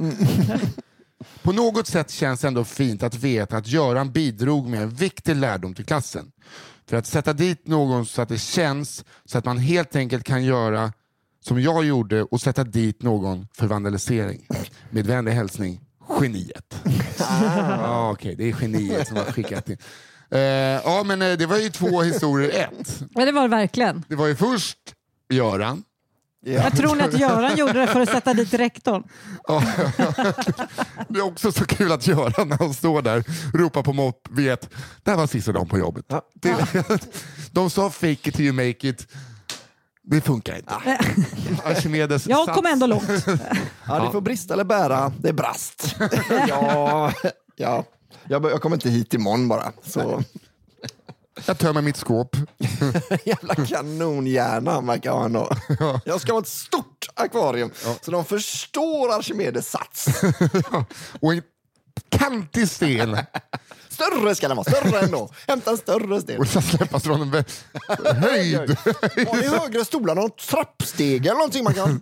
På 1.44 1.52
något 1.52 1.88
sätt 1.88 2.12
känns 2.12 2.42
det 2.42 2.48
ändå 2.48 2.64
fint 2.64 3.04
att 3.04 3.16
veta 3.16 3.58
att 3.58 3.68
Göran 3.68 4.12
bidrog 4.12 4.68
med 4.68 4.82
en 4.82 4.90
viktig 4.90 5.36
lärdom 5.36 5.76
till 5.76 5.86
klassen. 5.86 6.32
För 6.90 6.98
att 6.98 7.06
sätta 7.08 7.34
dit 7.34 7.68
någon 7.68 8.06
så 8.06 8.22
att 8.22 8.30
det 8.30 8.38
känns 8.38 9.06
så 9.26 9.38
att 9.38 9.46
man 9.46 9.58
helt 9.58 9.96
enkelt 9.96 10.24
kan 10.24 10.44
göra 10.44 10.94
som 11.40 11.62
jag 11.62 11.86
gjorde 11.86 12.24
och 12.24 12.42
sätta 12.42 12.64
dit 12.64 13.02
någon 13.02 13.48
för 13.54 13.68
vandalisering. 13.68 14.48
Med 14.90 15.06
vänlig 15.06 15.32
hälsning, 15.32 15.82
geniet. 16.22 16.76
ah, 17.20 18.12
Okej, 18.12 18.36
det 18.36 18.50
är 18.50 18.56
geniet 18.62 19.08
som 19.08 19.18
har 19.18 19.24
skickat 19.24 19.70
in. 19.70 19.78
Eh, 20.32 20.40
ja, 20.40 21.04
men 21.06 21.22
eh, 21.22 21.38
det 21.38 21.46
var 21.46 21.58
ju 21.58 21.70
två 21.70 22.02
historier 22.02 22.50
ett. 22.50 23.04
Ja, 23.14 23.26
det 23.26 23.32
var 23.32 23.42
det 23.42 23.48
verkligen. 23.48 24.04
Det 24.08 24.16
var 24.16 24.28
ju 24.28 24.36
först 24.36 24.78
Göran 25.30 25.84
Jag 26.46 26.78
tror 26.78 26.96
ni 26.96 27.04
att 27.04 27.20
Göran 27.20 27.58
gjorde 27.58 27.74
det 27.74 27.88
för 27.88 28.00
att 28.02 28.10
sätta 28.10 28.34
dit 28.34 28.54
rektorn? 28.54 29.04
Ja, 29.48 29.64
det 31.08 31.20
är 31.20 31.26
också 31.26 31.52
så 31.52 31.66
kul 31.66 31.92
att 31.92 32.08
göra 32.08 32.44
när 32.44 32.58
han 32.58 32.74
står 32.74 33.02
där 33.02 33.24
ropar 33.54 33.84
på 33.84 33.94
mopp, 33.94 34.28
vet, 34.32 34.70
det 35.04 35.12
här 35.12 35.18
var 35.18 35.28
sista 35.28 35.52
dagen 35.52 35.68
på 35.68 35.78
jobbet. 35.78 36.06
Det, 36.34 36.56
de 37.52 37.70
sa 37.70 37.90
fake 37.90 38.12
it 38.30 38.36
till 38.36 38.46
you 38.46 38.54
make 38.54 38.88
it. 38.88 39.08
Det 40.06 40.22
funkar 40.22 40.56
inte. 40.56 40.74
Archimedes 41.66 42.28
Jag 42.28 42.46
sats. 42.46 42.56
kom 42.56 42.66
ändå 42.66 42.86
långt. 42.88 43.10
Ja, 43.88 44.00
det 44.06 44.12
får 44.12 44.22
brista 44.22 44.54
eller 44.54 44.64
bära. 44.64 45.12
Det 45.20 45.30
är 45.30 45.34
brast. 45.34 45.96
ja, 46.48 47.14
ja. 47.56 47.84
Jag, 48.28 48.46
jag 48.46 48.62
kommer 48.62 48.76
inte 48.76 48.90
hit 48.90 49.14
imorgon 49.14 49.48
bara. 49.48 49.72
Så 49.84 50.24
Jag 51.46 51.58
tömmer 51.58 51.82
mitt 51.82 51.98
skåp. 51.98 52.36
jävla 53.26 53.56
kanonhjärna 53.56 54.72
han 54.72 54.88
verkar 54.88 55.12
ha 55.12 55.26
ändå. 55.26 55.50
Jag 56.06 56.22
ska 56.22 56.34
ha 56.34 56.40
ett 56.40 56.48
stort 56.48 57.08
akvarium 57.14 57.72
så 58.02 58.12
de 58.12 58.26
förstår 58.26 59.14
Archimedes 59.14 59.70
sats. 59.70 60.08
Och 61.20 61.34
en 61.34 61.42
kantig 62.10 62.70
sten. 62.70 63.18
Större 63.90 64.36
ska 64.36 64.48
den 64.48 64.58
vara, 64.58 64.72
större 64.72 65.00
ändå. 65.00 65.30
Hämta 65.48 65.72
en 65.72 65.78
större 65.78 66.22
sten. 66.22 66.40
Och 66.40 66.48
ska 66.48 66.62
släppas 66.62 67.04
från 67.04 67.22
en 67.22 67.44
höjd. 68.16 68.78
Har 69.28 69.42
ni 69.42 69.48
högre 69.48 69.86
stolar, 69.86 70.16
någon 70.16 70.32
trappstege 70.32 71.30
eller 71.30 71.34
någonting 71.34 71.64
man 71.64 71.74
kan 71.74 72.02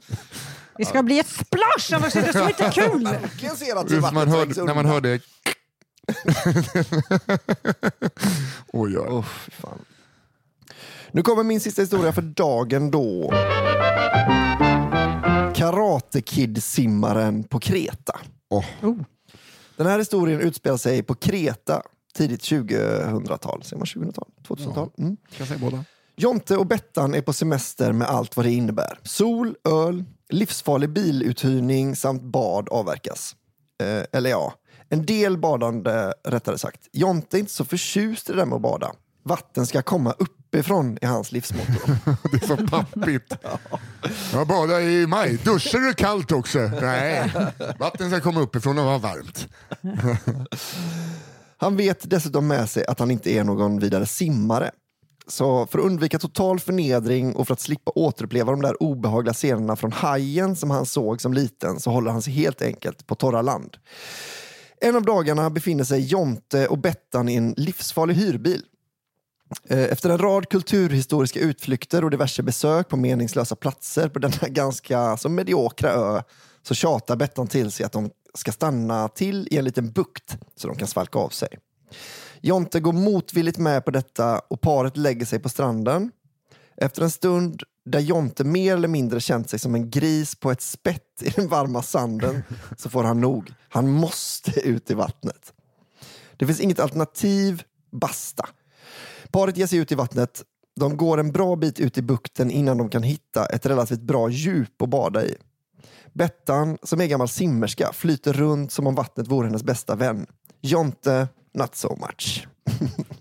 Det 0.77 0.85
ska 0.85 1.03
bli 1.03 1.19
ett 1.19 1.29
splash, 1.29 1.95
annars 1.95 2.15
är 2.15 2.21
det 2.21 2.33
så 2.33 2.47
inte 2.47 2.71
kul. 2.73 3.07
att 3.77 3.91
man 3.91 4.01
vattnet 4.01 4.57
hör, 4.57 4.65
när 4.65 4.75
man 4.75 4.85
hör 4.85 5.01
det. 5.01 5.21
Oj, 8.73 8.97
oj. 8.97 9.07
Oh, 9.07 9.25
fan. 9.51 9.79
Nu 11.11 11.21
kommer 11.21 11.43
min 11.43 11.59
sista 11.59 11.81
historia 11.81 12.13
för 12.13 12.21
dagen 12.21 12.91
då. 12.91 13.33
Karate 15.55 16.21
Kid-simmaren 16.21 17.43
på 17.43 17.59
Kreta. 17.59 18.19
Åh. 18.49 18.65
Den 19.75 19.87
här 19.87 19.99
historien 19.99 20.41
utspelar 20.41 20.77
sig 20.77 21.03
på 21.03 21.15
Kreta 21.15 21.81
tidigt 22.13 22.41
2000-tal. 22.41 23.63
Säger 23.63 23.77
man 23.77 23.85
2000-tal? 23.85 24.27
2000-tal? 24.47 24.89
Mm. 24.97 25.15
Kan 25.15 25.35
jag 25.37 25.47
säga 25.47 25.59
båda? 25.59 25.85
Jonte 26.15 26.57
och 26.57 26.65
Bettan 26.65 27.13
är 27.13 27.21
på 27.21 27.33
semester 27.33 27.91
med 27.91 28.07
allt 28.07 28.37
vad 28.37 28.45
det 28.45 28.51
innebär. 28.51 28.99
Sol, 29.03 29.55
öl, 29.63 30.03
livsfarlig 30.29 30.89
biluthyrning 30.89 31.95
samt 31.95 32.23
bad 32.23 32.69
avverkas. 32.69 33.35
Eh, 33.83 34.03
eller 34.11 34.29
ja, 34.29 34.53
en 34.93 35.05
del 35.05 35.37
badande 35.37 36.13
rättare 36.23 36.57
sagt. 36.57 36.79
Jonte 36.91 37.37
är 37.37 37.39
inte 37.39 37.51
så 37.51 37.65
förtjust 37.65 38.29
i 38.29 38.31
det 38.31 38.37
där 38.37 38.45
med 38.45 38.55
att 38.55 38.61
bada. 38.61 38.91
Vatten 39.23 39.67
ska 39.67 39.81
komma 39.81 40.11
uppifrån 40.11 40.97
i 41.01 41.05
hans 41.05 41.31
livsmotto. 41.31 41.71
Det 42.31 42.43
är 42.43 42.47
så 42.47 42.67
pappigt. 42.67 43.33
Jag 44.33 44.47
badar 44.47 44.79
i 44.79 45.07
maj. 45.07 45.37
Duschar 45.43 45.79
du 45.79 45.93
kallt 45.93 46.31
också? 46.31 46.59
Nej, 46.59 47.31
vattnet 47.79 48.11
ska 48.11 48.21
komma 48.21 48.39
uppifrån 48.39 48.77
och 48.77 48.85
vara 48.85 48.97
varmt. 48.97 49.47
Han 51.57 51.77
vet 51.77 52.09
dessutom 52.09 52.47
med 52.47 52.69
sig 52.69 52.85
att 52.85 52.99
han 52.99 53.11
inte 53.11 53.31
är 53.31 53.43
någon 53.43 53.79
vidare 53.79 54.05
simmare. 54.05 54.71
Så 55.27 55.67
för 55.67 55.79
att 55.79 55.85
undvika 55.85 56.19
total 56.19 56.59
förnedring 56.59 57.35
och 57.35 57.47
för 57.47 57.53
att 57.53 57.59
slippa 57.59 57.91
återuppleva 57.95 58.51
de 58.51 58.61
där 58.61 58.83
obehagliga 58.83 59.33
scenerna 59.33 59.75
från 59.75 59.91
hajen 59.91 60.55
som 60.55 60.71
han 60.71 60.85
såg 60.85 61.21
som 61.21 61.33
liten 61.33 61.79
så 61.79 61.91
håller 61.91 62.11
han 62.11 62.21
sig 62.21 62.33
helt 62.33 62.61
enkelt 62.61 63.07
på 63.07 63.15
torra 63.15 63.41
land. 63.41 63.77
En 64.83 64.95
av 64.95 65.01
dagarna 65.01 65.49
befinner 65.49 65.83
sig 65.83 66.05
Jonte 66.05 66.67
och 66.67 66.77
Bettan 66.77 67.29
i 67.29 67.35
en 67.35 67.53
livsfarlig 67.57 68.15
hyrbil. 68.15 68.61
Eh, 69.69 69.83
efter 69.83 70.09
en 70.09 70.17
rad 70.17 70.49
kulturhistoriska 70.49 71.39
utflykter 71.39 72.03
och 72.03 72.11
diverse 72.11 72.43
besök 72.43 72.89
på 72.89 72.97
meningslösa 72.97 73.55
platser 73.55 74.09
på 74.09 74.19
denna 74.19 74.37
ganska 74.47 75.17
så 75.17 75.29
mediokra 75.29 75.89
ö 75.89 76.21
så 76.63 76.73
tjatar 76.73 77.15
Bettan 77.15 77.47
till 77.47 77.71
sig 77.71 77.85
att 77.85 77.91
de 77.91 78.09
ska 78.33 78.51
stanna 78.51 79.07
till 79.07 79.47
i 79.51 79.57
en 79.57 79.65
liten 79.65 79.91
bukt 79.91 80.37
så 80.55 80.67
de 80.67 80.77
kan 80.77 80.87
svalka 80.87 81.19
av 81.19 81.29
sig. 81.29 81.49
Jonte 82.41 82.79
går 82.79 82.93
motvilligt 82.93 83.57
med 83.57 83.85
på 83.85 83.91
detta 83.91 84.39
och 84.39 84.61
paret 84.61 84.97
lägger 84.97 85.25
sig 85.25 85.39
på 85.39 85.49
stranden. 85.49 86.11
Efter 86.81 87.01
en 87.01 87.11
stund 87.11 87.63
där 87.85 87.99
Jonte 87.99 88.43
mer 88.43 88.73
eller 88.73 88.87
mindre 88.87 89.19
känt 89.19 89.49
sig 89.49 89.59
som 89.59 89.75
en 89.75 89.89
gris 89.89 90.35
på 90.35 90.51
ett 90.51 90.61
spett 90.61 91.21
i 91.21 91.29
den 91.29 91.47
varma 91.47 91.81
sanden 91.81 92.43
så 92.77 92.89
får 92.89 93.03
han 93.03 93.21
nog. 93.21 93.53
Han 93.69 93.89
måste 93.89 94.59
ut 94.59 94.91
i 94.91 94.93
vattnet. 94.93 95.53
Det 96.37 96.45
finns 96.45 96.59
inget 96.59 96.79
alternativ, 96.79 97.63
basta. 97.91 98.49
Paret 99.31 99.57
ger 99.57 99.67
sig 99.67 99.79
ut 99.79 99.91
i 99.91 99.95
vattnet. 99.95 100.43
De 100.75 100.97
går 100.97 101.17
en 101.17 101.31
bra 101.31 101.55
bit 101.55 101.79
ut 101.79 101.97
i 101.97 102.01
bukten 102.01 102.51
innan 102.51 102.77
de 102.77 102.89
kan 102.89 103.03
hitta 103.03 103.45
ett 103.45 103.65
relativt 103.65 104.01
bra 104.01 104.29
djup 104.29 104.81
att 104.81 104.89
bada 104.89 105.25
i. 105.25 105.35
Bettan, 106.13 106.77
som 106.83 107.01
är 107.01 107.07
gammal 107.07 107.29
simmerska, 107.29 107.93
flyter 107.93 108.33
runt 108.33 108.71
som 108.71 108.87
om 108.87 108.95
vattnet 108.95 109.27
vore 109.27 109.47
hennes 109.47 109.63
bästa 109.63 109.95
vän. 109.95 110.25
Jonte, 110.61 111.27
not 111.53 111.75
so 111.75 111.95
much. 111.95 112.47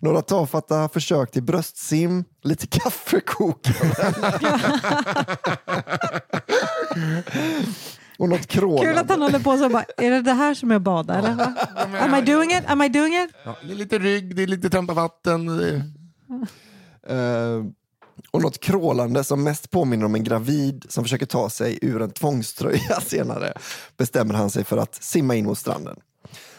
Några 0.00 0.22
tafatta 0.22 0.88
försök 0.88 1.30
till 1.30 1.42
bröstsim, 1.42 2.24
lite 2.42 2.66
kaffekokande. 2.66 4.14
och 8.18 8.28
något 8.28 8.46
Kul 8.46 8.64
att 8.64 8.80
krålande. 8.80 9.04
han 9.08 9.22
håller 9.22 9.38
på 9.38 9.56
så 9.56 9.68
bara, 9.68 9.84
är 9.96 10.10
det 10.10 10.22
det 10.22 10.32
här 10.32 10.54
som 10.54 10.70
är 10.70 10.78
bada 10.78 11.14
eller? 11.14 11.54
Am 12.00 12.14
I 12.14 12.22
doing 12.22 12.50
it? 12.50 12.62
Am 12.66 12.82
I 12.82 12.88
doing 12.88 13.14
it? 13.14 13.30
Ja, 13.44 13.56
det 13.66 13.72
är 13.72 13.76
lite 13.76 13.98
rygg, 13.98 14.36
det 14.36 14.42
är 14.42 14.46
lite 14.46 14.70
trampa 14.70 14.94
vatten. 14.94 15.48
Eh, 17.08 17.64
och 18.30 18.42
något 18.42 18.60
krålande 18.60 19.24
som 19.24 19.42
mest 19.42 19.70
påminner 19.70 20.06
om 20.06 20.14
en 20.14 20.24
gravid 20.24 20.86
som 20.88 21.04
försöker 21.04 21.26
ta 21.26 21.50
sig 21.50 21.78
ur 21.82 22.02
en 22.02 22.10
tvångströja 22.10 23.00
senare 23.06 23.52
bestämmer 23.96 24.34
han 24.34 24.50
sig 24.50 24.64
för 24.64 24.76
att 24.78 24.94
simma 24.94 25.34
in 25.34 25.44
mot 25.44 25.58
stranden. 25.58 25.96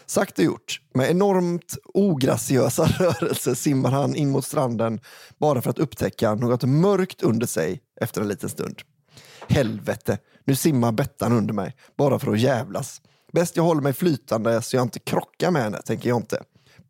Sagt 0.06 0.38
och 0.38 0.44
gjort, 0.44 0.80
med 0.94 1.10
enormt 1.10 1.76
ograciösa 1.94 2.84
rörelser 2.98 3.54
simmar 3.54 3.90
han 3.90 4.14
in 4.14 4.30
mot 4.30 4.44
stranden 4.44 5.00
bara 5.38 5.62
för 5.62 5.70
att 5.70 5.78
upptäcka 5.78 6.34
något 6.34 6.64
mörkt 6.64 7.22
under 7.22 7.46
sig 7.46 7.80
efter 8.00 8.20
en 8.20 8.28
liten 8.28 8.48
stund. 8.48 8.82
Helvete, 9.48 10.18
nu 10.44 10.54
simmar 10.54 10.92
Bettan 10.92 11.32
under 11.32 11.54
mig, 11.54 11.76
bara 11.96 12.18
för 12.18 12.32
att 12.32 12.40
jävlas. 12.40 13.02
Bäst 13.32 13.56
jag 13.56 13.64
håller 13.64 13.82
mig 13.82 13.92
flytande 13.92 14.62
så 14.62 14.76
jag 14.76 14.82
inte 14.82 14.98
krockar 14.98 15.50
med 15.50 15.62
henne, 15.62 15.82
tänker 15.82 16.08
jag 16.08 16.18
inte. 16.18 16.42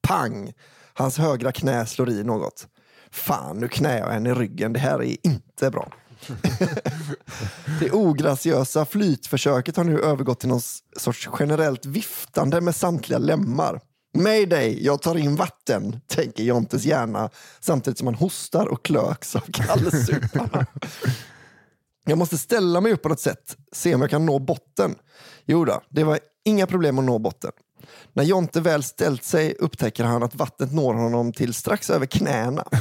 Pang! 0.03 0.53
Hans 0.95 1.19
högra 1.19 1.53
knä 1.53 1.87
slår 1.87 2.11
i 2.11 2.25
något. 2.25 2.69
Fan, 3.11 3.57
nu 3.59 3.69
knäar 3.69 3.99
jag 3.99 4.13
henne 4.13 4.31
i 4.31 4.35
ryggen. 4.35 4.73
Det 4.73 4.79
här 4.79 5.03
är 5.03 5.17
inte 5.27 5.71
bra. 5.71 5.93
det 7.81 7.91
ograciösa 7.91 8.85
flytförsöket 8.85 9.77
har 9.77 9.85
nu 9.85 10.01
övergått 10.01 10.41
till 10.41 10.49
någon 10.49 10.61
sorts 10.97 11.29
generellt 11.39 11.87
viftande 11.87 12.61
med 12.61 12.77
samtliga 12.77 13.19
lemmar. 13.19 13.81
Mayday, 14.17 14.85
jag 14.85 15.03
tar 15.03 15.17
in 15.17 15.37
vatten, 15.37 16.01
tänker 16.07 16.45
Jontes 16.45 16.85
hjärna 16.85 17.31
samtidigt 17.61 17.99
som 17.99 18.07
han 18.07 18.15
hostar 18.15 18.67
och 18.67 18.85
klöks 18.85 19.37
av 19.37 19.45
kallsuparna. 19.53 20.67
Jag 22.09 22.19
måste 22.19 22.39
ställa 22.39 22.81
mig 22.81 22.93
upp 22.93 23.03
på 23.03 23.09
något 23.09 23.21
sätt, 23.21 23.57
se 23.73 23.95
om 23.95 24.01
jag 24.01 24.11
kan 24.11 24.27
nå 24.27 24.39
botten. 24.39 24.95
Jo 25.45 25.65
då, 25.65 25.81
det 25.89 26.05
var 26.05 26.19
inga 26.45 26.67
problem 26.67 26.99
att 26.99 27.05
nå 27.05 27.19
botten. 27.19 27.53
När 28.13 28.25
Jonte 28.25 28.61
väl 28.61 28.83
ställt 28.83 29.25
sig 29.25 29.55
upptäcker 29.59 30.05
han 30.05 30.23
att 30.23 30.35
vattnet 30.35 30.73
når 30.73 30.95
honom 30.95 31.33
till 31.33 31.55
strax 31.55 31.91
över 31.91 32.07
knäna. 32.07 32.65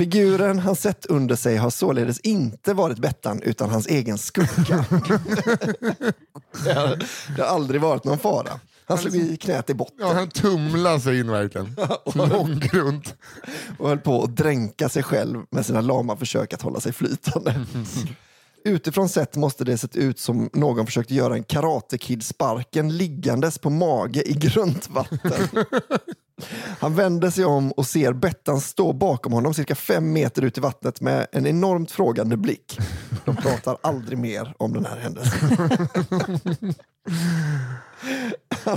Figuren 0.00 0.58
han 0.58 0.76
sett 0.76 1.06
under 1.06 1.36
sig 1.36 1.56
har 1.56 1.70
således 1.70 2.20
inte 2.20 2.74
varit 2.74 2.98
Bettan 2.98 3.42
utan 3.42 3.70
hans 3.70 3.86
egen 3.86 4.18
skugga. 4.18 4.48
det, 6.64 6.72
har, 6.72 7.04
det 7.36 7.42
har 7.42 7.48
aldrig 7.48 7.80
varit 7.80 8.04
någon 8.04 8.18
fara. 8.18 8.60
Han 8.84 8.98
slog 8.98 9.16
i 9.16 9.36
knät 9.36 9.70
i 9.70 9.74
botten. 9.74 9.96
Ja, 10.00 10.12
han 10.12 10.30
tumlade 10.30 11.00
sig 11.00 11.20
in 11.20 11.30
verkligen. 11.30 11.76
Långgrunt. 12.14 13.14
och 13.78 13.88
höll 13.88 13.98
på 13.98 14.22
att 14.22 14.36
dränka 14.36 14.88
sig 14.88 15.02
själv 15.02 15.42
med 15.50 15.66
sina 15.66 15.80
lama 15.80 16.16
försök 16.16 16.52
att 16.52 16.62
hålla 16.62 16.80
sig 16.80 16.92
flytande. 16.92 17.66
Utifrån 18.64 19.08
sett 19.08 19.36
måste 19.36 19.64
det 19.64 19.78
sett 19.78 19.96
ut 19.96 20.18
som 20.18 20.50
någon 20.52 20.86
försökte 20.86 21.14
göra 21.14 21.34
en 21.34 21.44
Karate 21.44 21.98
Kid-sparken 21.98 22.96
liggandes 22.96 23.58
på 23.58 23.70
mage 23.70 24.22
i 24.30 24.32
grunt 24.32 24.88
vatten. 24.90 25.64
Han 26.80 26.94
vänder 26.94 27.30
sig 27.30 27.44
om 27.44 27.72
och 27.72 27.86
ser 27.86 28.12
Bettan 28.12 28.60
stå 28.60 28.92
bakom 28.92 29.32
honom 29.32 29.54
cirka 29.54 29.74
fem 29.74 30.12
meter 30.12 30.42
ut 30.42 30.58
i 30.58 30.60
vattnet 30.60 31.00
med 31.00 31.26
en 31.32 31.46
enormt 31.46 31.90
frågande 31.90 32.36
blick. 32.36 32.78
De 33.24 33.36
pratar 33.36 33.76
aldrig 33.80 34.18
mer 34.18 34.54
om 34.58 34.72
den 34.72 34.84
här 34.84 34.96
händelsen. 34.96 35.58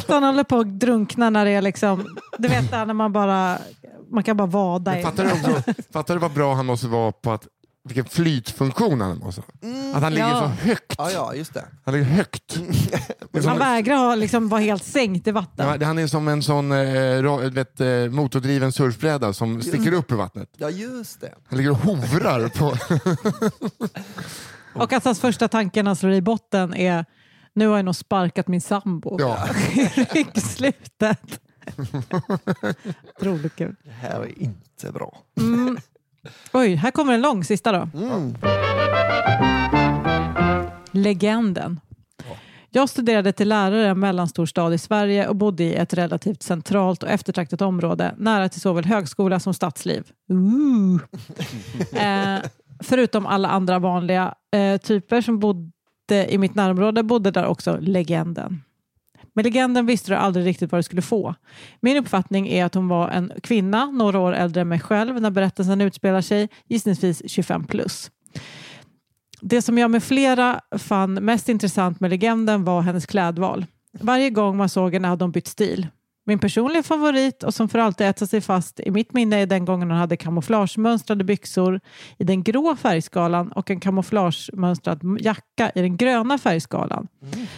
Han 0.07 0.23
håller 0.23 0.43
på 0.43 0.59
att 0.59 0.79
drunkna 0.79 1.29
när 1.29 1.45
det 1.45 1.51
är 1.51 1.61
liksom, 1.61 2.17
du 2.37 2.47
vet 2.47 2.71
där 2.71 2.85
när 2.85 2.93
man 2.93 3.13
bara, 3.13 3.57
man 4.11 4.23
kan 4.23 4.37
bara 4.37 4.47
vada 4.47 4.99
i. 4.99 5.03
Fattar 5.03 5.23
du, 5.23 5.31
också, 5.31 5.73
fattar 5.93 6.13
du 6.13 6.19
vad 6.19 6.33
bra 6.33 6.53
han 6.53 6.65
måste 6.65 6.87
vara 6.87 7.11
på 7.11 7.31
att 7.31 7.47
vilken 7.85 8.05
flytfunktion 8.05 9.01
han 9.01 9.17
måste 9.17 9.41
ha? 9.41 9.47
Att 9.97 10.03
han 10.03 10.13
ligger 10.13 10.27
Ja. 10.27 10.39
så 10.39 10.45
högt. 10.67 10.95
Ja, 10.97 11.11
ja, 11.11 11.33
just 11.35 11.53
det. 11.53 11.65
Han 11.85 11.93
ligger 11.93 12.05
högt. 12.07 12.51
Som- 13.33 13.45
Han 13.45 13.57
vägrar 13.59 13.95
ha, 13.95 14.15
liksom, 14.15 14.49
vara 14.49 14.61
helt 14.61 14.83
sänkt 14.83 15.27
i 15.27 15.31
vatten. 15.31 15.67
Ja, 15.81 15.85
han 15.85 15.99
är 15.99 16.07
som 16.07 16.27
en 16.27 16.43
sån 16.43 16.71
eh, 16.71 17.49
vet, 17.51 17.79
eh, 17.81 17.87
motordriven 18.09 18.71
surfbräda 18.71 19.33
som 19.33 19.61
sticker 19.61 19.93
upp 19.93 20.11
ur 20.11 20.15
vattnet. 20.15 20.49
Ja, 20.57 20.69
just 20.69 21.21
det. 21.21 21.33
Han 21.47 21.57
ligger 21.57 21.71
och 21.71 21.77
hovrar 21.77 22.47
på... 22.49 22.75
Och 24.75 24.93
att 24.93 25.05
hans 25.05 25.19
första 25.19 25.47
tanke 25.47 25.83
när 25.83 25.89
han 25.89 25.95
slår 25.95 26.11
i 26.13 26.21
botten 26.21 26.73
är 26.73 27.05
nu 27.53 27.67
har 27.67 27.75
jag 27.75 27.85
nog 27.85 27.95
sparkat 27.95 28.47
min 28.47 28.61
sambo 28.61 29.17
Ja. 29.19 29.47
i 29.73 29.85
ryggslutet. 30.13 31.39
Otroligt 33.19 33.55
kul. 33.55 33.75
Det 33.83 33.91
här 33.91 34.19
är 34.21 34.41
inte 34.41 34.91
bra. 34.91 35.17
Mm. 35.39 35.77
Oj, 36.53 36.75
här 36.75 36.91
kommer 36.91 37.13
en 37.13 37.21
lång 37.21 37.43
sista 37.43 37.71
då. 37.71 37.89
Mm. 37.93 38.35
Legenden. 40.91 41.79
Jag 42.69 42.89
studerade 42.89 43.31
till 43.31 43.49
lärare 43.49 43.83
i 43.83 43.87
en 43.87 43.99
mellanstor 43.99 44.45
stad 44.45 44.73
i 44.73 44.77
Sverige 44.77 45.27
och 45.27 45.35
bodde 45.35 45.63
i 45.63 45.73
ett 45.73 45.93
relativt 45.93 46.43
centralt 46.43 47.03
och 47.03 47.09
eftertraktat 47.09 47.61
område 47.61 48.15
nära 48.17 48.49
till 48.49 48.61
såväl 48.61 48.85
högskola 48.85 49.39
som 49.39 49.53
stadsliv. 49.53 50.03
Ooh. 50.29 51.01
Eh, 52.03 52.39
förutom 52.83 53.25
alla 53.25 53.47
andra 53.49 53.79
vanliga 53.79 54.35
eh, 54.55 54.77
typer 54.77 55.21
som 55.21 55.39
bodde 55.39 55.71
i 56.29 56.37
mitt 56.37 56.55
närområde 56.55 57.03
bodde 57.03 57.31
där 57.31 57.45
också 57.45 57.77
legenden. 57.81 58.63
Med 59.33 59.45
legenden 59.45 59.85
visste 59.85 60.11
du 60.11 60.15
aldrig 60.15 60.45
riktigt 60.45 60.71
vad 60.71 60.79
du 60.79 60.83
skulle 60.83 61.01
få. 61.01 61.35
Min 61.79 61.97
uppfattning 61.97 62.47
är 62.47 62.65
att 62.65 62.75
hon 62.75 62.87
var 62.87 63.09
en 63.09 63.31
kvinna, 63.43 63.85
några 63.85 64.19
år 64.19 64.33
äldre 64.33 64.61
än 64.61 64.67
mig 64.67 64.79
själv 64.79 65.21
när 65.21 65.31
berättelsen 65.31 65.81
utspelar 65.81 66.21
sig, 66.21 66.49
gissningsvis 66.67 67.21
25 67.25 67.65
plus. 67.65 68.11
Det 69.41 69.61
som 69.61 69.77
jag 69.77 69.91
med 69.91 70.03
flera 70.03 70.61
fann 70.77 71.13
mest 71.13 71.49
intressant 71.49 71.99
med 71.99 72.09
legenden 72.09 72.63
var 72.63 72.81
hennes 72.81 73.05
klädval. 73.05 73.65
Varje 73.99 74.29
gång 74.29 74.57
man 74.57 74.69
såg 74.69 74.93
henne 74.93 75.07
hade 75.07 75.23
hon 75.23 75.31
bytt 75.31 75.47
stil. 75.47 75.87
Min 76.25 76.39
personliga 76.39 76.83
favorit 76.83 77.43
och 77.43 77.53
som 77.53 77.69
för 77.69 77.79
alltid 77.79 78.07
äter 78.07 78.25
sig 78.25 78.41
fast 78.41 78.79
i 78.79 78.91
mitt 78.91 79.13
minne 79.13 79.35
är 79.37 79.45
den 79.45 79.65
gången 79.65 79.89
hon 79.91 79.99
hade 79.99 80.17
kamouflagemönstrade 80.17 81.23
byxor 81.23 81.79
i 82.17 82.23
den 82.23 82.43
grå 82.43 82.75
färgskalan 82.75 83.51
och 83.51 83.69
en 83.71 83.79
kamouflagemönstrad 83.79 85.17
jacka 85.19 85.71
i 85.75 85.81
den 85.81 85.97
gröna 85.97 86.37
färgskalan. 86.37 87.07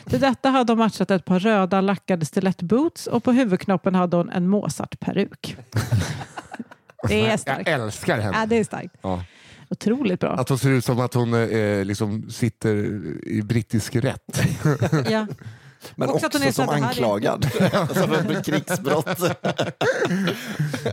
Till 0.06 0.20
detta 0.20 0.50
hade 0.50 0.72
hon 0.72 0.78
matchat 0.78 1.12
ett 1.12 1.26
par 1.26 1.40
röda 1.40 1.82
lackade 1.82 2.26
stilettboots 2.26 3.08
och 3.08 3.24
på 3.24 3.32
huvudknoppen 3.32 3.96
hade 3.96 4.18
hon 4.18 4.30
en 4.30 4.48
Mozart-peruk. 4.50 5.58
Det 7.08 7.22
är 7.26 7.30
Jag 7.30 7.40
starkt. 7.40 7.70
älskar 7.70 8.20
henne. 8.20 8.38
Ja, 8.40 8.46
det 8.46 8.58
är 8.58 8.64
starkt. 8.64 8.96
Ja. 9.02 9.24
Otroligt 9.70 10.20
bra. 10.20 10.30
Att 10.32 10.50
hon 10.50 10.58
ser 10.58 10.70
ut 10.70 10.86
som 10.86 11.00
att 11.00 11.14
hon 11.14 11.34
eh, 11.34 11.86
liksom 11.86 12.30
sitter 12.30 12.76
i 13.28 13.42
brittisk 13.42 13.96
rätt. 13.96 14.42
Ja. 15.10 15.28
Men 15.96 16.10
Också 16.10 16.16
också, 16.16 16.28
att 16.28 16.34
hon 16.34 16.44
är 16.44 16.52
så 16.52 16.66
som 16.66 16.70
anklagad. 16.70 17.46
för 17.94 18.32
ett 18.32 18.46
krigsbrott. 18.46 19.20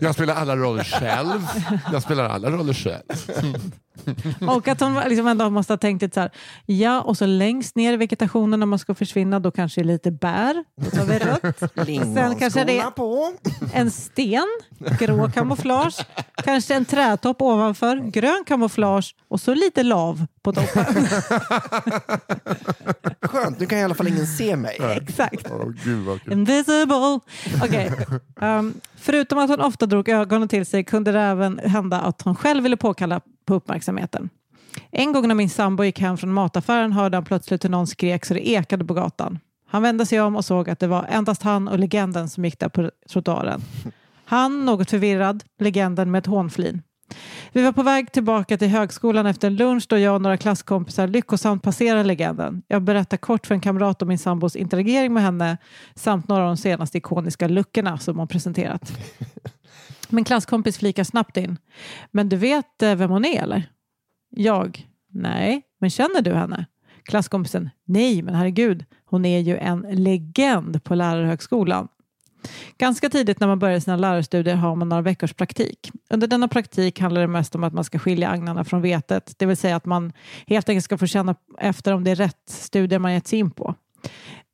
Jag 0.00 0.14
spelar 0.14 0.34
alla 0.34 0.56
roller 0.56 0.84
själv. 0.84 1.46
Jag 1.92 2.02
spelar 2.02 2.28
alla 2.28 2.50
roller 2.50 2.74
själv. 2.74 3.72
Och 4.48 4.68
att 4.68 4.80
hon 4.80 4.94
liksom 5.08 5.26
ändå 5.26 5.50
måste 5.50 5.72
ha 5.72 5.78
tänkt 5.78 6.02
lite 6.02 6.14
så 6.14 6.20
här, 6.20 6.30
ja 6.66 7.00
och 7.00 7.18
så 7.18 7.26
längst 7.26 7.76
ner 7.76 7.92
i 7.92 7.96
vegetationen 7.96 8.60
när 8.60 8.66
man 8.66 8.78
ska 8.78 8.94
försvinna 8.94 9.40
då 9.40 9.50
kanske 9.50 9.80
det 9.80 9.84
är 9.84 9.92
lite 9.92 10.10
bär, 10.10 10.64
då 10.76 10.90
tar 10.90 11.04
vi 11.04 11.18
rött. 11.18 11.58
Sen 12.14 12.38
kanske 12.38 12.64
det 12.64 12.78
är 12.78 12.90
på. 12.90 13.32
en 13.72 13.90
sten, 13.90 14.46
grå 14.98 15.30
kamouflage, 15.30 16.06
kanske 16.34 16.74
en 16.74 16.84
trätopp 16.84 17.42
ovanför, 17.42 17.96
grön 17.96 18.44
kamouflage 18.46 19.14
och 19.28 19.40
så 19.40 19.54
lite 19.54 19.82
lav 19.82 20.26
på 20.42 20.52
toppen. 20.52 20.84
Skönt, 23.20 23.60
nu 23.60 23.66
kan 23.66 23.78
i 23.78 23.84
alla 23.84 23.94
fall 23.94 24.08
ingen 24.08 24.26
se 24.26 24.56
mig. 24.56 24.78
Exakt. 25.02 25.46
Åh, 25.50 25.68
gud 25.84 26.04
vad 26.04 26.22
kul. 26.22 26.32
Invisible. 26.32 27.20
Okej. 27.62 27.92
Um, 28.40 28.74
förutom 28.96 29.38
att 29.38 29.50
hon 29.50 29.60
ofta 29.60 29.86
drog 29.86 30.08
ögonen 30.08 30.48
till 30.48 30.66
sig 30.66 30.84
kunde 30.84 31.12
det 31.12 31.20
även 31.20 31.58
hända 31.58 32.00
att 32.00 32.22
hon 32.22 32.36
själv 32.36 32.62
ville 32.62 32.76
påkalla 32.76 33.20
på 33.46 33.54
uppmärksamheten. 33.54 34.30
En 34.90 35.12
gång 35.12 35.28
när 35.28 35.34
min 35.34 35.50
sambo 35.50 35.84
gick 35.84 36.00
hem 36.00 36.16
från 36.16 36.32
mataffären 36.32 36.92
hörde 36.92 37.16
han 37.16 37.24
plötsligt 37.24 37.64
hur 37.64 37.70
någon 37.70 37.86
skrek 37.86 38.24
så 38.24 38.34
det 38.34 38.48
ekade 38.48 38.84
på 38.84 38.94
gatan. 38.94 39.38
Han 39.68 39.82
vände 39.82 40.06
sig 40.06 40.20
om 40.20 40.36
och 40.36 40.44
såg 40.44 40.70
att 40.70 40.78
det 40.78 40.86
var 40.86 41.06
endast 41.10 41.42
han 41.42 41.68
och 41.68 41.78
legenden 41.78 42.28
som 42.28 42.44
gick 42.44 42.58
där 42.58 42.68
på 42.68 42.90
trottoaren. 43.10 43.62
Han 44.24 44.64
något 44.64 44.90
förvirrad, 44.90 45.44
legenden 45.58 46.10
med 46.10 46.18
ett 46.18 46.26
hånflin. 46.26 46.82
Vi 47.52 47.62
var 47.62 47.72
på 47.72 47.82
väg 47.82 48.12
tillbaka 48.12 48.58
till 48.58 48.68
högskolan 48.68 49.26
efter 49.26 49.48
en 49.48 49.56
lunch 49.56 49.86
då 49.88 49.98
jag 49.98 50.14
och 50.14 50.22
några 50.22 50.36
klasskompisar 50.36 51.06
lyckosamt 51.06 51.62
passerade 51.62 52.04
legenden. 52.04 52.62
Jag 52.68 52.82
berättar 52.82 53.16
kort 53.16 53.46
för 53.46 53.54
en 53.54 53.60
kamrat 53.60 54.02
om 54.02 54.08
min 54.08 54.18
sambos 54.18 54.56
interagering 54.56 55.12
med 55.12 55.22
henne 55.22 55.58
samt 55.94 56.28
några 56.28 56.42
av 56.42 56.48
de 56.48 56.56
senaste 56.56 56.98
ikoniska 56.98 57.48
luckorna 57.48 57.98
som 57.98 58.18
hon 58.18 58.28
presenterat. 58.28 58.92
Min 60.08 60.24
klasskompis 60.24 60.78
flikar 60.78 61.04
snabbt 61.04 61.36
in. 61.36 61.58
Men 62.10 62.28
du 62.28 62.36
vet 62.36 62.82
eh, 62.82 62.94
vem 62.94 63.10
hon 63.10 63.24
är 63.24 63.42
eller? 63.42 63.70
Jag? 64.30 64.88
Nej, 65.10 65.62
men 65.80 65.90
känner 65.90 66.22
du 66.22 66.34
henne? 66.34 66.66
Klasskompisen? 67.04 67.70
Nej, 67.84 68.22
men 68.22 68.34
herregud, 68.34 68.84
hon 69.04 69.24
är 69.24 69.38
ju 69.38 69.56
en 69.56 69.80
legend 69.80 70.84
på 70.84 70.94
lärarhögskolan. 70.94 71.88
Ganska 72.78 73.08
tidigt 73.08 73.40
när 73.40 73.46
man 73.46 73.58
börjar 73.58 73.80
sina 73.80 73.96
lärarstudier 73.96 74.54
har 74.54 74.76
man 74.76 74.88
några 74.88 75.02
veckors 75.02 75.34
praktik. 75.34 75.90
Under 76.10 76.26
denna 76.26 76.48
praktik 76.48 77.00
handlar 77.00 77.20
det 77.20 77.26
mest 77.26 77.54
om 77.54 77.64
att 77.64 77.72
man 77.72 77.84
ska 77.84 77.98
skilja 77.98 78.28
agnarna 78.28 78.64
från 78.64 78.82
vetet, 78.82 79.34
det 79.38 79.46
vill 79.46 79.56
säga 79.56 79.76
att 79.76 79.86
man 79.86 80.12
helt 80.46 80.68
enkelt 80.68 80.84
ska 80.84 80.98
få 80.98 81.06
känna 81.06 81.34
efter 81.58 81.92
om 81.92 82.04
det 82.04 82.10
är 82.10 82.14
rätt 82.16 82.42
studier 82.46 82.98
man 82.98 83.12
gett 83.12 83.26
sig 83.26 83.38
in 83.38 83.50
på. 83.50 83.74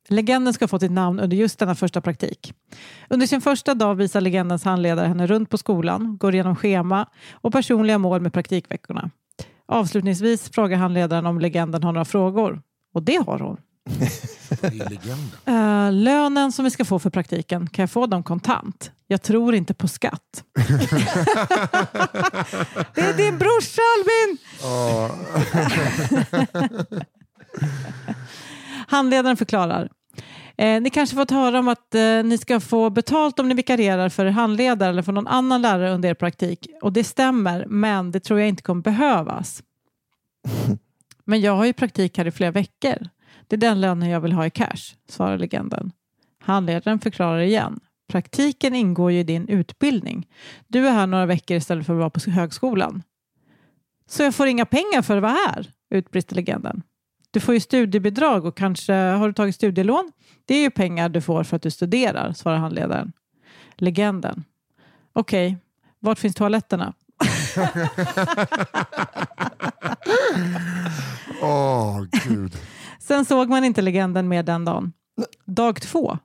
Legenden 0.08 0.54
ska 0.54 0.68
få 0.68 0.78
sitt 0.78 0.90
namn 0.90 1.20
under 1.20 1.36
just 1.36 1.58
denna 1.58 1.74
första 1.74 2.00
praktik. 2.00 2.54
Under 3.08 3.26
sin 3.26 3.40
första 3.40 3.74
dag 3.74 3.94
visar 3.94 4.20
legendens 4.20 4.64
handledare 4.64 5.06
henne 5.06 5.26
runt 5.26 5.50
på 5.50 5.58
skolan, 5.58 6.16
går 6.18 6.34
igenom 6.34 6.56
schema 6.56 7.06
och 7.32 7.52
personliga 7.52 7.98
mål 7.98 8.20
med 8.20 8.32
praktikveckorna. 8.32 9.10
Avslutningsvis 9.66 10.50
frågar 10.50 10.78
handledaren 10.78 11.26
om 11.26 11.40
legenden 11.40 11.82
har 11.82 11.92
några 11.92 12.04
frågor. 12.04 12.62
Och 12.94 13.02
det 13.02 13.24
har 13.26 13.38
hon. 13.38 13.56
Det 14.60 14.66
är 14.66 14.90
legenden. 14.90 15.30
Eh, 15.44 15.92
lönen 15.92 16.52
som 16.52 16.64
vi 16.64 16.70
ska 16.70 16.84
få 16.84 16.98
för 16.98 17.10
praktiken, 17.10 17.66
kan 17.66 17.82
jag 17.82 17.90
få 17.90 18.06
dem 18.06 18.22
kontant? 18.22 18.92
Jag 19.06 19.22
tror 19.22 19.54
inte 19.54 19.74
på 19.74 19.88
skatt. 19.88 20.44
det 22.94 23.00
är 23.00 23.16
din 23.16 23.38
brorsa 23.38 23.82
Albin! 23.98 24.38
Ja. 24.62 25.10
Handledaren 28.88 29.36
förklarar. 29.36 29.88
Eh, 30.58 30.80
ni 30.80 30.90
kanske 30.90 31.16
fått 31.16 31.30
höra 31.30 31.58
om 31.58 31.68
att 31.68 31.94
eh, 31.94 32.22
ni 32.24 32.38
ska 32.38 32.60
få 32.60 32.90
betalt 32.90 33.38
om 33.38 33.48
ni 33.48 33.54
vikarierar 33.54 34.08
för 34.08 34.26
er 34.26 34.30
handledare 34.30 34.90
eller 34.90 35.02
för 35.02 35.12
någon 35.12 35.26
annan 35.26 35.62
lärare 35.62 35.94
under 35.94 36.08
er 36.08 36.14
praktik. 36.14 36.66
Och 36.82 36.92
det 36.92 37.04
stämmer, 37.04 37.66
men 37.66 38.10
det 38.10 38.20
tror 38.20 38.40
jag 38.40 38.48
inte 38.48 38.62
kommer 38.62 38.82
behövas. 38.82 39.62
Men 41.24 41.40
jag 41.40 41.56
har 41.56 41.64
ju 41.64 41.72
praktik 41.72 42.18
här 42.18 42.26
i 42.26 42.30
flera 42.30 42.50
veckor. 42.50 43.08
Det 43.48 43.56
är 43.56 43.60
den 43.60 43.80
lönen 43.80 44.08
jag 44.08 44.20
vill 44.20 44.32
ha 44.32 44.46
i 44.46 44.50
cash, 44.50 44.94
svarar 45.08 45.38
legenden. 45.38 45.92
Handledaren 46.40 46.98
förklarar 46.98 47.40
igen. 47.40 47.80
Praktiken 48.08 48.74
ingår 48.74 49.12
ju 49.12 49.18
i 49.18 49.24
din 49.24 49.48
utbildning. 49.48 50.28
Du 50.68 50.88
är 50.88 50.92
här 50.92 51.06
några 51.06 51.26
veckor 51.26 51.56
istället 51.56 51.86
för 51.86 51.92
att 51.92 51.98
vara 51.98 52.10
på 52.10 52.30
högskolan. 52.30 53.02
Så 54.06 54.22
jag 54.22 54.34
får 54.34 54.46
inga 54.46 54.66
pengar 54.66 55.02
för 55.02 55.16
att 55.16 55.22
vara 55.22 55.32
här, 55.32 55.70
utbrister 55.90 56.36
legenden. 56.36 56.82
Du 57.30 57.40
får 57.40 57.54
ju 57.54 57.60
studiebidrag 57.60 58.44
och 58.44 58.56
kanske 58.56 58.92
har 58.92 59.26
du 59.26 59.34
tagit 59.34 59.54
studielån? 59.54 60.12
Det 60.44 60.54
är 60.54 60.60
ju 60.60 60.70
pengar 60.70 61.08
du 61.08 61.20
får 61.20 61.44
för 61.44 61.56
att 61.56 61.62
du 61.62 61.70
studerar, 61.70 62.32
svarar 62.32 62.56
handledaren. 62.56 63.12
Legenden. 63.76 64.44
Okej, 65.12 65.56
vart 65.98 66.18
finns 66.18 66.34
toaletterna? 66.34 66.94
Åh, 71.42 72.02
gud. 72.24 72.52
Sen 73.08 73.24
såg 73.24 73.48
man 73.48 73.64
inte 73.64 73.82
legenden 73.82 74.28
mer 74.28 74.42
den 74.42 74.64
dagen. 74.64 74.92
Dag 75.44 75.80
två. 75.80 76.18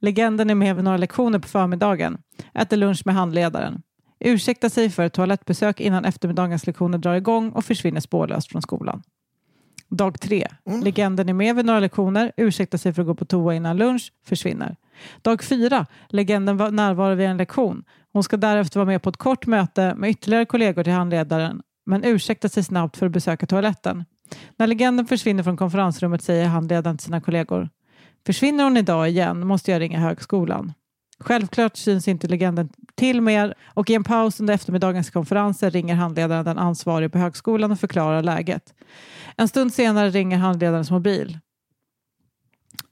Legenden 0.00 0.50
är 0.50 0.54
med 0.54 0.74
vid 0.74 0.84
några 0.84 0.96
lektioner 0.96 1.38
på 1.38 1.48
förmiddagen. 1.48 2.18
Äter 2.54 2.76
lunch 2.76 3.02
med 3.04 3.14
handledaren. 3.14 3.82
Ursäktar 4.20 4.68
sig 4.68 4.90
för 4.90 5.02
ett 5.02 5.12
toalettbesök 5.12 5.80
innan 5.80 6.04
eftermiddagens 6.04 6.66
lektioner 6.66 6.98
drar 6.98 7.14
igång 7.14 7.50
och 7.50 7.64
försvinner 7.64 8.00
spårlöst 8.00 8.50
från 8.50 8.62
skolan. 8.62 9.02
Dag 9.88 10.20
tre. 10.20 10.48
Legenden 10.82 11.28
är 11.28 11.32
med 11.32 11.56
vid 11.56 11.64
några 11.64 11.80
lektioner, 11.80 12.32
ursäktar 12.36 12.78
sig 12.78 12.92
för 12.92 13.02
att 13.02 13.08
gå 13.08 13.14
på 13.14 13.24
toa 13.24 13.54
innan 13.54 13.76
lunch, 13.76 14.12
försvinner. 14.26 14.76
Dag 15.22 15.42
fyra. 15.42 15.86
Legenden 16.08 16.56
var 16.56 16.70
närvarar 16.70 17.14
vid 17.14 17.26
en 17.26 17.36
lektion. 17.36 17.84
Hon 18.12 18.22
ska 18.22 18.36
därefter 18.36 18.80
vara 18.80 18.86
med 18.86 19.02
på 19.02 19.10
ett 19.10 19.16
kort 19.16 19.46
möte 19.46 19.94
med 19.94 20.10
ytterligare 20.10 20.44
kollegor 20.44 20.84
till 20.84 20.92
handledaren, 20.92 21.62
men 21.86 22.04
ursäktar 22.04 22.48
sig 22.48 22.64
snabbt 22.64 22.96
för 22.96 23.06
att 23.06 23.12
besöka 23.12 23.46
toaletten. 23.46 24.04
När 24.56 24.66
legenden 24.66 25.06
försvinner 25.06 25.42
från 25.42 25.56
konferensrummet 25.56 26.22
säger 26.22 26.46
handledaren 26.46 26.96
till 26.96 27.04
sina 27.04 27.20
kollegor 27.20 27.68
Försvinner 28.26 28.64
hon 28.64 28.76
idag 28.76 29.08
igen 29.08 29.46
måste 29.46 29.70
jag 29.70 29.80
ringa 29.80 30.00
högskolan. 30.00 30.72
Självklart 31.18 31.76
syns 31.76 32.08
inte 32.08 32.28
legenden 32.28 32.68
till 32.94 33.20
mer 33.20 33.54
och 33.66 33.90
i 33.90 33.94
en 33.94 34.04
paus 34.04 34.40
under 34.40 34.54
eftermiddagens 34.54 35.10
konferenser 35.10 35.70
ringer 35.70 35.94
handledaren 35.94 36.44
den 36.44 36.58
ansvarige 36.58 37.08
på 37.08 37.18
högskolan 37.18 37.72
och 37.72 37.80
förklarar 37.80 38.22
läget. 38.22 38.74
En 39.36 39.48
stund 39.48 39.74
senare 39.74 40.10
ringer 40.10 40.38
handledarens 40.38 40.90
mobil. 40.90 41.38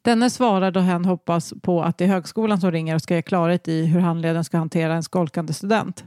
Denne 0.03 0.31
svarar 0.31 0.71
då 0.71 0.81
hen 0.81 1.05
hoppas 1.05 1.55
på 1.63 1.83
att 1.83 1.99
det 1.99 2.05
är 2.05 2.09
högskolan 2.09 2.61
som 2.61 2.73
ringer 2.73 2.95
och 2.95 3.03
ska 3.03 3.15
ge 3.15 3.23
klarhet 3.23 3.69
i 3.69 3.85
hur 3.87 4.01
handledaren 4.01 4.45
ska 4.45 4.59
hantera 4.59 4.95
en 4.95 5.03
skolkande 5.03 5.53
student. 5.53 6.05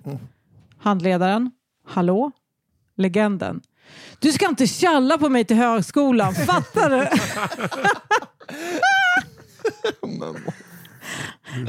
Handledaren, 0.78 1.52
hallå? 1.88 2.32
Legenden. 2.96 3.62
Du 4.20 4.32
ska 4.32 4.48
inte 4.48 4.68
tjalla 4.68 5.18
på 5.18 5.30
mig 5.30 5.46
till 5.46 5.56
högskolan, 5.56 6.36
fattar 6.48 6.90
du? 6.90 7.08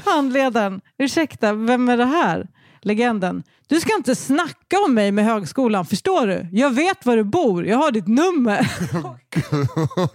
Handledaren, 0.04 0.80
ursäkta, 0.98 1.52
vem 1.52 1.88
är 1.88 1.96
det 1.96 2.04
här? 2.04 2.46
Legenden, 2.82 3.42
du 3.68 3.80
ska 3.80 3.96
inte 3.96 4.14
snacka 4.16 4.76
om 4.86 4.94
mig 4.94 5.12
med 5.12 5.24
högskolan, 5.24 5.86
förstår 5.86 6.26
du? 6.26 6.46
Jag 6.52 6.70
vet 6.70 7.06
var 7.06 7.16
du 7.16 7.24
bor, 7.24 7.66
jag 7.66 7.76
har 7.76 7.90
ditt 7.90 8.06
nummer. 8.06 8.70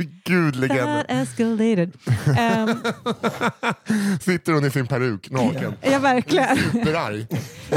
gud, 0.24 0.56
legenden. 0.56 1.06
That 1.08 1.12
escalated. 1.12 1.92
Ehm, 2.40 2.70
Sitter 4.22 4.54
hon 4.54 4.66
i 4.66 4.72
sin 4.72 4.88
peruk, 4.88 5.30
naken. 5.32 5.74
ja, 5.82 6.00
verkligen. 6.00 6.58
Superarg. 6.58 7.28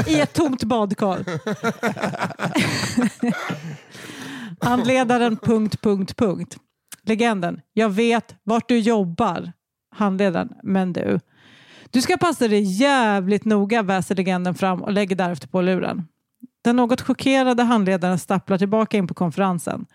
I 0.07 0.19
ett 0.19 0.33
tomt 0.33 0.63
badkar. 0.63 1.25
Handledaren... 4.61 5.37
Punkt, 5.41 5.81
punkt, 5.81 6.17
punkt. 6.17 6.57
Legenden. 7.03 7.61
Jag 7.73 7.89
vet 7.89 8.35
vart 8.43 8.69
du 8.69 8.79
jobbar. 8.79 9.51
Handledaren. 9.95 10.53
Men 10.63 10.93
du. 10.93 11.19
Du 11.91 12.01
ska 12.01 12.17
passa 12.17 12.47
dig 12.47 12.61
jävligt 12.61 13.45
noga, 13.45 13.83
väser 13.83 14.15
legenden 14.15 14.55
fram 14.55 14.83
och 14.83 14.91
lägger 14.91 15.15
därefter 15.15 15.47
på 15.47 15.61
luren. 15.61 16.07
Den 16.63 16.75
något 16.75 17.01
chockerade 17.01 17.63
handledaren 17.63 18.19
stapplar 18.19 18.57
tillbaka 18.57 18.97
in 18.97 19.07
på 19.07 19.13
konferensen. 19.13 19.85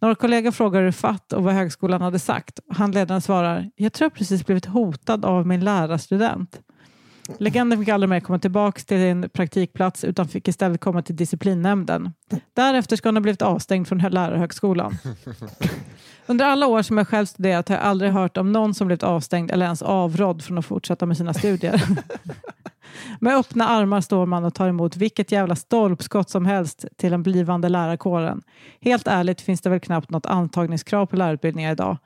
Några 0.00 0.14
kollegor 0.14 0.50
frågar 0.50 0.82
hur 0.82 0.92
fatt 0.92 1.32
och 1.32 1.42
vad 1.42 1.54
högskolan 1.54 2.02
hade 2.02 2.18
sagt. 2.18 2.60
Handledaren 2.68 3.20
svarar, 3.20 3.70
jag 3.76 3.92
tror 3.92 4.04
jag 4.04 4.14
precis 4.14 4.46
blivit 4.46 4.66
hotad 4.66 5.24
av 5.24 5.46
min 5.46 5.64
lärarstudent. 5.64 6.60
Legenden 7.38 7.78
fick 7.78 7.88
aldrig 7.88 8.10
mer 8.10 8.20
komma 8.20 8.38
tillbaka 8.38 8.80
till 8.80 8.98
sin 8.98 9.30
praktikplats 9.30 10.04
utan 10.04 10.28
fick 10.28 10.48
istället 10.48 10.80
komma 10.80 11.02
till 11.02 11.16
disciplinnämnden. 11.16 12.12
Därefter 12.54 12.96
ska 12.96 13.08
hon 13.08 13.16
ha 13.16 13.20
blivit 13.20 13.42
avstängd 13.42 13.88
från 13.88 13.98
lärarhögskolan. 13.98 14.98
Under 16.26 16.44
alla 16.44 16.66
år 16.66 16.82
som 16.82 16.98
jag 16.98 17.08
själv 17.08 17.26
studerat 17.26 17.68
har 17.68 17.76
jag 17.76 17.84
aldrig 17.84 18.12
hört 18.12 18.36
om 18.36 18.52
någon 18.52 18.74
som 18.74 18.86
blivit 18.86 19.02
avstängd 19.02 19.50
eller 19.50 19.66
ens 19.66 19.82
avrådd 19.82 20.44
från 20.44 20.58
att 20.58 20.66
fortsätta 20.66 21.06
med 21.06 21.16
sina 21.16 21.34
studier. 21.34 21.82
Med 23.20 23.36
öppna 23.36 23.68
armar 23.68 24.00
står 24.00 24.26
man 24.26 24.44
och 24.44 24.54
tar 24.54 24.68
emot 24.68 24.96
vilket 24.96 25.32
jävla 25.32 25.56
stolpskott 25.56 26.30
som 26.30 26.46
helst 26.46 26.84
till 26.96 27.10
den 27.10 27.22
blivande 27.22 27.68
lärarkåren. 27.68 28.42
Helt 28.80 29.06
ärligt 29.06 29.40
finns 29.40 29.60
det 29.60 29.70
väl 29.70 29.80
knappt 29.80 30.10
något 30.10 30.26
antagningskrav 30.26 31.06
på 31.06 31.16
lärarutbildningar 31.16 31.72
idag. 31.72 31.96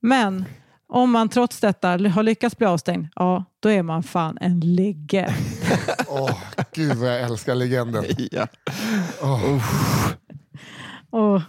Men 0.00 0.44
om 0.90 1.10
man 1.10 1.28
trots 1.28 1.60
detta 1.60 1.88
har 1.88 2.22
lyckats 2.22 2.56
bli 2.56 2.66
avstängd, 2.66 3.08
ja, 3.14 3.44
då 3.60 3.70
är 3.70 3.82
man 3.82 4.02
fan 4.02 4.38
en 4.40 4.60
legge. 4.60 5.34
Åh, 6.08 6.38
gud 6.72 6.96
vad 6.96 7.08
jag 7.08 7.20
älskar 7.20 7.54
legenden. 7.54 8.04
Ja. 8.30 8.46
Oh, 9.20 9.62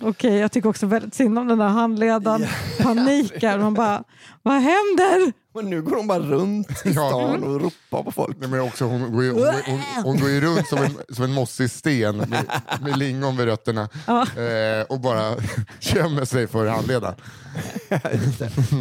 Okej, 0.01 0.36
jag 0.38 0.51
tycker 0.51 0.70
också 0.70 0.86
väldigt 0.86 1.14
synd 1.16 1.39
om 1.39 1.47
den 1.47 1.57
där 1.57 1.68
handledaren. 1.68 2.45
Panikar. 2.82 3.57
Man 3.57 3.74
bara, 3.74 4.03
vad 4.43 4.53
händer? 4.53 5.34
Men 5.53 5.70
nu 5.70 5.82
går 5.82 5.95
hon 5.95 6.07
bara 6.07 6.20
runt 6.20 6.70
i 6.86 6.91
stan 6.93 7.43
och 7.43 7.62
ropar 7.62 8.03
på 8.03 8.12
folk. 8.12 8.38
Nej, 8.39 8.49
men 8.49 8.59
också, 8.62 8.86
hon, 8.86 9.12
går 9.14 9.24
ju, 9.24 9.32
hon, 9.32 9.39
går- 9.41 9.72
hon, 9.72 9.80
hon 10.03 10.20
går 10.20 10.30
ju 10.30 10.41
runt 10.41 10.68
som 10.68 10.78
en, 10.80 10.97
som 11.16 11.24
en 11.24 11.34
mossig 11.34 11.72
sten 11.72 12.18
med, 12.18 12.45
med 12.82 12.97
lingon 12.97 13.38
vid 13.38 13.45
rötterna 13.45 13.89
eh, 14.07 14.86
och 14.89 14.99
bara 14.99 15.36
gömmer 15.80 16.26
sig 16.26 16.47
för 16.47 16.68
handledaren. 16.68 17.16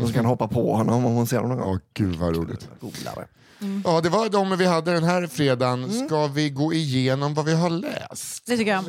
Och 0.03 0.09
så 0.09 0.15
kan 0.15 0.25
hoppa 0.25 0.49
på 0.49 0.75
honom 0.77 1.05
om 1.07 1.15
hon 1.15 1.27
ser 1.27 1.37
honom 1.39 1.57
någon 1.59 1.67
gång. 1.67 1.75
Åh, 1.75 1.81
gud 1.95 2.15
vad 2.17 2.37
roligt. 2.37 2.69
Golare. 2.81 3.27
Ja, 3.85 4.01
det 4.01 4.09
var 4.09 4.29
de 4.29 4.59
vi 4.59 4.67
hade 4.67 4.93
den 4.93 5.05
här 5.05 5.27
fredagen. 5.27 6.07
Ska 6.07 6.27
vi 6.27 6.51
gå 6.51 6.73
igenom 6.73 7.35
vad 7.35 7.45
vi 7.45 7.55
har 7.55 7.71
läst? 7.71 8.47
Det 8.47 8.57
tycker 8.57 8.71
jag. 8.73 8.85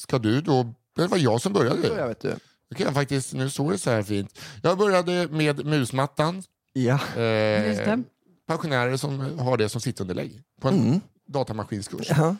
Ska 0.00 0.18
du 0.18 0.40
då? 0.40 0.74
Det 0.96 1.06
var 1.06 1.18
jag 1.18 1.40
som 1.40 1.54
Så 1.54 1.64
jag 1.64 1.78
började. 1.80 2.08
vet 2.08 2.20
du. 2.20 2.36
Kan 2.76 2.86
jag 2.86 2.94
faktiskt, 2.94 3.32
nu 3.34 3.50
står 3.50 3.72
det 3.72 3.78
så 3.78 3.90
här 3.90 4.02
fint. 4.02 4.38
Jag 4.62 4.78
började 4.78 5.28
med 5.28 5.66
musmattan. 5.66 6.42
Ja. 6.72 6.98
Eh, 7.16 7.66
Just 7.68 7.84
det. 7.84 8.02
pensionärer 8.46 8.96
som 8.96 9.38
har 9.38 9.56
det 9.56 9.68
som 9.68 9.80
sittunderlägg 9.80 10.42
på 10.60 10.68
en 10.68 10.74
Mm. 10.88 11.00
datamaskinskurs. 11.28 12.06
ja. 12.10 12.36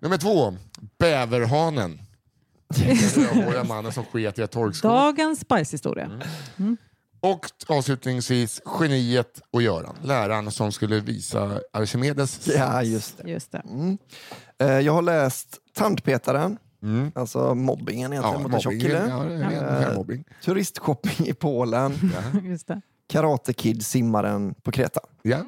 Nummer 0.00 0.16
två, 0.18 0.56
bäverhanen. 0.98 2.00
Den 2.68 2.96
rödhåriga 2.96 3.64
mannen 3.64 3.92
som 3.92 4.04
sket 4.04 4.38
i 4.38 4.42
ett 4.42 4.50
torkskåp. 4.50 4.90
Dagens 4.90 5.40
spice-historia. 5.40 6.10
Och 7.20 7.46
avslutningsvis 7.68 8.60
geniet 8.80 9.40
och 9.50 9.62
Göran, 9.62 9.96
läraren 10.02 10.50
som 10.50 10.72
skulle 10.72 11.00
visa 11.00 11.60
Archimedes. 11.72 12.46
ja, 12.56 12.82
just 12.82 13.18
det. 13.18 13.30
Just 13.30 13.52
det. 13.52 13.58
Mm. 13.70 13.98
Eh, 14.58 14.66
Jag 14.80 14.92
har 14.92 15.02
läst 15.02 15.58
Tandpetaren, 15.74 16.58
Mm. 16.82 17.12
alltså 17.14 17.54
mobbingen 17.54 18.12
egentligen 18.12 18.40
Ja, 18.40 18.42
mot 18.48 18.54
en 18.54 18.60
tjock 18.60 18.72
kille. 18.72 19.06
Ja, 19.08 19.24
är 19.24 19.94
Eh. 19.96 20.24
Turistshopping 20.44 21.26
i 21.26 21.34
Polen, 21.34 21.92
det. 22.66 22.80
Karate 23.08 23.52
Kid, 23.52 23.84
simmaren 23.86 24.54
på 24.62 24.70
Kreta. 24.72 25.00
Ja. 25.22 25.38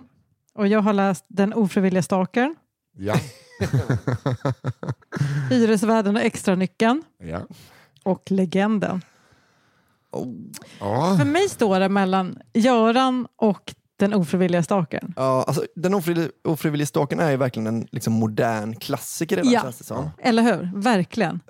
Och 0.55 0.69
jag 0.69 0.81
har 0.81 0.93
läst 0.93 1.24
Den 1.28 1.52
ofrivilliga 1.55 2.02
stalkern, 2.02 2.55
Ja. 2.97 3.15
Hyresvärden 5.51 6.16
och 6.16 6.23
extranyckeln 6.23 7.02
Ja. 7.19 7.40
och 8.02 8.31
Legenden. 8.31 9.01
Ja. 10.81 11.16
För 11.19 11.24
mig 11.24 11.48
står 11.48 11.81
det 11.81 11.89
mellan 11.89 12.39
Göran 12.52 13.27
och 13.36 13.74
Den 13.97 14.15
ofrivilliga 14.15 14.62
stalkern. 14.62 15.12
Ja, 15.16 15.45
alltså, 15.47 15.65
den 15.77 15.95
ofrivilliga, 15.95 16.31
ofrivilliga 16.45 16.87
stalken 16.87 17.21
är 17.21 17.31
ju 17.31 17.37
verkligen 17.37 17.66
en 17.66 17.87
liksom, 17.93 18.12
modern 18.12 18.77
klassiker 18.77 19.37
redan 19.37 19.53
Ja. 19.53 19.61
känns 19.62 19.79
det 19.79 19.85
som. 19.85 20.11
Eller 20.19 20.43
hur? 20.43 20.71
Verkligen. 20.81 21.41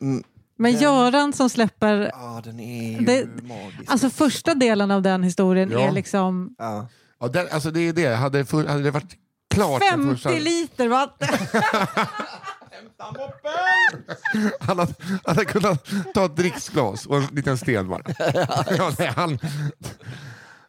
Mm, 0.00 0.22
Men 0.58 0.72
Göran 0.72 1.32
som 1.32 1.50
släpper... 1.50 2.10
Ja, 2.14 2.40
den 2.44 2.60
är 2.60 2.92
ju 2.98 3.04
Det- 3.04 3.26
magisk. 3.42 3.90
Alltså 3.90 4.10
första 4.10 4.54
delen 4.54 4.90
av 4.90 5.02
den 5.02 5.22
historien 5.22 5.70
Ja. 5.70 5.80
är 5.80 5.92
liksom 5.92 6.54
ja. 6.58 6.88
Ja, 7.20 7.28
den, 7.28 7.46
alltså 7.52 7.70
det 7.70 7.80
är 7.80 7.92
det. 7.92 8.14
Hade, 8.14 8.44
för, 8.44 8.64
hade 8.66 8.82
det 8.82 8.90
varit 8.90 9.14
klart... 9.54 9.80
den 9.90 9.90
50 9.90 10.14
första- 10.14 10.30
liter 10.30 10.88
vatten. 10.88 11.28
Han 14.60 14.78
hade, 14.78 14.94
han 15.24 15.36
hade 15.36 15.44
kunnat 15.44 15.86
ta 16.14 16.24
ett 16.24 16.36
dricksglas 16.36 17.06
och 17.06 17.16
en 17.16 17.26
liten 17.32 17.58
sten 17.58 17.88
bara. 17.88 18.02
Ja, 18.78 18.92
nej, 18.98 19.12
han, 19.16 19.38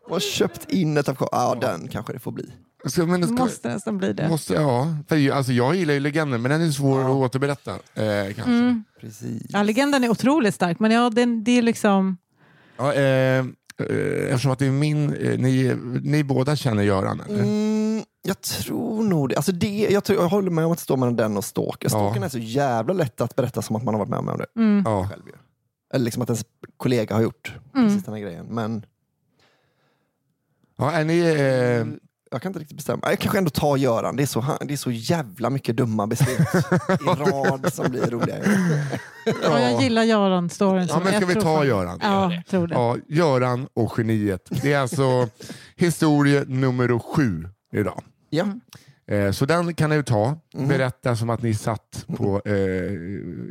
Och 0.09 0.21
köpt 0.21 0.71
in 0.71 0.97
ett 0.97 1.09
av 1.09 1.17
Ja, 1.31 1.57
den 1.61 1.87
kanske 1.87 2.13
det 2.13 2.19
får 2.19 2.31
bli. 2.31 2.53
ska, 2.85 3.05
men 3.05 3.21
det 3.21 3.27
ska, 3.27 3.35
Måste 3.35 3.69
nästan 3.73 3.97
bli 3.97 4.13
det. 4.13 4.29
måste, 4.29 4.53
ja, 4.53 4.95
för, 5.07 5.31
alltså, 5.31 5.51
jag 5.51 5.75
gillar 5.75 5.93
ju 5.93 5.99
legenden 5.99 6.41
men 6.41 6.51
den 6.51 6.61
är 6.61 6.71
svår 6.71 6.99
att 7.01 7.09
återberätta. 7.09 7.71
Eh, 7.71 8.25
kanske. 8.25 8.41
Mm. 8.43 8.83
Precis. 9.01 9.43
Ja, 9.49 9.63
legenden 9.63 10.03
är 10.03 10.09
otroligt 10.09 10.55
stark, 10.55 10.79
men 10.79 10.91
ja, 10.91 11.09
den, 11.09 11.43
det 11.43 11.51
är 11.57 11.61
liksom... 11.61 12.17
Ja, 12.77 12.93
eh, 12.93 13.39
eh, 13.39 13.45
eftersom 14.29 14.51
att 14.51 14.59
det 14.59 14.65
är 14.67 14.71
min... 14.71 15.13
Eh, 15.13 15.39
ni, 15.39 15.75
ni 16.03 16.23
båda 16.23 16.55
känner 16.55 16.83
Göran? 16.83 17.21
Eller? 17.27 17.43
Mm, 17.43 18.03
jag 18.21 18.41
tror 18.41 19.03
nog 19.03 19.29
det. 19.29 19.35
Alltså 19.35 19.51
det 19.51 19.87
jag, 19.91 20.03
tror, 20.03 20.19
jag 20.21 20.27
håller 20.29 20.51
med 20.51 20.65
om 20.65 20.71
att 20.71 20.77
det 20.77 20.83
står 20.83 20.97
mellan 20.97 21.15
den 21.15 21.37
och 21.37 21.45
Stalker. 21.45 21.89
Stalkern 21.89 22.23
är 22.23 22.29
så 22.29 22.37
jävla 22.39 22.93
lätt 22.93 23.21
att 23.21 23.35
berätta 23.35 23.61
som 23.61 23.75
att 23.75 23.83
man 23.83 23.93
har 23.93 23.99
varit 23.99 24.09
med 24.09 24.19
om 24.19 24.37
det 24.37 24.45
Mm. 24.61 24.83
Ja. 24.85 25.07
själv. 25.09 25.23
Ju. 25.27 25.33
Eller 25.93 26.05
liksom 26.05 26.21
att 26.23 26.29
ens 26.29 26.45
kollega 26.77 27.15
har 27.15 27.21
gjort 27.21 27.53
precis 27.73 28.03
den 28.03 28.13
här 28.13 28.21
grejen. 28.21 28.45
Men 28.49 28.85
Ja, 30.77 30.91
är 30.91 31.05
ni, 31.05 31.19
eh, 31.19 31.87
jag 32.31 32.41
kan 32.41 32.49
inte 32.49 32.59
riktigt 32.59 32.77
bestämma. 32.77 33.01
Jag 33.09 33.19
kanske 33.19 33.37
ändå 33.37 33.49
tar 33.49 33.77
Göran. 33.77 34.15
Det 34.15 34.23
är 34.23 34.27
så, 34.27 34.45
det 34.61 34.73
är 34.73 34.77
så 34.77 34.91
jävla 34.91 35.49
mycket 35.49 35.77
dumma 35.77 36.07
beslut 36.07 36.39
i 36.39 37.03
rad 37.05 37.73
som 37.73 37.91
blir 37.91 38.09
roliga. 38.09 38.35
Ja. 39.43 39.59
jag 39.59 39.81
gillar 39.81 40.03
Göran-storyn. 40.03 40.87
ja, 40.89 40.99
men 40.99 41.07
ska 41.07 41.19
jag 41.19 41.27
vi 41.27 41.33
tror 41.33 41.41
ta 41.43 41.57
fan- 41.57 41.67
Göran? 41.67 41.99
Ja, 42.01 42.33
jag 42.33 42.45
tror 42.45 42.67
det. 42.67 42.73
Ja, 42.75 42.97
Göran 43.07 43.67
och 43.73 43.93
geniet. 43.97 44.49
Det 44.61 44.73
är 44.73 44.79
alltså 44.79 45.29
historia 45.75 46.43
nummer 46.47 46.99
sju 46.99 47.49
idag. 47.73 48.03
Ja. 48.29 48.45
Eh, 49.15 49.31
Så 49.31 49.45
den 49.45 49.73
kan 49.73 49.89
ni 49.89 49.95
ju 49.95 50.03
ta, 50.03 50.39
Mhm. 50.53 50.67
berätta 50.67 51.15
som 51.15 51.29
att 51.29 51.41
ni 51.41 51.53
satt 51.53 52.05
på, 52.17 52.41
eh, 52.45 52.53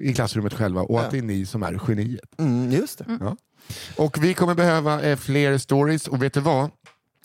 i 0.09 0.13
klassrummet 0.17 0.55
själva 0.55 0.83
och 0.83 0.99
att 0.99 1.05
Ja. 1.05 1.11
det 1.11 1.19
är 1.19 1.23
ni 1.23 1.47
som 1.47 1.63
är 1.63 1.81
geniet. 1.89 2.39
Mm, 2.39 2.73
just 2.73 2.99
det. 2.99 3.19
Ja. 3.21 3.37
Och 3.97 4.25
vi 4.25 4.35
kommer 4.35 4.55
behöva 4.55 5.03
eh, 5.03 5.17
fler 5.17 5.59
stories 5.59 6.09
och 6.09 6.23
vet 6.23 6.35
du 6.35 6.41
vad? 6.41 6.71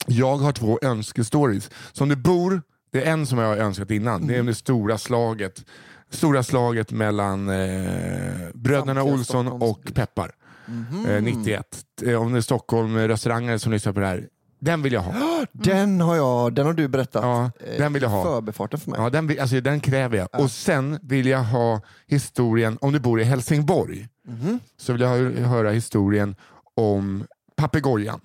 Jag 0.08 0.38
har 0.38 0.52
två 0.52 0.80
önskestories. 0.82 1.70
Som 1.94 2.10
det 2.10 2.16
bor, 2.16 2.62
det 2.92 3.04
är 3.08 3.12
en 3.14 3.26
som 3.26 3.38
jag 3.38 3.48
har 3.48 3.58
önskat 3.58 3.92
innan, 3.92 4.28
det 4.28 4.36
är 4.36 4.44
det 4.44 4.56
stora 4.56 4.98
slaget. 4.98 5.66
Stora 6.12 6.44
slaget 6.44 6.92
mellan 6.92 7.50
eh, 7.50 7.56
bröderna 8.54 8.86
Samtliga 8.96 9.04
Olsson 9.04 9.48
och 9.48 9.92
Peppar. 9.94 10.32
Eh, 11.08 11.22
91. 11.24 11.66
Eh, 12.06 12.22
om 12.22 12.32
det 12.32 12.40
är 12.40 12.42
Stockholm 12.42 12.98
restauranger 12.98 13.58
som 13.58 13.72
lyssnar 13.72 13.94
på 13.94 14.00
det 14.00 14.06
här. 14.08 14.28
Den 14.62 14.82
vill 14.82 14.94
jag 14.94 15.02
ha. 15.02 15.14
Den 15.52 16.02
har, 16.02 16.16
jag, 16.16 16.54
den 16.54 16.66
har 16.66 16.74
du 16.74 16.88
berättat 16.88 17.24
Ja, 17.24 17.52
den 17.78 17.94
vill 17.94 18.02
jag 18.04 18.10
ha. 18.10 18.24
förbifarten 18.24 18.80
för 18.80 18.92
mig. 18.92 19.00
Ja, 19.00 19.10
den, 19.10 19.28
vill- 19.28 19.40
alltså, 19.40 19.62
den 19.62 19.80
kräver 19.80 20.18
jag. 20.18 20.28
Och 20.42 20.52
sen 20.52 21.00
vill 21.02 21.26
jag 21.28 21.44
ha 21.44 21.82
historien, 22.08 22.78
om 22.82 22.92
du 22.94 23.00
bor 23.00 23.22
i 23.22 23.24
Helsingborg, 23.24 24.08
Mhm. 24.28 24.60
så 24.78 24.92
vill 24.94 25.02
jag 25.02 25.10
hö- 25.10 25.42
höra 25.44 25.72
historien 25.72 26.36
om 26.76 27.24
papegojan. 27.56 28.20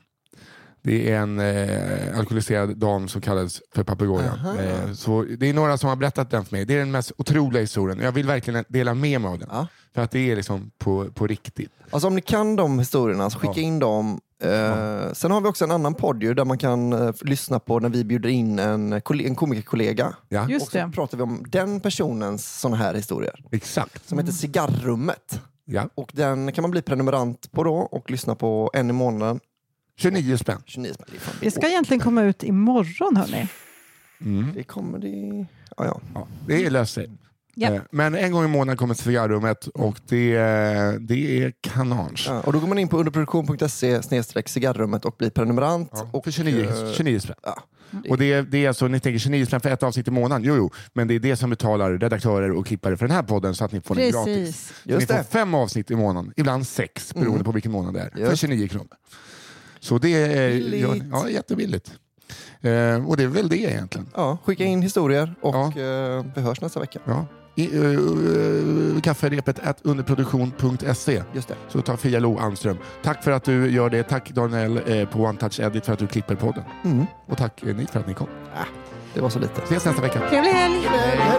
Det 0.85 1.11
är 1.13 1.17
en 1.21 1.39
eh, 1.41 2.19
alkoholiserad 2.19 2.77
dam 2.77 3.09
som 3.09 3.21
kallades 3.21 3.63
för 3.75 3.85
papegojan. 3.85 4.39
Eh, 4.59 4.93
så 4.93 5.23
det 5.39 5.49
är 5.49 5.55
några 5.55 5.79
som 5.79 5.89
har 5.89 5.97
berättat 5.97 6.31
den 6.31 6.45
för 6.45 6.57
mig. 6.57 6.65
Det 6.65 6.75
är 6.75 6.79
den 6.79 6.91
mest 6.91 7.13
otroliga 7.17 7.61
historien. 7.61 8.01
Jag 8.03 8.13
vill 8.13 8.27
verkligen 8.27 8.65
dela 8.69 8.95
med 8.95 9.21
mig 9.21 9.31
av 9.31 9.39
den. 9.39 9.49
Ja. 9.53 9.67
För 9.95 10.03
att 10.03 10.11
det 10.11 10.31
är 10.31 10.37
liksom 10.37 10.71
på, 10.79 11.11
på 11.15 11.27
riktigt. 11.27 11.71
Alltså 11.91 12.09
om 12.09 12.15
ni 12.15 12.21
kan 12.21 12.57
de 12.57 12.79
historierna, 12.79 13.31
så 13.31 13.39
skicka 13.39 13.53
Ja. 13.61 13.67
in 13.67 13.79
dem. 13.79 14.21
Eh, 14.43 15.13
Sen 15.13 15.31
har 15.31 15.41
vi 15.41 15.49
också 15.49 15.65
en 15.65 15.71
annan 15.71 15.95
podd 15.95 16.23
ju, 16.23 16.35
där 16.35 16.45
man 16.45 16.59
kan 16.59 16.93
eh, 16.93 17.15
lyssna 17.23 17.59
på 17.59 17.79
när 17.81 17.89
vi 17.89 18.05
bjuder 18.05 18.29
in 18.29 18.59
en, 18.59 18.93
en 18.93 19.35
komikerkollega. 19.35 20.15
Ja, 20.29 20.49
Just 20.49 20.67
och 20.67 20.73
så 20.73 20.79
det. 20.79 20.91
pratar 20.95 21.17
vi 21.17 21.23
om 21.23 21.45
den 21.49 21.81
personens 21.81 22.61
såna 22.61 22.77
här 22.77 22.95
historier. 22.95 23.45
exakt. 23.53 24.09
Som 24.09 24.19
heter 24.19 24.33
Cigarrummet. 24.33 25.41
Ja. 25.65 25.89
Och 25.95 26.11
den 26.15 26.53
kan 26.53 26.63
man 26.63 26.71
bli 26.71 26.83
prenumerant 26.83 27.53
på 27.53 27.65
då 27.65 27.75
och 27.75 28.11
lyssna 28.11 28.35
på 28.35 28.71
en 28.75 28.91
i 28.91 28.93
månaden. 28.93 29.41
29 29.97 30.37
spänn. 30.39 30.59
29 30.67 30.93
spänn. 30.95 31.07
Det 31.41 31.47
är 31.47 31.51
ska 31.51 31.69
egentligen 31.69 32.01
komma 32.01 32.23
ut 32.23 32.43
imorgon, 32.43 33.17
hörni. 33.17 33.49
Mm. 34.21 34.53
Det 34.55 34.63
kommer 34.63 34.99
det... 34.99 35.47
Ja, 35.77 35.85
ja. 35.85 36.01
Ja, 36.15 36.27
det 36.47 36.71
löser 36.71 37.03
sig. 37.03 37.11
Ja. 37.55 37.75
Eh, 37.75 37.83
Men 37.91 38.15
en 38.15 38.33
gång 38.33 38.45
i 38.45 38.49
månaden 38.49 38.77
kommer 38.77 38.95
cigarrummet 38.95 39.67
och 39.67 39.97
det, 40.09 40.37
det 41.01 41.43
är 41.45 41.53
kanans. 41.61 42.25
Ja, 42.27 42.41
och 42.41 42.53
då 42.53 42.61
går 42.61 42.67
man 42.69 42.79
in 42.79 42.89
på 42.89 42.99
underproduktion.se 42.99 44.03
cigarrummet 44.47 45.05
och 45.05 45.15
blir 45.19 45.31
prenumerant. 45.31 45.91
Ja, 45.93 46.09
och, 46.13 46.25
för 46.25 46.31
29, 46.31 46.65
eh, 46.65 46.93
29 46.93 47.21
spänn. 47.21 47.37
ja. 47.43 47.63
Och 48.11 48.19
det 48.19 48.33
är, 48.33 48.43
det 48.43 48.65
är 48.65 48.69
alltså, 48.69 48.89
ni 48.89 49.01
tänker 49.01 49.19
29 49.19 49.47
spänn 49.47 49.61
för 49.61 49.71
ett 49.71 49.83
avsnitt 49.83 50.09
i 50.09 50.11
månaden? 50.11 50.45
Jo, 50.45 50.57
jo, 50.57 50.71
men 50.93 51.09
det 51.09 51.15
är 51.15 51.19
det 51.19 51.37
som 51.37 51.51
betalar 51.51 51.99
redaktörer 51.99 52.51
och 52.51 52.67
klippare 52.67 52.97
för 52.97 53.07
den 53.07 53.17
här 53.17 53.23
podden 53.23 53.55
så 53.55 53.65
att 53.65 53.73
ni 53.73 53.81
får 53.81 53.95
den 53.95 54.11
gratis. 54.11 54.25
Precis. 54.37 54.67
Så 54.69 54.73
ni 54.85 54.93
Just 54.95 55.07
får 55.07 55.15
det. 55.15 55.25
fem 55.25 55.55
avsnitt 55.55 55.91
i 55.91 55.97
månaden, 55.97 56.33
ibland 56.37 56.67
sex 56.67 57.15
beroende 57.15 57.33
Mm. 57.35 57.45
på 57.45 57.53
vilken 57.53 57.73
månad 57.73 57.95
det 57.95 58.01
är, 58.01 58.11
för 58.11 58.19
Just. 58.19 58.41
29 58.41 58.69
kronor. 58.69 58.89
Så 59.85 59.99
det 59.99 60.09
är 60.15 60.51
ja, 60.51 60.91
Billigt. 60.91 61.05
ja, 61.13 61.29
jättebilligt. 61.29 61.93
Eh, 62.61 63.09
och 63.09 63.17
det 63.17 63.23
är 63.23 63.27
väl 63.29 63.49
det 63.49 63.57
egentligen. 63.57 64.07
Ja, 64.15 64.39
skicka 64.45 64.65
in 64.65 64.83
historier 64.83 65.35
och 65.41 65.55
Ja. 65.55 65.67
eh, 65.67 66.25
vi 66.35 66.41
hörs 66.43 66.61
nästa 66.61 66.81
vecka. 66.81 66.99
Ja. 67.05 67.27
I, 67.57 67.79
uh, 67.79 67.85
uh, 68.01 69.01
kafferepet 69.01 69.59
at 69.59 69.79
underproduktion.se 69.83 71.23
Just 71.33 71.49
det. 71.49 71.55
så 71.69 71.81
tar 71.83 71.97
Fia 71.97 72.19
Lo 72.19 72.39
Anström. 72.39 72.77
Tack 73.03 73.25
för 73.25 73.31
att 73.31 73.45
du 73.45 73.71
gör 73.71 73.91
det. 73.91 74.03
Tack 74.03 74.31
Daniel 74.31 74.81
eh, 74.87 75.09
på 75.09 75.19
One 75.19 75.39
Touch 75.39 75.61
Edit 75.61 75.87
för 75.87 75.93
att 75.93 75.99
du 75.99 76.07
klipper 76.07 76.35
podden. 76.35 76.63
Mm. 76.85 77.05
Och 77.27 77.39
tack 77.39 77.63
eh, 77.63 77.77
ni 77.77 77.87
för 77.87 78.01
att 78.01 78.07
ni 78.07 78.15
kom. 78.15 78.27
Det 79.15 79.21
var 79.21 79.29
så 79.31 79.39
lite. 79.39 79.63
Ses 79.63 79.85
nästa 79.85 80.03
vecka. 80.03 80.19
Trevlig 80.29 80.51
helg! 80.51 80.87
Hej 80.89 81.39